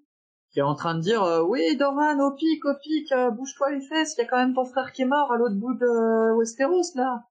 qui 0.51 0.61
est 0.61 0.62
en 0.62 0.75
train 0.75 0.95
de 0.95 1.01
dire 1.01 1.23
euh, 1.23 1.43
oui 1.43 1.77
Doran 1.77 2.19
au 2.21 2.35
pic 2.35 2.64
au 2.64 2.75
pic 2.83 3.12
bouge-toi 3.33 3.73
les 3.73 3.81
fesses 3.81 4.14
il 4.17 4.23
y 4.23 4.25
a 4.25 4.27
quand 4.27 4.39
même 4.39 4.55
ton 4.55 4.64
frère 4.64 4.93
qui 4.93 5.03
est 5.03 5.07
mort 5.07 5.33
à 5.33 5.37
l'autre 5.37 5.57
bout 5.57 5.75
de 5.75 6.39
Westeros 6.39 6.95
là. 6.95 7.25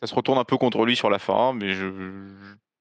Ça 0.00 0.06
se 0.06 0.14
retourne 0.14 0.38
un 0.38 0.44
peu 0.44 0.56
contre 0.56 0.84
lui 0.84 0.94
sur 0.94 1.10
la 1.10 1.18
fin 1.18 1.52
mais 1.52 1.70
je 1.70 1.86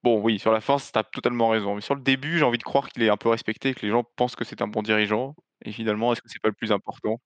bon 0.04 0.22
oui 0.22 0.38
sur 0.38 0.52
la 0.52 0.62
fin 0.62 0.78
t'as 0.92 1.04
totalement 1.04 1.50
raison. 1.50 1.76
Mais 1.76 1.82
sur 1.82 1.96
le 1.96 2.02
début 2.02 2.38
j'ai 2.38 2.44
envie 2.44 2.58
de 2.58 2.64
croire 2.64 2.90
qu'il 2.90 3.04
est 3.04 3.10
un 3.10 3.18
peu 3.18 3.30
respecté 3.30 3.74
que 3.74 3.86
les 3.86 3.90
gens 3.90 4.04
pensent 4.16 4.36
que 4.36 4.44
c'est 4.44 4.62
un 4.62 4.68
bon 4.68 4.84
dirigeant 4.84 5.34
et 5.66 5.72
finalement 5.72 6.12
est-ce 6.12 6.22
que 6.22 6.30
c'est 6.30 6.42
pas 6.42 6.50
le 6.50 6.56
plus 6.56 6.72
important? 6.72 7.20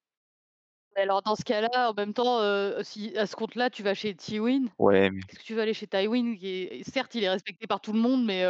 Alors 1.01 1.21
dans 1.21 1.35
ce 1.35 1.43
cas-là, 1.43 1.91
en 1.91 1.93
même 1.93 2.13
temps, 2.13 2.41
si 2.83 3.15
à 3.17 3.25
ce 3.25 3.35
compte-là, 3.35 3.69
tu 3.69 3.83
vas 3.83 3.93
chez 3.93 4.15
Tywin, 4.15 4.65
Ouais, 4.79 5.09
mais 5.09 5.21
qu'est-ce 5.21 5.39
que 5.39 5.45
tu 5.45 5.55
vas 5.55 5.61
aller 5.63 5.73
chez 5.73 5.87
Tywin 5.87 6.35
qui 6.35 6.83
certes, 6.87 7.15
il 7.15 7.23
est 7.23 7.29
respecté 7.29 7.67
par 7.67 7.81
tout 7.81 7.93
le 7.93 7.99
monde, 7.99 8.25
mais 8.25 8.43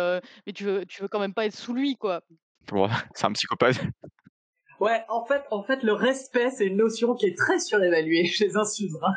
mais 0.46 0.54
tu 0.54 0.64
veux 0.64 0.86
tu 0.86 1.02
veux 1.02 1.08
quand 1.08 1.20
même 1.20 1.34
pas 1.34 1.46
être 1.46 1.56
sous 1.56 1.74
lui, 1.74 1.96
quoi. 1.96 2.22
c'est 3.14 3.26
un 3.26 3.32
psychopathe. 3.34 3.82
Ouais, 4.80 5.04
en 5.10 5.26
fait, 5.26 5.44
en 5.50 5.64
fait, 5.64 5.82
le 5.82 5.94
respect, 5.94 6.52
c'est 6.52 6.68
une 6.68 6.78
notion 6.78 7.16
qui 7.16 7.26
est 7.26 7.38
très 7.38 7.60
surévaluée 7.60 8.26
chez 8.26 8.56
un 8.56 8.66
suzerain. 8.66 9.14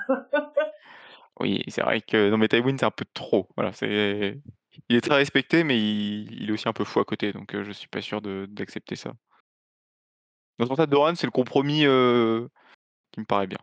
Oui, 1.39 1.63
c'est 1.69 1.83
vrai 1.83 2.01
que 2.01 2.31
non 2.31 2.37
mais 2.37 2.49
Tywin, 2.49 2.77
c'est 2.79 2.87
un 2.87 2.91
peu 2.91 3.05
trop. 3.15 3.49
Voilà, 3.57 3.73
c'est 3.73 4.39
il 4.89 4.97
est 4.97 5.01
très 5.01 5.17
respecté, 5.17 5.65
mais 5.65 5.79
il 5.79 6.49
est 6.49 6.53
aussi 6.53 6.69
un 6.69 6.73
peu 6.73 6.85
fou 6.85 7.01
à 7.01 7.05
côté, 7.05 7.33
donc 7.33 7.55
je 7.55 7.73
suis 7.73 7.89
pas 7.89 8.01
sûr 8.01 8.21
de 8.21 8.47
d'accepter 8.49 8.97
ça. 8.97 9.13
Dans 10.59 10.75
le 10.75 10.87
Doran, 10.87 11.15
c'est 11.15 11.27
le 11.27 11.31
compromis, 11.31 11.85
qui 13.13 13.21
me 13.21 13.25
paraît 13.25 13.47
bien. 13.47 13.59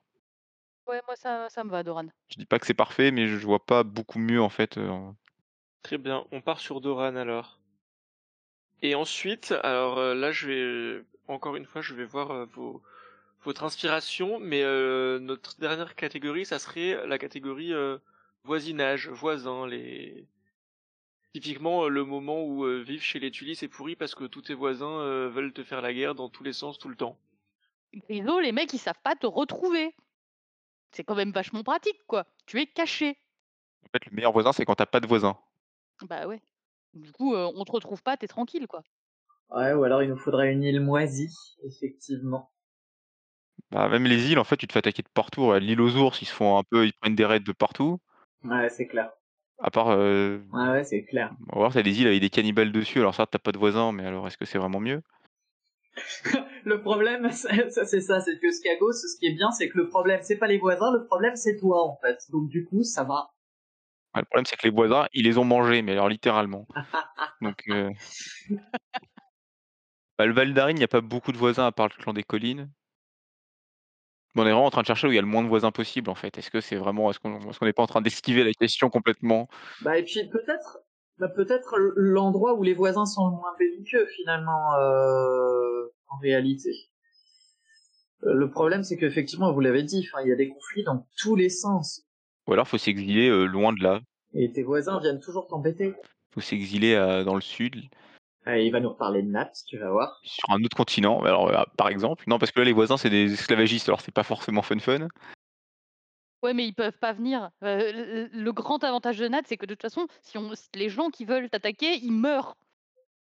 Ouais, 0.87 1.01
moi 1.05 1.15
ça, 1.15 1.49
ça 1.49 1.63
me 1.63 1.69
va, 1.69 1.83
Doran. 1.83 2.07
Je 2.29 2.37
dis 2.37 2.45
pas 2.45 2.59
que 2.59 2.65
c'est 2.65 2.73
parfait, 2.73 3.11
mais 3.11 3.27
je 3.27 3.45
vois 3.45 3.65
pas 3.65 3.83
beaucoup 3.83 4.19
mieux 4.19 4.41
en 4.41 4.49
fait. 4.49 4.77
Euh, 4.77 5.11
Très 5.83 5.97
bien, 5.97 6.25
on 6.31 6.41
part 6.41 6.59
sur 6.59 6.81
Doran 6.81 7.15
alors. 7.15 7.59
Et 8.81 8.95
ensuite, 8.95 9.53
alors 9.63 9.97
euh, 9.97 10.13
là 10.13 10.31
je 10.31 10.47
vais 10.47 11.05
encore 11.27 11.55
une 11.55 11.65
fois 11.65 11.81
je 11.81 11.93
vais 11.93 12.05
voir 12.05 12.31
euh, 12.31 12.45
vos, 12.45 12.81
votre 13.43 13.63
inspiration, 13.63 14.39
mais 14.39 14.63
euh, 14.63 15.19
notre 15.19 15.59
dernière 15.59 15.95
catégorie, 15.95 16.45
ça 16.45 16.59
serait 16.59 17.05
la 17.07 17.17
catégorie 17.17 17.73
euh, 17.73 17.97
voisinage, 18.43 19.09
voisin, 19.09 19.67
les 19.67 20.27
typiquement 21.33 21.87
le 21.87 22.03
moment 22.03 22.43
où 22.43 22.65
euh, 22.65 22.81
vivre 22.81 23.03
chez 23.03 23.19
les 23.19 23.31
Tulis 23.31 23.55
c'est 23.55 23.67
pourri 23.67 23.95
parce 23.95 24.15
que 24.15 24.25
tous 24.25 24.41
tes 24.41 24.53
voisins 24.53 24.99
euh, 24.99 25.29
veulent 25.29 25.53
te 25.53 25.63
faire 25.63 25.81
la 25.81 25.93
guerre 25.93 26.15
dans 26.15 26.29
tous 26.29 26.43
les 26.43 26.53
sens 26.53 26.77
tout 26.79 26.89
le 26.89 26.95
temps. 26.95 27.17
Grisot, 27.93 28.39
les 28.39 28.53
mecs, 28.53 28.71
ils 28.73 28.79
savent 28.79 29.01
pas 29.03 29.15
te 29.15 29.27
retrouver. 29.27 29.93
C'est 30.91 31.03
quand 31.05 31.15
même 31.15 31.31
vachement 31.31 31.63
pratique, 31.63 32.05
quoi. 32.07 32.25
Tu 32.45 32.59
es 32.59 32.67
caché. 32.67 33.17
En 33.85 33.89
fait, 33.91 34.05
le 34.05 34.15
meilleur 34.15 34.31
voisin, 34.33 34.53
c'est 34.53 34.65
quand 34.65 34.75
t'as 34.75 34.85
pas 34.85 34.99
de 34.99 35.07
voisin. 35.07 35.37
Bah 36.01 36.25
ouais. 36.27 36.41
Du 36.93 37.11
coup, 37.11 37.35
euh, 37.35 37.51
on 37.55 37.65
te 37.65 37.71
retrouve 37.71 38.01
pas, 38.03 38.17
t'es 38.17 38.27
tranquille, 38.27 38.67
quoi. 38.67 38.83
Ouais, 39.49 39.73
ou 39.73 39.83
alors 39.83 40.01
il 40.03 40.09
nous 40.09 40.15
faudrait 40.17 40.53
une 40.53 40.63
île 40.63 40.79
moisie, 40.79 41.35
effectivement. 41.61 42.49
Bah, 43.71 43.87
même 43.89 44.03
les 44.05 44.29
îles, 44.31 44.39
en 44.39 44.43
fait, 44.43 44.57
tu 44.57 44.67
te 44.67 44.73
fais 44.73 44.79
attaquer 44.79 45.03
de 45.03 45.09
partout. 45.13 45.53
L'île 45.53 45.79
aux 45.81 45.95
ours, 45.95 46.21
ils 46.21 46.25
se 46.25 46.33
font 46.33 46.57
un 46.57 46.63
peu, 46.63 46.85
ils 46.85 46.93
prennent 46.93 47.15
des 47.15 47.25
raids 47.25 47.39
de 47.39 47.51
partout. 47.53 47.99
Ouais, 48.43 48.69
c'est 48.69 48.87
clair. 48.87 49.11
À 49.59 49.69
part, 49.71 49.89
euh, 49.89 50.39
Ouais, 50.51 50.69
ouais, 50.69 50.83
c'est 50.83 51.03
clair. 51.05 51.35
on 51.49 51.53
va 51.53 51.59
voir, 51.59 51.73
t'as 51.73 51.83
des 51.83 52.01
îles 52.01 52.07
avec 52.07 52.21
des 52.21 52.29
cannibales 52.29 52.71
dessus. 52.71 52.99
Alors 52.99 53.15
ça, 53.15 53.25
t'as 53.27 53.39
pas 53.39 53.51
de 53.51 53.57
voisin, 53.59 53.91
mais 53.91 54.05
alors 54.05 54.27
est-ce 54.27 54.37
que 54.37 54.45
c'est 54.45 54.57
vraiment 54.59 54.79
mieux? 54.79 55.01
Le 56.65 56.81
problème, 56.81 57.29
c'est- 57.31 57.71
ça 58.01 58.19
c'est 58.21 58.39
que 58.39 58.51
Skagos, 58.51 58.93
ce 58.93 59.17
qui 59.19 59.27
est 59.27 59.33
bien, 59.33 59.51
c'est 59.51 59.69
que 59.69 59.77
le 59.77 59.87
problème, 59.87 60.19
c'est 60.23 60.37
pas 60.37 60.47
les 60.47 60.57
voisins, 60.57 60.91
le 60.91 61.05
problème 61.05 61.35
c'est 61.35 61.57
toi 61.57 61.83
en 61.83 61.97
fait. 61.97 62.19
Donc 62.29 62.49
du 62.49 62.65
coup, 62.65 62.83
ça 62.83 63.03
va. 63.03 63.31
Ouais, 64.15 64.21
Le 64.21 64.25
problème, 64.25 64.45
c'est 64.45 64.55
que 64.55 64.67
les 64.67 64.73
voisins, 64.73 65.07
ils 65.13 65.23
les 65.25 65.37
ont 65.37 65.43
mangés, 65.45 65.81
mais 65.81 65.93
alors 65.93 66.09
littéralement. 66.09 66.67
Donc, 67.41 67.61
euh... 67.69 67.91
bah, 70.17 70.25
le 70.27 70.33
Val 70.33 70.53
d'Arin, 70.53 70.71
il 70.71 70.75
n'y 70.75 70.83
a 70.83 70.87
pas 70.87 71.01
beaucoup 71.01 71.31
de 71.31 71.37
voisins 71.37 71.65
à 71.65 71.71
part 71.71 71.87
le 71.89 71.95
clan 72.01 72.13
des 72.13 72.23
collines. 72.23 72.71
Mais 74.35 74.43
on 74.43 74.45
est 74.45 74.51
vraiment 74.51 74.65
en 74.65 74.69
train 74.69 74.81
de 74.81 74.87
chercher 74.87 75.07
où 75.07 75.11
il 75.11 75.15
y 75.15 75.17
a 75.17 75.21
le 75.21 75.27
moins 75.27 75.43
de 75.43 75.47
voisins 75.47 75.71
possible, 75.71 76.09
en 76.09 76.15
fait. 76.15 76.37
Est-ce 76.37 76.51
que 76.51 76.61
c'est 76.61 76.75
vraiment, 76.75 77.09
est-ce 77.09 77.19
qu'on 77.19 77.49
est-ce 77.49 77.57
qu'on 77.59 77.65
n'est 77.65 77.73
pas 77.73 77.83
en 77.83 77.87
train 77.87 78.01
d'esquiver 78.01 78.43
la 78.43 78.53
question 78.53 78.89
complètement? 78.89 79.47
Bah 79.79 79.97
et 79.97 80.03
puis 80.03 80.27
peut-être, 80.29 80.79
bah, 81.19 81.29
peut-être 81.29 81.75
l'endroit 81.95 82.53
où 82.53 82.63
les 82.63 82.73
voisins 82.73 83.05
sont 83.05 83.27
le 83.27 83.31
moins 83.31 83.55
belliqueux 83.57 84.05
finalement, 84.07 84.75
euh, 84.75 85.87
en 86.09 86.17
réalité. 86.17 86.71
Euh, 88.23 88.33
Le 88.33 88.49
problème, 88.49 88.83
c'est 88.83 88.97
qu'effectivement, 88.97 89.51
vous 89.51 89.59
l'avez 89.59 89.83
dit, 89.83 90.07
il 90.23 90.29
y 90.29 90.31
a 90.31 90.35
des 90.35 90.49
conflits 90.49 90.83
dans 90.83 91.07
tous 91.17 91.35
les 91.35 91.49
sens. 91.49 92.03
Ou 92.47 92.53
alors, 92.53 92.67
faut 92.67 92.77
s'exiler 92.77 93.29
euh, 93.29 93.45
loin 93.45 93.73
de 93.73 93.83
là. 93.83 93.99
Et 94.33 94.51
tes 94.51 94.63
voisins 94.63 94.99
viennent 94.99 95.19
toujours 95.19 95.47
t'embêter. 95.47 95.93
Faut 96.33 96.41
s'exiler 96.41 96.93
euh, 96.93 97.23
dans 97.23 97.35
le 97.35 97.41
sud, 97.41 97.75
il 98.49 98.71
va 98.71 98.79
nous 98.79 98.91
reparler 98.91 99.23
de 99.23 99.27
Nat, 99.27 99.51
tu 99.67 99.77
vas 99.77 99.91
voir. 99.91 100.21
sur 100.23 100.49
un 100.51 100.63
autre 100.63 100.77
continent. 100.77 101.21
Alors, 101.23 101.51
par 101.75 101.89
exemple, 101.89 102.23
non, 102.27 102.39
parce 102.39 102.53
que 102.53 102.59
là, 102.59 102.65
les 102.65 102.71
voisins, 102.71 102.95
c'est 102.95 103.09
des 103.09 103.33
esclavagistes, 103.33 103.89
alors 103.89 103.99
c'est 103.99 104.13
pas 104.13 104.23
forcément 104.23 104.61
fun 104.61 104.79
fun. 104.79 105.09
Ouais, 106.43 106.53
mais 106.53 106.65
ils 106.67 106.73
peuvent 106.73 106.97
pas 106.99 107.13
venir. 107.13 107.49
Euh, 107.63 108.27
le, 108.31 108.51
grand 108.51 108.83
avantage 108.83 109.17
de 109.17 109.27
Nat, 109.27 109.41
c'est 109.45 109.57
que 109.57 109.65
de 109.65 109.73
toute 109.73 109.81
façon, 109.81 110.07
si 110.21 110.37
on, 110.37 110.51
les 110.75 110.89
gens 110.89 111.09
qui 111.09 111.25
veulent 111.25 111.49
t'attaquer, 111.49 111.97
ils 111.97 112.11
meurent. 112.11 112.55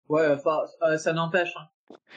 Ouais, 0.10 0.28
enfin, 0.32 0.64
euh, 0.84 0.98
ça 0.98 1.14
n'empêche. 1.14 1.56
hein. 1.56 1.68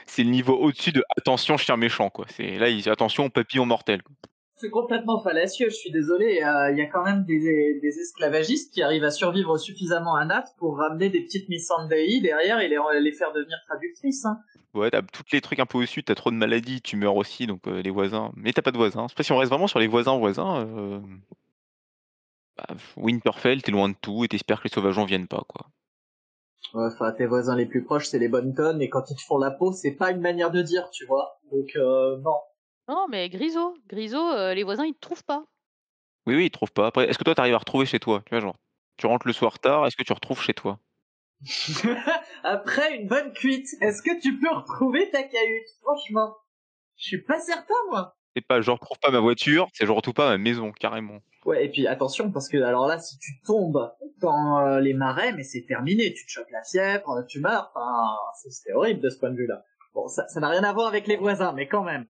C'est 0.07 0.25
le 0.25 0.31
niveau 0.31 0.55
au-dessus 0.55 0.93
de 0.93 1.05
attention, 1.17 1.57
chien 1.57 1.77
méchant, 1.77 2.11
quoi. 2.11 2.27
C'est 2.29 2.59
là, 2.59 2.69
ils 2.69 2.89
attention, 2.89 3.31
papillon 3.31 3.67
mortel. 3.67 4.03
quoi. 4.03 4.15
C'est 4.61 4.71
complètement 4.71 5.21
fallacieux, 5.21 5.69
je 5.71 5.75
suis 5.77 5.93
désolé. 5.93 6.43
euh, 6.43 6.73
Il 6.73 6.79
y 6.79 6.81
a 6.83 6.87
quand 6.87 7.05
même 7.05 7.25
des, 7.25 7.79
des 7.81 7.99
esclavagistes 8.01 8.73
qui 8.75 8.83
arrivent 8.83 9.05
à 9.05 9.11
survivre 9.11 9.57
suffisamment 9.57 10.17
à 10.17 10.25
Nat 10.25 10.45
pour 10.59 10.77
ramener 10.79 11.11
des 11.11 11.21
petites 11.23 11.49
Miss 11.49 11.69
Sunday 11.69 12.21
derrière 12.21 12.59
et 12.61 12.69
les, 12.69 12.79
les 13.01 13.13
faire 13.13 13.33
devenir 13.33 13.57
traductrices. 13.69 14.25
Hein. 14.25 14.41
Ouais, 14.75 14.91
t'as 14.91 15.03
tous 15.03 15.23
les 15.33 15.41
trucs 15.41 15.61
un 15.61 15.67
peu 15.67 15.79
au-dessus, 15.79 16.03
t'as 16.03 16.15
trop 16.17 16.31
de 16.31 16.37
maladies, 16.37 16.83
tu 16.83 16.97
meurs 16.97 17.17
aussi, 17.17 17.47
donc 17.47 17.67
euh, 17.69 17.81
les 17.83 17.91
voisins. 17.91 18.33
Mais 18.37 18.53
t'as 18.53 18.63
pas 18.63 18.73
de 18.73 18.77
voisins. 18.77 19.07
C'est 19.09 19.17
pas 19.17 19.23
si 19.23 19.33
on 19.33 19.37
reste 19.39 19.51
vraiment 19.51 19.69
sur 19.69 19.79
les 19.79 19.87
voisins 19.87 20.19
voisins. 20.19 20.67
Euh... 20.67 21.01
Bah, 22.57 22.67
Winterfell, 22.97 23.63
t'es 23.63 23.71
loin 23.71 23.89
de 23.89 23.95
tout 24.01 24.25
et 24.25 24.29
t'espères 24.29 24.59
que 24.59 24.65
les 24.69 24.75
sauvageons 24.75 25.05
viennent 25.05 25.29
pas, 25.29 25.45
quoi. 25.47 25.67
Ouais, 26.75 26.87
Enfin, 26.93 27.13
tes 27.13 27.27
voisins 27.27 27.57
les 27.57 27.67
plus 27.67 27.85
proches, 27.85 28.07
c'est 28.09 28.19
les 28.19 28.29
bonnes 28.29 28.55
tonnes, 28.55 28.83
et 28.83 28.89
quand 28.89 29.11
ils 29.11 29.17
te 29.17 29.23
font 29.23 29.39
la 29.39 29.53
peau, 29.53 29.73
c'est 29.73 29.93
pas 29.93 30.11
une 30.11 30.21
manière 30.21 30.51
de 30.51 30.61
dire, 30.63 30.91
tu 30.91 31.07
vois. 31.07 31.39
Donc, 31.53 31.71
euh, 31.77 32.19
non. 32.19 32.35
Non, 32.89 33.07
mais 33.09 33.29
Grisot, 33.29 33.75
Grisot, 33.87 34.33
euh, 34.33 34.55
les 34.55 34.63
voisins, 34.65 34.85
ils 34.87 34.95
te 34.95 35.01
trouvent 35.01 35.25
pas. 35.25 35.45
Oui, 36.27 36.35
oui, 36.37 36.47
ils 36.47 36.51
trouvent 36.51 36.73
pas. 36.73 36.87
Après, 36.87 37.09
est-ce 37.09 37.19
que 37.19 37.25
toi, 37.25 37.35
t'arrives 37.35 37.55
à 37.55 37.59
retrouver 37.59 37.87
chez 37.87 37.99
toi 38.01 38.23
Tu 38.27 38.31
vois, 38.31 38.41
genre, 38.41 38.57
tu 38.97 39.07
rentres 39.07 39.27
le 39.27 39.33
soir 39.33 39.59
tard, 39.59 39.87
est-ce 39.87 39.97
que 39.97 40.03
tu 40.03 40.13
retrouves 40.13 40.41
chez 40.43 40.55
toi? 40.55 40.79
Après 42.43 42.97
une 42.97 43.07
bonne 43.09 43.33
cuite, 43.33 43.69
est-ce 43.81 44.03
que 44.03 44.21
tu 44.21 44.39
peux 44.39 44.53
retrouver 44.53 45.11
ta 45.11 45.23
cahute? 45.23 45.67
Franchement, 45.83 46.37
je 46.97 47.05
suis 47.07 47.23
pas 47.23 47.39
certain, 47.41 47.75
moi. 47.91 48.17
C'est 48.35 48.47
pas, 48.47 48.61
je 48.61 48.71
retrouve 48.71 48.99
pas 48.99 49.11
ma 49.11 49.21
voiture, 49.21 49.69
c'est 49.73 49.87
je 49.87 49.93
retrouve 49.93 50.15
pas 50.15 50.29
ma 50.31 50.39
maison, 50.39 50.73
carrément. 50.73 51.21
Ouais, 51.45 51.65
et 51.65 51.69
puis 51.71 51.87
attention, 51.87 52.31
parce 52.33 52.49
que 52.49 52.59
alors 52.59 52.87
là, 52.89 52.99
si 52.99 53.19
tu 53.19 53.41
tombes 53.43 53.93
dans 54.21 54.59
euh, 54.59 54.81
les 54.81 54.93
marais, 54.95 55.33
mais 55.33 55.45
c'est 55.45 55.65
terminé, 55.67 56.13
tu 56.13 56.27
te 56.27 56.31
chopes 56.31 56.51
la 56.51 56.63
fièvre, 56.65 57.25
tu 57.29 57.41
meurs, 57.41 57.71
enfin, 57.75 58.17
c'est- 58.43 58.51
c'est 58.51 58.73
horrible 58.73 59.01
de 59.01 59.09
ce 59.09 59.19
point 59.19 59.31
de 59.31 59.37
vue-là. 59.37 59.63
Bon, 59.95 60.09
ça 60.09 60.27
ça 60.29 60.41
n'a 60.41 60.49
rien 60.49 60.65
à 60.65 60.73
voir 60.73 60.89
avec 60.89 61.07
les 61.07 61.17
voisins, 61.17 61.53
mais 61.53 61.69
quand 61.69 61.85
même. 61.85 62.07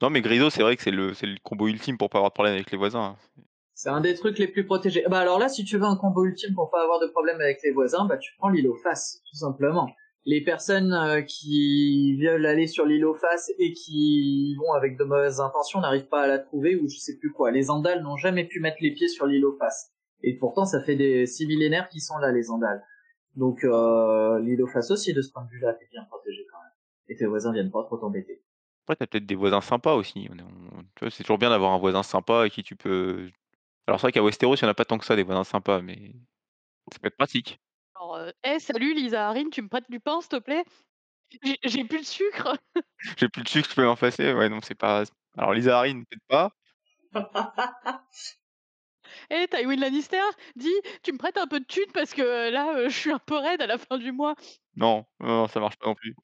Non, 0.00 0.10
mais 0.10 0.20
Griso, 0.20 0.48
c'est 0.48 0.62
vrai 0.62 0.76
que 0.76 0.82
c'est 0.82 0.92
le, 0.92 1.12
c'est 1.12 1.26
le 1.26 1.36
combo 1.42 1.66
ultime 1.66 1.98
pour 1.98 2.08
pas 2.08 2.18
avoir 2.18 2.30
de 2.30 2.34
problème 2.34 2.54
avec 2.54 2.70
les 2.70 2.78
voisins. 2.78 3.16
C'est 3.74 3.88
un 3.88 4.00
des 4.00 4.14
trucs 4.14 4.38
les 4.38 4.48
plus 4.48 4.64
protégés. 4.64 5.04
Bah 5.08 5.18
alors 5.18 5.38
là, 5.38 5.48
si 5.48 5.64
tu 5.64 5.76
veux 5.76 5.84
un 5.84 5.96
combo 5.96 6.24
ultime 6.24 6.54
pour 6.54 6.70
pas 6.70 6.82
avoir 6.82 7.00
de 7.00 7.06
problème 7.06 7.40
avec 7.40 7.58
les 7.62 7.72
voisins, 7.72 8.06
bah 8.06 8.16
tu 8.16 8.32
prends 8.38 8.48
l'île 8.48 8.68
aux 8.68 8.76
faces, 8.76 9.22
tout 9.28 9.36
simplement. 9.36 9.88
Les 10.24 10.42
personnes 10.42 10.92
euh, 10.92 11.22
qui 11.22 12.16
veulent 12.20 12.46
aller 12.46 12.66
sur 12.66 12.86
l'île 12.86 13.04
aux 13.06 13.14
faces 13.14 13.50
et 13.58 13.72
qui 13.72 14.54
vont 14.56 14.72
avec 14.72 14.96
de 14.98 15.04
mauvaises 15.04 15.40
intentions 15.40 15.80
n'arrivent 15.80 16.08
pas 16.08 16.22
à 16.22 16.26
la 16.26 16.38
trouver 16.38 16.76
ou 16.76 16.88
je 16.88 16.96
sais 16.96 17.16
plus 17.18 17.32
quoi. 17.32 17.50
Les 17.50 17.70
Andales 17.70 18.02
n'ont 18.02 18.16
jamais 18.16 18.44
pu 18.44 18.60
mettre 18.60 18.78
les 18.80 18.92
pieds 18.92 19.08
sur 19.08 19.26
l'île 19.26 19.46
aux 19.46 19.56
faces. 19.56 19.92
Et 20.22 20.36
pourtant, 20.36 20.64
ça 20.64 20.82
fait 20.82 20.96
des 20.96 21.26
six 21.26 21.46
millénaires 21.46 21.88
qui 21.88 22.00
sont 22.00 22.18
là, 22.18 22.30
les 22.30 22.50
Andales. 22.50 22.84
Donc 23.36 23.64
euh, 23.64 24.40
l'île 24.40 24.62
aux 24.62 24.66
faces 24.68 24.90
aussi, 24.90 25.12
de 25.12 25.22
ce 25.22 25.32
point 25.32 25.44
de 25.44 25.50
vue-là, 25.50 25.74
t'es 25.74 25.86
bien 25.90 26.04
protégé 26.10 26.44
quand 26.52 26.58
même. 26.58 26.72
Et 27.08 27.16
tes 27.16 27.26
voisins 27.26 27.52
viennent 27.52 27.70
pas 27.70 27.84
trop 27.84 27.96
t'embêter. 27.96 28.42
Après, 28.88 28.96
t'as 28.96 29.06
peut-être 29.06 29.26
des 29.26 29.34
voisins 29.34 29.60
sympas 29.60 29.94
aussi. 29.94 30.28
On 30.32 30.38
est- 30.38 30.42
on- 30.42 30.82
tu 30.96 31.00
vois, 31.02 31.10
c'est 31.10 31.22
toujours 31.22 31.36
bien 31.38 31.50
d'avoir 31.50 31.72
un 31.72 31.78
voisin 31.78 32.02
sympa 32.02 32.40
avec 32.40 32.54
qui 32.54 32.62
tu 32.62 32.74
peux. 32.74 33.30
Alors, 33.86 34.00
c'est 34.00 34.06
vrai 34.06 34.12
qu'à 34.12 34.22
Westeros, 34.22 34.56
il 34.56 34.62
y 34.62 34.66
en 34.66 34.68
a 34.70 34.74
pas 34.74 34.86
tant 34.86 34.98
que 34.98 35.04
ça, 35.06 35.16
des 35.16 35.24
voisins 35.24 35.44
sympas, 35.44 35.82
mais 35.82 36.12
ça 36.92 36.98
peut 37.00 37.08
être 37.08 37.16
pratique. 37.18 37.60
Alors, 37.96 38.16
euh, 38.16 38.30
hey, 38.44 38.60
salut 38.60 38.94
Lisa 38.94 39.28
Harin, 39.28 39.50
tu 39.50 39.62
me 39.62 39.68
prêtes 39.68 39.90
du 39.90 40.00
pain, 40.00 40.20
s'il 40.22 40.30
te 40.30 40.36
plaît? 40.38 40.64
J'ai 41.42 41.58
j'ai 41.64 41.84
plus 41.84 42.00
de 42.00 42.06
sucre. 42.06 42.56
J'ai 43.18 43.28
plus 43.28 43.42
de 43.42 43.48
sucre, 43.48 43.70
je 43.70 43.74
peux 43.76 43.84
m'en 43.84 43.96
passer. 43.96 44.32
Ouais, 44.32 44.48
non, 44.48 44.60
c'est 44.62 44.74
pas. 44.74 45.04
Alors, 45.36 45.54
Lisa 45.54 45.78
Harine, 45.78 46.04
peut-être 46.06 46.24
pas. 46.28 46.50
Hé, 49.30 49.46
Tywin 49.50 49.76
Lannister, 49.80 50.22
dis, 50.56 50.72
tu 51.02 51.12
me 51.12 51.18
prêtes 51.18 51.36
un 51.38 51.46
peu 51.46 51.60
de 51.60 51.64
thunes 51.64 51.92
parce 51.94 52.12
que 52.14 52.22
euh, 52.22 52.50
là, 52.50 52.76
euh, 52.76 52.88
je 52.88 52.96
suis 52.98 53.12
un 53.12 53.18
peu 53.18 53.36
raide 53.36 53.62
à 53.62 53.66
la 53.66 53.78
fin 53.78 53.98
du 53.98 54.12
mois. 54.12 54.34
Non, 54.76 55.04
non, 55.20 55.26
non, 55.28 55.48
ça 55.48 55.60
marche 55.60 55.76
pas 55.76 55.86
non 55.88 55.94
plus. 55.94 56.14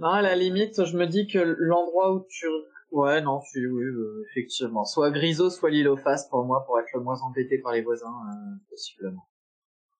Non, 0.00 0.08
à 0.08 0.22
la 0.22 0.34
limite, 0.34 0.84
je 0.84 0.96
me 0.96 1.06
dis 1.06 1.26
que 1.26 1.38
l'endroit 1.38 2.14
où 2.14 2.26
tu... 2.28 2.46
Ouais, 2.90 3.20
non, 3.20 3.40
je 3.44 3.50
suis, 3.50 3.66
oui, 3.66 3.84
euh, 3.84 4.24
effectivement. 4.30 4.84
Soit 4.84 5.10
Griso, 5.10 5.50
soit 5.50 5.70
l'île 5.70 5.88
aux 5.88 5.96
faces 5.98 6.26
pour 6.28 6.44
moi, 6.44 6.64
pour 6.64 6.80
être 6.80 6.88
le 6.94 7.00
moins 7.00 7.20
embêté 7.20 7.58
par 7.58 7.72
les 7.72 7.82
voisins, 7.82 8.08
euh, 8.08 8.56
possiblement. 8.70 9.28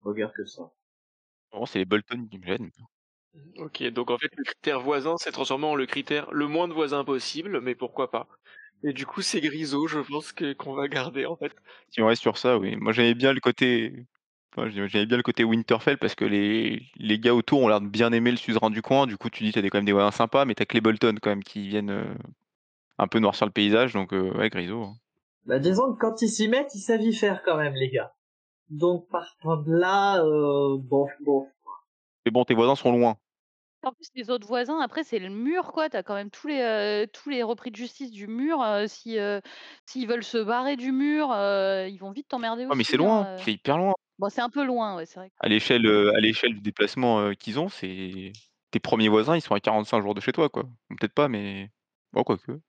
Regarde 0.02 0.32
que 0.32 0.46
ça. 0.46 0.72
Vraiment, 1.52 1.66
c'est 1.66 1.80
les 1.80 1.84
Bolton 1.84 2.26
qui 2.30 2.38
me 2.38 2.46
gênent. 2.46 2.70
Ok, 3.58 3.82
donc 3.90 4.10
en 4.10 4.18
fait 4.18 4.30
le 4.36 4.42
critère 4.42 4.80
voisin 4.80 5.16
s'est 5.16 5.30
transformé 5.30 5.66
en 5.66 5.76
le 5.76 5.86
critère 5.86 6.28
le 6.32 6.48
moins 6.48 6.66
de 6.66 6.72
voisins 6.72 7.04
possible, 7.04 7.60
mais 7.60 7.76
pourquoi 7.76 8.10
pas. 8.10 8.26
Et 8.82 8.92
du 8.92 9.06
coup 9.06 9.22
c'est 9.22 9.40
Grisot, 9.40 9.86
je 9.86 10.00
pense 10.00 10.32
que 10.32 10.52
qu'on 10.52 10.74
va 10.74 10.88
garder 10.88 11.26
en 11.26 11.36
fait. 11.36 11.52
Si 11.90 12.02
on 12.02 12.06
reste 12.06 12.22
sur 12.22 12.38
ça, 12.38 12.58
oui. 12.58 12.74
Moi, 12.76 12.92
j'aimais 12.92 13.14
bien 13.14 13.32
le 13.32 13.40
côté. 13.40 14.06
Enfin, 14.56 14.68
j'ai- 14.68 14.88
j'aimais 14.88 15.06
bien 15.06 15.16
le 15.16 15.22
côté 15.22 15.44
Winterfell 15.44 15.96
parce 15.98 16.14
que 16.16 16.24
les, 16.24 16.82
les 16.96 17.18
gars 17.20 17.34
autour 17.34 17.60
ont 17.62 17.68
l'air 17.68 17.80
de 17.80 17.86
bien 17.86 18.12
aimer 18.12 18.32
le 18.32 18.36
suzerain 18.36 18.70
du 18.70 18.82
coin. 18.82 19.06
Du 19.06 19.16
coup, 19.16 19.30
tu 19.30 19.44
dis, 19.44 19.52
t'as 19.52 19.62
des- 19.62 19.70
quand 19.70 19.78
même 19.78 19.84
des 19.84 19.92
voisins 19.92 20.10
sympas, 20.10 20.44
mais 20.44 20.54
t'as 20.54 20.64
que 20.64 20.74
les 20.74 20.80
Bolton 20.80 21.14
quand 21.22 21.30
même 21.30 21.44
qui 21.44 21.68
viennent 21.68 21.90
euh, 21.90 22.14
un 22.98 23.06
peu 23.06 23.20
noircir 23.20 23.46
le 23.46 23.52
paysage. 23.52 23.92
Donc, 23.92 24.12
euh, 24.12 24.32
ouais, 24.36 24.50
Griso. 24.50 24.82
hein. 24.82 24.94
Bah, 25.46 25.58
disons 25.58 25.92
que 25.94 25.98
quand 25.98 26.20
ils 26.22 26.28
s'y 26.28 26.48
mettent, 26.48 26.74
ils 26.74 26.80
savent 26.80 27.00
y 27.02 27.14
faire 27.14 27.42
quand 27.44 27.56
même, 27.56 27.74
les 27.74 27.90
gars. 27.90 28.12
Donc, 28.70 29.08
partant 29.08 29.56
de 29.56 29.72
là, 29.72 30.22
euh, 30.24 30.76
bon, 30.78 31.06
bon. 31.20 31.48
Mais 32.26 32.30
bon, 32.32 32.44
tes 32.44 32.54
voisins 32.54 32.76
sont 32.76 32.92
loin. 32.92 33.16
En 33.82 33.92
plus, 33.92 34.08
les 34.14 34.28
autres 34.28 34.46
voisins, 34.46 34.78
après, 34.80 35.04
c'est 35.04 35.18
le 35.18 35.30
mur, 35.30 35.72
quoi. 35.72 35.88
T'as 35.88 36.02
quand 36.02 36.14
même 36.14 36.30
tous 36.30 36.48
les, 36.48 36.60
euh, 36.60 37.06
tous 37.06 37.30
les 37.30 37.42
repris 37.42 37.70
de 37.70 37.76
justice 37.76 38.10
du 38.10 38.26
mur. 38.26 38.60
euh, 38.62 38.86
si, 38.86 39.18
euh, 39.18 39.40
s'ils 39.86 40.06
veulent 40.06 40.22
se 40.24 40.36
barrer 40.38 40.76
du 40.76 40.92
mur, 40.92 41.32
euh, 41.32 41.88
ils 41.88 41.96
vont 41.98 42.10
vite 42.10 42.28
t'emmerder 42.28 42.64
Ouais, 42.66 42.74
mais 42.76 42.82
aussi. 42.82 42.90
c'est 42.90 42.96
loin, 42.98 43.22
hein, 43.22 43.26
euh. 43.26 43.36
c'est 43.38 43.52
hyper 43.54 43.78
loin. 43.78 43.94
Bon, 44.20 44.28
c'est 44.28 44.42
un 44.42 44.50
peu 44.50 44.66
loin, 44.66 44.96
ouais, 44.96 45.06
c'est 45.06 45.18
vrai. 45.18 45.30
À 45.40 45.48
l'échelle, 45.48 45.86
euh, 45.86 46.14
à 46.14 46.20
l'échelle 46.20 46.52
du 46.52 46.60
déplacement 46.60 47.20
euh, 47.20 47.32
qu'ils 47.32 47.58
ont, 47.58 47.70
c'est 47.70 48.32
tes 48.70 48.78
premiers 48.78 49.08
voisins, 49.08 49.34
ils 49.34 49.40
sont 49.40 49.54
à 49.54 49.60
45 49.60 50.02
jours 50.02 50.14
de 50.14 50.20
chez 50.20 50.32
toi, 50.32 50.50
quoi. 50.50 50.64
Peut-être 50.90 51.14
pas, 51.14 51.28
mais 51.28 51.70
bon, 52.12 52.22
quoique. 52.22 52.60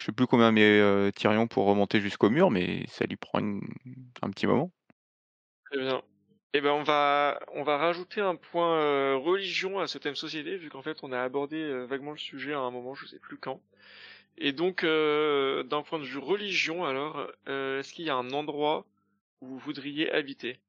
Je 0.00 0.06
sais 0.06 0.12
plus 0.12 0.26
combien 0.26 0.50
met 0.50 0.62
euh, 0.62 1.12
Tyrion 1.12 1.46
pour 1.46 1.66
remonter 1.66 2.00
jusqu'au 2.00 2.30
mur, 2.30 2.50
mais 2.50 2.84
ça 2.88 3.04
lui 3.06 3.14
prend 3.16 3.38
une- 3.38 3.60
un 4.20 4.30
petit 4.30 4.48
moment. 4.48 4.72
Très 5.70 5.78
bien. 5.80 6.02
Eh 6.54 6.60
ben 6.60 6.72
on 6.72 6.82
va 6.82 7.38
on 7.54 7.62
va 7.62 7.76
rajouter 7.76 8.20
un 8.20 8.34
point 8.34 8.74
euh, 8.80 9.16
religion 9.16 9.78
à 9.78 9.86
ce 9.86 9.98
thème 9.98 10.16
société 10.16 10.56
vu 10.56 10.70
qu'en 10.70 10.82
fait 10.82 10.98
on 11.02 11.12
a 11.12 11.20
abordé 11.20 11.58
euh, 11.58 11.84
vaguement 11.84 12.12
le 12.12 12.16
sujet 12.18 12.54
à 12.54 12.58
un 12.58 12.70
moment 12.70 12.94
je 12.94 13.06
sais 13.06 13.18
plus 13.18 13.36
quand. 13.36 13.60
Et 14.38 14.52
donc 14.52 14.84
euh, 14.84 15.62
d'un 15.64 15.82
point 15.82 15.98
de 15.98 16.04
vue 16.04 16.18
religion 16.18 16.86
alors 16.86 17.20
est-ce 17.46 17.92
qu'il 17.92 18.06
y 18.06 18.10
a 18.10 18.16
un 18.16 18.30
endroit 18.32 18.86
vous 19.40 19.58
voudriez 19.58 20.10
habiter 20.12 20.60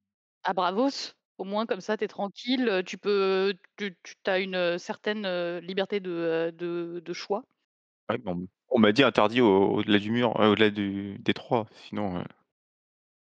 À 0.43 0.53
Bravos, 0.53 1.13
au 1.37 1.43
moins 1.43 1.65
comme 1.65 1.81
ça 1.81 1.97
tu 1.97 2.03
es 2.03 2.07
tranquille, 2.07 2.83
tu 2.85 2.97
peux 2.97 3.53
tu, 3.77 3.95
as 4.25 4.39
une 4.39 4.77
certaine 4.77 5.57
liberté 5.59 5.99
de, 5.99 6.53
de, 6.57 7.13
choix. 7.13 7.43
Ouais, 8.09 8.17
bon, 8.17 8.47
on 8.69 8.79
m'a 8.79 8.91
dit 8.91 9.03
interdit 9.03 9.41
au-delà 9.41 9.99
du 9.99 10.11
mur, 10.11 10.35
au-delà 10.39 10.69
du 10.69 11.17
des 11.19 11.33
trois, 11.33 11.67
sinon. 11.87 12.23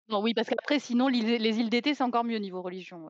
Non, 0.09 0.23
oui, 0.23 0.35
parce 0.35 0.49
qu'après, 0.49 0.79
sinon, 0.79 1.09
les 1.09 1.59
îles 1.59 1.69
d'été, 1.69 1.95
c'est 1.95 2.05
encore 2.05 2.23
mieux 2.23 2.39
niveau 2.39 2.63
religion. 2.63 3.09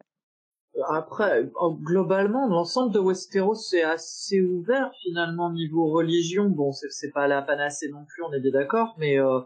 Après, 0.88 1.48
globalement, 1.80 2.46
l'ensemble 2.48 2.92
de 2.92 2.98
Westeros 2.98 3.54
c'est 3.54 3.82
assez 3.82 4.42
ouvert 4.42 4.90
finalement 5.02 5.50
niveau 5.50 5.90
religion. 5.90 6.50
Bon, 6.50 6.70
c'est 6.72 7.12
pas 7.12 7.26
la 7.26 7.40
panacée 7.40 7.88
non 7.88 8.04
plus, 8.04 8.22
on 8.22 8.32
est 8.32 8.40
bien 8.40 8.52
d'accord, 8.52 8.94
mais 8.98 9.18
euh, 9.18 9.40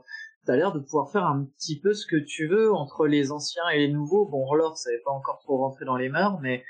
t'as 0.47 0.57
l'air 0.57 0.73
de 0.73 0.81
pouvoir 0.81 1.11
faire 1.11 1.25
un 1.25 1.45
petit 1.57 1.79
peu 1.81 1.93
ce 1.93 2.07
que 2.07 2.17
tu 2.17 2.49
veux 2.49 2.73
entre 2.73 3.07
les 3.07 3.33
anciens 3.33 3.69
et 3.73 3.79
les 3.79 3.93
nouveaux. 3.93 4.27
Bon, 4.27 4.45
Orlor, 4.45 4.77
ça 4.77 4.91
n'est 4.91 5.03
pas 5.05 5.11
encore 5.11 5.39
trop 5.41 5.59
rentré 5.59 5.85
dans 5.85 5.97
les 5.97 6.09
mœurs, 6.09 6.39
mais 6.41 6.65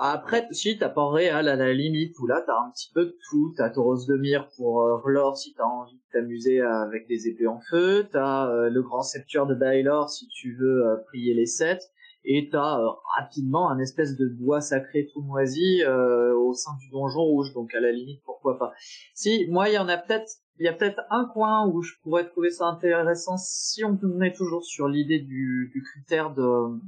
après, 0.00 0.46
si 0.52 0.78
t'as 0.78 0.88
pas 0.88 1.10
réel 1.10 1.48
à 1.48 1.56
la 1.56 1.72
limite, 1.72 2.18
où 2.18 2.26
là 2.26 2.42
t'as 2.46 2.58
un 2.58 2.70
petit 2.70 2.90
peu 2.94 3.06
de 3.06 3.16
tout, 3.28 3.52
t'as 3.56 3.70
Tauros 3.70 4.06
de 4.06 4.16
Mire 4.16 4.48
pour 4.56 4.82
euh, 4.82 5.34
si 5.34 5.54
t'as 5.54 5.64
envie 5.64 5.96
de 5.96 6.02
t'amuser 6.12 6.60
avec 6.60 7.06
des 7.08 7.28
épées 7.28 7.46
en 7.46 7.60
feu, 7.70 8.06
t'as 8.10 8.48
euh, 8.48 8.70
le 8.70 8.82
grand 8.82 9.02
sceptre 9.02 9.46
de 9.46 9.54
Baelor 9.54 10.08
si 10.08 10.28
tu 10.28 10.56
veux 10.56 10.86
euh, 10.86 10.96
prier 11.08 11.34
les 11.34 11.46
sept, 11.46 11.82
et 12.24 12.48
t'as 12.50 12.78
euh, 12.78 12.88
rapidement 13.18 13.70
un 13.70 13.78
espèce 13.78 14.16
de 14.16 14.28
bois 14.28 14.60
sacré 14.60 15.08
tout 15.12 15.22
moisi 15.22 15.82
au 15.84 16.54
sein 16.54 16.72
du 16.80 16.90
donjon 16.90 17.22
rouge, 17.22 17.52
donc 17.52 17.74
à 17.74 17.80
la 17.80 17.92
limite 17.92 18.22
pourquoi 18.24 18.58
pas. 18.58 18.72
Si, 19.14 19.46
moi 19.50 19.68
il 19.68 19.74
y 19.74 19.78
en 19.78 19.88
a 19.88 19.98
peut-être, 19.98 20.30
il 20.58 20.66
y 20.66 20.68
a 20.68 20.72
peut-être 20.72 21.00
un 21.10 21.24
coin 21.26 21.66
où 21.66 21.82
je 21.82 21.94
pourrais 22.02 22.26
trouver 22.28 22.50
ça 22.50 22.66
intéressant 22.66 23.36
si 23.36 23.84
on 23.84 23.98
est 24.20 24.34
toujours 24.34 24.64
sur 24.64 24.88
l'idée 24.88 25.20
du, 25.20 25.72
critère 25.92 26.32
de 26.32 26.78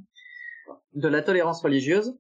de 0.95 1.09
la 1.09 1.23
tolérance 1.23 1.61
religieuse 1.63 2.17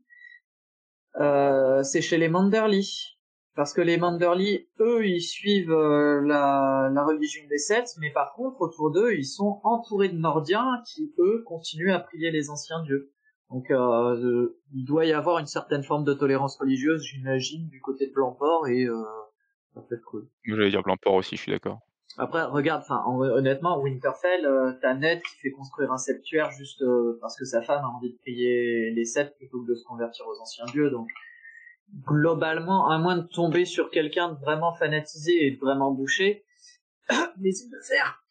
euh, 1.17 1.83
c'est 1.83 2.01
chez 2.01 2.19
les 2.19 2.29
Manderly. 2.29 3.11
Parce 3.57 3.73
que 3.73 3.81
les 3.81 3.97
Manderly, 3.99 4.67
eux, 4.81 5.07
ils 5.07 5.23
suivent 5.23 5.71
euh, 5.71 6.21
la, 6.23 6.91
la, 6.93 7.05
religion 7.05 7.45
des 7.49 7.59
sept, 7.59 7.89
mais 8.01 8.11
par 8.11 8.35
contre, 8.35 8.61
autour 8.61 8.91
d'eux, 8.91 9.15
ils 9.15 9.25
sont 9.25 9.61
entourés 9.63 10.09
de 10.09 10.19
Nordiens 10.19 10.83
qui, 10.85 11.15
eux, 11.19 11.45
continuent 11.47 11.93
à 11.93 12.01
prier 12.01 12.33
les 12.33 12.51
anciens 12.51 12.83
dieux. 12.83 13.13
Donc, 13.51 13.71
euh, 13.71 14.49
il 14.73 14.85
doit 14.85 15.05
y 15.05 15.13
avoir 15.13 15.39
une 15.39 15.47
certaine 15.47 15.85
forme 15.85 16.03
de 16.03 16.15
tolérance 16.15 16.59
religieuse, 16.59 17.05
j'imagine, 17.05 17.69
du 17.69 17.81
côté 17.81 18.09
de 18.09 18.13
Blancport, 18.13 18.67
et 18.67 18.87
euh, 18.87 19.05
ça 19.75 19.81
peut 19.81 19.97
être 19.97 20.05
cool. 20.05 20.29
J'allais 20.45 20.71
dire 20.71 20.83
aussi, 21.07 21.37
je 21.37 21.43
suis 21.43 21.53
d'accord. 21.53 21.81
Après, 22.17 22.45
regarde, 22.45 22.83
enfin, 22.83 23.03
honnêtement, 23.07 23.81
Winterfell, 23.81 24.47
euh, 24.47 24.73
t'as 24.81 24.95
Ned 24.95 25.21
qui 25.23 25.37
fait 25.41 25.51
construire 25.51 25.91
un 25.91 25.99
septuaire 25.99 26.53
juste 26.53 26.81
euh, 26.83 27.19
parce 27.21 27.37
que 27.37 27.45
sa 27.45 27.61
femme 27.61 27.85
a 27.85 27.89
envie 27.89 28.13
de 28.13 28.19
prier 28.19 28.91
les 28.93 29.05
sept 29.05 29.37
plutôt 29.37 29.63
que 29.63 29.71
de 29.71 29.75
se 29.75 29.85
convertir 29.85 30.25
aux 30.29 30.41
anciens 30.41 30.67
dieux. 30.67 30.91
Donc, 30.91 31.09
globalement, 32.07 32.89
à 32.89 32.99
moins 32.99 33.17
de 33.17 33.27
tomber 33.27 33.65
sur 33.65 33.91
quelqu'un 33.91 34.33
de 34.33 34.39
vraiment 34.39 34.73
fanatisé 34.75 35.47
et 35.47 35.51
de 35.51 35.59
vraiment 35.59 35.91
bouché, 35.91 36.45
mais 37.39 37.51
faire. 37.89 38.23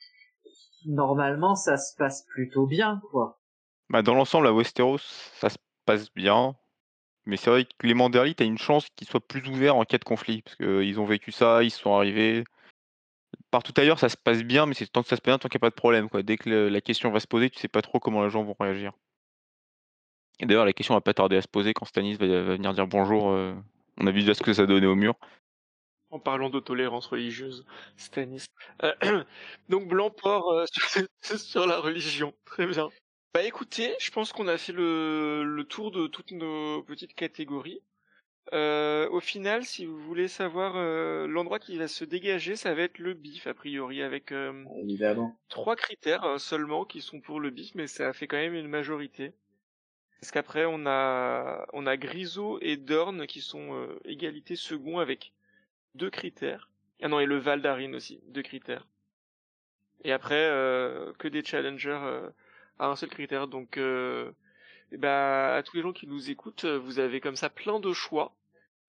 Normalement, 0.86 1.56
ça 1.56 1.76
se 1.76 1.96
passe 1.98 2.26
plutôt 2.34 2.66
bien, 2.66 3.02
quoi. 3.12 3.42
Bah, 3.90 4.02
dans 4.02 4.16
l'ensemble, 4.16 4.48
à 4.48 4.54
Westeros, 4.54 5.00
ça 5.00 5.50
se 5.50 5.58
passe 5.86 6.14
bien. 6.14 6.56
Mais 7.26 7.38
c'est 7.38 7.50
vrai 7.50 7.66
que 7.66 7.88
les 7.88 7.94
Manderly, 7.94 8.36
t'as 8.36 8.46
une 8.46 8.58
chance 8.58 8.88
qu'ils 8.96 9.08
soient 9.08 9.26
plus 9.26 9.48
ouverts 9.48 9.76
en 9.76 9.86
cas 9.86 9.98
de 9.98 10.04
conflit. 10.04 10.42
Parce 10.42 10.56
qu'ils 10.58 11.00
ont 11.00 11.06
vécu 11.06 11.32
ça, 11.32 11.64
ils 11.64 11.72
sont 11.72 11.96
arrivés 11.96 12.44
partout 13.54 13.74
ailleurs, 13.78 14.00
ça 14.00 14.10
se 14.10 14.18
passe 14.18 14.42
bien, 14.44 14.66
mais 14.66 14.74
c'est 14.74 14.88
tant 14.88 15.04
que 15.04 15.10
ça 15.10 15.16
se 15.16 15.22
passe 15.22 15.34
bien, 15.34 15.38
tant 15.38 15.48
qu'il 15.48 15.58
n'y 15.58 15.62
a 15.62 15.68
pas 15.68 15.70
de 15.70 15.76
problème. 15.76 16.08
Dès 16.24 16.38
que 16.38 16.50
la 16.50 16.82
question 16.82 17.12
va 17.12 17.20
se 17.20 17.28
poser, 17.28 17.52
tu 17.52 17.60
sais 17.60 17.68
pas 17.68 17.84
trop 17.84 18.00
comment 18.00 18.24
les 18.24 18.32
gens 18.32 18.44
vont 18.44 18.56
réagir. 18.60 18.94
Et 20.40 20.48
d'ailleurs, 20.48 20.66
la 20.66 20.74
question 20.74 20.96
va 20.96 21.02
pas 21.02 21.14
tarder 21.14 21.38
à 21.38 21.42
se 21.44 21.48
poser 21.48 21.74
quand 21.74 21.86
Stanis 21.86 22.16
va, 22.16 22.26
venir 22.26 22.74
dire 22.74 22.88
bonjour. 22.88 23.30
Euh, 23.30 23.54
on 23.98 24.08
a 24.08 24.12
vu 24.12 24.22
déjà 24.22 24.34
ce 24.34 24.42
que 24.42 24.54
ça 24.54 24.66
donnait 24.66 24.88
au 24.88 24.96
mur. 24.96 25.16
En 26.10 26.20
parlant 26.20 26.50
de 26.50 26.60
tolérance 26.60 27.06
religieuse, 27.06 27.64
Stanis. 27.96 28.46
Euh, 28.84 28.94
donc 29.70 29.88
Blancport 29.88 30.52
euh, 30.52 30.66
sur, 31.22 31.68
la 31.68 31.80
religion, 31.80 32.34
très 32.46 32.66
bien. 32.66 32.90
Bah 33.34 33.44
écoutez, 33.44 33.96
je 34.00 34.12
pense 34.12 34.32
qu'on 34.32 34.48
a 34.48 34.58
fait 34.58 34.74
le 34.74 35.64
tour 35.68 35.92
de 35.92 36.08
toutes 36.08 36.32
nos 36.32 36.84
petites 36.84 37.16
catégories. 37.16 37.82
Euh, 38.52 39.10
au 39.10 39.20
final, 39.20 39.64
si 39.64 39.86
vous 39.86 39.98
voulez 39.98 40.28
savoir 40.28 40.76
euh, 40.76 41.28
l'endroit 41.28 41.60
qui 41.60 41.78
va 41.78 41.88
se 41.88 42.04
dégager, 42.04 42.56
ça 42.56 42.74
va 42.74 42.84
être 42.84 43.00
le 43.00 43.14
bif 43.14 43.48
a 43.48 43.54
priori 43.54 44.02
avec 44.02 44.32
euh, 44.32 44.64
trois 45.50 45.76
critères 45.76 46.40
seulement 46.40 46.84
qui 46.84 47.02
sont 47.02 47.22
pour 47.22 47.40
le 47.40 47.50
bif, 47.50 47.74
mais 47.76 47.88
ça 47.88 48.12
fait 48.12 48.28
quand 48.28 48.38
même 48.38 48.54
une 48.54 48.68
majorité. 48.68 49.34
Parce 50.20 50.32
qu'après 50.32 50.66
on 50.66 50.86
a 50.86 51.66
on 51.74 51.86
a 51.86 51.98
Grisot 51.98 52.60
et 52.62 52.78
Dorn 52.78 53.26
qui 53.28 53.42
sont 53.42 53.88
égalité 54.06 54.56
second 54.56 55.00
avec 55.00 55.34
deux 55.96 56.10
critères. 56.10 56.70
Ah 57.02 57.10
non 57.10 57.20
et 57.20 57.26
le 57.26 57.38
Valdarin 57.38 57.94
aussi 57.94 58.22
deux 58.28 58.44
critères. 58.44 58.88
Et 60.06 60.12
après 60.14 60.46
que 61.18 61.28
des 61.28 61.44
challengers 61.44 62.30
à 62.80 62.88
un 62.88 62.96
seul 62.96 63.10
critère 63.10 63.48
donc 63.48 63.78
bah, 64.98 65.56
à 65.56 65.64
tous 65.64 65.76
les 65.76 65.82
gens 65.82 65.94
qui 65.94 66.08
nous 66.08 66.30
écoutent, 66.30 66.66
euh, 66.66 66.78
vous 66.78 67.00
avez 67.00 67.20
comme 67.20 67.36
ça 67.36 67.50
plein 67.50 67.80
de 67.80 67.94
choix, 67.94 68.36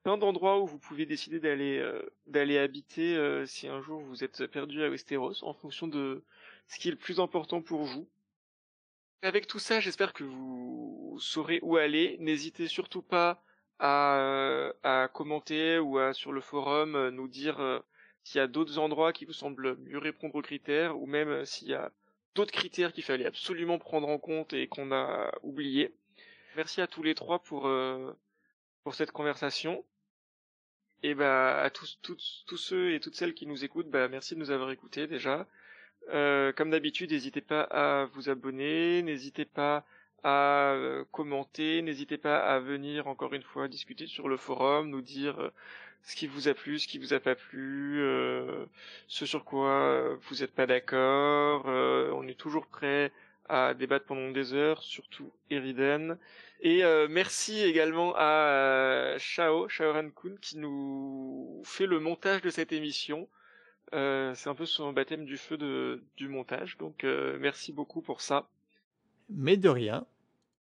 plein 0.03 0.19
d'endroits 0.19 0.61
où 0.61 0.67
vous 0.67 0.79
pouvez 0.79 1.07
décider 1.07 1.41
d'aller 1.41 1.79
euh, 1.79 2.03
d'aller 2.27 2.59
habiter 2.59 3.17
euh, 3.17 3.47
si 3.47 3.69
un 3.69 3.81
jour 3.81 4.01
vous 4.03 4.23
êtes 4.23 4.47
perdu 4.47 4.83
à 4.83 4.91
Westeros, 4.91 5.43
en 5.43 5.55
fonction 5.55 5.87
de 5.89 6.23
ce 6.69 6.79
qui 6.79 6.89
est 6.89 6.91
le 6.91 6.99
plus 6.99 7.21
important 7.21 7.63
pour 7.63 7.85
vous. 7.85 8.09
Avec 9.23 9.47
tout 9.47 9.59
ça, 9.59 9.81
j'espère 9.81 10.13
que 10.13 10.25
vous 10.25 11.17
saurez 11.19 11.59
où 11.63 11.77
aller. 11.77 12.19
N'hésitez 12.21 12.69
surtout 12.69 13.01
pas 13.01 13.43
à, 13.79 14.73
à 14.83 15.09
commenter 15.09 15.79
ou 15.79 15.99
à 15.99 16.13
sur 16.13 16.33
le 16.33 16.43
forum 16.43 17.09
nous 17.09 17.29
dire 17.29 17.83
s'il 18.23 18.39
y 18.39 18.43
a 18.43 18.47
d'autres 18.47 18.79
endroits 18.79 19.15
qui 19.15 19.25
vous 19.25 19.33
semblent 19.33 19.79
mieux 19.79 19.99
répondre 19.99 20.35
aux 20.35 20.43
critères 20.43 20.99
ou 21.01 21.07
même 21.07 21.47
s'il 21.47 21.69
y 21.69 21.75
a 21.75 21.91
d'autres 22.35 22.53
critères 22.53 22.93
qu'il 22.93 23.05
fallait 23.05 23.27
absolument 23.27 23.79
prendre 23.79 24.09
en 24.09 24.19
compte 24.19 24.53
et 24.53 24.67
qu'on 24.67 24.93
a 24.93 25.33
oublié. 25.43 25.95
Merci 26.57 26.81
à 26.81 26.87
tous 26.87 27.03
les 27.03 27.15
trois 27.15 27.41
pour 27.41 27.67
euh, 27.67 28.13
pour 28.83 28.95
cette 28.95 29.13
conversation. 29.13 29.85
Et 31.03 31.15
bah 31.15 31.61
à 31.61 31.71
tous, 31.71 31.99
tous 32.03 32.45
tous 32.47 32.57
ceux 32.57 32.95
et 32.95 33.01
toutes 33.01 33.15
celles 33.15 33.35
qui 33.35 33.47
nous 33.47 33.65
écoutent, 33.65 33.91
bah 33.91 34.09
merci 34.09 34.35
de 34.35 34.41
nous 34.41 34.51
avoir 34.51 34.71
écoutés 34.71 35.07
déjà. 35.07 35.47
Euh, 36.11 36.53
comme 36.53 36.71
d'habitude, 36.71 37.11
n'hésitez 37.11 37.41
pas 37.41 37.63
à 37.63 38.07
vous 38.07 38.29
abonner, 38.29 39.03
n'hésitez 39.03 39.45
pas 39.45 39.85
à 40.23 40.73
euh, 40.73 41.05
commenter, 41.13 41.83
n'hésitez 41.83 42.19
pas 42.19 42.39
à 42.39 42.59
venir 42.59 43.07
encore 43.09 43.35
une 43.35 43.43
fois 43.43 43.69
discuter 43.69 44.07
sur 44.07 44.29
le 44.29 44.37
forum, 44.37 44.89
nous 44.89 45.03
dire 45.03 45.51
ce 46.05 46.17
qui 46.17 46.27
vous 46.27 46.49
a 46.49 46.55
plu, 46.55 46.79
ce 46.79 46.87
qui 46.87 46.99
vous 46.99 47.15
a 47.15 47.21
pas 47.21 47.35
plu, 47.35 48.01
euh, 48.03 48.67
ce 49.09 49.25
sur 49.27 49.45
quoi 49.45 49.71
euh, 49.71 50.17
vous 50.29 50.37
n'êtes 50.37 50.55
pas 50.55 50.67
d'accord. 50.67 51.65
Euh, 51.67 52.11
on 52.15 52.29
est 52.29 52.39
toujours 52.39 52.67
prêt 52.67 53.11
à 53.49 53.75
débattre 53.75 54.07
pendant 54.07 54.31
des 54.31 54.53
heures, 54.53 54.83
surtout 54.83 55.33
Eriden. 55.51 56.19
Et 56.61 56.83
merci 57.11 57.61
également 57.63 58.15
à 58.17 59.17
Shao, 59.19 59.69
Shaoran 59.69 60.09
Kun, 60.09 60.37
qui 60.41 60.57
nous 60.57 61.61
fait 61.67 61.85
le 61.85 62.01
montage 62.01 62.41
de 62.41 62.49
cette 62.49 62.73
émission. 62.73 63.29
c'est 63.93 64.49
un 64.49 64.55
peu 64.55 64.65
son 64.65 64.95
baptême 64.95 65.27
du 65.27 65.37
feu 65.37 65.59
de, 65.59 66.03
du 66.17 66.27
montage, 66.27 66.79
donc 66.79 67.05
merci 67.39 67.75
beaucoup 67.75 68.01
pour 68.01 68.23
ça. 68.23 68.49
Mais 69.29 69.59
de 69.59 69.69
rien. 69.69 70.07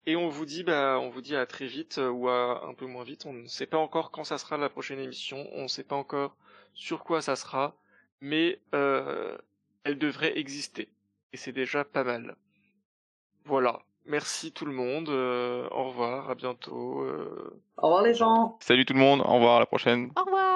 Et 0.07 0.17
on 0.17 0.29
vous 0.29 0.45
dit, 0.45 0.65
bah, 0.65 0.99
on 1.01 1.09
vous 1.09 1.23
dit 1.23 1.35
à 1.35 1.47
très 1.47 1.67
vite 1.67 1.99
euh, 1.99 2.11
ou 2.11 2.29
à 2.29 2.67
un 2.67 2.75
peu 2.75 2.87
moins 2.87 3.05
vite. 3.05 3.25
On 3.27 3.33
ne 3.33 3.47
sait 3.47 3.67
pas 3.67 3.79
encore 3.79 4.11
quand 4.11 4.25
ça 4.25 4.39
sera 4.39 4.57
la 4.59 4.69
prochaine 4.69 4.99
émission. 4.99 5.49
On 5.53 5.63
ne 5.63 5.69
sait 5.69 5.85
pas 5.85 5.97
encore 5.97 6.37
sur 6.75 7.05
quoi 7.05 7.23
ça 7.23 7.37
sera, 7.37 7.75
mais 8.21 8.61
euh, 8.75 9.37
elle 9.85 9.99
devrait 9.99 10.39
exister. 10.39 10.89
Et 11.33 11.37
c'est 11.37 11.53
déjà 11.53 11.85
pas 11.85 12.05
mal. 12.05 12.37
Voilà. 13.45 13.81
Merci 14.07 14.53
tout 14.53 14.67
le 14.67 14.73
monde. 14.73 15.09
Euh, 15.09 15.67
au 15.71 15.85
revoir. 15.85 16.29
À 16.29 16.35
bientôt. 16.35 17.07
Au 17.79 17.83
revoir 17.83 18.03
les 18.03 18.13
gens. 18.13 18.59
Salut 18.61 18.85
tout 18.85 18.93
le 18.93 19.01
monde. 19.01 19.23
Au 19.23 19.35
revoir. 19.35 19.57
À 19.57 19.61
la 19.61 19.67
prochaine. 19.67 20.11
Au 20.17 20.25
revoir. 20.25 20.54